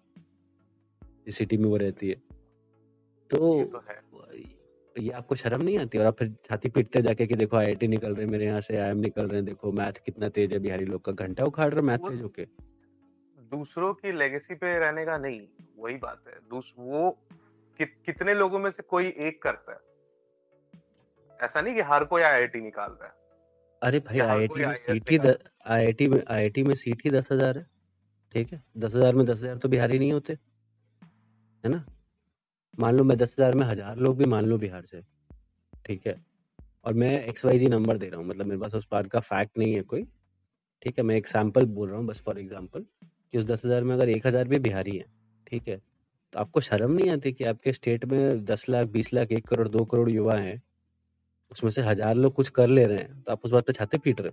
जिस 1.25 1.37
सिटी 1.37 1.57
में 1.57 1.69
वो 1.69 1.77
रहती 1.77 2.09
है। 2.09 2.21
तो 3.31 3.57
ये 3.57 3.65
तो 3.65 3.83
है। 3.89 3.99
ये 4.95 5.09
आपको 5.09 5.35
शर्म 5.35 5.61
नहीं 5.61 5.77
आती? 5.77 5.97
और 5.97 6.05
आप 6.05 6.17
फिर 6.17 6.35
छाती 6.45 6.69
पीटते 6.69 7.01
जाके 7.01 7.27
कि 7.27 7.35
देखो 7.35 7.57
आईआईटी 7.57 7.87
निकल 7.87 8.15
रहे 8.15 8.25
मेरे 8.25 8.45
यहाँ 8.45 8.61
से 8.61 8.77
आईएम 8.77 8.97
निकल 8.97 9.27
रहे 9.27 9.35
हैं 9.35 9.45
देखो 9.45 9.71
मैथ 9.71 10.05
कितना 10.05 10.29
तेज 10.29 10.53
है 10.53 10.59
बिहारी 10.59 10.85
लोग 10.85 11.05
का 11.05 11.11
घंटा 11.11 11.45
उखाड़ 11.45 11.73
रहे 11.73 11.81
मैथ 11.81 12.09
तेज 12.09 12.21
होके। 12.21 12.68
दूसरों 13.51 13.93
की 13.93 14.11
लेगेसी 14.11 14.55
पे 14.55 14.77
रहने 14.79 15.05
का 15.05 15.17
नहीं 15.17 15.41
वही 15.77 15.95
बात 15.97 16.23
है। 16.27 16.33
दूस 16.49 16.73
वो 16.77 17.09
कि, 17.79 17.85
कितने 17.85 18.33
लोगों 18.33 18.59
में 18.59 18.69
से 18.71 18.83
कोई 18.83 19.07
एक 19.19 19.41
करता 19.41 19.71
है। 19.71 19.79
ऐसा 21.39 21.61
नहीं 21.61 21.73
कि 21.75 21.81
हर 21.83 22.03
कोई 22.05 22.21
आईआईटी 22.21 22.61
निकाल 22.61 22.91
रहा 22.91 23.07
है। 23.07 23.13
अरे 23.81 23.99
भाई 23.99 24.19
आईआईटी 24.19 24.65
में 24.65 24.73
सीट 24.75 25.11
ही 25.11 25.17
आईआईटी 25.17 26.07
में 26.07 26.21
आईआईटी 26.21 26.63
में 26.63 26.73
सीट 26.75 27.01
ही 27.05 27.09
दस 27.11 27.31
हज़ार 27.31 27.57
है। 27.57 27.65
ठीक 28.35 28.51
है? 28.53 28.63
दस 28.77 28.95
हज़ार 28.95 29.15
में 29.15 29.25
दस 29.25 29.37
हज़ार 29.37 29.57
तो 29.57 29.69
बिहारी 29.69 29.99
नहीं 29.99 30.11
होते 30.13 30.33
है 30.33 31.69
ना? 31.69 31.83
मान 32.73 32.95
लो 32.95 33.03
मैं 33.03 33.17
दस 33.17 33.35
हज़ार 33.37 33.55
में 33.55 33.65
हज़ार 33.65 33.97
लोग 33.97 34.17
भी 34.17 34.25
मान 34.25 34.45
लो 34.45 34.57
बिहार 34.57 34.85
से। 34.85 35.01
ठीक 35.85 36.07
है? 36.07 36.15
और 36.85 36.93
मैं 36.93 37.11
एक्स 37.23 37.45
वाई 37.45 37.59
जी 37.59 37.67
नंबर 37.67 37.97
दे 37.97 38.09
रहा 38.09 38.19
हूँ 38.19 38.27
मतलब 38.27 38.45
मेरे 38.45 38.61
पास 38.61 38.75
उस 38.75 38.87
बात 38.91 39.07
का 39.07 39.19
फैक्ट 39.21 39.57
नहीं 39.57 39.73
है 39.73 39.81
कोई। 39.83 40.03
ठीक 40.81 40.97
है? 40.97 41.03
मैं 41.03 41.15
एक 41.15 41.27
सैंपल 41.27 41.65
बोल 41.67 41.89
रहा 41.89 41.97
हूँ 41.97 42.05
बस 42.07 42.21
फॉर 42.25 42.39
एग्जांपल 42.39 42.85
कि 43.33 43.37
उस 43.37 43.45
दस 43.45 43.65
हज़ार 43.65 43.83
में 43.83 43.93
अगर 43.95 44.09
एक 44.09 44.27
हज़ार 44.27 44.47
भी 44.47 44.59
बिहारी 44.59 44.97
है, 44.97 45.05
ठीक 45.47 45.67
है? 45.67 45.77
तो 46.33 46.39
आपको 46.39 46.61
शर्म 46.61 46.91
नहीं 46.91 47.09
आती 47.11 47.31
कि 47.31 47.43
आपके 47.43 47.73
स्टेट 47.73 48.05
में 48.05 48.45
दस 48.45 48.65
लाख, 48.69 48.87
बीस 48.87 49.13
लाख, 49.13 49.31
एक 49.31 49.47
करोड़, 49.47 49.67
दो 49.67 49.85
करोड़ 49.85 50.09
युवा 50.09 50.35
हैं, 50.35 50.61
उसमें 51.51 51.71
से 51.71 51.81
हज़ार 51.81 52.15
लोग 52.15 52.33
कुछ 52.33 52.49
कर 52.49 52.67
ले 52.67 52.85
रहे 52.85 52.97
हैं 52.97 53.21
तो 53.23 53.31
आप 53.31 53.45
उस 53.45 53.51
बात 53.51 53.65
पे 53.67 53.73
छाते 53.73 53.97
पीट 53.97 54.21
रहे 54.21 54.31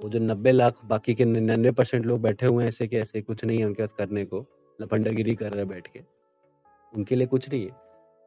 वो 0.00 0.08
जो 0.08 0.18
नब्बे 0.18 0.52
लाख, 0.52 0.84
बाकी 0.84 1.14
के 1.14 1.24
निन्यानवे 1.24 1.70
परसेंट 1.70 2.06
लोग 2.06 2.20
बैठे 2.20 2.46
हुए 2.46 2.64
हैं 2.64 2.68
ऐसे 2.68 2.86
के 2.86 2.96
ऐसे, 2.96 3.20
कुछ 3.22 3.44
नहीं 3.44 3.58
है 3.58 3.64
उनके 3.64 3.82
पास 3.82 3.92
करने 3.92 4.24
को 4.24 4.44
लफंडागिरी 4.78 5.34
कर 5.34 5.50
रहे 5.50 5.60
हैं 5.60 5.68
बैठ 5.68 5.86
के। 5.86 6.00
उनके 6.92 7.16
लिए 7.16 7.26
कुछ 7.26 7.48
नहीं 7.48 7.66
है। 7.66 7.72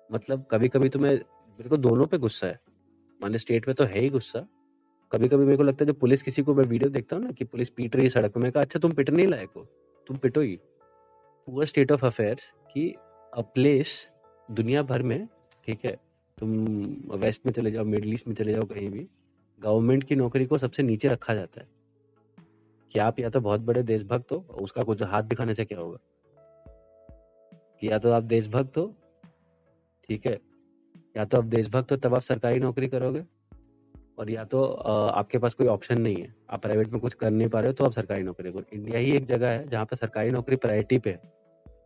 मतलब 0.10 0.46
कभी 0.52 0.68
कभी 0.70 0.90
तो 0.90 1.00
मैं, 1.00 1.14
मेरे 1.14 1.70
को 1.70 1.78
दोनों 1.78 2.08
पे 2.08 2.18
गुस्सा 2.18 2.48
है। 2.48 2.60
माने 3.22 3.38
स्टेट 3.38 3.68
में 3.68 3.76
तो 3.76 3.84
है 3.84 4.00
ही 4.00 4.10
गुस्सा। 4.10 4.40
कभी 5.12 5.28
कभी 5.28 5.46
मेरे 5.46 5.58
को 5.58 5.64
लगता 5.64 5.86
है 5.86 5.92
जब 5.92 6.00
पुलिस 6.00 6.22
किसी 6.22 6.44
को 6.44 6.54
मैं 6.56 6.66
वीडियो 6.66 6.90
देखता 6.90 7.16
हूँ 7.16 7.24
ना 7.26 7.32
कि 7.32 7.46
पुलिस 7.46 7.70
पीट 7.70 7.96
रही 7.96 8.06
है 8.06 8.10
सड़क 8.10 8.34
पे, 8.34 8.40
मैं 8.40 8.52
कहा 8.52 8.64
अच्छा 8.64 8.80
तुम 8.80 8.92
पिटने 8.92 9.26
लायक 9.26 9.50
हो। 9.56 9.62
तुम 10.08 10.18
पिटो 10.18 10.42
ही। 10.42 10.60
पुअर 11.48 11.66
स्टेट 11.66 11.92
ऑफ़ 11.92 12.06
अफेयर्स 12.06 12.54
कि 12.74 12.96
अ 13.34 13.42
प्लेस 13.42 14.10
दुनिया 14.52 14.84
भर 14.84 15.02
में, 15.02 15.28
ठीक 15.66 15.86
है, 15.86 15.98
तुम 16.38 16.50
वेस्ट 17.12 17.46
में 17.46 17.54
चले 17.54 17.72
जाओ 17.72 17.86
मिडिल 17.86 18.14
ईस्ट 18.14 18.28
में 18.28 18.36
चले 18.36 18.52
जाओ, 18.54 18.64
कहीं 18.64 18.90
भी 18.90 19.08
गवर्नमेंट 19.60 20.04
की 20.04 20.16
नौकरी 20.16 20.46
को 20.46 20.58
सबसे 20.58 20.84
नीचे 20.84 21.08
रखा 21.08 21.34
जाता 21.34 21.62
है। 21.62 21.68
कि 22.92 23.00
आप 23.00 23.20
या 23.20 23.30
तो 23.30 23.42
बहुत 23.42 23.62
बड़े 23.62 23.84
देशभक्त 23.84 24.32
हो, 24.32 24.38
उसका 24.38 24.84
कुछ 24.84 25.02
हाथ 25.02 25.24
दिखाने 25.24 25.54
से 25.54 25.66
क्या 25.66 25.80
होगा? 25.80 25.98
कि 27.80 27.90
या 27.90 28.00
तो 28.00 28.12
आप 28.12 28.24
देशभक्त 28.24 28.78
हो, 28.78 28.96
ठीक 30.10 30.26
है, 30.26 30.40
या 31.18 31.26
तो 31.26 31.38
आप 31.38 31.44
देशभक्त 31.44 31.92
हो, 31.92 31.98
तब 31.98 32.16
आप 32.16 32.22
सरकारी 32.22 32.60
नौकरी 32.60 32.88
करोगे। 32.88 33.39
और 34.20 34.30
या 34.30 34.44
तो 34.46 34.64
आपके 34.64 35.38
पास 35.38 35.54
कोई 35.54 35.68
ऑप्शन 35.68 36.02
नहीं 36.02 36.16
है। 36.16 36.34
आप 36.50 36.62
प्राइवेट 36.62 36.88
में 36.90 37.00
कुछ 37.02 37.14
कर 37.16 37.32
नहीं 37.32 37.48
पा 37.50 37.60
रहे 37.60 37.68
हो 37.68 37.74
तो 37.74 37.86
आप 37.86 37.92
सरकारी 37.94 38.24
नौकरी 38.24 38.52
करो। 38.52 38.64
इंडिया 38.74 39.00
ही 39.00 39.12
एक 39.16 39.26
जगह 39.26 39.50
है 39.50 39.68
जहाँ 39.70 39.86
पे 39.86 39.96
सरकारी 39.96 40.32
नौकरी 40.32 40.56
प्रायोरिटी 40.58 40.98
पे 41.00 41.10
है, 41.10 41.22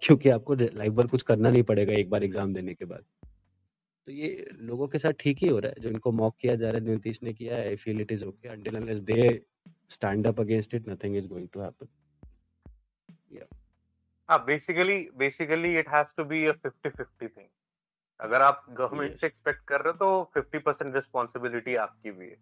क्योंकि 0.02 0.30
आपको 0.30 0.56
लाइफ 0.56 0.94
भर 0.94 1.08
कुछ 1.08 1.22
करना 1.24 1.50
नहीं 1.50 1.64
पड़ेगा 1.64 1.94
एक 1.94 2.10
बार 2.10 2.24
एग्ज़ाम 2.24 2.54
देने 2.54 2.74
के 2.74 2.86
बाद। 2.86 3.04
तो 4.08 4.12
ये 4.12 4.48
लोगों 4.62 4.88
के 4.88 5.00
साथ 5.00 5.14
ठीक 5.20 5.38
ही 5.42 5.48
हो 5.48 5.60
रहा 5.60 5.72
है 5.72 5.82
जो 5.82 5.90
इनको 5.90 6.12
मॉक 6.14 6.36
किया 6.42 6.56
जा 6.56 6.70
रहा 6.70 6.82
है, 6.82 6.88
नीतीश 6.88 7.20
ने 7.24 7.34
किया 7.34 7.58
I 7.58 7.76
feel 7.78 8.02
it 8.02 8.12
is 8.12 8.26
okay 8.26 8.50
until 8.50 8.76
unless 8.76 8.98
they 9.02 9.30
stand 9.92 10.28
up 10.28 10.40
against 10.40 10.74
it 10.74 10.90
nothing 10.90 11.18
is 11.18 11.28
going 11.28 11.48
to 11.54 11.62
happen 11.62 11.88
हाँ 14.30 14.44
basically 14.46 14.98
basically 15.18 15.78
it 15.80 15.90
has 15.90 16.14
to 16.18 16.24
be 16.26 16.46
a 16.46 16.52
50-50 16.66 17.22
thing 17.22 17.48
अगर 18.24 18.42
आप 18.42 18.66
गवर्नमेंट 18.70 19.18
से 19.18 19.28
एक्सपेक्ट 19.28 19.64
कर 19.68 19.82
रहे 19.82 19.92
हो 19.92 19.98
तो 19.98 20.42
50 20.42 20.62
परसेंट 20.62 20.96
रिस्पॉन्सिबिलिटी 20.96 21.76
आपकी 21.76 22.12
भी 22.12 22.30
है। 22.30 22.38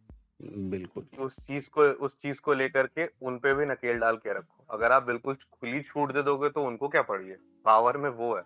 बिल्कुल। 0.70 1.06
उस 1.20 1.36
चीज़ 1.40 1.70
को 1.70 1.82
उस 1.82 2.16
चीज़ 2.22 2.40
को 2.40 2.54
लेकर 2.54 2.88
के 2.88 3.08
उन 3.22 3.38
पे 3.38 3.54
भी 3.54 3.66
नकेल 3.66 4.00
डाल 4.00 4.18
के 4.18 4.34
रखो। 4.34 4.66
अगर 4.70 4.92
आप 4.92 5.04
बिल्कुल 5.04 5.36
खुली 5.36 5.82
छूट 5.82 6.12
दे 6.12 6.24
दोगे 6.24 6.50
तो 6.50 6.64
उनको 6.64 6.88
क्या 6.88 7.02
पड़िए 7.02 7.38
पावर 7.66 7.98
में 7.98 8.10
वो 8.10 8.36
है। 8.36 8.44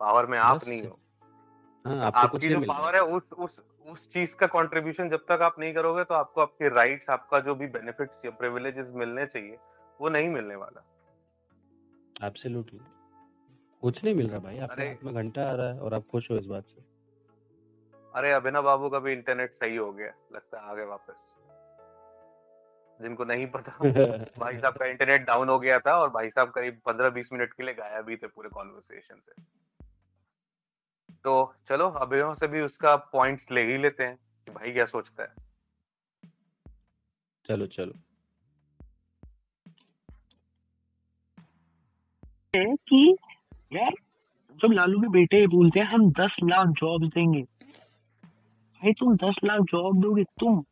पावर 0.00 0.26
में 0.26 0.38
आप 0.38 0.60
नहीं 0.68 0.82
हो। 0.82 0.98
हाँ, 1.86 2.00
आपको 2.00 2.18
आपकी 2.18 2.48
जो 2.48 2.60
पावर 2.60 2.94
है 2.94 3.02
उस 3.02 3.22
उस 3.38 3.60
उस 3.86 4.12
चीज़ 4.12 4.34
का 4.34 4.46
कंट्रीब्यूशन 4.46 5.08
जब 5.08 5.24
तक 5.28 5.42
आप 5.42 5.58
नहीं 5.58 5.74
करोगे 5.74 6.04
तो 6.04 6.14
आपको 6.14 6.40
आपके 6.40 6.68
राइट्स 6.68 7.10
आपका 7.10 7.40
जो 7.40 7.54
भी 7.54 7.66
बेनिफिट्स 7.66 8.20
या 8.24 8.30
प्रिविलेजेस 8.30 8.86
मिलने 8.94 9.26
चाहिए 9.26 9.58
वो 10.00 10.08
नहीं 10.08 10.28
मिलने 10.28 10.56
वाला। 10.56 10.84
एब्सोल्युटली 12.26 12.80
कुछ 13.84 14.04
नहीं 14.04 14.14
मिल 14.14 14.28
रहा 14.28 14.38
भाई 14.38 14.58
आपके 14.58 14.82
हाथ 14.82 15.04
में 15.04 15.14
घंटा 15.14 15.48
आ 15.50 15.52
रहा 15.52 15.72
है 15.72 15.80
और 15.80 15.94
आप 15.94 16.04
खुश 16.12 16.30
हो 16.30 16.36
इस 16.36 16.46
बात 16.46 16.64
से। 16.64 16.80
अरे 18.14 18.32
अभिनव 18.32 18.62
बाबू 18.62 18.88
का 18.88 18.98
भी 18.98 19.12
इंटरनेट 19.12 19.52
सही 19.52 19.76
हो 19.76 19.92
गया 19.92 20.12
लगता 20.32 20.60
है 20.60 20.70
आगे 20.70 20.84
वापस। 20.84 21.32
जिनको 23.02 23.24
नहीं 23.24 23.46
पता 23.46 23.78
भाई 24.38 24.58
साहब 24.58 24.76
का 24.76 24.86
इंटरनेट 24.86 25.26
डाउन 25.26 25.48
हो 25.48 25.58
गया 25.58 25.78
था 25.78 25.98
और 25.98 26.10
भाई 26.10 26.30
साहब 26.30 26.50
करीब 26.50 26.80
पंद्रह 26.86 27.10
बीस 27.10 27.32
मिनट 27.32 27.52
के 27.52 27.62
लिए 27.62 27.74
गायब 27.74 28.04
भी 28.04 28.16
थे 28.16 28.26
पूरे 28.26 28.48
कॉन्वर्सेशन 28.48 29.14
से। 29.14 29.42
तो 31.24 31.54
चलो 31.68 31.90
अभिनव 31.90 32.34
से 32.34 32.46
भी 32.46 32.60
उसका 32.60 32.96
पॉइंट्स 32.96 33.46
ले 33.50 33.62
ही 33.72 33.78
लेते 33.78 34.04
हैं 34.04 34.16
कि 34.16 34.50
भाई 34.50 34.72
क्या 34.72 34.86
सोचता 34.86 35.22
है। 35.22 35.32
चलो 37.46 37.66
चलो। 37.66 37.92
कि 42.56 43.16
यार 43.72 43.92
जब 44.60 44.72
लालू 44.72 45.00
के 45.00 45.08
बेटे 45.08 45.46
बोलते 45.46 45.80
हैं 45.80 45.86
हम 45.86 46.10
दस 46.12 46.36
लाख 46.44 46.66
जॉब्स 46.68 47.08
देंगे। 47.08 47.40
भाई 47.40 48.92
तुम 48.92 49.16
दस 49.16 49.38
लाख 49.44 49.60
जॉब 49.60 50.00
दोगे 50.02 50.24
तुम। 50.40 50.64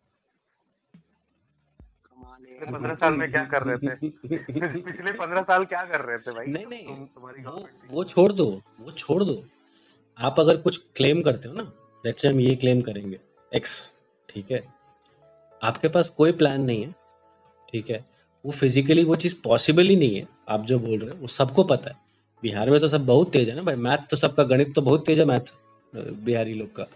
पंद्रह 2.73 2.95
साल 2.95 3.15
में 3.15 3.31
क्या 3.31 3.45
कर 3.45 3.63
रहे 3.63 3.77
थे? 3.77 4.09
पिछले 4.81 5.13
पंद्रह 5.13 5.43
साल 5.43 5.65
क्या 5.65 5.83
कर 5.85 6.01
रहे 6.01 6.19
थे 6.19 6.33
भाई? 6.33 6.47
नहीं 6.47 6.67
नहीं 6.67 7.07
तुम्हारी 7.07 7.43
वो, 7.43 7.67
वो 7.91 8.05
छोड़ 8.05 8.33
दो 8.33 8.45
वो 8.81 8.93
छोड़ 8.93 9.23
दो। 9.25 9.43
आप 10.19 10.41
अगर 10.41 10.57
कुछ 10.57 10.77
क्लेम 10.97 11.23
करते 11.23 11.49
हो 11.49 11.55
ना 11.55 11.63
जैसे 12.05 12.29
हम 12.29 12.41
ये 12.41 12.55
क्लेम 12.57 12.81
करेंगे 12.81 13.19
एक्स 13.53 13.81
ठीक 14.29 14.51
है? 14.53 14.63
आपके 15.63 15.89
पास 15.89 16.09
कोई 16.09 16.33
प्लान 16.33 16.63
नहीं 16.63 16.85
है 16.87 16.93
ठीक 17.69 17.91
है? 17.91 18.05
वो 18.45 18.53
फिजिकली 18.53 19.05
वो 19.05 19.17
चीज़ 19.17 19.37
पॉसिबल 19.45 19.89
ही 19.89 19.97
नहीं 19.97 20.17
है 20.17 20.27
आप 20.49 20.65
जो 20.67 20.79
बोल 20.79 20.99
रहे 20.99 21.11
हो 21.11 21.19
वो 21.21 21.27
सबको 21.27 21.65
पता 21.65 21.91
है। 21.91 22.02
बिहार 22.43 22.71
में 22.71 22.79
तो 22.81 22.89
सब 22.89 23.05
बहुत 23.07 23.33
तेज 23.33 23.49
है 23.49 23.55
ना 23.57 23.63
भाई। 23.63 23.75
मैथ 23.77 24.09
तो 24.11 24.17
सबका, 24.17 24.45
गणित 24.45 24.75
तो 24.75 24.83
बहुत 24.83 25.07
तेज 25.07 25.19
है 25.19 25.25
मैथ, 25.25 25.53
बिहारी 25.93 26.55
लोग 26.55 26.75
का। 26.77 26.87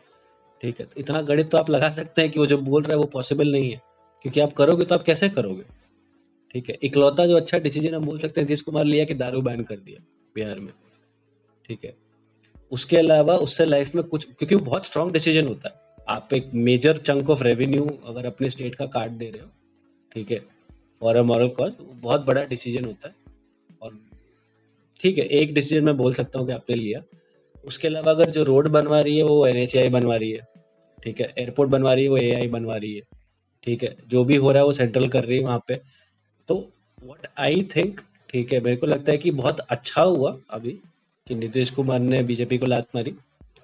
ठीक 0.63 0.81
है 0.81 0.87
तो 0.87 1.01
इतना 1.01 1.21
गणित 1.23 1.51
तो 1.51 1.59
आप 1.59 1.71
लगा 1.71 1.91
सकते 1.93 2.23
हैं 2.23 2.31
कि 2.31 2.39
वो 2.41 2.47
जो 2.47 2.59
बोल 2.61 2.83
रहा 2.83 2.93
है 2.93 2.99
वो 2.99 3.09
पॉसिबल 3.13 3.53
नहीं 3.53 3.71
है। 3.71 3.81
क्योंकि 4.25 4.41
आप 4.41 4.53
करोगे 4.53 4.85
तो 4.85 4.95
आप 4.95 5.03
कैसे 5.05 5.29
करोगे? 5.31 5.63
ठीक 6.55 6.69
है, 6.71 6.77
इकलौता 6.83 7.27
जो 7.27 7.37
अच्छा 7.37 7.59
डिसीज़न 7.59 7.95
हम 7.95 8.05
बोल 8.05 8.19
सकते 8.19 8.41
हैं, 8.41 8.47
नीतीश 8.47 8.61
कुमार 8.63 8.85
लिया 8.85 9.05
कि 9.05 9.15
दारू 9.15 9.41
बैन 9.43 9.63
कर 9.63 9.77
दिया 9.77 10.01
बिहार 10.35 10.61
में। 10.61 10.73
ठीक 11.65 11.85
है, 11.85 11.95
उसके 12.73 12.97
अलावा 12.97 13.37
उससे 13.39 13.65
लाइफ 13.65 13.95
में 13.95 14.03
कुछ, 14.05 14.25
क्योंकि 14.29 14.55
वो 14.55 14.61
बहुत 14.63 14.87
स्ट्रॉन्ग 14.87 15.13
डिसीज़न 15.13 15.47
होता 15.47 15.69
है। 15.69 15.85
आप 16.09 16.33
एक 16.35 16.51
मेजर 16.55 16.99
चंक 16.99 17.31
ऑफ़ 17.31 17.43
रेवेन्यू 17.43 17.87
अगर 18.07 18.27
अपने 18.27 18.51
स्टेट 18.51 18.75
का 18.75 18.87
काट 18.89 19.11
दे 19.11 19.31
रहे 19.31 19.43
हो, 19.43 19.49
ठीक 20.13 20.31
है, 20.31 20.41
और 21.03 21.21
मॉरल 21.23 21.49
कॉज 21.51 21.73
बहुत 21.81 22.25
बड़ा 22.27 22.45
डिसीज़न 22.45 22.85
होता 22.85 23.09
है। 23.09 23.15
और 23.83 23.99
ठीक 25.01 25.19
है, 25.19 25.25
एक 25.25 25.55
डिसीज़न 25.55 25.85
मैं 25.85 25.97
बोल 25.97 26.15
सकता 26.15 26.39
हूँ 26.39 26.47
कि 26.47 26.53
आपने 26.53 26.77
लिया। 26.77 27.01
उसके 27.65 27.89
अलावा 27.89 28.13
अगर 28.13 28.31
जो 28.31 28.43
रोड 28.45 28.69
बनवा 28.69 29.01
रही 29.01 29.17
है, 29.17 29.23
वो 29.23 29.47
एन 29.47 29.91
बनवा 29.93 30.17
रही 30.17 30.31
है। 30.31 30.47
ठीक 31.03 31.21
है 31.21 31.33
एयरपोर्ट 31.39 31.71
बनवा 31.71 31.93
रही 31.93 32.05
है, 32.05 32.11
वो 32.11 32.17
ए 32.17 32.47
बनवा 32.47 32.77
रही 32.77 32.95
है। 32.95 33.03
ठीक 33.65 33.83
है, 33.83 33.97
जो 34.09 34.25
भी 34.25 34.37
हो 34.37 34.51
रहा 34.51 34.59
है, 34.59 34.67
वो 34.67 34.73
सेंट्रल 34.73 35.09
कर 35.09 35.25
रही 35.25 35.39
है 35.39 35.45
वहाँ 35.45 35.63
पे। 35.69 35.81
तो 36.49 36.57
वट 37.05 37.27
आई 37.39 37.63
थिंक 37.77 38.01
ठीक 38.31 38.53
है, 38.53 38.61
मेरे 38.61 38.77
को 38.77 38.87
लगता 38.87 39.13
है 39.13 39.19
कि 39.19 39.31
बहुत 39.31 39.61
अच्छा 39.61 40.03
हुआ 40.03 40.37
अभी 40.51 40.71
कि 41.27 41.35
नीतीश 41.35 41.71
कुमार 41.71 41.99
ने 41.99 42.23
बीजेपी 42.23 42.59
को 42.59 42.67
लात 42.67 42.87
मारी। 42.95 43.11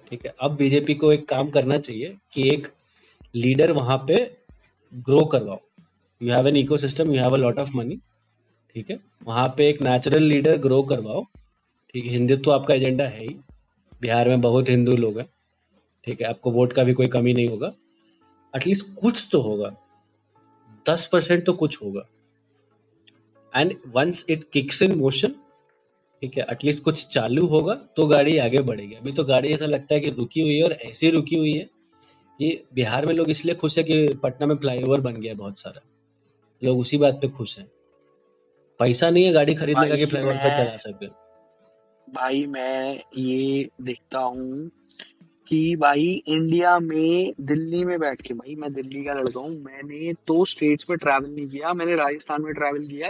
ठीक 0.09 0.25
है, 0.25 0.33
अब 0.39 0.55
बीजेपी 0.55 0.93
को 0.93 1.11
एक 1.13 1.27
काम 1.27 1.49
करना 1.49 1.77
चाहिए 1.77 2.15
कि 2.33 2.47
एक 2.53 2.67
लीडर 3.35 3.71
वहाँ 3.71 3.97
पे 3.97 4.15
ग्रो 4.93 5.23
करवाओ। 5.25 5.59
You 6.21 6.33
have 6.33 6.47
an 6.47 6.57
ecosystem 6.77 7.11
you 7.11 7.21
have 7.21 7.33
a 7.33 7.37
lot 7.37 7.59
of 7.59 7.69
money 7.75 7.99
ठीक 8.75 8.89
है? 8.91 8.99
वहाँ 9.23 9.47
पे 9.57 9.69
एक 9.69 9.81
नेचुरल 9.81 10.23
लीडर 10.23 10.57
ग्रो 10.57 10.81
करवाओ। 10.83 11.23
ठीक 11.93 12.05
है, 12.05 12.11
हिंदुत्व 12.11 12.51
आपका 12.51 12.73
एजेंडा 12.73 13.03
है 13.03 13.21
ही। 13.21 13.35
बिहार 14.01 14.29
में 14.29 14.41
बहुत 14.41 14.69
हिंदू 14.69 14.95
लोग 14.95 15.17
हैं। 15.19 15.27
ठीक 16.05 16.21
है, 16.21 16.27
आपको 16.27 16.51
वोट 16.51 16.73
का 16.73 16.83
भी 16.83 16.93
कोई 16.93 17.07
कमी 17.07 17.33
नहीं 17.33 17.47
होगा। 17.47 17.73
एटलीस्ट 18.53 18.85
कुछ 19.01 19.27
तो 19.31 19.41
होगा। 19.41 19.69
दस 20.89 21.07
परसेंट 21.11 21.45
तो 21.45 21.53
कुछ 21.53 21.81
होगा। 21.81 22.07
And 23.53 23.75
once 23.87 24.25
it 24.29 24.43
kicks 24.53 24.81
in 24.81 24.95
motion 24.95 25.35
ठीक 26.21 26.37
है 26.37 26.45
एटलीस्ट 26.51 26.83
कुछ 26.83 27.05
चालू 27.07 27.45
होगा 27.47 27.73
तो 27.95 28.05
गाड़ी 28.07 28.37
आगे 28.37 28.57
बढ़ेगी। 28.57 28.93
अभी 28.95 29.11
तो 29.11 29.23
गाड़ी 29.23 29.49
ऐसा 29.53 29.65
लगता 29.65 29.93
है 29.95 29.99
कि 30.01 30.09
रुकी 30.09 30.41
हुई 30.41 30.55
है 30.55 30.63
और 30.63 30.71
ऐसी 30.71 31.09
रुकी 31.09 31.35
हुई 31.35 31.53
है 31.53 31.63
कि 32.39 32.63
बिहार 32.73 33.05
में 33.05 33.13
लोग 33.15 33.29
इसलिए 33.29 33.55
खुश 33.55 33.77
है 33.77 33.83
कि 33.83 34.13
पटना 34.13 34.47
में 34.47 34.55
फ्लाईओवर 34.55 35.01
बन 35.01 35.13
गया 35.13 35.33
बहुत 35.33 35.59
सारा। 35.59 35.81
लोग 36.61 36.79
उसी 36.79 36.97
बात 36.97 37.19
पे 37.21 37.27
खुश 37.27 37.57
हैं। 37.59 37.67
पैसा 38.79 39.09
नहीं 39.09 39.25
है 39.25 39.33
गाड़ी 39.33 39.55
खरीदने 39.55 39.89
का 39.89 39.95
कि 39.95 40.05
फ्लाईओवर 40.05 40.35
पे 40.35 40.49
चला 40.57 40.77
सके। 40.77 41.07
भाई 42.07 42.45
मैं 42.47 43.01
ये 43.17 43.69
देखता 43.81 44.19
हूँ 44.19 44.69
कि 45.47 45.75
भाई 45.75 46.05
इंडिया 46.27 46.77
में 46.79 47.33
दिल्ली 47.41 47.83
में 47.85 47.97
बैठ 47.99 48.21
के 48.21 48.33
भाई 48.33 48.55
मैं 48.55 48.71
दिल्ली 48.73 49.03
का 49.03 49.13
लड़का 49.13 49.39
हूँ 49.39 49.49
मैंने 49.63 50.13
तो 50.27 50.43
स्टेट्स 50.45 50.89
में 50.89 50.97
ट्रैवल 50.97 51.29
नहीं 51.29 51.47
किया 51.49 51.73
मैंने 51.73 51.95
राजस्थान 51.95 52.41
में 52.41 52.53
ट्रैवल 52.53 52.87
किया। 52.87 53.09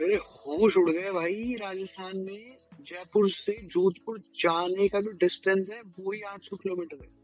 मेरे 0.00 0.14
होश 0.16 0.76
उड़ 0.76 0.90
गए 0.90 1.10
भाई 1.12 1.56
राजस्थान 1.60 2.16
में 2.16 2.56
जयपुर 2.88 3.28
से 3.30 3.52
जोधपुर 3.64 4.18
जाने 4.40 4.88
का 4.88 5.00
जो 5.00 5.10
डिस्टेंस 5.20 5.70
है 5.70 5.80
वो 5.80 6.12
ही 6.12 6.20
आठ 6.28 6.42
सौ 6.42 6.56
किलोमीटर 6.56 6.96
है। 7.02 7.23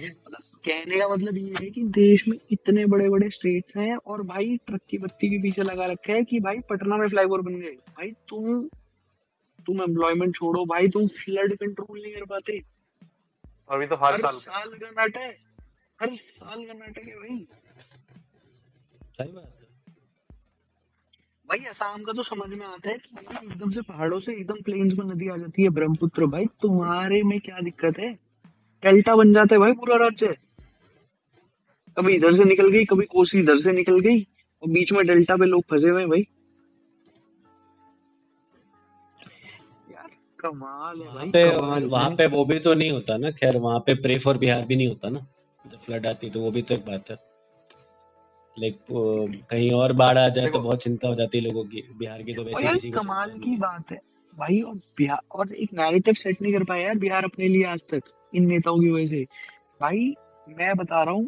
कहने 0.00 0.98
का 0.98 1.08
मतलब 1.08 1.36
ये 1.36 1.54
है 1.60 1.70
कि 1.70 1.82
देश 1.82 2.26
में 2.28 2.38
इतने 2.50 2.86
बड़े 2.86 3.08
बड़े 3.08 3.30
स्टेट्स 3.30 3.76
हैं 3.76 3.96
और 3.96 4.22
भाई 4.22 4.56
ट्रक 4.66 4.80
की 4.90 4.98
बत्ती 4.98 5.30
के 5.30 5.38
पीछे 5.42 5.62
लगा 5.62 5.86
रखा 5.86 6.12
है 6.12 6.24
कि 6.24 6.40
भाई 6.40 6.58
पटना 6.70 6.96
में 6.96 7.08
फ्लाईओवर 7.08 7.40
बन 7.40 7.54
गए। 7.60 7.70
भाई 7.70 8.10
तुम 8.28 8.68
तुम 9.66 9.82
एम्प्लॉयमेंट 9.82 10.34
छोड़ो 10.36 10.64
भाई 10.64 10.88
तुम 10.88 11.06
फ्लड 11.06 11.54
कंट्रोल 11.56 12.02
नहीं 12.02 12.14
कर 12.14 12.24
पाते। 12.24 12.60
अभी 13.70 13.86
तो 13.86 13.96
हर, 13.96 14.14
हर 14.14 14.20
साल। 14.20 14.38
साल 14.38 14.68
का 14.68 14.90
नाटक 14.90 15.36
हर 16.00 16.14
साल 16.14 16.64
का 16.64 16.72
नाटक 16.72 16.98
है 16.98 17.16
भाई। 17.16 17.46
सही 19.18 19.32
बात 19.32 19.54
भाई 21.48 21.58
असम 21.58 22.02
का 22.02 22.12
तो 22.12 22.22
समझ 22.22 22.48
में 22.48 22.66
आता 22.66 22.90
है 22.90 22.98
कि 22.98 23.16
एकदम 23.20 23.70
से 23.70 23.82
पहाड़ों 23.82 24.20
से 24.20 24.32
एकदम 24.32 24.60
प्लेन्स 24.62 24.94
में 24.94 25.04
नदी 25.06 25.28
आ 25.28 25.36
जाती 25.36 25.62
है। 25.62 25.68
ब्रह्मपुत्र 25.68 26.26
भाई 26.26 26.46
तुम्हारे 26.46 27.22
में 27.22 27.40
क्या 27.40 27.60
दिक्कत 27.60 27.98
है? 27.98 28.27
डेल्टा 28.82 29.14
बन 29.16 29.32
जाता 29.34 29.54
है 29.54 29.60
भाई 29.60 29.72
पूरा 29.74 29.96
राज्य। 29.96 30.34
कभी 31.96 32.14
इधर 32.14 32.34
से 32.34 32.44
निकल 32.44 32.68
गई 32.70 32.84
कभी 32.84 33.04
कोसी 33.06 33.38
इधर 33.38 33.58
से 33.60 33.72
निकल 33.72 34.00
गई 34.00 34.20
और 34.62 34.70
बीच 34.70 34.92
में 34.92 35.06
डेल्टा 35.06 35.36
पे 35.36 35.46
लोग 35.46 35.62
फंसे 35.70 35.88
हुए 35.88 36.04
भाई। 36.06 36.26
कमाल 40.38 41.00
है 41.00 41.14
भाई 41.14 41.30
पे 41.30 41.42
कमाल 41.50 41.84
वहाँ 41.86 42.10
पे 42.10 42.26
वो 42.28 42.44
भी 42.44 42.58
तो 42.60 42.74
नहीं 42.74 42.90
होता 42.90 43.16
ना 43.16 43.30
खैर 43.32 43.56
वहाँ 43.58 43.78
पे 43.86 43.94
प्रे 44.02 44.18
फॉर 44.18 44.36
बिहार 44.38 44.64
भी 44.64 44.76
नहीं 44.76 44.88
होता 44.88 45.08
ना। 45.08 45.26
जब 45.64 45.78
फ्लड 45.86 46.06
आती 46.06 46.30
तो 46.30 46.40
वो 46.40 46.50
भी 46.50 46.62
तो 46.62 46.74
एक 46.74 46.84
बात 46.84 47.10
है। 47.10 47.16
लाइक 48.56 48.78
कहीं 49.50 49.70
और 49.72 49.92
बाढ़ 49.94 50.18
आ 50.18 50.28
जाए 50.28 50.50
तो 50.50 50.58
बहुत 50.60 50.82
चिंता 50.82 51.08
हो 51.08 51.14
जाती 51.14 51.38
है 51.38 51.44
लोगों 51.44 51.64
की 51.64 51.82
बिहार 51.98 52.22
की 52.22 52.34
तो 52.34 52.42
वैसे 52.44 52.90
कमाल 52.90 53.30
की 53.40 53.56
बात 53.56 53.90
है। 53.92 53.98
भाई 54.32 54.60
और 54.60 54.74
बिहार 54.98 55.20
और 55.32 55.52
एक 55.54 55.74
नैरेटिव 55.74 56.14
सेट 56.14 56.42
नहीं 56.42 56.52
कर 56.52 56.64
पाया 56.64 56.86
यार 56.86 56.98
बिहार 56.98 57.24
अपने 57.24 57.48
लिए 57.48 57.64
आज 57.64 57.82
तक। 57.90 58.02
इन 58.32 58.46
नेताओं 58.48 58.80
की 58.80 58.90
वजह 58.90 59.06
से 59.06 59.24
भाई 59.80 60.14
मैं 60.46 60.74
बता 60.76 61.02
रहा 61.02 61.14
हूँ 61.14 61.26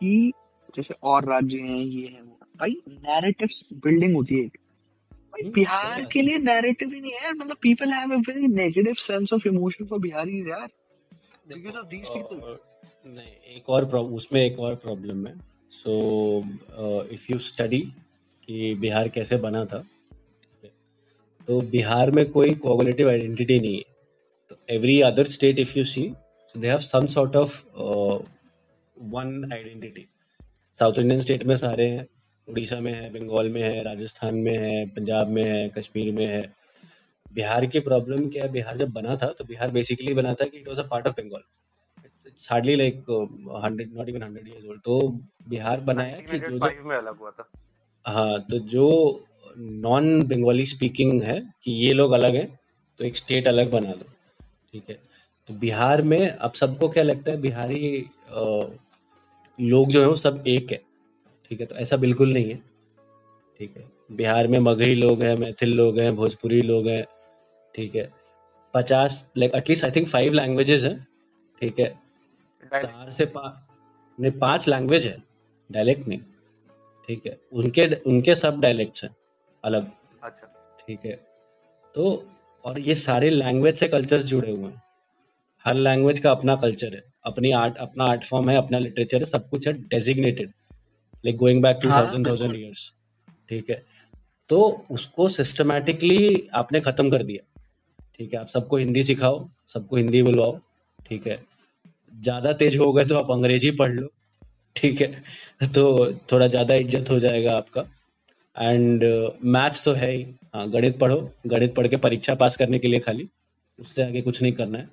कि 0.00 0.32
जैसे 0.76 0.94
और 1.02 1.24
राज्य 1.24 1.58
हैं 1.58 1.78
ये 1.78 2.06
है 2.06 2.22
वो 2.22 2.38
भाई 2.56 2.76
नैरेटिव 2.88 3.48
बिल्डिंग 3.84 4.14
होती 4.14 4.38
है 4.38 4.46
भाई 4.46 5.42
हम्म, 5.42 5.52
बिहार 5.52 6.04
के 6.12 6.22
लिए 6.22 6.38
नैरेटिव 6.38 6.92
ही 6.94 7.00
नहीं 7.00 7.12
है 7.22 7.32
मतलब 7.32 7.56
people 7.62 7.92
have 7.92 8.12
a 8.12 8.16
very 8.28 8.48
negative 8.54 8.94
sense 8.98 9.32
of 9.32 9.46
emotion 9.48 9.86
for 9.86 9.98
Bihari 9.98 10.40
यार। 10.50 10.68
बिकॉज़ 11.48 11.76
ऑफ़ 11.76 11.86
दीज 11.86 12.08
पीपल 12.08 12.58
नहीं 13.06 13.56
एक 13.56 13.68
और 13.70 13.84
उसमें 13.96 14.40
एक 14.40 14.58
और 14.60 14.74
प्रॉब्लम 14.76 15.26
है। 15.26 15.34
सो 15.72 15.92
इफ़ 17.12 17.32
यू 17.32 17.38
स्टडी 17.38 17.80
कि 18.48 18.74
बिहार 18.80 19.08
कैसे 19.08 19.36
बना 19.36 19.64
था 19.64 19.84
तो 21.48 21.60
बिहार 21.70 22.10
में 22.10 22.24
कोई 22.30 22.54
कोऑगुलेटिव 22.54 23.08
आइडेंटिटी 23.10 23.58
नहीं 23.60 23.76
है। 23.76 23.96
तो 24.50 24.56
every 24.70 25.00
other 25.02 25.26
state 25.26 25.58
if 25.58 25.78
you 25.78 25.84
see 25.84 26.02
they 26.54 26.68
have 26.68 26.78
some 26.80 27.06
sort 27.06 27.36
of 27.36 27.56
one 28.96 29.52
identity 29.52 30.06
south 30.80 30.98
Indian 30.98 31.20
state 31.20 31.42
में 31.42 31.56
सारे 31.56 31.86
हैं 31.88 32.06
उड़ीसा 32.48 32.78
में 32.80 32.92
है 32.92 33.10
बंगाल 33.12 33.48
में 33.48 33.62
है 33.62 33.82
राजस्थान 33.84 34.34
में 34.36 34.56
है 34.58 34.86
पंजाब 34.88 35.28
में 35.28 35.42
है 35.44 35.68
कश्मीर 35.68 36.12
में 36.14 36.26
है। 36.26 36.42
बिहार 37.32 37.66
की 37.66 37.80
प्रॉब्लम 37.80 38.28
क्या 38.28 38.44
है? 38.44 38.50
बिहार 38.52 38.76
जब 38.78 38.92
बना 38.92 39.16
था 39.16 39.26
तो 39.32 39.44
बिहार 39.44 39.70
बेसिकली 39.70 40.14
बना 40.14 40.34
था 40.34 40.44
कि 40.44 40.58
it 40.58 40.68
was 40.68 40.78
a 40.78 40.86
part 40.90 41.06
of 41.06 41.14
Bengal 41.14 41.42
it's 42.26 42.50
hardly 42.52 42.76
like 42.76 43.04
hundred 43.64 43.92
not 43.94 44.08
even 44.08 44.22
hundred 44.22 44.48
years 44.48 44.64
old 44.64 44.80
तो 44.80 45.00
बिहार 45.48 45.80
बनाया 45.80 46.20
कि 46.20 46.38
जो 46.38 46.48
जो 46.48 46.56
1985 46.56 46.86
में 46.86 46.96
अलग 46.96 47.18
हुआ 47.18 47.30
था। 47.30 47.48
हाँ 48.06 48.40
तो 48.40 48.58
जो 48.68 48.86
नॉन 49.58 50.22
बंगाली 50.28 50.64
स्पीकिंग 50.66 51.22
है 51.22 51.40
कि 51.64 51.72
ये 51.84 51.92
लोग 51.92 52.12
अलग 52.12 52.34
हैं 52.34 52.48
तो 53.00 53.04
एक 53.04 53.16
स्टेट 53.16 53.48
अलग 53.48 53.70
बना 53.70 53.92
दो। 53.92 54.04
ठीक 54.72 54.90
है? 54.90 54.98
तो 55.48 55.54
बिहार 55.54 56.02
में 56.02 56.28
अब 56.28 56.52
सबको 56.52 56.88
क्या 56.88 57.02
लगता 57.02 57.30
है 57.30 57.40
बिहारी 57.40 58.06
लोग 59.58 59.88
जो 59.90 60.00
है 60.00 60.06
वो 60.08 60.16
सब 60.16 60.44
एक 60.46 60.70
है 60.72 60.80
ठीक 61.50 61.60
है? 61.60 61.66
तो 61.66 61.74
ऐसा 61.76 61.96
बिल्कुल 61.96 62.32
नहीं 62.32 62.50
है 62.50 62.56
ठीक 63.58 63.76
है? 63.76 63.84
बिहार 64.12 64.46
में 64.46 64.58
मगही 64.58 64.94
लोग 64.94 65.22
हैं 65.22 65.34
मैथिल 65.36 65.74
लोग 65.76 65.98
हैं 65.98 66.14
भोजपुरी 66.16 66.60
लोग 66.62 66.88
हैं 66.88 67.04
ठीक 67.74 67.94
है? 67.94 68.10
पचास 68.74 69.24
like 69.36 69.54
at least 69.54 69.84
I 69.84 69.90
think 69.90 70.08
five 70.08 70.32
languages 70.32 70.82
हैं 70.84 71.06
ठीक 71.60 71.80
है? 71.80 71.88
चार 72.72 73.10
से 73.12 73.24
पाँच 73.26 73.54
नहीं 74.18 74.32
पाँच 74.38 74.68
लैंग्वेज 74.68 75.06
है 75.06 75.16
डायलेक्ट 75.70 76.08
नहीं 76.08 76.20
ठीक 77.08 77.26
है? 77.26 77.38
उनके 77.52 77.86
उनके 78.10 78.34
सब 78.34 78.60
डायलेक्ट्स 78.60 79.04
हैं 79.04 79.14
अलग 79.64 79.90
अच्छा। 80.22 80.46
ठीक 80.86 81.06
है? 81.06 81.12
तो 81.94 82.24
और 82.64 82.78
ये 82.80 82.94
सारे 82.94 83.30
लैंग्वेज 83.30 83.78
से 83.78 83.88
कल्चर्स 83.88 84.24
जुड़े 84.24 84.50
हुए 84.50 84.70
हैं। 84.70 84.82
हर 85.64 85.74
लैंग्वेज 85.76 86.20
का 86.20 86.30
अपना 86.30 86.56
कल्चर 86.56 86.94
है। 86.94 87.02
अपनी 87.26 87.50
आर्ट 87.54 87.76
अपना 87.76 88.04
आर्ट 88.04 88.24
फॉर्म 88.24 88.50
है 88.50 88.56
अपना 88.56 88.78
लिटरेचर 88.78 89.18
है 89.18 89.24
सब 89.26 89.48
कुछ 89.48 89.66
है 89.68 89.72
designated 89.88 90.52
like 91.24 91.36
going 91.36 91.62
back 91.62 91.78
to 91.82 91.90
thousand 91.90 92.26
thousand 92.26 92.56
years 92.56 92.90
ठीक 93.48 93.70
है? 93.70 93.82
तो 94.50 94.86
उसको 94.90 95.28
सिस्टमैटिकली 95.28 96.48
आपने 96.54 96.80
खत्म 96.80 97.10
कर 97.10 97.22
दिया। 97.22 97.42
ठीक 98.18 98.32
है? 98.34 98.40
आप 98.40 98.48
सबको 98.48 98.76
हिंदी 98.76 99.02
सिखाओ 99.04 99.48
सबको 99.74 99.96
हिंदी 99.96 100.22
बुलवाओ। 100.22 100.58
ठीक 100.98 101.26
है? 101.26 101.38
ज़्यादा 102.14 102.52
तेज 102.52 102.76
हो 102.76 102.92
गए 102.92 103.04
तो 103.04 103.18
आप 103.18 103.30
अंग्रेज़ी 103.30 103.70
पढ़ 103.70 103.92
लो। 103.92 104.08
ठीक 104.76 105.00
है? 105.00 105.08
तो 105.66 106.12
थोड़ा 106.32 106.46
ज़्यादा 106.46 106.74
इज़्ज़त 106.74 107.10
हो 107.10 107.18
जाएगा 107.20 107.56
आपका। 107.56 107.84
एंड 108.56 109.04
मैथ्स 109.44 109.78
uh, 109.78 109.84
तो 109.84 109.92
है 109.92 110.10
ही। 110.12 110.22
हाँ 110.54 110.68
गणित 110.70 110.98
पढ़ो। 110.98 111.20
गणित 111.46 111.74
पढ़ 111.74 111.86
के 111.86 111.96
परीक्षा 111.96 112.34
पास 112.34 112.56
करने 112.56 112.78
के 112.78 112.88
लिए 112.88 113.00
खाली। 113.00 113.28
उससे 113.78 114.02
आगे 114.02 114.22
कुछ 114.22 114.40
नहीं 114.42 114.52
करना 114.52 114.78
है। 114.78 114.88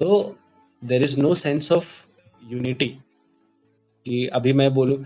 तो 0.00 0.36
there 0.82 1.02
is 1.02 1.18
no 1.20 1.34
sense 1.34 1.70
of 1.72 1.86
unity 2.42 2.88
कि 4.06 4.26
अभी 4.26 4.52
मैं 4.52 4.72
बोलूँ 4.74 5.04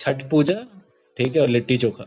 छठ 0.00 0.28
पूजा 0.30 0.54
ठीक 1.16 1.36
है 1.36 1.42
और 1.42 1.48
लिट्टी 1.48 1.76
चोखा। 1.78 2.06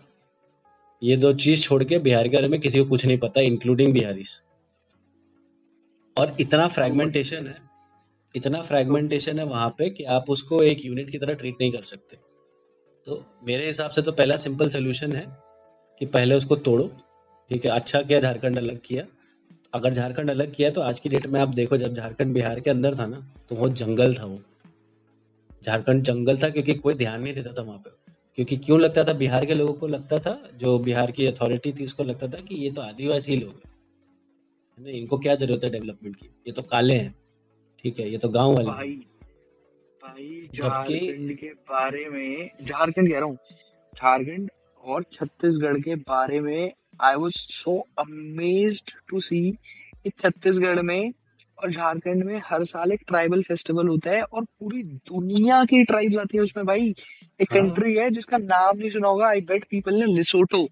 ये 1.01 1.17
दो 1.17 1.33
चीज़ 1.33 1.61
छोड़ 1.63 1.83
के 1.83 1.97
बिहार 1.99 2.27
के 2.27 2.35
बारे 2.37 2.47
में 2.47 2.59
किसी 2.61 2.79
को 2.79 2.85
कुछ 2.89 3.05
नहीं 3.05 3.17
पता 3.17 3.41
इंक्लूडिंग 3.41 3.93
बिहारी 3.93 4.25
और 6.17 6.35
इतना 6.39 6.67
फ्रेगमेंटेशन 6.67 7.47
है 7.47 7.57
इतना 8.35 8.61
फ्रेगमेंटेशन 8.61 9.39
है 9.39 9.45
वहाँ 9.45 9.69
पे 9.69 9.89
कि 9.89 10.03
आप 10.15 10.29
उसको 10.29 10.61
एक 10.63 10.85
यूनिट 10.85 11.09
की 11.09 11.17
तरह 11.17 11.33
ट्रीट 11.33 11.55
नहीं 11.61 11.71
कर 11.71 11.81
सकते। 11.81 12.17
तो 13.07 13.23
मेरे 13.43 13.67
हिसाब 13.67 13.91
से 13.91 14.01
तो 14.01 14.11
पहला 14.11 14.37
सिंपल 14.37 14.69
सोल्यूशन 14.69 15.13
है 15.13 15.25
कि 16.01 16.05
पहले 16.05 16.35
उसको 16.35 16.55
तोड़ो 16.55 16.87
ठीक 17.51 17.65
है 17.65 17.71
अच्छा 17.71 18.01
किया 18.01 18.19
झारखंड 18.19 18.57
अलग 18.57 18.79
किया 18.85 19.03
अगर 19.73 19.93
झारखंड 19.93 20.29
अलग 20.29 20.53
किया 20.55 20.69
तो 20.69 20.81
आज 20.81 20.99
की 20.99 21.09
डेट 21.09 21.25
में 21.27 21.39
आप 21.41 21.49
देखो 21.49 21.77
जब 21.77 21.95
झारखंड 21.95 22.33
बिहार 22.33 22.59
के 22.59 22.69
अंदर 22.69 22.97
था 22.99 23.05
ना 23.05 23.19
तो 23.49 23.55
वो 23.55 23.69
जंगल 23.71 24.15
था 24.15 24.25
वो। 24.25 24.39
झारखंड 25.65 26.03
जंगल 26.03 26.37
था 26.37 26.49
क्योंकि 26.49 26.73
कोई 26.75 26.93
ध्यान 26.93 27.21
नहीं 27.21 27.33
देता 27.33 27.51
था 27.53 27.61
वहाँ 27.61 27.77
पे। 27.77 27.89
क्योंकि 28.37 28.57
क्यों 28.57 28.79
लगता 28.79 29.03
था? 29.03 29.13
बिहार 29.13 29.45
के 29.45 29.53
लोगों 29.53 29.73
को 29.73 29.87
लगता 29.87 30.19
था 30.19 30.33
जो 30.55 30.77
बिहार 30.79 31.11
की 31.11 31.25
अथॉरिटी 31.27 31.73
थी 31.73 31.85
उसको 31.85 32.03
लगता 32.03 32.27
था 32.27 32.41
कि 32.41 32.55
ये 32.55 32.71
तो 32.71 32.81
आदिवासी 32.81 33.35
लोग 33.35 33.49
हैं। 33.49 33.71
ना 34.77 34.89
इनको 34.89 35.17
क्या 35.17 35.35
ज़रूरत 35.35 35.63
है 35.63 35.69
डेवलपमेंट 35.69 36.15
की? 36.15 36.29
ये 36.47 36.53
तो 36.53 36.61
काले 36.61 36.93
हैं। 36.93 37.13
ठीक 37.83 37.99
है 37.99 38.09
ये 38.11 38.17
तो 38.17 38.29
गाँव 38.29 38.53
वाले 38.53 38.67
भाई 38.67 38.95
भाई 40.03 40.47
झारखंड 40.55 41.35
के 41.37 41.49
बारे 41.69 42.05
में 42.09 42.49
झारखंड 42.61 43.11
कह 43.11 43.19
रहा 43.19 43.25
हूँ 43.25 43.37
झारखंड 43.93 44.49
और 44.83 45.03
छत्तीसगढ़ 45.13 45.79
के 45.79 45.95
बारे 45.95 46.39
में 46.41 46.71
I 46.99 47.15
was 47.15 47.33
so 47.33 47.79
amaze 47.99 48.81
to 49.09 49.19
see 49.19 49.39
कि 50.03 50.09
छत्तीसगढ़ 50.09 50.81
में 50.81 51.11
और 51.57 51.71
झारखंड 51.71 52.23
में 52.23 52.41
हर 52.45 52.63
साल 52.65 52.91
एक 52.91 53.01
ट्राइबल 53.07 53.41
फेस्टिवल 53.43 53.87
होता 53.87 54.11
है 54.11 54.21
और 54.23 54.43
पूरी 54.59 54.83
दुनिया 54.83 55.63
की 55.65 55.83
ट्राइब्स 55.83 56.17
आती 56.17 56.37
है 56.37 56.43
उसमें 56.43 56.65
भाई। 56.65 56.93
एक 57.39 57.53
हाँ। 57.53 57.61
कंट्री 57.61 57.93
है 57.95 58.09
जिसका 58.09 58.37
नाम 58.37 58.77
नहीं 58.77 58.89
सुना 58.89 59.07
होगा। 59.07 59.27
आई 59.27 59.41
बेट 59.49 59.65
पीपल 59.71 59.95
ने 59.95 60.05
Lesotho 60.05 60.67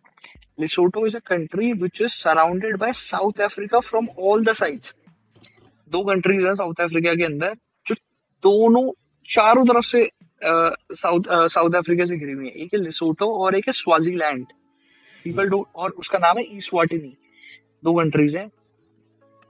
Lesotho 0.60 1.06
is 1.08 1.16
a 1.18 1.20
country 1.28 1.72
which 1.74 2.02
is 2.02 2.14
surrounded 2.14 2.78
by 2.78 2.94
South 2.96 3.42
Africa 3.42 3.80
from 3.80 4.08
all 4.20 4.44
the 4.46 4.54
sides 4.54 4.96
दो 5.92 6.04
कंट्रीज़ 6.04 6.48
है 6.48 6.54
साउथ 6.56 6.82
अफ्रीका 6.82 7.14
के 7.14 7.24
अंदर 7.24 7.54
जो 7.86 7.96
दोनों 8.44 8.90
चारों 9.30 9.66
तरफ़ 9.66 9.86
से 9.86 10.10
साउथ 10.96 11.48
साउथ 11.50 11.76
अफ्रीका 11.76 12.06
से 12.06 12.18
घिरी 12.18 12.32
हुई 12.32 12.48
है। 12.48 12.52
एक 12.54 12.74
है 12.74 12.80
लिसोटो 12.82 13.32
और 13.44 13.56
एक 13.58 13.68
है 13.68 13.74
स्वाजीलैंड 13.74 14.46
पीपल 15.28 15.50
डू 15.50 15.66
और 15.76 15.92
उसका 16.00 16.20
नाम 16.20 16.38
है 16.38 16.46
ईस्वाटिनी 16.58 17.16
दो 17.84 17.94
कंट्रीज़ 17.94 18.38
हैं. 18.38 18.50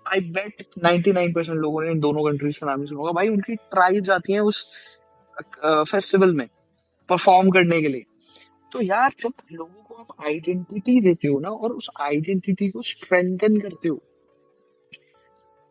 आई 0.05 0.19
बेट 0.31 0.63
99 0.85 1.33
परसेंट 1.35 1.57
लोगों 1.57 1.81
ने 1.83 1.93
दोनों 2.01 2.23
कंट्रीज़ 2.23 2.59
का 2.59 2.67
नाम 2.67 2.79
नहीं 2.79 2.87
सुना 2.87 2.99
होगा. 2.99 3.11
भाई, 3.11 3.29
उनकी 3.29 3.55
ट्राइब्स 3.55 4.09
आती 4.09 4.33
हैं 4.33 4.39
उस 4.41 4.65
फेस्टिवल 5.61 6.33
में 6.35 6.47
परफॉर्म 7.09 7.49
करने 7.51 7.81
के 7.81 7.87
लिए. 7.87 8.05
तो 8.71 8.81
यार, 8.81 9.11
जब 9.19 9.31
लोगों 9.51 9.83
को 9.83 9.95
आप 9.95 10.25
आइडेंटिटी 10.25 10.99
देते 11.01 11.27
हो 11.27 11.39
ना, 11.39 11.49
और 11.49 11.71
उस 11.71 11.89
आइडेंटिटी 12.01 12.69
को 12.69 12.81
स्ट्रेंथन 12.83 13.59
करते 13.59 13.89
हो 13.89 14.01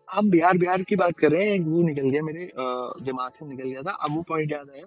हम 0.08 0.28
बिहार 0.30 0.58
बिहार 0.58 0.82
की 0.82 0.96
बात 0.96 1.16
कर 1.18 1.30
रहे 1.30 1.44
हैं 1.44 1.58
वो 1.60 1.82
निकल 1.82 2.08
गया 2.10 2.22
मेरे 2.22 2.50
दिमाग 3.04 3.32
से 3.32 3.46
निकल 3.46 3.68
गया 3.70 3.82
था. 3.82 3.90
अब 3.92 4.14
वो 4.16 4.22
पॉइंट 4.22 4.52
याद 4.52 4.70
आया. 4.70 4.84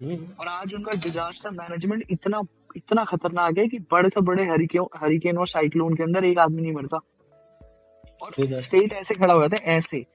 हम्म, 0.02 0.28
और 0.40 0.48
आज 0.48 0.74
उनका 0.76 0.92
डिजास्टर 0.92 1.50
मैनेजमेंट 1.50 2.04
इतना 2.10 2.42
इतना 2.76 3.06
खतरनाक 3.06 3.58
है 3.58 3.68
कि 3.68 3.80
बड़े 3.80 4.10
से 4.10 4.22
बड़े 4.22 4.46
हरिकेन 4.46 4.86
हरिकेन 4.96 5.38
और 5.38 5.48
साइक्लोन 5.48 5.94
के 5.94 6.04
अंदर 6.04 6.26
एक 6.26 6.38
आदमी 6.38 6.62
नहीं 6.62 6.74
मरता। 6.74 6.98
और 8.22 8.62
स्टेट 8.62 8.94
ऐसे 8.94 9.14
खड़ा 9.14 9.34
हो 9.34 9.48
जाता 9.48 9.58
है 9.64 9.78
ऐसे। 9.78 10.06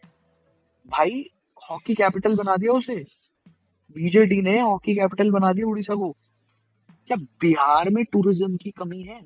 भाई 0.87 1.31
हॉकी 1.71 1.95
कैपिटल 1.95 2.37
बना 2.37 2.57
दिया 2.57 2.73
उसे। 2.73 3.22
बीजेडी 3.97 4.41
ने 4.43 4.59
हॉकी 4.61 4.95
कैपिटल 4.95 5.31
बना 5.31 5.53
दिया 5.53 5.67
उड़ीसा 5.67 5.95
को। 5.95 6.11
क्या 7.09 7.17
बिहार 7.43 7.91
में 7.91 8.05
टूरिज़्म 8.05 8.57
की 8.57 8.71
कमी 8.71 9.03
है? 9.03 9.21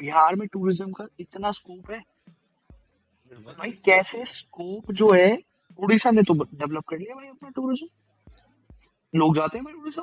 बिहार 0.00 0.36
में 0.36 0.46
टूरिज़्म 0.48 0.92
का 0.92 1.06
इतना 1.20 1.50
स्कोप 1.52 1.90
है? 1.90 2.02
भाई 3.32 3.70
कैसे 3.84 4.24
स्कोप 4.24 4.92
जो 4.92 5.10
है 5.12 5.36
उड़ीसा 5.78 6.10
ने 6.10 6.22
तो 6.22 6.34
डेवलप 6.34 6.84
कर 6.88 6.98
लिया 6.98 7.14
भाई 7.14 7.26
अपना 7.28 7.50
टूरिज़्म 7.56 7.88
लोग 9.14 9.34
जाते 9.36 9.58
हैं 9.58 9.64
भाई 9.64 9.74
उड़ीसा 9.74 10.02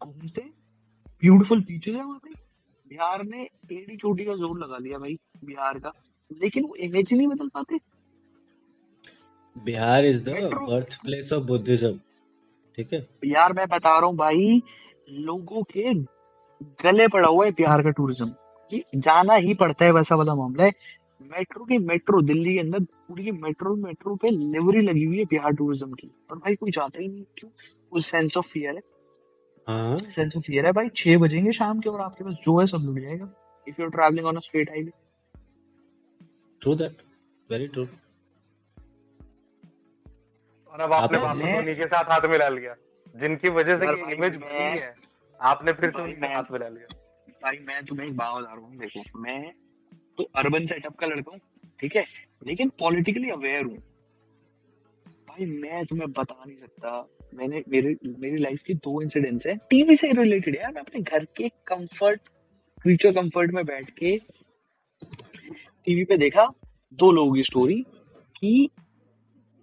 घूमते 0.00 0.42
ब्यूटीफुल 1.22 1.60
बीचेस 1.62 1.94
है 1.94 2.04
वहाँ 2.04 2.20
पे। 2.24 2.30
बिहार 2.90 3.22
ने 3.24 3.42
एड़ी 3.42 3.96
चोटी 3.96 4.24
का 4.24 4.34
ज़ोर 4.36 4.58
लगा 4.58 4.78
लिया 4.78 4.98
भाई 4.98 5.18
बिहार 5.44 5.78
का। 5.78 5.92
लेकिन 6.30 6.64
वो 6.64 6.74
इमेज 6.76 7.10
ही 7.10 7.16
नहीं 7.16 7.28
बदल 7.28 7.48
पाते। 7.48 7.78
Bihar 9.56 10.04
is 10.04 10.20
the 10.20 10.50
birth 10.54 10.98
place 11.02 11.32
of 11.32 11.44
Buddhism 11.44 11.98
ठीक 12.78 12.92
है? 12.92 13.06
यार 13.24 13.52
मैं 13.52 13.66
बता 13.68 13.98
रहा 13.98 14.06
हूँ 14.06 14.16
भाई 14.16 14.62
लोगों 15.10 15.62
के 15.72 15.94
गले 16.82 17.06
पड़ा 17.08 17.28
हुआ 17.28 17.44
है 17.44 17.50
बिहार 17.52 17.82
का 17.82 17.90
टूरिज़्म 17.90 18.28
कि 18.72 18.82
जाना 18.96 19.34
ही 19.36 19.54
पड़ता 19.54 19.84
है 19.84 19.92
वैसा 19.92 20.14
वाला 20.16 20.34
मामला 20.34 20.64
है। 20.64 20.72
मेट्रो 21.30 21.64
की 21.64 21.78
मेट्रो 21.80 22.20
दिल्ली 22.22 22.54
के 22.54 22.60
अंदर 22.60 22.80
पूरी 22.80 23.32
मेट्रो 23.32 23.74
मेट्रो 23.76 24.14
पे 24.16 24.30
लिवरी 24.30 24.80
लगी 24.82 25.04
हुई 25.04 25.18
है 25.18 25.24
बिहार 25.24 25.52
टूरिज़्म 25.54 25.92
की। 25.92 26.10
और 26.30 26.38
भाई 26.38 26.54
कोई 26.54 26.70
जाता 26.70 27.00
ही 27.00 27.08
नहीं 27.08 27.24
क्यों? 27.38 27.50
उस 27.92 28.06
सेंस 28.06 28.36
ऑफ़ 28.36 28.46
फियर 28.48 28.74
है। 28.74 28.82
हाँ। 29.66 29.98
सेंस 29.98 30.36
ऑफ़ 30.36 30.44
फियर 30.44 30.66
है 30.66 30.72
भाई 30.72 30.88
छह 30.96 31.18
बजेंगे 31.18 31.52
शाम 31.52 31.80
के 31.80 31.90
और 31.90 32.00
आपके 32.00 32.24
पास 32.24 32.40
जो 32.44 32.58
है 32.60 32.66
सब 32.66 32.84
लुट 32.84 32.98
जाएगा 33.00 33.28
if 33.66 33.80
you 33.80 33.86
are 33.86 33.90
travelling 33.90 34.26
on 34.26 34.36
a 34.36 34.40
straight 34.40 34.70
highway 34.70 34.90
true 36.62 36.74
that 36.74 37.02
very 37.50 37.66
true 37.68 37.84
और 40.72 40.80
अब 40.80 40.92
आपने 40.92 41.18
आपने- 41.18 41.46
वापस 41.46 41.58
उन्हीं 41.58 41.76
के 41.76 41.86
साथ 41.86 42.04
हाथ 42.04 42.28
मिला 42.28 42.48
लिया। 42.48 42.74
जिनकी 43.16 43.48
वजह 43.48 43.78
से 43.78 44.12
इमेज 44.12 44.36
बनी 44.36 44.54
है 44.54 44.94
आपने 45.40 45.72
फिर 45.72 45.90
से 45.90 46.02
हाथ 46.26 46.44
मिला 46.52 46.68
लिया। 46.68 46.86
भाई 47.42 47.56
मैं 47.56 47.84
तुम्हें 47.84 48.06
एक 48.08 48.16
बात 48.16 48.42
बता 48.42 48.54
रहा 48.54 48.66
हूँ 48.66 48.76
देखो 48.78 49.18
मैं 49.18 49.52
तो 50.18 50.24
अर्बन 50.36 50.66
सेटअप 50.66 50.96
का 50.96 51.06
लड़का 51.06 51.32
हूँ 51.32 51.40
ठीक 51.80 51.96
है? 51.96 52.04
लेकिन 52.46 52.68
पॉलिटिकली 52.68 53.30
अवेयर 53.30 53.64
हूँ। 53.64 53.78
भाई 55.28 55.46
मैं 55.46 55.86
तुम्हें 55.86 56.12
बता 56.12 56.44
नहीं 56.46 56.56
सकता। 56.56 57.08
मैंने 57.34 57.62
मेरी 57.68 57.96
मेरी 58.18 58.36
लाइफ 58.36 58.62
की 58.62 58.74
दो 58.74 59.02
इंसिडेंट्स 59.02 59.46
हैं। 59.46 59.58
टीवी 59.70 59.96
से 59.96 60.12
रिलेटेड 60.12 60.56
यार 60.56 60.72
मैं 60.72 60.82
अपने 60.82 61.00
घर 61.00 61.24
के 61.24 61.48
कंफर्ट 61.48 62.20
क्रीचर 62.82 63.12
कंफर्ट 63.12 63.50
में 63.50 63.64
बैठ 63.64 63.90
के 63.90 64.20
टीवी 65.86 66.04
पे 66.04 66.16
देखा 66.16 66.48
दो 66.92 67.12
लोगों 67.12 67.34
की 67.34 67.42
स्टोरी 67.42 67.84
कि 68.40 68.70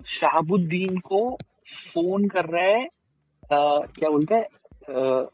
शहाबुद्दीन 0.05 0.97
को 0.97 1.21
फ़ोन 1.69 2.27
कर 2.27 2.45
रहा 2.45 2.63
है 2.63 2.85
अ, 2.85 3.85
क्या 3.95 4.09
बोलते 4.09 4.35
हैं 4.35 4.47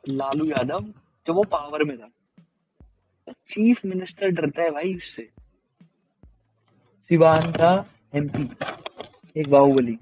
लालू 0.09 0.45
यादव 0.45 0.79
जब 1.27 1.33
वो 1.35 1.43
पावर 1.43 1.83
में 1.83 1.97
था। 1.97 2.09
चीफ 3.47 3.85
मिनिस्टर 3.85 4.29
डरता 4.29 4.61
है 4.63 4.71
भाई 4.71 4.93
इससे 4.93 5.29
सिवान 7.09 7.51
का 7.51 7.73
एमपी 8.15 8.43
एक 9.39 9.49
बाहुबली। 9.49 9.97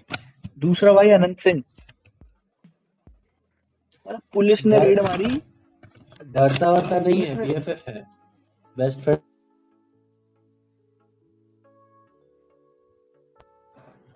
दूसरा 0.60 0.94
भाई 0.94 1.10
अनंत 1.10 1.40
सिंह। 1.40 1.64
पुलिस 4.34 4.66
ने 4.66 4.78
रेड 4.80 5.00
मारी। 5.00 5.26
डरता 6.26 6.72
वरता 6.72 7.00
नहीं 7.00 7.26
है 7.26 7.36
बीएफएफ 7.38 7.88
है। 7.88 8.02
बेस्ट 8.78 9.00
फ्रेंड 9.00 9.20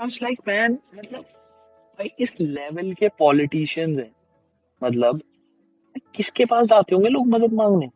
लाइक 0.02 0.40
मैन 0.48 0.80
मतलब 0.96 1.22
भाई, 2.00 2.08
इस 2.20 2.36
लेवल 2.40 2.94
के 2.94 3.10
पॉलिटिशियंस 3.10 4.00
हैं। 4.00 4.12
मतलब 4.84 5.22
किसके 6.16 6.46
पास 6.46 6.66
जाते 6.66 6.96
होंगे 6.96 7.10
लोग 7.10 7.28
मदद 7.28 7.54
मांगने? 7.54 7.90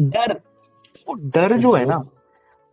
डर। 0.00 0.32
वो 1.08 1.14
डर 1.14 1.56
जो 1.56 1.72
है 1.72 1.84
ना, 1.84 1.96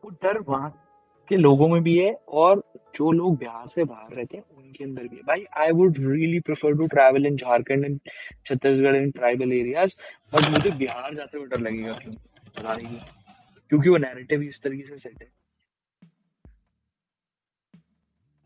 वो 0.03 0.09
डर 0.09 0.39
वहाँ 0.39 0.85
के 1.29 1.35
लोगों 1.35 1.67
में 1.67 1.83
भी 1.83 1.97
है 1.97 2.13
और 2.13 2.59
जो 2.95 3.11
लोग 3.11 3.37
बिहार 3.37 3.67
से 3.67 3.83
बाहर 3.83 4.13
रहते 4.13 4.37
हैं, 4.37 4.43
उनके 4.57 4.83
अंदर 4.83 5.07
भी 5.07 5.15
है। 5.15 5.21
भाई 5.21 5.45
I 5.57 5.71
would 5.71 5.95
really 5.99 6.39
prefer 6.39 6.77
to 6.77 6.87
travel 6.87 7.25
in 7.25 7.35
Jharkhand 7.35 7.85
and 7.85 7.99
Chhattisgarh 8.45 8.95
in 8.95 9.11
tribal 9.11 9.53
areas 9.53 9.95
but 10.33 10.49
मुझे 10.49 10.71
बिहार 10.71 11.15
जाते 11.15 11.37
हुए 11.37 11.47
डर 11.47 11.59
लगेगा 11.59 11.93
क्यों। 11.93 12.13
क्योंकि 13.69 13.89
वो 13.89 13.97
नैरेटिव 13.97 14.41
इस 14.41 14.63
तरीके 14.63 14.85
से 14.85 14.97
सेट 14.97 15.21
है। 15.21 15.48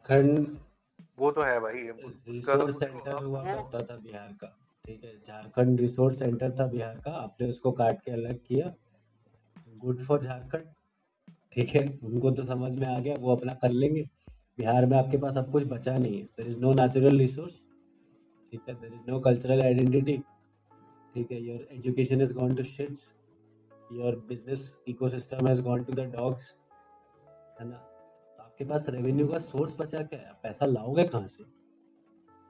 खंड 0.06 0.48
वो 1.20 1.32
तो 1.32 1.42
है 1.44 1.60
भाई 1.60 1.82
रिसोर्स 2.28 2.80
सेंटर 2.80 3.24
हुआ 3.24 3.44
करता 3.44 3.82
था 3.86 3.96
बिहार 3.98 4.32
का 4.42 4.48
ठीक 4.86 5.04
है? 5.04 5.12
झारखंड 5.28 5.80
रिसोर्स 5.80 6.18
सेंटर 6.20 6.52
था 6.60 6.66
बिहार 6.68 6.98
का 7.06 7.12
आपने 7.12 7.48
उसको 7.50 7.72
काट 7.72 8.02
के 8.06 8.12
अलग 8.12 8.40
किया। 8.48 8.74
गुड 9.84 10.04
फॉर 10.06 10.24
झारखंड 10.24 10.66
ठीक 11.54 11.70
है? 11.70 11.88
उनको 12.04 12.32
तो 12.32 12.44
समझ 12.44 12.72
में 12.80 12.88
आ 12.88 13.00
गया 13.00 13.16
वो 13.20 13.36
अपना 13.36 13.54
कर 13.62 13.72
लेंगे। 13.72 14.02
बिहार 14.58 14.86
में 14.86 14.98
आपके 14.98 15.18
पास 15.18 15.38
अब 15.38 15.52
कुछ 15.52 15.64
बचा 15.68 15.98
नहीं 15.98 16.18
है। 16.18 16.24
There 16.24 16.48
is 16.48 16.60
no 16.60 16.74
natural 16.74 17.18
resource 17.20 17.54
ठीक 18.54 18.62
है? 18.70 18.76
There 18.76 18.94
is 18.94 19.12
no 19.12 19.20
cultural 19.20 19.62
identity 19.62 20.18
ठीक 21.16 21.32
है? 21.32 21.42
Your 21.42 21.68
education 21.72 22.22
is 22.22 22.34
gone 22.34 22.56
to 22.56 22.64
shits 22.66 23.08
your 23.94 24.16
business 24.28 24.76
ecosystem 24.88 25.48
has 25.48 25.62
gone 25.62 25.84
to 25.84 25.94
the 25.94 26.12
dogs 26.16 26.56
है 27.60 27.70
ना? 27.70 27.78
तो 27.78 27.93
आपके 28.64 28.74
पास 28.74 28.86
रेवेन्यू 28.90 29.28
का 29.28 29.38
सोर्स 29.40 29.74
बचा 29.80 30.02
क्या 30.02 30.20
है? 30.20 30.32
पैसा 30.44 30.66
लाओगे 30.66 31.04
कहाँ 31.04 31.28
से? 31.28 31.44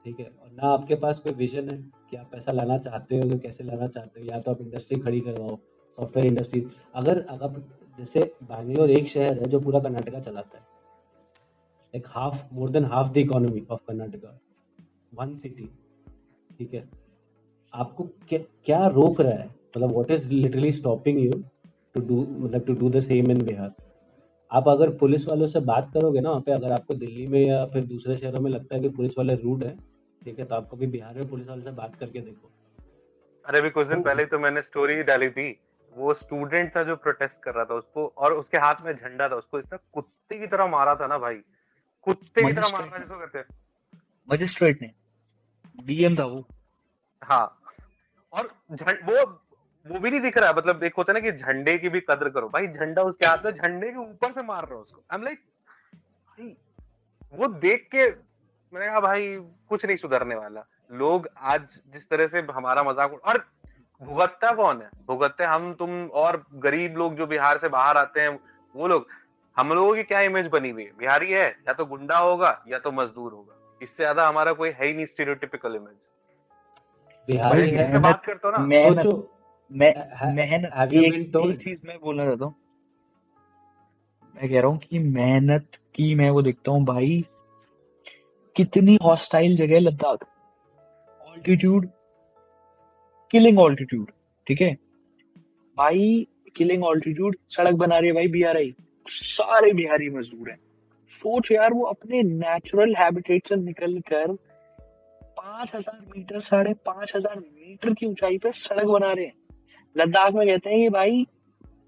ठीक 0.04 0.18
है, 0.20 0.26
और 0.26 0.50
ना 0.52 0.68
आपके 0.68 0.94
पास 0.94 1.20
कोई 1.20 1.32
विजन 1.32 1.68
है 1.70 1.76
कि 2.10 2.16
आप 2.16 2.28
पैसा 2.32 2.52
लाना 2.52 2.76
चाहते 2.78 3.18
हो 3.18 3.28
तो 3.30 3.38
कैसे 3.38 3.64
लाना 3.64 3.86
चाहते 3.88 4.20
हो? 4.20 4.26
या 4.26 4.40
तो 4.40 4.50
आप 4.50 4.60
इंडस्ट्री 4.60 4.98
खड़ी 5.00 5.20
करवाओ 5.20 5.56
सॉफ्टवेयर 5.98 6.26
इंडस्ट्री 6.26 6.62
अगर 6.94 7.20
अगर 7.30 7.60
जैसे 7.98 8.20
बैंगलोर 8.42 8.90
एक 8.90 9.08
शहर 9.08 9.40
है 9.40 9.48
जो 9.48 9.60
पूरा 9.60 9.80
कर्नाटका 9.80 10.20
चलाता 10.20 10.58
है 10.58 10.64
एक 11.94 12.06
half 12.08 12.44
more 12.54 12.70
than 12.70 12.84
half 12.84 13.12
the 13.12 13.16
economy 13.16 13.66
of 13.70 13.80
Karnataka 13.88 14.38
one 15.14 15.34
city 15.34 15.68
ठीक 16.58 16.74
है, 16.74 16.88
आपको 17.74 18.04
क्या 18.28 18.38
क्या 18.64 18.86
रोक 18.90 19.20
रहा 19.20 19.32
है? 19.32 19.46
मतलब 19.46 19.92
what 19.92 20.10
is 20.10 20.28
literally 20.28 20.72
stopping 20.72 21.18
you 21.18 21.42
to 21.94 22.00
do 22.02 22.26
मतलब 22.38 22.64
to 22.66 22.74
do 22.74 22.90
the 22.90 23.00
same 23.02 23.30
in 23.30 23.44
Bihar 23.46 23.74
आप 24.54 24.68
अगर 24.68 24.90
पुलिस 24.96 25.26
वालों 25.28 25.46
से 25.46 25.60
बात 25.60 25.90
करोगे 25.94 26.20
ना 26.20 26.30
वहाँ 26.30 26.40
पे 26.40 26.52
अगर 26.52 26.72
आपको 26.72 26.94
दिल्ली 26.94 27.26
में 27.26 27.40
या 27.40 27.64
फिर 27.66 27.84
दूसरे 27.84 28.16
शहरों 28.16 28.40
में 28.40 28.50
लगता 28.50 28.74
है 28.74 28.80
कि 28.80 28.88
पुलिस 28.88 29.18
वाले 29.18 29.34
रूड 29.34 29.64
है 29.64 29.76
ठीक 30.22 30.38
है 30.38 30.44
तो 30.44 30.54
आपको 30.54 30.76
भी 30.76 30.86
बिहार 30.86 31.14
में 31.14 31.28
पुलिस 31.28 31.48
वाले 31.48 31.62
से 31.62 31.70
बात 31.70 31.96
करके 31.96 32.20
देखो। 32.20 32.50
अरे 33.44 33.58
अभी 33.58 33.70
कुछ 33.70 33.86
दिन 33.86 34.02
पहले 34.02 34.24
तो 34.24 34.38
मैंने 34.38 34.62
स्टोरी 34.62 35.02
डाली 35.02 35.28
थी 35.30 35.48
वो 35.92 36.14
स्टूडेंट 36.14 36.76
था 36.76 36.82
जो 36.82 36.96
प्रोटेस्ट 36.96 37.42
कर 37.42 37.54
रहा 37.54 37.64
था 37.64 37.74
उसको 37.74 38.06
और 38.18 38.32
उसके 38.32 38.58
हाथ 38.58 38.84
में 38.84 38.92
झंडा 38.92 39.28
था 39.28 39.36
उसको 39.36 39.58
इतना 39.58 39.78
कुत्ते 39.92 40.38
की 40.38 40.46
तरह 40.46 40.66
मारा 40.66 40.94
था 40.94 41.06
ना 41.06 41.18
भाई 41.18 41.34
कुत्ते 42.06 42.44
की 42.44 42.52
तरह 42.52 42.68
मारना 42.72 42.98
जिसको 42.98 43.18
कहते 43.18 43.38
हैं। 43.38 43.46
मजिस्ट्रेट 44.28 44.82
ने 44.82 44.90
डीएम 45.84 46.16
था 46.16 46.24
वो। 46.24 46.46
हाँ 47.22 47.60
और 48.32 48.48
वो 49.04 49.24
वो 49.86 49.98
भी 49.98 50.10
नहीं 50.10 50.20
दिख 50.20 50.36
रहा 50.38 50.48
है 50.48 50.56
मतलब 50.56 50.82
एक 50.84 50.94
होता 50.96 51.12
है 51.12 51.20
ना 51.20 51.30
कि 51.30 51.38
झंडे 51.38 51.76
की 51.78 51.88
भी 51.88 52.00
कदर 52.02 52.28
करो। 52.28 52.48
भाई 52.48 52.66
झंडा 52.68 53.02
उसके 53.04 53.26
हाथ 53.26 53.44
में 53.44 53.50
झंडे 53.52 53.90
के 53.90 53.98
ऊपर 54.00 54.32
से 54.32 54.42
मार 54.42 54.62
रहा 54.62 54.74
है 54.74 54.80
उसको। 54.80 55.02
आई 55.02 55.18
एम 55.18 55.24
लाइक 55.24 55.38
भाई 56.28 56.54
वो 57.32 57.46
देख 57.60 57.88
के 57.90 58.06
मैंने 58.06 58.86
कहा 58.86 59.00
भाई 59.00 59.36
कुछ 59.68 59.84
नहीं 59.84 59.96
सुधरने 59.96 60.34
वाला। 60.34 60.64
लोग 60.92 61.28
आज 61.44 61.66
जिस 61.92 62.08
तरह 62.10 62.26
से 62.28 62.40
हमारा 62.52 62.82
मज़ाक 62.82 63.12
और 63.24 63.44
भुगतता 64.02 64.50
कौन 64.52 64.80
है? 64.82 64.88
भुगतते 65.06 65.44
हम 65.44 65.72
तुम 65.74 65.90
और 66.14 66.42
गरीब 66.62 66.96
लोग 66.98 67.16
जो 67.16 67.26
बिहार 67.26 67.58
से 67.58 67.68
बाहर 67.70 67.96
आते 67.96 68.20
हैं 68.20 68.38
वो 68.74 68.86
लोग 68.88 69.06
हम 69.56 69.72
लोगों 69.72 69.94
की 69.94 70.02
क्या 70.04 70.20
इमेज 70.22 70.46
बनी 70.48 70.70
हुई 70.70 70.84
है? 70.84 70.90
बिहारी 70.98 71.30
है 71.32 71.46
या 71.68 71.72
तो 71.72 71.84
गुंडा 71.86 72.16
होगा 72.18 72.60
या 72.68 72.78
तो 72.78 72.92
मजदूर 72.92 73.32
होगा। 73.32 73.54
इससे 73.80 73.96
ज़्यादा 73.96 74.26
हमारा 74.28 74.52
कोई 74.54 74.70
है 74.70 74.86
ही 74.86 74.92
नहीं 74.94 75.06
स्टीरियोटिपिकल 75.06 75.76
इमेज 75.76 75.96
बिहारी 77.28 77.98
बात 77.98 78.24
करता 78.26 78.48
हूँ 78.48 78.58
ना। 78.58 78.82
सोचो 78.88 79.12
मैं 79.70 79.92
मेहनत 80.34 80.92
एक, 80.94 81.14
एक 81.36 81.56
चीज़ 81.58 81.80
मैं 81.86 81.98
बोलना 82.00 82.24
चाहता 82.24 82.44
हूँ। 82.44 82.54
मैं 84.34 84.48
कह 84.48 84.60
रहा 84.60 84.70
हूँ 84.70 84.78
कि 84.80 84.98
मेहनत 84.98 85.76
की 85.94 86.14
मैं 86.14 86.28
वो 86.30 86.42
देखता 86.42 86.72
हूँ 86.72 86.84
भाई 86.86 87.22
कितनी 88.56 88.96
हॉस्टाइल 89.02 89.56
जगह 89.56 89.74
है 89.74 89.80
लद्दाख। 89.80 90.24
ऑल्टीट्यूड 91.20 91.88
किलिंग 93.30 93.58
ऑल्टीट्यूड 93.58 94.10
ठीक 94.46 94.60
है? 94.60 94.72
भाई 95.78 96.26
किलिंग 96.56 96.84
ऑल्टीट्यूड 96.84 97.36
सड़क 97.50 97.74
बना 97.76 97.98
रही 97.98 98.08
है 98.08 98.14
भाई 98.14 98.28
बीआरआई 98.28 98.74
सारे 99.06 99.72
बिहारी 99.72 100.08
मजदूर 100.10 100.50
हैं। 100.50 100.58
सोच 101.12 101.50
यार 101.52 101.72
वो 101.72 101.84
अपने 101.86 102.22
नेचुरल 102.24 102.94
हैबिटेट 102.96 103.48
से 103.48 103.56
निकल 103.56 103.98
कर 104.08 104.32
पाँच 105.36 105.74
हज़ार 105.74 106.00
मीटर 106.16 106.40
साढ़े 106.42 106.74
पाँच 106.86 107.14
हज़ार 107.16 107.38
मीटर 107.38 107.94
की 107.94 108.06
ऊंचाई 108.06 108.38
पे 108.38 108.52
सड़क 108.52 108.86
बना 108.86 109.12
रहे 109.12 109.24
हैं। 109.24 109.34
लद्दाख 109.96 110.32
में 110.34 110.46
कहते 110.46 110.70
हैं 110.70 110.80
कि 110.80 110.88
भाई 110.90 111.26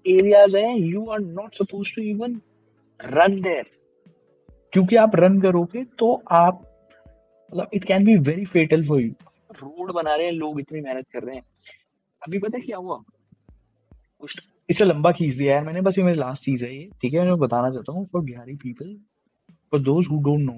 एरियाज़ 0.05 0.57
हैं 0.57 0.75
you 0.77 1.05
are 1.05 1.19
not 1.19 1.55
suppose 1.55 1.95
to 1.95 2.01
even 2.01 2.39
run 2.99 3.41
there 3.41 3.65
क्योंकि 4.73 4.95
आप 4.95 5.15
रन 5.15 5.39
करोगे 5.41 5.83
तो 5.99 6.13
आप 6.31 6.61
मतलब 7.51 7.69
it 7.73 7.83
can 7.83 8.05
be 8.05 8.15
very 8.21 8.45
fatal 8.45 8.87
for 8.87 9.01
you 9.01 9.11
road 9.53 9.91
बना 9.93 10.15
रहे 10.15 10.25
हैं, 10.25 10.33
लोग 10.33 10.59
इतनी 10.59 10.81
मेहनत 10.81 11.07
कर 11.13 11.23
रहे 11.23 11.35
हैं. 11.35 11.43
अभी 12.21 12.39
पता 12.39 12.59
क्या 12.59 12.77
हुआ? 12.77 12.97
कुछ 14.19 14.41
इसे 14.69 14.85
लंबा 14.85 15.11
खींच 15.11 15.33
दिया 15.35 15.53
यार 15.53 15.63
मैंने, 15.65 15.81
बस 15.81 15.97
ये 15.97 16.03
मेरी 16.03 16.17
लास्ट 16.19 16.43
चीज़ 16.43 16.65
है 16.65 16.75
ये, 16.75 16.89
ठीक 17.01 17.13
है, 17.13 17.23
मैं 17.25 17.37
बताना 17.39 17.69
चाहता 17.71 17.91
हूँ 17.91 18.05
for 18.05 18.21
Bihari 18.23 18.55
people 18.55 18.95
for 19.71 19.81
those 19.81 20.07
who 20.11 20.19
don't 20.23 20.39
know 20.41 20.53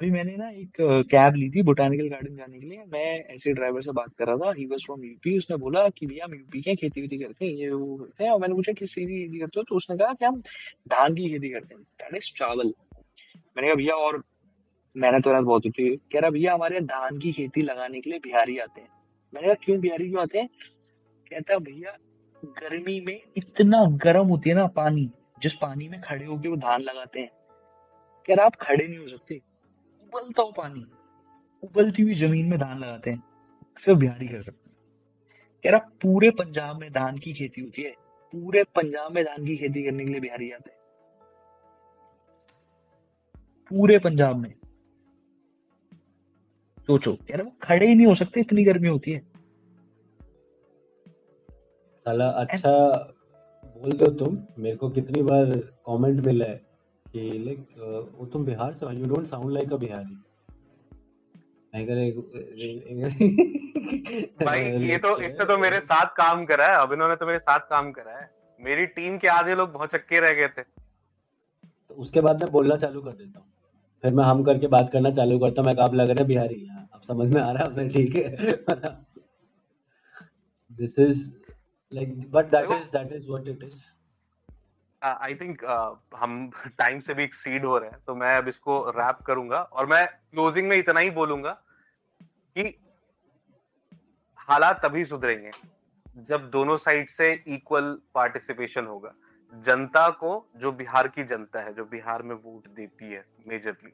अभी 0.00 0.10
मैंने 0.10 0.36
ना 0.36 0.50
एक 0.50 0.76
कैब 1.10 1.34
ली 1.34 1.50
थी 1.50 1.62
बोटानिकल 1.62 2.08
गार्डन 2.08 2.36
जाने 2.36 2.58
के 2.58 2.66
लिए। 2.66 2.78
मैं 2.78 3.24
ऐसे 3.24 3.52
ड्राइवर 3.52 3.82
से 3.82 3.92
बात 3.92 4.12
कर 4.18 4.26
रहा 4.26 4.36
था। 4.36 4.52
ही 4.58 4.66
वाज 4.66 4.80
फ्रॉम 4.86 5.04
यूपी 5.04 5.38
उसने 5.38 5.56
बोला 5.56 5.88
कि 5.88 6.06
भैया 6.06 6.24
हम 6.24 6.34
यूपी 6.34 6.60
के 6.60 6.74
खेती 6.74 7.00
वेती 7.00 7.18
करते 7.18 7.46
हैं, 7.46 7.52
ये 7.52 7.70
वो 7.70 7.96
करते 7.96 8.24
हैं। 8.24 8.30
और 8.30 8.40
मैंने 8.40 8.54
पूछा, 8.54 8.72
किस 8.72 8.94
चीज़ 8.94 9.08
की 9.08 9.24
खेती 9.24 9.38
करते 9.38 9.60
हो? 9.60 9.62
तो 9.62 9.76
उसने 9.76 9.96
कहा 9.96 10.12
कि 10.12 10.24
हम 10.24 10.40
धान 10.88 11.14
की 11.14 11.30
खेती 11.30 11.50
करते 11.50 11.74
हैं। 11.74 11.82
दैट 11.82 12.16
इज़ 12.16 12.32
चावल। 12.36 12.74
मैंने 13.36 13.66
कहा, 13.66 13.74
भैया 13.74 13.94
और 13.94 14.24
मेहनत 14.96 15.26
वेहनत 15.26 15.44
बहुत 15.44 15.66
होती 15.66 15.88
है। 15.88 15.96
कह 15.96 16.20
रहा, 16.20 16.30
भैया 16.30 16.54
हमारे 16.54 16.80
धान 16.80 17.18
की 17.18 17.32
खेती 17.32 17.62
लगाने 17.62 18.00
के 18.00 18.10
लिए 18.10 18.18
बिहारी 18.18 18.58
आते 18.58 18.80
हैं। 18.80 18.88
मैंने 19.34 19.48
कहा, 19.48 19.54
क्यों 19.54 19.80
बिहारी 19.80 20.08
क्यों 20.08 20.22
आते 20.22 20.38
हैं? 20.38 20.48
कहता, 21.30 21.58
भैया, 21.58 21.96
गर्मी 22.44 23.00
में 23.00 23.20
इतना 23.36 23.84
गर्म 23.84 24.26
होती 24.26 24.50
है 24.50 24.56
ना 24.56 24.66
पानी, 24.66 25.10
जिस 25.42 25.54
पानी 25.54 25.88
में 25.88 26.00
खड़े 26.00 26.26
होके 26.26 26.48
वो 26.48 26.56
धान 26.56 26.80
लगाते 26.80 27.20
हैं। 27.20 27.30
कह 28.26 28.34
रहा, 28.34 28.46
आप 28.46 28.54
खड़े 28.54 28.88
नहीं 28.88 28.98
हो 28.98 29.08
सकते। 29.08 29.49
उबलता 30.14 30.42
हो 30.42 30.52
पानी। 30.52 30.86
उबलती 31.62 32.02
हुई 32.02 32.14
ज़मीन 32.14 32.46
में 32.46 32.58
धान 32.58 32.78
लगाते 32.78 33.10
हैं। 33.10 33.22
सिर्फ़ 33.78 34.00
बिहारी 34.00 34.28
कर 34.28 34.42
सकते 34.42 34.70
हैं। 34.70 34.76
कह 35.64 35.70
रहा 35.70 35.78
पूरे 35.78 36.30
पंजाब 36.30 36.76
में 36.76 36.92
धान 36.92 37.18
की 37.18 37.32
खेती 37.32 37.60
होती 37.60 37.82
है। 37.82 37.90
पूरे 38.32 38.64
पंजाब 38.64 39.12
में 39.12 39.24
धान 39.24 39.46
की 39.46 39.56
खेती 39.56 39.82
करने 39.82 40.04
के 40.04 40.10
लिए 40.10 40.20
बिहारी 40.20 40.50
आते 40.50 40.70
हैं। 40.70 40.80
पूरे 43.68 43.98
पंजाब 43.98 44.36
में। 44.36 44.54
सोचो 46.86 47.12
कह 47.12 47.34
रहा 47.34 47.42
वो 47.42 47.52
खड़े 47.62 47.86
ही 47.86 47.94
नहीं 47.94 48.06
हो 48.06 48.14
सकते 48.14 48.40
इतनी 48.40 48.64
गर्मी 48.64 48.88
होती 48.88 49.12
है। 49.12 49.18
साला 51.96 52.28
अच्छा 52.28 52.70
बोल 53.64 53.92
दो 53.92 54.06
तुम। 54.06 54.38
मेरे 54.58 54.76
को 54.76 54.90
कितनी 54.90 55.22
बार 55.22 55.44
कमेंट 55.56 56.20
मिला 56.20 56.44
है। 56.44 56.69
कि 57.12 57.38
लाइक 57.38 58.14
वो 58.18 58.26
तुम 58.26 58.44
बिहार 58.44 58.72
से 58.72 58.86
you 58.86 59.06
don't 59.06 59.26
sound 59.26 59.52
like 59.52 59.72
a 59.72 59.76
Bihari. 59.76 60.22
मैं 61.74 61.86
कह 61.86 61.94
भाई 64.44 64.60
ये 64.90 64.98
तो 64.98 65.20
इसने 65.20 65.44
तो 65.44 65.58
मेरे 65.58 65.78
साथ 65.78 66.06
काम 66.16 66.44
करा 66.44 66.66
है 66.66 66.76
अब 66.76 66.92
इन्होंने 66.92 67.16
तो 67.16 67.26
मेरे 67.26 67.38
साथ 67.38 67.58
काम 67.58 67.90
करा 67.92 68.18
है। 68.18 68.30
मेरी 68.60 68.86
टीम 68.86 69.18
के 69.18 69.28
आधे 69.28 69.54
लोग 69.54 69.72
बहुत 69.72 69.92
चक्के 69.92 70.20
रह 70.20 70.32
गए 70.32 70.48
थे। 70.48 70.62
तो 71.88 71.94
उसके 71.94 72.20
बाद 72.20 72.42
मैं 72.42 72.52
बोलना 72.52 72.76
चालू 72.76 73.00
कर 73.00 73.12
देता 73.12 73.40
हूँ। 73.40 73.46
फिर 74.04 74.12
मैं 74.12 74.24
हम 74.24 74.42
करके 74.44 74.66
बात 74.66 74.90
करना 74.92 75.10
चालू 75.10 75.38
करता 75.38 75.62
हूँ 75.62 75.66
मैं 75.66 75.82
आप 75.82 75.94
लग 75.94 76.10
रहे 76.10 76.24
बिहारी 76.24 76.66
हाँ 76.66 76.88
अब 76.94 77.00
समझ 77.02 77.28
में 77.34 77.40
आ 77.42 77.50
रहा 77.52 77.80
है 77.80 77.88
ठीक 77.88 78.16
है। 78.16 78.30
This 80.70 80.98
is 80.98 81.24
like 81.92 82.30
but 82.30 82.50
that 82.50 82.70
is 82.70 82.88
that 82.92 83.12
is 83.12 83.28
what 83.28 83.48
it 83.48 83.62
is 83.64 83.74
I 85.02 85.34
think 85.34 85.64
हम 86.16 86.50
टाइम 86.78 87.00
से 87.00 87.14
भी 87.14 87.24
एक्सीड 87.24 87.64
हो 87.64 87.76
रहे 87.78 87.90
हैं 87.90 87.98
तो 88.06 88.14
मैं 88.14 88.34
अब 88.36 88.48
इसको 88.48 88.78
रैप 88.90 89.18
करूँगा 89.26 89.60
और 89.62 89.86
मैं 89.86 90.06
क्लोजिंग 90.06 90.68
में 90.68 90.76
इतना 90.76 91.00
ही 91.00 91.10
बोलूँगा 91.10 91.50
कि 92.56 92.74
हालात 94.48 94.80
तभी 94.84 95.04
सुधरेंगे 95.04 95.50
जब 96.28 96.48
दोनों 96.50 96.76
साइड 96.76 97.08
से 97.08 97.32
इक्वल 97.46 97.96
पार्टिसिपेशन 98.14 98.86
होगा। 98.86 99.12
जनता 99.52 100.08
को 100.10 100.30
जो 100.56 100.72
बिहार 100.72 101.08
की 101.08 101.24
जनता 101.24 101.60
है, 101.60 101.72
जो 101.74 101.84
बिहार 101.84 102.22
में 102.22 102.34
वोट 102.34 102.68
देती 102.68 103.12
है 103.12 103.24
मेजरली 103.48 103.92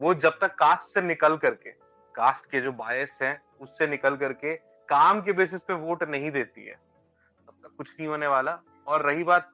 वो 0.00 0.14
जब 0.14 0.38
तक 0.40 0.54
कास्ट 0.54 0.94
से 0.94 1.02
निकल 1.02 1.36
करके 1.36 1.70
कास्ट 2.14 2.50
के 2.50 2.60
जो 2.60 2.72
बायस 2.74 3.18
हैं, 3.22 3.40
उससे 3.60 3.86
निकल 3.86 4.16
करके 4.16 4.54
काम 4.88 5.20
के 5.22 5.32
बेसिस 5.32 5.62
पे 5.62 5.74
वोट 5.74 6.02
नहीं 6.04 6.30
देती 6.30 6.64
है, 6.64 6.74
तब 6.74 7.52
तक 7.62 7.76
कुछ 7.76 7.90
नहीं 7.90 8.08
होने 8.08 8.26
वाला। 8.26 8.58
और 8.86 9.02
रही 9.02 9.24
बात 9.24 9.50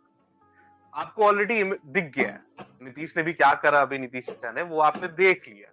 आपको 0.95 1.25
ऑलरेडी 1.25 1.63
दिख 1.65 2.13
गया 2.15 2.29
है। 2.29 2.67
नीतीश 2.83 3.17
ने 3.17 3.23
भी 3.23 3.33
क्या 3.33 3.53
करा 3.63 3.81
अभी? 3.81 3.99
नीतीश 3.99 4.27
चाचा 4.27 4.51
ने 4.53 4.63
वो 4.65 4.81
आपने 4.81 5.09
देख 5.11 5.49
लिया। 5.49 5.69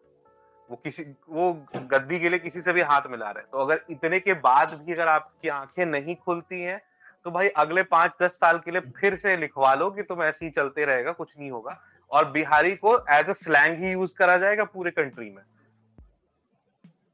वो 0.69 0.75
किसी 0.75 1.03
वो 1.29 1.53
गद्दी 1.75 2.19
के 2.19 2.29
लिए 2.29 2.39
किसी 2.39 2.61
से 2.61 2.73
भी 2.73 2.81
हाथ 2.83 3.07
मिला 3.11 3.29
रहे 3.31 3.43
तो 3.43 3.57
अगर 3.57 3.81
इतने 3.89 4.19
के 4.19 4.33
बाद 4.41 4.73
भी 4.75 4.93
अगर 4.93 5.07
आपकी 5.07 5.47
आँखें 5.49 5.85
नहीं 5.85 6.15
खुलती 6.15 6.61
हैं 6.61 6.79
तो 7.25 7.31
भाई 7.31 7.47
अगले 7.57 7.83
पाँच 7.85 8.11
दस 8.21 8.31
साल 8.33 8.59
के 8.59 8.71
लिए 8.71 8.81
फिर 8.97 9.15
से 9.15 9.35
लिखवा 9.37 9.73
लो 9.73 9.89
कि 9.91 10.03
तुम 10.03 10.23
ऐसे 10.23 10.45
ही 10.45 10.51
चलते 10.51 10.85
रहेगा 10.85 11.11
कुछ 11.11 11.31
नहीं 11.39 11.49
होगा। 11.51 11.79
और 12.11 12.29
बिहारी 12.31 12.75
को 12.75 12.97
एज 13.11 13.29
अ 13.29 13.33
स्लैंग 13.33 13.83
ही 13.83 13.91
यूज़ 13.91 14.13
करा 14.17 14.37
जाएगा 14.37 14.63
पूरे 14.65 14.91
कंट्री 14.91 15.29
में। 15.29 15.43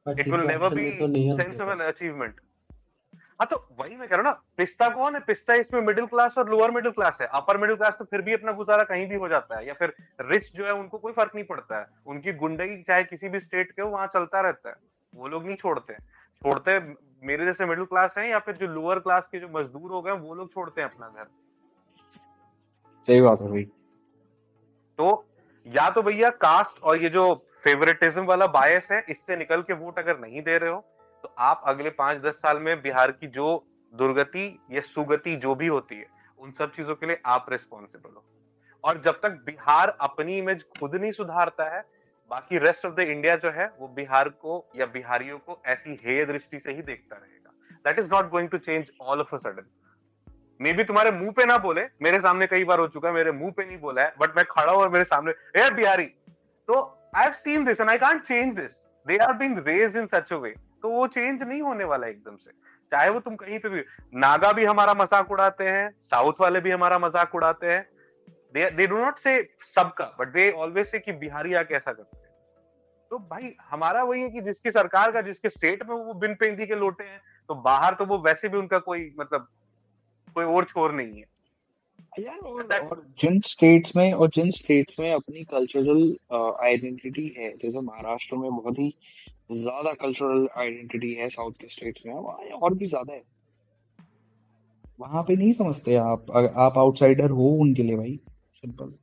It 0.05 0.27
will 0.27 0.41
never 0.41 0.73
be 0.75 0.91
sense 0.91 1.59
of 1.61 1.69
an 1.71 1.85
achievement 1.87 2.39
हाँ 3.39 3.47
तो 3.51 3.55
वही 3.79 3.95
मैं 3.95 4.07
कह 4.07 4.15
रहा 4.15 4.17
हूँ 4.17 4.23
ना 4.25 4.41
पिस्ता 4.57 4.87
कौन 4.89 5.15
है? 5.15 5.19
पिस्ता 5.19 5.53
इसमें 5.53 5.81
मिडिल 5.81 6.05
क्लास 6.05 6.37
और 6.37 6.49
लोअर 6.49 6.71
मिडिल 6.71 6.91
क्लास 6.91 7.17
है। 7.21 7.27
अपर 7.33 7.57
मिडिल 7.57 7.75
क्लास 7.75 7.95
तो 7.99 8.05
फिर 8.05 8.21
भी 8.21 8.33
अपना 8.33 8.51
गुजारा 8.53 8.83
कहीं 8.83 9.07
भी 9.07 9.15
हो 9.15 9.27
जाता 9.27 9.57
है 9.57 9.67
या 9.67 9.73
फिर 9.73 9.93
रिच 10.21 10.49
जो 10.55 10.65
है 10.65 10.73
उनको 10.73 10.97
कोई 10.97 11.13
फ़र्क 11.13 11.31
नहीं 11.35 11.45
पड़ता 11.45 11.79
है। 11.79 11.85
उनकी 12.07 12.33
गुंडगी 12.33 12.81
चाहे 12.83 13.03
किसी 13.03 13.29
भी 13.29 13.39
स्टेट 13.39 13.71
के 13.71 13.81
हो 13.81 13.89
वहाँ 13.89 14.07
चलता 14.07 14.41
रहता 14.41 14.69
है। 14.69 14.75
वो 15.13 15.27
लोग 15.27 15.45
नहीं 15.45 15.55
छोड़ते 15.55 15.93
छोड़ते 15.93 16.79
मेरे 17.23 17.45
जैसे 17.45 17.65
मिडिल 17.65 17.85
क्लास 17.85 18.11
है 18.17 18.29
या 18.29 18.39
फिर 18.39 18.55
जो 18.55 18.67
लोअर 18.67 18.99
क्लास 18.99 19.27
के 19.31 19.39
जो 19.39 19.47
मजदूर 19.49 19.91
हो 19.91 20.01
गए 20.01 20.11
वो 20.11 20.35
लोग 20.35 20.53
छोड़ते 20.53 20.81
हैं 20.81 20.89
अपना 20.89 21.07
घर। 21.09 21.27
सही 23.07 23.21
बात 23.21 23.41
है 23.41 23.49
भाई 23.49 23.63
तो 24.99 25.25
या 25.67 25.89
तो 25.89 26.01
भैया 26.01 26.29
कास्ट 26.41 26.83
और 26.83 27.01
ये 27.03 27.09
जो 27.09 27.33
फेवरेटिज्म 27.63 28.25
वाला 28.25 28.47
बायस 28.49 28.87
है 28.91 29.05
इससे 29.09 29.35
निकल 29.35 29.61
के 29.61 29.73
वोट 29.75 29.99
अगर 29.99 30.19
नहीं 30.19 30.41
दे 30.41 30.57
रहे 30.57 30.69
हो 30.69 30.83
आप 31.37 31.61
अगले 31.67 31.89
पाँच 31.91 32.21
दस 32.21 32.35
साल 32.35 32.59
में 32.59 32.81
बिहार 32.81 33.11
की 33.11 33.27
जो 33.27 33.63
दुर्गति 33.93 34.47
या 34.71 34.81
सुगति 34.83 35.35
जो 35.35 35.55
भी 35.55 35.67
होती 35.67 35.95
है, 35.95 36.05
उन 36.39 36.51
सब 36.51 36.71
चीज़ों 36.71 36.95
के 36.95 37.05
लिए 37.05 37.19
आप 37.25 37.45
रिस्पॉन्सिबल 37.49 38.09
हो। 38.09 38.23
और 38.83 39.01
जब 39.01 39.19
तक 39.23 39.31
बिहार 39.45 39.89
अपनी 40.01 40.37
इमेज 40.37 40.63
खुद 40.79 40.95
नहीं 40.95 41.11
सुधारता 41.11 41.69
है, 41.75 41.83
बाकी 42.31 42.57
रेस्ट 42.57 42.85
ऑफ़ 42.85 42.93
द 42.95 42.99
इंडिया 42.99 43.35
जो 43.35 43.51
है, 43.51 43.65
वो 43.79 43.87
बिहार 43.87 44.29
को 44.29 44.65
या 44.75 44.85
बिहारियों 44.87 45.37
को 45.39 45.61
ऐसी 45.65 45.97
हेय 46.05 46.25
दृष्टि 46.25 46.59
से 46.59 46.71
ही 46.71 46.81
देखता 46.81 47.15
रहेगा। 47.15 47.51
That 47.85 47.99
is 47.99 48.11
not 48.13 48.29
going 48.29 48.49
to 48.49 48.57
change 48.59 48.91
all 49.01 49.19
of 49.19 49.35
a 49.35 49.37
sudden 49.39 49.69
maybe 50.73 50.83
तुम्हारे 50.83 51.11
मुँह 51.11 51.31
पे 51.31 51.45
ना 51.45 51.57
बोले, 51.57 51.81
मेरे 52.01 52.19
सामने 52.19 52.47
कई 52.47 52.63
बार 52.63 52.79
हो 52.79 52.87
चुका 52.87 53.07
है, 53.07 53.13
मेरे 53.13 53.31
मुँह 53.31 53.51
पे 53.51 53.65
नहीं 53.65 53.77
बोला 53.79 54.01
है 54.01 54.13
बट 54.19 54.35
मैं 54.37 54.45
खड़ा 54.45 54.71
हूँ 54.71 54.87
मेरे 54.89 55.05
सामने 55.05 55.69
बिहारी 55.75 56.05
तो 56.67 56.81
I 57.15 57.23
have 57.23 57.33
seen 57.33 57.65
this 57.65 57.79
and 57.81 57.89
I 57.89 57.97
can't 57.97 58.21
change 58.23 58.55
this 58.55 58.71
they 59.05 59.17
are 59.17 59.33
being 59.33 59.57
raised 59.67 59.97
in 59.97 60.07
such 60.07 60.31
a 60.33 60.35
way 60.35 60.53
तो 60.85 60.89
वो 60.89 61.05
चेंज 61.07 61.41
नहीं 61.41 61.61
होने 61.61 61.83
वाला 61.83 62.07
एकदम 62.07 62.35
से। 62.37 62.51
चाहे 62.91 63.09
वो 63.09 63.19
तुम 63.19 63.35
कहीं 63.35 63.57
पे 63.59 63.69
भी 63.69 63.79
नागा 64.15 64.51
भी 64.53 64.65
हमारा 64.65 64.93
मज़ाक 64.93 65.31
उड़ाते 65.31 65.63
हैं, 65.63 65.89
साउथ 66.05 66.41
वाले 66.41 66.59
भी 66.59 66.71
हमारा 66.71 66.99
मज़ाक 66.99 67.33
उड़ाते 67.35 67.67
हैं। 67.67 67.81
दे 68.53 68.87
डू 68.87 68.97
नॉट 68.97 69.17
से 69.19 69.41
सबका 69.75 70.05
बट 70.19 70.27
दे 70.27 70.49
ऑलवेज 70.53 70.87
से 70.87 70.99
कि 70.99 71.11
बिहारी 71.13 71.53
आ 71.53 71.63
कैसा 71.63 71.91
करते 71.91 72.17
हैं। 72.17 72.33
तो 73.11 73.17
भाई, 73.19 73.55
हमारा 73.69 74.03
वही 74.03 74.21
है 74.21 74.29
कि 74.29 74.41
जिसकी 74.41 74.71
सरकार 74.71 75.11
का, 75.11 75.21
जिसके 75.21 75.49
स्टेट 75.49 75.83
में 75.89 75.95
वो 75.95 76.13
बिन 76.15 76.35
पेंदी 76.35 76.67
के 76.67 76.75
लोटे 76.75 77.03
हैं 77.03 77.19
तो 77.49 77.55
बाहर 77.63 77.93
तो 77.93 78.05
वो 78.05 78.17
वैसे 78.19 78.49
भी 78.49 78.57
उनका 78.57 78.79
कोई 78.81 79.13
मतलब 79.19 79.47
कोई 80.35 80.45
और 80.45 80.65
छोर 80.65 80.93
नहीं 80.93 81.17
है। 81.17 81.25
यार 82.19 82.37
और, 82.37 82.63
और 82.91 83.05
जिन 83.19 83.39
स्टेट्स 83.41 83.95
में 83.95 84.13
और 84.13 84.29
जिन 84.29 84.51
स्टेट्स 84.51 84.99
में 84.99 85.11
अपनी 85.13 85.43
कल्चरल 85.43 86.15
आइडेंटिटी 86.63 87.27
है 87.37 87.49
जैसे 87.57 87.81
महाराष्ट्र 87.81 88.35
में 88.35 88.49
बहुत 88.51 88.79
ही 88.79 88.93
ज़्यादा 89.51 89.93
कल्चरल 89.93 90.47
आइडेंटिटी 90.57 91.13
है 91.13 91.29
साउथ 91.29 91.51
के 91.51 91.67
स्टेट्स 91.67 92.05
में 92.05 92.13
वहाँ 92.13 92.37
और 92.37 92.73
भी 92.73 92.85
ज़्यादा 92.85 93.13
है। 93.13 93.23
वहाँ 94.99 95.23
पे 95.23 95.35
नहीं 95.35 95.51
समझते 95.51 95.95
आप 95.95 96.31
आप 96.57 96.77
आउटसाइडर 96.77 97.29
हो 97.29 97.49
उनके 97.61 97.83
लिए 97.83 97.95
भाई 97.95 98.19
सिंपल 98.53 98.93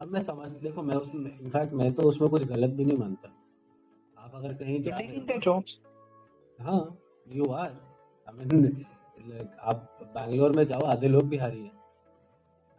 अब 0.00 0.08
मैं 0.08 0.20
समझ 0.20 0.50
देखो 0.50 0.82
मैं 0.82 0.96
उसमें 0.96 1.38
इनफैक्ट 1.40 1.72
मैं 1.72 1.92
तो 1.92 2.02
उसमें 2.02 2.30
कुछ 2.30 2.42
गलत 2.42 2.70
भी 2.70 2.84
नहीं 2.84 2.98
मानता। 2.98 3.28
आप 4.18 4.32
अगर 4.34 4.52
कहीं 4.54 4.82
जा 4.82 4.98
रहे 4.98 5.38
जॉब्स 5.38 5.78
हाँ। 6.60 6.98
यू 7.28 7.44
आर 7.44 7.70
आई 8.28 8.46
मीन 8.46 8.84
आप 9.62 9.98
बैंगलोर 10.14 10.52
में 10.52 10.64
जाओ, 10.66 10.80
आधे 10.80 11.08
लोग 11.08 11.28
बिहारी 11.28 11.58
हैं। 11.58 11.72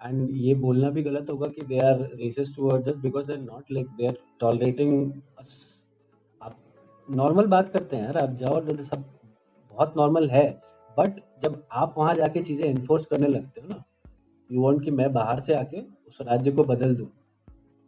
एंड 0.02 0.30
ये 0.32 0.54
बोलना 0.56 0.90
भी 0.90 1.02
गलत 1.04 1.30
होगा 1.30 1.48
कि 1.48 1.66
they 1.66 1.80
are 1.80 2.00
racist 2.16 2.56
towards 2.56 2.88
us 2.88 2.98
because 2.98 3.26
they 3.28 3.34
are 3.34 3.40
not 3.40 3.72
like 3.72 3.88
they 3.98 4.08
are 4.08 4.18
tolerating 4.40 5.12
आप 6.42 6.56
नॉर्मल 7.10 7.48
बात 7.48 7.70
करते 7.70 7.96
हैं 7.96 8.04
यार, 8.04 8.18
आप 8.18 8.36
जाओ 8.36 8.60
तो 8.62 8.84
सब 8.84 9.04
बहुत 9.72 9.94
नॉर्मल 9.98 10.30
है। 10.30 10.50
बट 10.98 11.20
जब 11.42 11.64
आप 11.72 11.96
वहाँ 11.98 12.16
जाके 12.16 12.42
चीज़ें 12.42 12.66
इन्फोर्स 12.66 13.06
करने 13.06 13.28
लगते 13.28 13.62
हो 13.62 13.68
ना 13.68 13.84
यू 14.50 14.62
वॉन्ट 14.62 14.84
कि 14.84 14.92
मैं 14.92 15.12
बाहर 15.14 15.40
से 15.40 15.54
आके 15.54 15.82
उस 16.08 16.18
राज्य 16.22 16.52
को 16.52 16.64
बदल 16.64 16.96
दूँ। 16.96 17.08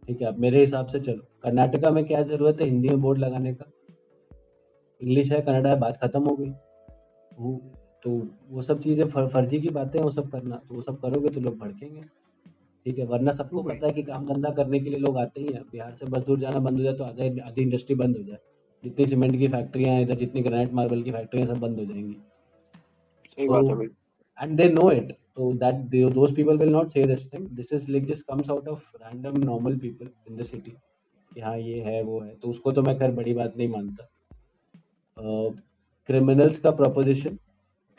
ठीक 0.03 0.21
है, 0.21 0.27
अब 0.27 0.37
मेरे 0.37 0.59
हिसाब 0.59 0.87
से 0.87 0.99
चलो। 0.99 1.23
कर्नाटका 1.43 1.89
में 1.89 2.03
क्या 2.05 2.21
ज़रूरत 2.23 2.61
है 2.61 2.67
हिंदी 2.67 2.89
में 2.89 3.01
बोर्ड 3.01 3.19
लगाने 3.19 3.53
का? 3.53 3.71
इंग्लिश 5.01 5.31
है 5.31 5.41
कनाडा 5.41 5.69
है, 5.69 5.79
बात 5.79 5.97
खत्म 5.97 6.23
हो 6.23 6.35
गई। 6.35 6.49
तो 8.05 8.11
वो 8.49 8.61
सब 8.61 8.81
चीज़ें 8.81 9.07
फर, 9.09 9.27
फर्जी 9.27 9.59
की 9.61 9.69
बातें 9.69 9.99
वो 10.01 10.09
सब 10.11 10.29
करना 10.31 10.55
तो 10.57 10.75
वो 10.75 10.81
सब 10.81 10.99
करोगे 11.01 11.29
तो 11.29 11.41
लोग 11.41 11.57
भड़केंगे। 11.59 12.01
ठीक 12.85 12.99
है 12.99 13.05
वरना 13.05 13.31
सबको 13.31 13.63
पता 13.63 13.87
है 13.87 13.93
कि 13.93 14.03
काम 14.03 14.25
धंधा 14.25 14.49
करने 14.53 14.79
के 14.79 14.89
लिए 14.89 14.99
लोग 14.99 15.17
आते 15.17 15.41
ही 15.41 15.53
हैं। 15.53 15.61
बिहार 15.71 15.95
से 15.95 16.05
बस 16.05 16.21
दूर 16.23 16.39
जाना 16.39 16.59
बंद 16.59 16.77
हो 16.77 16.83
जाए 16.83 16.93
तो 16.93 17.03
आधा 17.03 17.47
आधी 17.47 17.61
इंडस्ट्री 17.61 17.95
बंद 17.95 18.17
हो 18.17 18.23
जाए। 18.23 18.37
जितनी 18.83 19.05
सीमेंट 19.05 19.37
की 19.39 19.47
फैक्ट्रियाँ 19.47 19.95
हैं 19.95 20.01
इधर 20.01 20.15
जितनी 20.15 20.41
ग्रेनाइट 20.41 20.73
मार्बल 20.73 21.01
की 21.03 21.11
फैक्ट्रियाँ 21.11 21.47
सब 21.47 21.59
बंद 21.59 21.79
हो 21.79 21.85
जाएँगी। 21.85 22.15
एंड 24.37 24.57
दे 24.57 24.67
नो 24.69 24.91
इट 24.91 25.11
तो 25.11 25.51
that 25.53 25.75
those 26.13 26.31
people 26.35 26.57
will 26.57 26.69
not 26.69 26.89
say 26.89 27.03
this 27.07 27.33
thing 27.33 27.47
this 27.57 27.73
is 27.73 27.91
like 27.91 28.05
just 28.05 28.23
comes 28.27 28.49
out 28.49 28.67
of 28.67 28.91
random 28.97 29.37
normal 29.43 29.77
people 29.77 30.09
in 30.29 30.37
the 30.37 30.43
city 30.43 30.71
कि 31.31 31.41
हाँ 31.41 31.57
ये 31.57 31.81
है 31.81 32.01
वो 32.03 32.19
है। 32.19 32.35
तो 32.35 32.49
उसको 32.49 32.71
तो 32.71 32.81
मैं 32.81 32.97
खैर 32.99 33.11
बड़ी 33.11 33.33
बात 33.33 33.57
नहीं 33.57 33.67
मानता। 33.67 34.07
क्रिमिनल्स 36.09 36.55
uh, 36.55 36.59
का 36.59 36.71
प्रोपोजिशन 36.71 37.37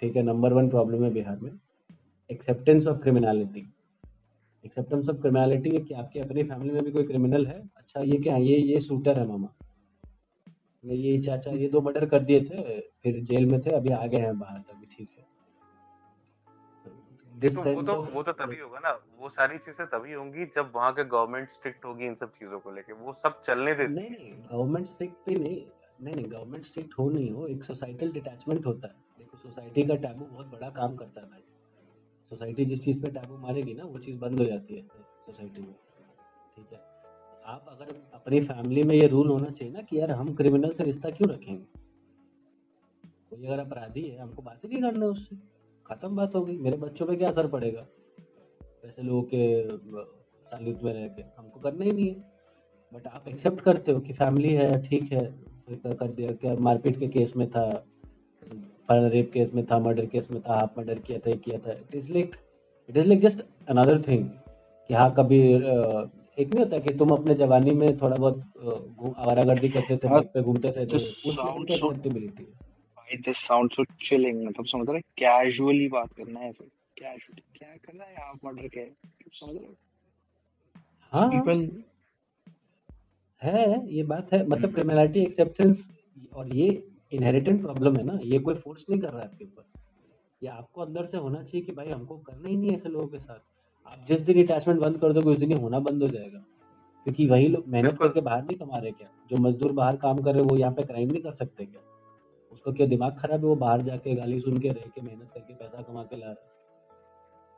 ठीक 0.01 0.17
है 0.17 0.23
नंबर 0.23 0.53
वन 0.53 0.69
प्रॉब्लम 0.71 1.05
है 1.05 1.11
बिहार 1.11 1.39
में 1.39 1.51
acceptance 2.31 2.87
of 2.87 2.99
criminality 2.99 3.67
acceptance 4.65 5.09
of 5.09 5.17
criminality 5.17 5.71
है 5.71 5.81
कि 5.81 5.95
आपकी 5.95 6.21
अपनी 6.21 6.43
फैमिली 6.43 6.71
में 6.71 6.83
भी 6.85 6.91
कोई 6.91 7.05
क्रिमिनल 7.05 7.47
है? 7.47 7.61
अच्छा 7.77 8.01
ये 8.01 8.19
क्या 8.19 8.37
ये 8.37 8.57
ये 8.57 8.81
शूटर 8.81 9.19
है 9.19 9.27
मामा। 9.27 9.49
ये 10.85 11.19
चाचा 11.23 11.51
ये 11.51 11.69
दो 11.69 11.81
मर्डर 11.81 12.07
कर 12.07 12.21
दिए 12.21 12.41
थे 12.41 12.81
फिर 13.03 13.21
जेल 13.25 13.47
में 13.47 13.61
थे 13.63 13.71
अभी 13.71 13.91
आ 13.91 14.07
गए 14.07 14.19
हैं 14.19 14.39
बाहर 14.39 14.61
तभी 14.61 14.87
ठीक 14.87 15.09
है। 15.19 15.29
दिस 17.35 17.55
तो 17.55 17.63
वो 17.65 17.83
तो 17.83 17.95
वो 18.05 18.23
तो 18.23 18.33
तभी 18.33 18.59
होगा 18.59 18.79
ना 18.79 18.91
वो 19.19 19.29
सारी 19.29 19.59
चीज़ें 19.59 19.87
तभी 19.87 20.13
होंगी 20.13 20.47
जब 20.47 20.73
वहाँ 20.75 20.93
के 20.93 21.05
गवर्नमेंट 21.05 21.49
स्ट्रिक्ट 21.49 21.85
होगी 21.85 22.07
इन 22.07 22.15
सब 22.15 22.31
चीज़ों 22.31 22.61
को 22.61 22.71
लेके। 22.71 22.93
वो 22.93 23.13
सब 23.13 23.43
चलने 23.47 23.75
दे 23.75 23.87
नहीं 23.89 24.11
नहीं 24.11 24.33
गवर्नमेंट 24.51 24.87
स्ट्रिक्ट 24.87 25.29
भी 25.29 25.37
नहीं 25.37 25.61
नहीं 26.01 26.15
नहीं 26.15 26.31
गवर्नमेंट 26.33 26.65
स्ट्रिक्ट 26.65 26.99
हो 26.99 27.09
नहीं 27.11 27.31
हो 27.31 27.47
एक 27.47 27.65
सोसाइटल 27.65 28.13
डिटैचमेंट 28.13 28.67
होता 28.67 28.89
है। 28.89 29.10
देखो 29.31 29.49
सोसाइटी 29.49 29.83
का 29.83 29.95
टैबू 29.95 30.25
बहुत 30.25 30.47
बड़ा 30.47 30.71
काम 30.71 30.97
करता 30.97 31.21
है 31.21 31.27
भाई। 31.27 31.41
सोसाइटी 32.31 32.65
जिस 32.65 32.85
चीज़ 32.85 33.03
पे 33.03 33.11
टैबू 33.11 33.37
मारेगी 33.37 33.75
ना, 33.75 33.85
वो 33.85 33.99
चीज़ 33.99 34.19
बंद 34.19 34.39
हो 34.39 34.45
जाती 34.45 34.75
है 34.75 34.83
सोसाइटी 35.27 35.61
में। 35.61 35.75
ठीक 36.57 36.73
है? 36.73 36.79
आप 37.45 37.67
अगर 37.69 38.11
अपनी 38.15 38.41
फैमिली 38.41 38.83
में 38.83 38.95
ये 38.95 39.07
रूल 39.07 39.29
होना 39.29 39.51
चाहिए 39.51 39.75
ना 39.75 39.83
कि 39.83 40.01
यार 40.01 40.11
हम 40.11 40.35
क्रिमिनल 40.35 40.71
से 40.71 40.85
रिश्ता 40.85 41.11
क्यों 41.11 41.31
रखेंगे? 41.31 41.65
कोई 43.31 43.47
अगर 43.47 43.59
अपराधी 43.59 44.03
है, 44.03 44.19
हमको 44.19 44.43
बात 44.43 44.65
ही 44.65 44.69
नहीं 44.69 44.83
करना 44.83 45.07
उससे। 45.07 45.37
खत्म 45.87 46.17
बात 46.17 46.35
हो 46.35 46.45
गई 46.45 46.57
मेरे 46.57 46.77
बच्चों 46.77 47.07
पे 47.07 47.17
क्या 47.17 47.29
असर 47.29 47.47
पड़ेगा? 47.47 47.87
वैसे 48.85 49.03
लोगों 49.03 49.23
के, 49.23 49.69
सालित 50.51 50.83
में 50.83 50.93
रह 50.93 51.09
के। 51.09 51.23
हमको 51.39 51.61
करना 51.61 51.85
ही 51.85 51.93
नहीं 51.93 52.09
है। 52.09 52.33
बट 52.95 53.07
आप 53.07 53.29
एक्सेप्ट 53.29 53.61
करते 53.61 53.93
हो 53.93 54.01
कि 54.01 54.13
फैमिली 54.13 54.53
है, 54.55 54.83
ठीक 54.83 55.13
है 55.13 55.39
कर 55.71 56.11
दिया, 56.11 56.33
क्या 56.33 56.55
मारपीट 56.55 56.99
के 56.99 57.09
केस 57.09 57.37
में 57.37 57.51
था? 57.51 57.87
रेप 58.93 59.31
केस 59.33 59.55
में 59.55 59.67
था 59.67 59.79
मर्डर 59.79 60.07
केस 60.07 60.31
में 60.31 60.43
था 60.43 60.55
हाफ़ 60.55 60.71
मर्डर 60.79 60.99
किया 60.99 61.19
था 61.19 61.35
किया 61.35 61.59
था। 61.59 61.73
It 61.73 61.95
is 61.95 62.13
like 62.13 62.37
it 62.89 62.97
is 62.97 63.07
like 63.07 63.21
just 63.21 63.45
another 63.69 64.03
thing 64.09 64.29
कि 64.91 64.95
हाँ 64.95 65.15
कभी 65.19 65.41
एक 66.39 66.55
नहीं 66.55 66.65
होता 66.65 66.79
कि 66.79 66.95
तुम 66.95 67.11
अपने 67.11 67.35
जवानी 67.35 67.71
में 67.71 67.97
थोड़ा 67.99 68.17
बहुत 68.17 69.15
आवारागर्दी 69.19 69.69
करते 69.69 69.97
थे 69.97 70.09
हाँ, 70.09 70.21
पे 70.21 70.43
घूमते 70.43 70.71
थे 70.71 70.87
तो 70.87 70.99
लेवल 71.93 72.29
की 72.29 73.17
दिस 73.17 73.37
साउंड 73.37 73.71
सो 73.71 73.85
चिलिंग 73.85 74.47
मतलब 74.47 74.67
समझ 74.67 74.91
रहे 74.91 75.01
कैजुअली 75.01 75.89
बात 75.89 76.13
करना 76.15 76.41
है 76.41 76.49
ऐसे। 76.49 76.65
कैजुअली 76.99 77.43
क्या 77.57 77.69
करना 77.69 78.05
है 78.05 78.15
हाफ़ 78.15 78.47
मर्डर 78.47 78.69
के? 78.69 78.85
समझ 79.33 79.57
रहे 79.57 79.75
हाँ? 81.13 81.31
पीपल 81.31 81.83
है 83.43 83.95
ये 83.95 84.03
बात 84.03 84.33
है। 84.33 84.47
मतलब 84.47 84.75
क्रिमिनलिटी 84.75 85.21
एक्सेप्टेंस 85.21 85.91
और 86.35 86.55
ये 86.57 86.90
इनहेरिटेंट 87.13 87.61
प्रॉब्लम 87.63 87.97
है 87.97 88.03
ना 88.05 88.19
ये 88.23 88.39
कोई 88.39 88.55
फोर्स 88.55 88.85
नहीं 88.91 89.01
कर 89.01 89.09
रहा 89.09 89.21
है 89.21 89.29
आपके 89.29 89.45
ऊपर। 89.45 89.65
ये 90.43 90.49
आपको 90.49 90.81
अंदर 90.81 91.07
से 91.07 91.17
होना 91.17 91.43
चाहिए 91.43 91.67
कि 91.67 91.73
भाई 91.73 91.89
हमको 91.89 92.17
करना 92.17 92.49
ही 92.49 92.57
नहीं 92.57 92.71
ऐसे 92.71 92.89
लोगों 92.89 93.07
के 93.07 93.19
साथ। 93.19 93.39
आप 93.87 94.05
जिस 94.09 94.21
दिन 94.21 94.43
अटैचमेंट 94.43 94.81
बंद 94.81 94.99
कर 94.99 95.13
दोगे 95.13 95.31
उस 95.31 95.39
दिन 95.39 95.53
ही 95.53 95.61
होना 95.61 95.79
बंद 95.81 96.03
हो 96.03 96.09
जाएगा। 96.09 96.39
क्योंकि 97.07 97.27
वही 97.27 97.49
लोग 97.49 97.69
मेहनत 97.69 97.99
करके 97.99 98.21
बाहर 98.21 98.43
नहीं 98.45 98.57
कमा 98.59 98.79
रहे 98.79 98.91
क्या? 98.91 99.09
जो 99.31 99.37
मजदूर 99.37 99.73
बाहर 99.73 99.97
काम 99.97 100.19
कर 100.19 100.35
रहे 100.35 100.43
वो 100.43 100.57
यहाँ 100.57 100.73
पे 100.73 100.83
क्राइम 100.83 101.11
नहीं 101.11 101.23
कर 101.23 101.33
सकते 101.33 101.65
क्या? 101.65 101.83
उसको 102.53 102.73
क्या 102.73 102.87
दिमाग 102.87 103.19
खराब 103.19 103.41
है? 103.41 103.47
वो 103.47 103.57
बाहर 103.57 103.83
जाके 103.83 104.15
गाली 104.15 104.41
सुन 104.41 104.59
के 104.59 104.69
रह 104.69 104.91
के 104.95 105.01
मेहनत 105.01 105.31
करके 105.35 105.55
पैसा 105.55 105.83
कमा 105.83 106.03
के 106.03 106.17
ला 106.17 106.27
रहा 106.27 106.49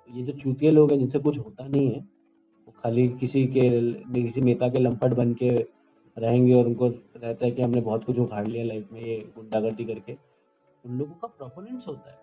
ये 0.08 0.22
जो 0.22 0.32
चूतिए 0.32 0.70
लोग 0.70 0.90
हैं 0.90 0.98
जिनसे 0.98 1.18
कुछ 1.18 1.38
होता 1.38 1.66
नहीं 1.66 1.90
है 1.90 2.00
वो 2.00 2.72
खाली 2.76 3.08
किसी 3.08 3.46
के 3.46 3.68
किसी 4.12 4.40
नेता 4.40 4.68
के 4.68 4.78
लंपट 4.78 5.12
बन 5.12 5.32
के 5.34 5.50
रहेंगे 6.18 6.55
और 6.55 6.66
उनको 6.66 6.89
रहता 7.16 7.47
है 7.47 7.52
कि 7.52 7.62
हमने 7.62 7.80
बहुत 7.80 8.05
कुछ 8.05 8.18
उखाड़ 8.18 8.47
लिया 8.47 8.64
लाइफ 8.64 8.93
में 8.93 9.01
ये 9.01 9.32
गुंडागर्दी 9.36 9.84
करके। 9.84 10.16
उन 10.84 10.98
लोगों 10.98 11.14
का 11.14 11.28
प्रोपोनेंट्स 11.28 11.89
होता 11.89 12.10
है। 12.10 12.18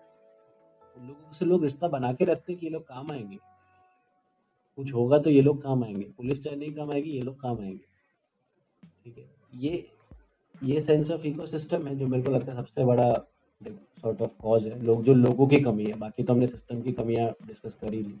उन 0.98 1.08
लोगों 1.08 1.32
से 1.32 1.44
लोग 1.44 1.64
रिश्ता 1.64 1.88
बना 1.88 2.12
के 2.12 2.24
रखते 2.24 2.52
हैं 2.52 2.60
कि 2.60 2.66
ये 2.66 2.72
लोग 2.72 2.82
काम 2.82 3.12
आएँगे। 3.12 3.36
कुछ 4.76 4.94
होगा 4.94 5.18
तो 5.18 5.30
ये 5.30 5.42
लोग 5.42 5.62
काम 5.62 5.84
आएँगे। 5.84 6.04
पुलिस 6.16 6.44
चाहे 6.44 6.56
नहीं 6.56 6.74
काम 6.74 6.90
आएगी, 6.90 7.10
ये 7.10 7.22
लोग 7.22 7.40
काम 7.40 7.60
आएँगे। 7.60 7.90
ठीक 9.04 9.18
है? 9.18 9.30
ये 9.54 9.90
ये 10.62 10.80
सेंस 10.80 11.10
ऑफ़ 11.10 11.22
इकोसिस्टम 11.22 11.86
है 11.86 11.96
जो 11.96 12.06
मेरे 12.06 12.22
को 12.22 12.30
लगता 12.30 12.52
है 12.52 12.58
सबसे 12.58 12.84
बड़ा 12.84 13.24
सॉर्ट 13.68 14.22
ऑफ़ 14.22 14.30
कॉज 14.42 14.66
है। 14.66 14.82
लोग 14.82 15.04
जो 15.04 15.14
लोगों 15.14 15.46
की 15.46 15.60
कमी 15.60 15.84
है। 15.84 15.94
बाकी 15.94 16.22
तो 16.22 16.32
हमने 16.32 16.46
सिस्टम 16.46 16.82
की 16.82 16.92
कमियाँ 16.92 17.34
डिस्कस 17.46 17.74
कर 17.74 17.94
ही 17.94 18.02
ली। 18.02 18.14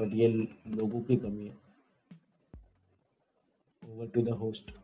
बट 0.00 0.14
ये 0.14 0.28
लोगों 0.66 1.00
की 1.00 1.16
कमी 1.16 1.46
है। 1.46 1.58
Over 3.90 4.06
to 4.06 4.22
the 4.22 4.28
host 4.28 4.74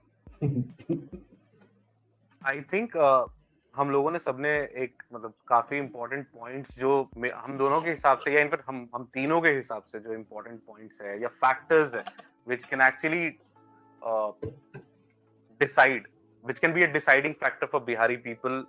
I 2.46 2.60
think 2.60 2.96
uh, 2.96 3.30
हम 3.76 3.90
लोगों 3.90 4.10
ने 4.10 4.18
सबने 4.18 4.50
एक 4.58 5.02
मतलब 5.12 5.34
काफ़ी 5.48 5.78
इंपॉर्टेंट 5.78 6.26
पॉइंट्स 6.26 6.78
जो 6.78 7.10
हम 7.34 7.58
दोनों 7.58 7.82
के 7.82 7.90
हिसाब 7.90 8.18
से 8.18 8.32
या 8.32 8.40
इनफैक्ट 8.40 8.64
हम 8.68 8.88
हम 8.94 9.04
तीनों 9.04 9.40
के 9.40 9.48
हिसाब 9.48 9.82
से 9.82 10.00
जो 10.00 10.14
इम्पोर्टेंट 10.14 10.60
पॉइंट्स 10.66 11.00
है 11.00 11.22
या 11.22 11.28
फैक्टर्स 11.28 11.94
है 11.94 12.04
which 12.48 12.64
can 12.64 12.80
actually 12.80 13.28
decide 15.60 16.08
which 16.46 16.58
can 16.58 16.72
be 16.72 16.82
a 16.82 16.86
deciding 16.86 17.34
factor 17.34 17.66
for 17.66 17.82
Bihari 17.82 18.16
people 18.16 18.66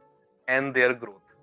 and 0.50 0.74
their 0.74 0.94
growth 0.94 1.34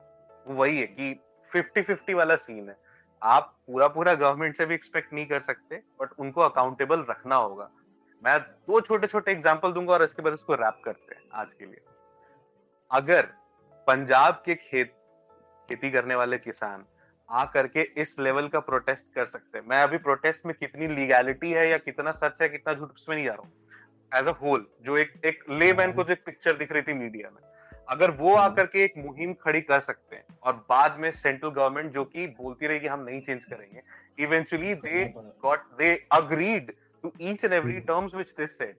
वही 0.49 0.81
है 0.81 0.87
कि 0.87 1.21
फिफ्टी 1.53 1.83
फिफ्टी 1.83 2.15
वाला 2.15 2.37
सीन 2.37 2.69
है। 2.69 2.77
आप 3.23 3.59
पूरा 3.67 3.89
पूरा 3.89 4.15
गवर्नमेंट 4.15 4.57
से 4.57 4.67
भी 4.67 4.75
एक्सपेक्ट 4.75 5.13
नहीं 5.13 5.27
कर 5.27 5.41
सकते 5.41 5.77
बट 5.77 6.09
उनको 6.19 6.41
अकाउंटेबल 6.41 7.01
रखना 7.01 7.37
होगा। 7.37 7.71
मैं 8.23 8.39
दो 8.41 8.81
छोटे 8.81 9.07
छोटे 9.07 9.33
एग्ज़ाम्पल 9.33 9.73
दूँगा 9.73 9.93
और 9.93 10.03
इसके 10.05 10.23
बाद 10.23 10.33
इसको 10.33 10.55
रैप 10.55 10.81
करते 10.85 11.15
हैं 11.15 11.23
आज 11.35 11.53
के 11.53 11.65
लिए। 11.65 11.81
अगर 12.91 13.29
पंजाब 13.87 14.43
के 14.47 14.55
खेत 14.55 14.93
खेती 15.69 15.91
करने 15.91 16.15
वाले 16.15 16.39
किसान 16.39 16.85
आ 17.29 17.45
करके 17.53 17.83
इस 18.03 18.15
लेवल 18.19 18.49
का 18.49 18.61
प्रोटेस्ट 18.61 19.15
कर 19.15 19.25
सकते 19.27 19.59
हैं। 19.59 19.65
मैं 19.69 19.83
अभी 19.83 19.99
प्रोटेस्ट 19.99 20.47
में 20.47 20.55
कितनी 20.55 20.87
लीगैलिटी 20.89 21.51
है 21.53 21.69
या 21.69 21.79
कितना 21.79 22.13
सच 22.13 22.43
है 22.43 22.49
कितना 22.49 22.75
झूठ 22.75 22.91
उसमें 22.91 23.15
नहीं 23.17 23.25
जा 23.27 23.33
रहा 23.33 23.43
हूँ। 23.43 23.53
एज 24.13 24.29
अ 24.29 24.35
होल 24.43 24.67
जो 24.85 24.97
एक 24.99 25.13
एक 25.25 25.45
ले 25.51 25.73
मैन 25.73 25.93
को 25.93 26.05
जो 26.05 26.13
एक 26.13 26.25
पिक्चर 26.27 26.57
दिख 26.57 26.73
रही 26.73 26.83
थी 26.83 26.93
मीडिया 26.95 27.31
में 27.31 27.41
अगर 27.89 28.11
वो 28.11 28.29
हम्म। 28.29 28.41
आकर 28.41 28.67
के 28.67 28.85
एक 28.85 28.93
मुहिम 28.97 29.33
खड़ी 29.35 29.61
कर 29.63 29.81
सकते 29.81 30.17
हैं 30.17 30.25
और 30.43 30.53
बाद 30.69 30.99
में 30.99 31.11
सेंट्रल 31.13 31.51
गवर्नमेंट 31.51 31.93
जो 31.93 32.05
कि 32.05 32.27
बोलती 32.39 32.67
रही 32.67 32.81
कि 32.81 32.87
हम 32.87 33.01
नहीं 33.01 33.21
चेंज 33.21 33.45
करेंगे 33.45 33.83
eventually 34.25 34.75
they 34.77 35.05
got 35.17 35.65
they 35.79 35.95
agreed 36.13 36.73
to 37.03 37.13
each 37.21 37.45
and 37.45 37.53
every 37.53 37.79
terms 37.83 38.15
which 38.15 38.35
this 38.39 38.57
said 38.59 38.75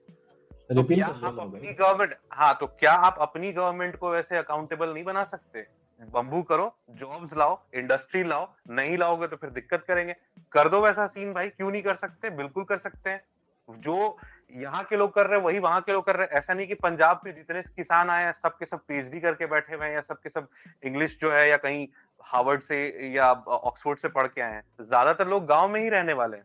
तो 0.70 0.82
क्या 0.84 1.06
आप 1.06 1.38
अपनी 1.40 1.72
गवर्नमेंट 1.72 2.14
हाँ 2.32 2.56
तो 2.60 2.66
क्या 2.68 2.92
आप 3.06 3.16
अपनी 3.20 3.52
गवर्नमेंट 3.52 3.96
को 3.96 4.10
वैसे 4.10 4.36
अकाउंटेबल 4.36 4.92
नहीं 4.94 5.04
बना 5.04 5.22
सकते? 5.24 5.66
बम्बू 6.00 6.40
करो 6.42 6.72
जॉब्स 7.00 7.36
लाओ 7.36 7.58
इंडस्ट्री 7.74 8.22
लाओ 8.24 8.46
नहीं 8.70 8.96
लाओगे 8.98 9.26
तो 9.26 9.36
फिर 9.36 9.50
दिक्कत 9.50 9.84
करेंगे। 9.88 10.14
कर 10.52 10.68
दो 10.68 10.80
वैसा 10.80 11.06
सीन 11.06 11.32
भाई 11.32 11.48
क्यों 11.48 11.70
नहीं 11.70 11.82
कर 11.82 11.94
सकते? 11.96 12.30
बिल्कुल 12.30 12.64
कर 12.64 12.78
सकते 12.78 13.10
हैं। 13.10 13.22
जो 13.68 14.16
यहाँ 14.54 14.82
के 14.84 14.96
लोग 14.96 15.12
कर 15.14 15.26
रहे 15.26 15.38
हैं 15.38 15.44
वही 15.44 15.58
वहाँ 15.58 15.80
के 15.80 15.92
लोग 15.92 16.04
कर 16.06 16.16
रहे 16.16 16.26
हैं। 16.26 16.38
ऐसा 16.38 16.54
नहीं 16.54 16.66
कि 16.66 16.74
पंजाब 16.76 17.20
में 17.24 17.34
जितने 17.34 17.62
किसान 17.62 18.10
आए 18.10 18.24
हैं 18.24 18.32
सब 18.32 18.56
के 18.58 18.64
सब 18.64 18.80
पीएचडी 18.88 19.20
करके 19.20 19.46
बैठे 19.46 19.74
हुए 19.74 19.86
हैं 19.86 19.94
या 19.94 20.00
सब 20.00 20.20
के 20.20 20.28
सब 20.30 20.48
इंग्लिश 20.84 21.16
जो 21.20 21.32
है 21.32 21.48
या 21.50 21.56
कहीं 21.58 21.86
हार्वर्ड 22.24 22.62
से 22.62 23.12
या 23.14 23.30
ऑक्सफोर्ड 23.32 23.98
से 23.98 24.08
पढ़ 24.08 24.26
के 24.26 24.40
आए 24.40 24.52
हैं। 24.52 24.62
ज़्यादातर 24.80 25.28
लोग 25.28 25.46
गाँव 25.46 25.68
में 25.68 25.80
ही 25.80 25.88
रहने 25.88 26.12
वाले 26.12 26.36
हैं। 26.36 26.44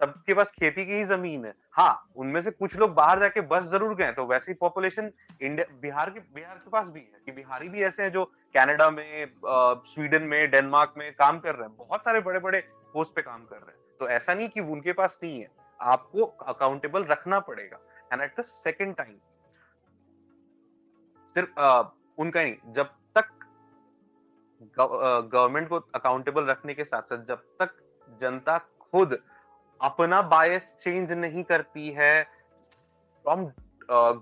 सबके 0.00 0.34
पास 0.34 0.50
खेती 0.50 0.84
की 0.86 0.92
ही 0.92 1.04
ज़मीन 1.06 1.44
है। 1.44 1.52
हाँ 1.72 2.10
उनमें 2.16 2.40
से 2.42 2.50
कुछ 2.52 2.76
लोग 2.76 2.94
बाहर 2.94 3.20
जाके 3.20 3.40
बस 3.48 3.64
ज़रूर 3.70 3.94
गए 3.96 4.12
तो 4.12 4.24
वैसी 4.26 4.54
पॉपुलेशन 4.56 5.10
इंडिया 5.42 5.78
बिहार 5.80 6.10
के 6.10 6.20
बिहार 6.34 6.56
के 6.56 6.70
पास 6.70 6.88
भी 6.88 7.00
है, 7.00 7.20
कि 7.26 7.32
बिहारी 7.32 7.68
भी 7.68 7.82
ऐसे 7.84 8.02
हैं 8.02 8.10
जो 8.12 8.24
कनाडा 8.54 8.90
में 8.90 9.26
स्वीडन 9.44 10.22
में 10.24 10.50
डेनमार्क 10.50 10.94
में 10.98 11.12
काम 11.14 11.38
कर 11.40 11.54
रहे 11.54 11.68
हैं। 11.68 11.76
बहुत 11.78 12.00
सारे 12.00 12.20
बड़े 12.22 12.38
बड़े 12.40 12.60
पोस्ट 12.92 13.14
पे 13.14 13.22
काम 13.22 13.44
कर 13.44 13.56
रहे 13.56 13.70
हैं। 13.70 13.96
तो 14.00 14.08
ऐसा 14.10 14.34
नहीं 14.34 14.48
कि 14.48 14.60
उनके 14.62 14.92
पास 14.92 15.18
नहीं 15.22 15.40
है, 15.40 15.48
आपको 15.80 16.24
अकाउंटेबल 16.24 17.04
रखना 17.06 17.40
पड़ेगा। 17.42 17.78
And 18.12 18.22
at 18.22 18.40
the 18.40 18.44
second 18.44 18.94
time 18.96 19.16
सिर्फ़ 21.36 21.60
उनका 22.18 22.40
ही 22.40 22.56
जब 22.68 22.90
तक 23.16 23.28
गवर्नमेंट 24.78 25.68
को 25.68 25.76
अकाउंटेबल 25.94 26.44
रखने 26.44 26.74
के 26.74 26.84
साथ 26.84 27.02
साथ 27.04 27.24
जब 27.26 27.42
तक 27.60 27.74
जनता 28.20 28.56
खुद 28.58 29.18
अपना 29.80 30.20
बायस 30.30 30.62
चेंज 30.82 31.12
नहीं 31.14 31.42
करती 31.44 31.90
है 31.90 32.22
फ्रॉम 33.24 33.44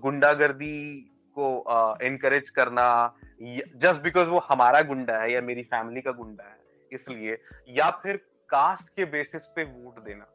गुंडागर्दी 0.01 0.79
को 1.37 1.47
एनकरेज 2.03 2.49
करना 2.49 2.85
जस्ट 3.41 4.01
बिकॉज़ 4.01 4.27
वो 4.27 4.39
हमारा 4.49 4.81
गुंडा 4.83 5.17
है 5.17 5.31
या 5.31 5.41
मेरी 5.41 5.63
फैमिली 5.65 6.01
का 6.01 6.11
गुंडा 6.11 6.43
है, 6.43 6.57
इसलिए, 6.91 7.37
या 7.69 7.89
फिर 8.03 8.17
कास्ट 8.49 8.89
के 8.89 9.05
बेसिस 9.07 9.47
पे 9.55 9.63
वोट 9.63 10.03
देना। 10.03 10.25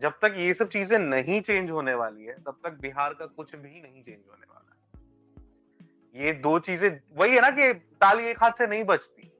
जब 0.00 0.12
तक 0.22 0.34
ये 0.36 0.52
सब 0.54 0.68
चीज़ें 0.68 0.98
नहीं 0.98 1.40
चेंज 1.40 1.70
होने 1.70 1.94
वाली 1.94 2.24
है, 2.24 2.34
तब 2.36 2.58
तक 2.64 2.78
बिहार 2.82 3.14
का 3.14 3.26
कुछ 3.26 3.54
भी 3.54 3.80
नहीं 3.82 4.02
चेंज 4.02 4.18
होने 4.20 4.46
वाला 4.46 4.74
है। 4.74 6.24
ये 6.24 6.32
दो 6.40 6.58
चीज़ें, 6.60 7.00
वही 7.16 7.34
है 7.34 7.40
ना 7.40 7.50
कि 7.50 7.72
ताली 7.72 8.28
एक 8.30 8.42
हाथ 8.42 8.58
से 8.58 8.66
नहीं 8.66 8.84
बचती 8.84 9.30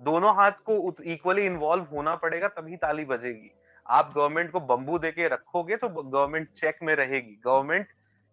दोनों 0.00 0.34
हाथ 0.36 0.52
को 0.68 0.94
इक्वली 1.04 1.44
इन्वॉल्व 1.46 1.84
होना 1.92 2.14
पड़ेगा, 2.16 2.48
तभी 2.48 2.76
ताली 2.76 3.04
बजेगी। 3.06 3.50
आप 3.86 4.12
गवर्नमेंट 4.16 4.50
को 4.50 4.60
बंबू 4.62 4.98
देके 4.98 5.28
रखोगे 5.28 5.76
तो 5.76 5.88
गवर्नमेंट 5.88 6.48
चेक 6.50 6.78
में 6.82 6.94
रहेगी। 6.96 7.40
Government 7.44 7.86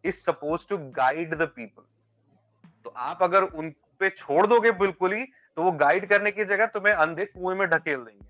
is 0.03 0.15
suppose 0.15 0.68
to 0.69 0.78
guide 0.94 1.36
the 1.36 1.48
people 1.48 1.84
तो 2.86 2.90
आप 2.90 3.23
अगर 3.23 3.44
उन 3.44 3.69
पे 3.99 4.10
छोड़ 4.10 4.45
दोगे 4.48 4.72
बिल्कुल 4.72 5.14
ही 5.14 5.23
तो 5.57 5.64
वो 5.64 5.72
गाइड 5.72 6.07
करने 6.10 6.32
की 6.32 6.45
जगह 6.45 6.65
तुम्हें 6.65 6.94
अंधे 6.94 7.26
कुएँ 7.26 7.56
में 7.57 7.68
ढकेल 7.69 7.98
देंगे। 7.98 8.30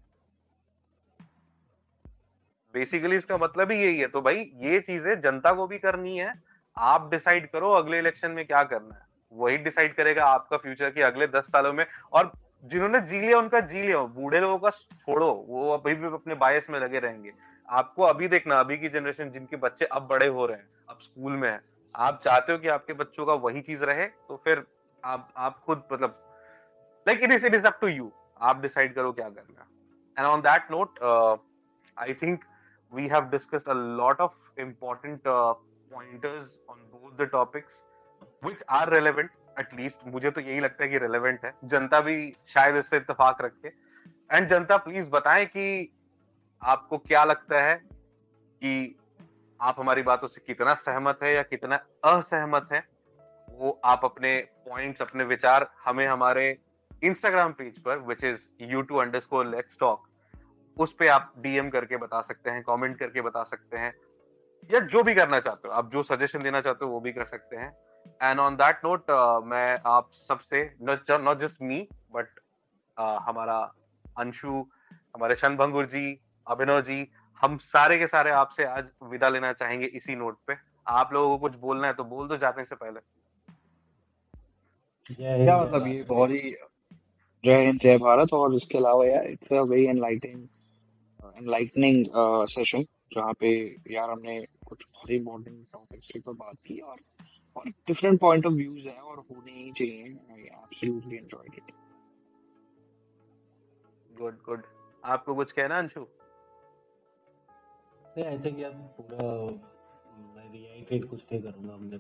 बेसिकली 2.73 3.15
इसका 3.15 3.38
मतलब 3.38 3.72
ही 3.72 3.77
यही 3.77 3.99
है। 3.99 4.07
तो 4.07 4.22
भाई, 4.22 4.35
ये 4.35 4.80
चीज़ें 4.80 5.19
जनता 5.22 5.52
को 5.53 5.68
भी 5.68 5.77
करनी 5.80 6.18
है। 6.18 6.34
आप 6.77 7.10
डिसाइड 7.11 7.49
करो 7.52 7.72
अगले 7.72 7.98
इलेक्शन 7.99 8.31
में 8.31 8.45
क्या 8.45 8.64
करना 8.64 8.95
है। 8.95 9.06
वही 9.34 9.57
डिसाइड 9.57 9.95
करेगा 9.95 10.26
आपका 10.26 10.57
फ्यूचर 10.57 10.89
कि 10.89 11.02
अगले 11.02 11.27
दस 11.27 11.45
सालों 11.45 11.73
में। 11.73 11.85
और 12.14 12.31
जिन्होंने 12.63 12.99
जी 13.01 13.21
लिया 13.21 13.38
उनका 13.38 13.59
जी 13.59 13.81
लिया। 13.81 14.01
बूढ़े 14.15 14.39
लोगों 14.39 14.57
का 14.59 14.69
छोड़ो 14.69 15.31
वो 15.47 15.71
अभी 15.73 15.93
भी 15.95 16.07
अपने 16.07 16.35
बायस 16.35 16.69
में 16.69 16.79
लगे 16.79 16.99
रहेंगे। 16.99 17.31
आपको 17.67 18.03
अभी 18.03 18.27
देखना 18.27 18.59
अभी 18.59 18.77
की 18.77 18.89
जनरेशन 18.89 19.31
जिनके 19.31 19.55
बच्चे 19.57 19.85
अब 19.85 20.07
बड़े 20.07 20.27
हो 20.27 20.45
रहे 20.45 20.57
हैं 20.57 20.67
अब 20.89 20.99
स्कूल 21.01 21.31
में 21.33 21.49
है 21.49 21.59
आप 21.95 22.21
चाहते 22.25 22.51
हो 22.51 22.57
कि 22.57 22.67
आपके 22.67 22.93
बच्चों 22.93 23.25
का 23.25 23.33
वही 23.45 23.61
चीज़ 23.61 23.83
रहे 23.85 24.05
तो 24.05 24.41
फिर 24.45 24.63
आप 25.03 25.33
आप 25.38 25.59
खुद 25.65 25.83
मतलब 25.93 26.21
like 27.07 27.23
it 27.23 27.31
is 27.31 27.45
it 27.45 27.53
is 27.55 27.65
up 27.67 27.77
to 27.81 27.88
you 27.88 28.11
आप 28.41 28.61
डिसाइड 28.61 28.93
करो 28.95 29.11
क्या 29.11 29.29
करना। 29.29 29.67
And 30.17 30.27
on 30.27 30.41
that 30.41 30.71
note 30.71 30.99
I 31.97 32.13
think 32.21 32.45
we 32.93 33.07
have 33.07 33.29
discussed 33.31 33.69
a 33.69 33.73
lot 33.73 34.21
of 34.21 34.39
uh, 34.57 35.53
pointers 35.91 36.47
on 36.71 36.77
both 36.91 37.13
the 37.19 37.25
topics 37.25 37.79
which 38.45 38.61
are 38.75 38.88
relevant 38.91 39.31
at least 39.61 40.07
मुझे 40.07 40.31
तो 40.31 40.41
यही 40.41 40.59
लगता 40.59 40.83
है 40.83 40.89
कि 40.89 40.97
रेलेवेंट 40.97 41.45
है। 41.45 41.53
जनता 41.65 41.99
भी 42.01 42.31
शायद 42.47 42.75
इससे 42.75 42.97
इतफाक 42.97 43.41
रखे। 43.41 43.67
एंड 44.31 44.47
जनता 44.47 44.77
प्लीज़ 44.77 45.09
बताएँ 45.09 45.45
कि 45.45 45.93
आपको 46.61 46.97
क्या 46.97 47.23
लगता 47.23 47.61
है 47.61 47.75
कि 47.75 48.95
आप 49.59 49.79
हमारी 49.79 50.01
बातों 50.01 50.27
से 50.27 50.41
कितना 50.47 50.73
सहमत 50.73 51.19
है 51.23 51.33
या 51.33 51.41
कितना 51.43 51.75
असहमत 52.05 52.69
है? 52.73 52.83
वो 53.49 53.79
आप 53.85 54.05
अपने 54.05 54.38
पॉइंट्स 54.67 55.01
अपने 55.01 55.23
विचार 55.23 55.69
हमें 55.85 56.07
हमारे 56.07 56.45
इंस्टाग्राम 57.03 57.51
पेज 57.53 57.79
पर 57.79 57.97
which 57.97 58.23
is 58.23 58.47
U 58.61 58.81
two 58.81 58.97
underscore 59.19 59.45
let's 59.45 59.77
talk 59.79 60.07
उस 60.77 60.93
पर 60.93 61.07
आप 61.07 61.33
डीएम 61.38 61.69
करके 61.69 61.97
बता 61.97 62.21
सकते 62.21 62.49
हैं 62.49 62.61
कमेंट 62.63 62.97
करके 62.99 63.21
बता 63.21 63.43
सकते 63.43 63.77
हैं, 63.77 63.93
या 64.69 64.79
जो 64.79 65.03
भी 65.03 65.13
करना 65.15 65.39
चाहते 65.39 65.67
हो। 65.67 65.73
आप 65.73 65.91
जो 65.91 66.03
सजेशन 66.03 66.43
देना 66.43 66.61
चाहते 66.61 66.85
हो, 66.85 66.91
वो 66.91 66.99
भी 66.99 67.11
कर 67.13 67.25
सकते 67.25 67.55
हैं। 67.55 67.71
एंड 68.23 68.40
ऑन 68.40 68.56
दैट 68.56 68.82
नोट 68.86 69.11
मैं 69.45 69.78
आप 69.88 70.10
सबसे 70.28 70.64
नॉट 70.82 71.40
जस्ट 71.40 71.61
मी 71.61 71.88
बट 72.14 72.40
हमारा 73.28 73.57
अंशु 74.15 74.65
हमारे 75.15 75.36
शनभंगुर 75.36 75.86
जी 75.86 76.06
अभिनव 76.48 76.82
जी 76.82 77.06
हम 77.41 77.57
सारे 77.57 77.98
के 77.99 78.07
सारे 78.07 78.32
आपसे 78.32 78.65
आज 78.65 78.90
विदा 79.11 79.30
लेना 79.30 79.52
चाहेंगे 79.53 79.86
इसी 79.88 80.15
नोट 80.15 80.38
पे। 80.48 80.56
आप 80.88 81.14
लोगों 81.14 81.38
को 81.38 81.38
कुछ 81.41 81.60
बोलना 81.60 81.88
है 81.88 81.94
तो 81.94 82.03
बोल 82.06 82.28
दो 82.28 82.38
जाने 82.38 82.64
से 82.65 82.76
पहले। 82.76 82.99
क्या 85.10 85.57
मतलब 85.61 85.88
ये 85.88 86.02
बहुत 86.03 86.30
ही 86.30 86.56
जय 87.44 87.65
हिंद 87.65 87.80
जय 87.80 87.98
भारत 87.98 88.34
और 88.34 88.56
इसके 88.56 88.78
अलावा 88.78 89.06
यार 89.06 89.28
it's 89.28 89.53
a 89.53 89.61
very 89.64 89.86
enlighting 89.88 90.41
enlightening 91.38 92.06
session 92.49 92.86
जहाँ 93.14 93.34
पे 93.40 93.49
यार 93.91 94.10
हमने 94.11 94.40
कुछ 94.68 94.86
बहुत 94.86 95.10
ही 95.10 95.15
इम्पोर्टेंट 95.15 95.65
टॉपिक्स 95.73 96.07
के 96.07 96.19
ऊपर 96.19 96.34
बात 96.34 96.61
की 96.68 96.80
और 96.80 96.98
डिफरेंट 97.56 98.19
पॉइंट 98.19 98.45
ऑफ़ 98.45 98.53
व्यूज़ 98.53 98.88
है 98.88 98.95
और 98.95 99.18
होने 99.18 99.52
ही 99.52 99.72
चाहिए। 99.72 100.03
I 100.32 100.41
absolutely 100.41 101.18
enjoyed 101.18 101.56
it 101.56 101.73
good 104.11 104.38
good 104.45 104.64
आपको 105.03 105.36
कुछ 105.36 105.52
कहना 105.52 105.78
अंशु? 105.80 106.06
नहीं 108.06 108.26
आई 108.26 108.38
थिंक 108.40 108.60
यार 108.60 108.72
पूरा 108.98 109.28
मैं 110.36 110.52
रिएक्ट 110.52 111.10
कुछ 111.10 111.22
नहीं 111.32 111.41
करूँगा। 111.41 111.73
हमने 111.73 111.98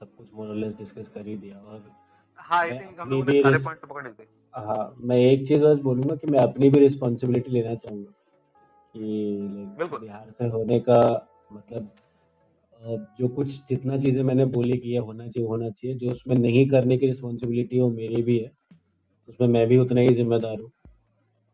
सब 0.00 0.14
कुछ 0.16 0.32
मोर 0.34 0.48
और 0.48 0.54
लेस 0.54 0.74
डिस्कस 0.76 1.08
कर 1.08 1.26
ही 1.26 1.36
दिया 1.36 1.58
और 1.58 1.90
हाँ 2.38 2.60
आई 2.60 2.70
थिंक 2.70 3.00
हम 3.00 3.10
लोगों 3.10 3.24
ने 3.24 3.42
सारे 3.42 3.58
पॉइंट 3.64 3.80
पकड़ 3.80 4.06
लिए 4.06 4.26
हाँ। 4.54 4.94
मैं 5.00 5.16
एक 5.16 5.46
चीज़ 5.48 5.64
बस 5.64 5.78
बोलूँगा 5.78 6.14
कि 6.16 6.26
मैं 6.26 6.38
अपनी 6.38 6.68
भी 6.70 6.78
रिस्पॉन्सिबिलिटी 6.78 7.50
लेना 7.50 7.74
चाहूँगा 7.74 8.12
कि 8.94 9.96
बिहार 9.98 10.30
से 10.30 10.48
होने 10.48 10.78
का 10.80 10.98
मतलब 11.52 11.90
जो 12.80 13.28
कुछ 13.28 13.48
जितना 13.68 13.96
चीज़ें 13.98 14.22
मैंने 14.22 14.44
बोली 14.46 14.76
कि 14.78 14.90
ये 14.90 14.98
होना 14.98 15.26
चाहिए 15.28 15.48
होना 15.48 15.68
चाहिए, 15.70 15.96
जो 15.96 16.10
उसमें 16.10 16.36
नहीं 16.36 16.68
करने 16.70 16.96
की 16.96 17.06
रिस्पॉन्सिबिलिटी 17.06 17.80
वो 17.80 17.88
मेरी 17.90 18.22
भी 18.22 18.38
है, 18.38 18.50
उसमें 19.28 19.48
मैं 19.48 19.66
भी 19.68 19.78
उतना 19.78 20.00
ही 20.00 20.14
जिम्मेदार 20.14 20.60
हूँ। 20.60 20.70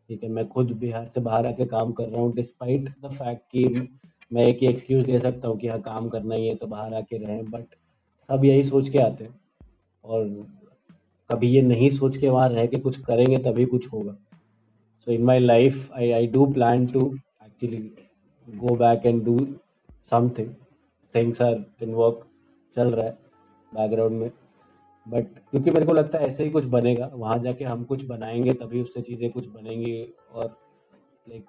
ठीक 0.09 0.23
है, 0.23 0.29
मैं 0.29 0.47
खुद 0.47 0.71
बिहार 0.79 1.07
से 1.13 1.21
बाहर 1.21 1.47
आके 1.47 1.65
काम 1.65 1.91
कर 1.91 2.07
रहा 2.07 2.21
हूँ 2.21 2.33
डिस्पाइट 2.35 2.89
द 3.01 3.11
फैक्ट 3.13 3.41
कि 3.51 3.87
मैं 4.31 4.45
एक 4.47 4.57
ही 4.61 4.67
एक्सक्यूज 4.67 5.05
दे 5.05 5.19
सकता 5.19 5.47
हूँ 5.47 5.57
कि 5.59 5.67
हाँ 5.67 5.79
काम 5.81 6.09
करना 6.09 6.35
ही 6.35 6.47
है 6.47 6.55
तो 6.55 6.67
बाहर 6.67 6.93
आके 6.93 7.17
रहें 7.17 7.43
बट 7.51 7.75
सब 8.29 8.45
यही 8.45 8.63
सोच 8.63 8.89
के 8.89 8.99
आते 8.99 9.23
हैं। 9.23 9.39
और 10.03 10.27
कभी 11.29 11.47
ये 11.47 11.61
नहीं 11.61 11.89
सोच 11.89 12.17
के 12.17 12.29
वहाँ 12.29 12.49
रह 12.49 12.65
के 12.65 12.79
कुछ 12.79 12.97
करेंगे 13.01 13.37
तभी 13.43 13.65
कुछ 13.65 13.87
होगा। 13.93 14.11
So 15.07 15.11
in 15.11 15.23
my 15.23 15.39
life 15.39 15.91
I 15.93 16.11
I 16.11 16.27
do 16.27 16.45
plan 16.53 16.85
to 16.87 17.05
actually 17.45 17.77
go 18.47 18.75
back 18.75 19.05
and 19.05 19.23
do 19.25 19.37
something 20.11 20.49
things 21.15 21.41
are 21.41 21.63
in 21.81 21.93
work 21.93 22.25
चल 22.75 22.91
रहा 22.91 23.05
है 23.05 23.17
बैकग्राउंड 23.71 24.19
में। 24.19 24.31
बट 25.07 25.39
क्योंकि 25.51 25.71
मेरे 25.71 25.85
को 25.85 25.93
लगता 25.93 26.17
है 26.17 26.27
ऐसे 26.27 26.43
ही 26.43 26.49
कुछ 26.49 26.65
बनेगा 26.65 27.09
वहाँ 27.13 27.37
जाके 27.39 27.65
हम 27.65 27.83
कुछ 27.83 28.03
बनाएँगे 28.05 28.53
तभी 28.53 28.81
उससे 28.81 29.01
चीज़ें 29.01 29.29
कुछ 29.31 29.47
बनेंगी 29.47 30.01
और 30.31 30.45
लाइक 31.29 31.45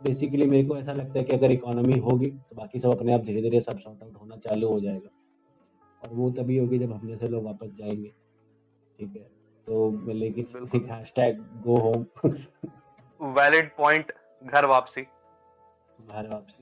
बेसिकली 0.00 0.46
मेरे 0.46 0.68
को 0.68 0.76
ऐसा 0.76 0.92
लगता 0.92 1.18
है 1.18 1.24
कि 1.24 1.36
अगर 1.36 1.50
इकोनॉमी 1.50 1.98
होगी 2.00 2.26
तो 2.26 2.56
बाकी 2.56 2.78
सब 2.78 2.90
अपने 2.90 3.12
आप 3.12 3.20
धीरे 3.20 3.42
धीरे 3.42 3.60
सब 3.60 3.78
सॉर्ट 3.78 4.02
आउट 4.02 4.16
होना 4.20 4.36
चालू 4.38 4.68
हो 4.68 4.80
जाएगा। 4.80 5.10
और 6.02 6.14
वो 6.14 6.30
तभी 6.30 6.58
होगी 6.58 6.78
जब 6.78 6.92
हम 6.92 7.06
जैसे 7.08 7.28
लोग 7.28 7.44
वापस 7.44 7.76
जाएँगे। 7.76 8.08
ठीक 8.98 9.16
है? 9.16 9.22
तो 9.66 9.90
मिलेगी 9.90 10.46
hashtag 11.16 11.38
go 11.64 11.76
home 11.76 12.04
valid 13.20 13.70
point 13.76 14.12
घर 14.42 14.66
वापसी। 14.66 15.02
घर 15.02 16.28
वापसी। 16.28 16.61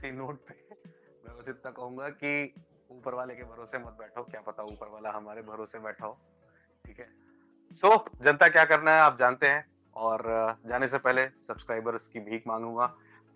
इसी 0.00 0.10
नोट 0.10 0.36
पे। 0.48 0.54
मैं 1.24 1.36
बस 1.38 1.48
इतना 1.48 1.70
कहूँगा 1.70 2.08
कि 2.08 2.30
ऊपर 2.90 3.14
वाले 3.14 3.34
के 3.34 3.42
भरोसे 3.44 3.78
मत 3.78 3.96
बैठो 3.98 4.22
क्या 4.24 4.40
पता 4.40 4.62
ऊपर 4.64 4.88
वाला 4.88 5.10
हमारे 5.10 5.42
भरोसे 5.42 5.78
बैठा 5.78 6.06
हो 6.06 6.12
ठीक 6.84 7.00
है? 7.00 7.06
सो 7.72 7.88
so, 7.88 8.24
जनता 8.24 8.48
क्या 8.48 8.64
करना 8.64 8.94
है 8.94 9.00
आप 9.00 9.18
जानते 9.18 9.46
हैं 9.46 9.64
और 9.96 10.22
जाने 10.66 10.88
से 10.88 10.98
पहले 10.98 11.26
सब्सक्राइबर्स 11.26 12.06
की 12.06 12.20
भीख 12.20 12.46
मांगूँगा। 12.46 12.86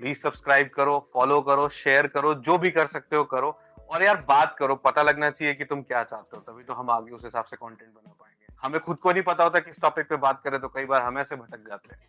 प्लीज़ 0.00 0.18
सब्सक्राइब 0.18 0.70
करो 0.76 0.98
फॉलो 1.14 1.40
करो 1.42 1.68
शेयर 1.74 2.06
करो 2.06 2.34
जो 2.48 2.56
भी 2.58 2.70
कर 2.70 2.86
सकते 2.86 3.16
हो 3.16 3.24
करो। 3.34 3.50
और 3.90 4.02
यार 4.02 4.24
बात 4.28 4.56
करो 4.58 4.74
पता 4.80 5.02
लगना 5.02 5.30
चाहिए 5.30 5.54
कि 5.54 5.64
तुम 5.64 5.82
क्या 5.82 6.02
चाहते 6.04 6.36
हो 6.36 6.42
तभी 6.42 6.64
तो 6.64 6.74
हम 6.74 6.90
आगे 6.90 7.10
उस 7.10 7.24
हिसाब 7.24 7.44
से 7.44 7.56
कंटेंट 7.56 7.92
बना 7.92 8.12
पाएँगे। 8.12 8.54
हमें 8.62 8.80
खुद 8.80 8.98
को 8.98 9.12
नहीं 9.12 9.22
पता 9.22 9.44
होता 9.44 9.60
किस 9.60 9.80
टॉपिक 9.80 10.08
पे 10.08 10.16
बात 10.18 10.40
करें 10.44 10.60
तो 10.60 10.68
कई 10.68 10.84
बार 10.86 11.02
हमें 11.02 11.22
से 11.24 11.36
भटक 11.36 11.68
जाते 11.68 11.94
हैं। 11.94 12.02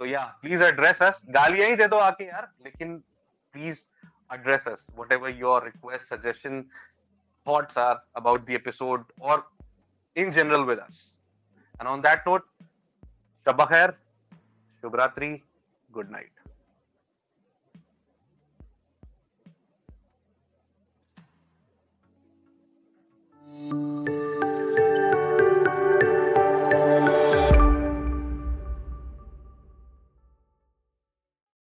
तो 0.00 0.06
या 0.06 0.24
प्लीज़ 0.42 0.62
एड्रेस 0.62 1.02
अस 1.02 1.22
गालियाँ 1.30 1.68
ही 1.68 1.76
दे 1.76 1.86
दो 1.88 1.96
आके 2.02 2.24
यार 2.24 2.50
लेकिन 2.64 2.96
please 3.54 3.76
address 4.30 4.66
us, 4.66 4.80
whatever 4.94 5.28
your 5.28 5.60
request, 5.60 6.08
suggestion, 6.08 6.66
thoughts 7.44 7.76
are 7.76 8.00
about 8.14 8.46
the 8.46 8.54
episode 8.54 9.02
or 9.20 9.44
in 10.16 10.32
general 10.32 10.64
with 10.64 10.78
us. 10.78 11.10
And 11.78 11.88
on 11.88 12.02
that 12.02 12.26
note, 12.26 12.42
Shabba 13.46 13.68
Khair, 13.68 13.94
good 15.92 16.10
night. 16.10 16.30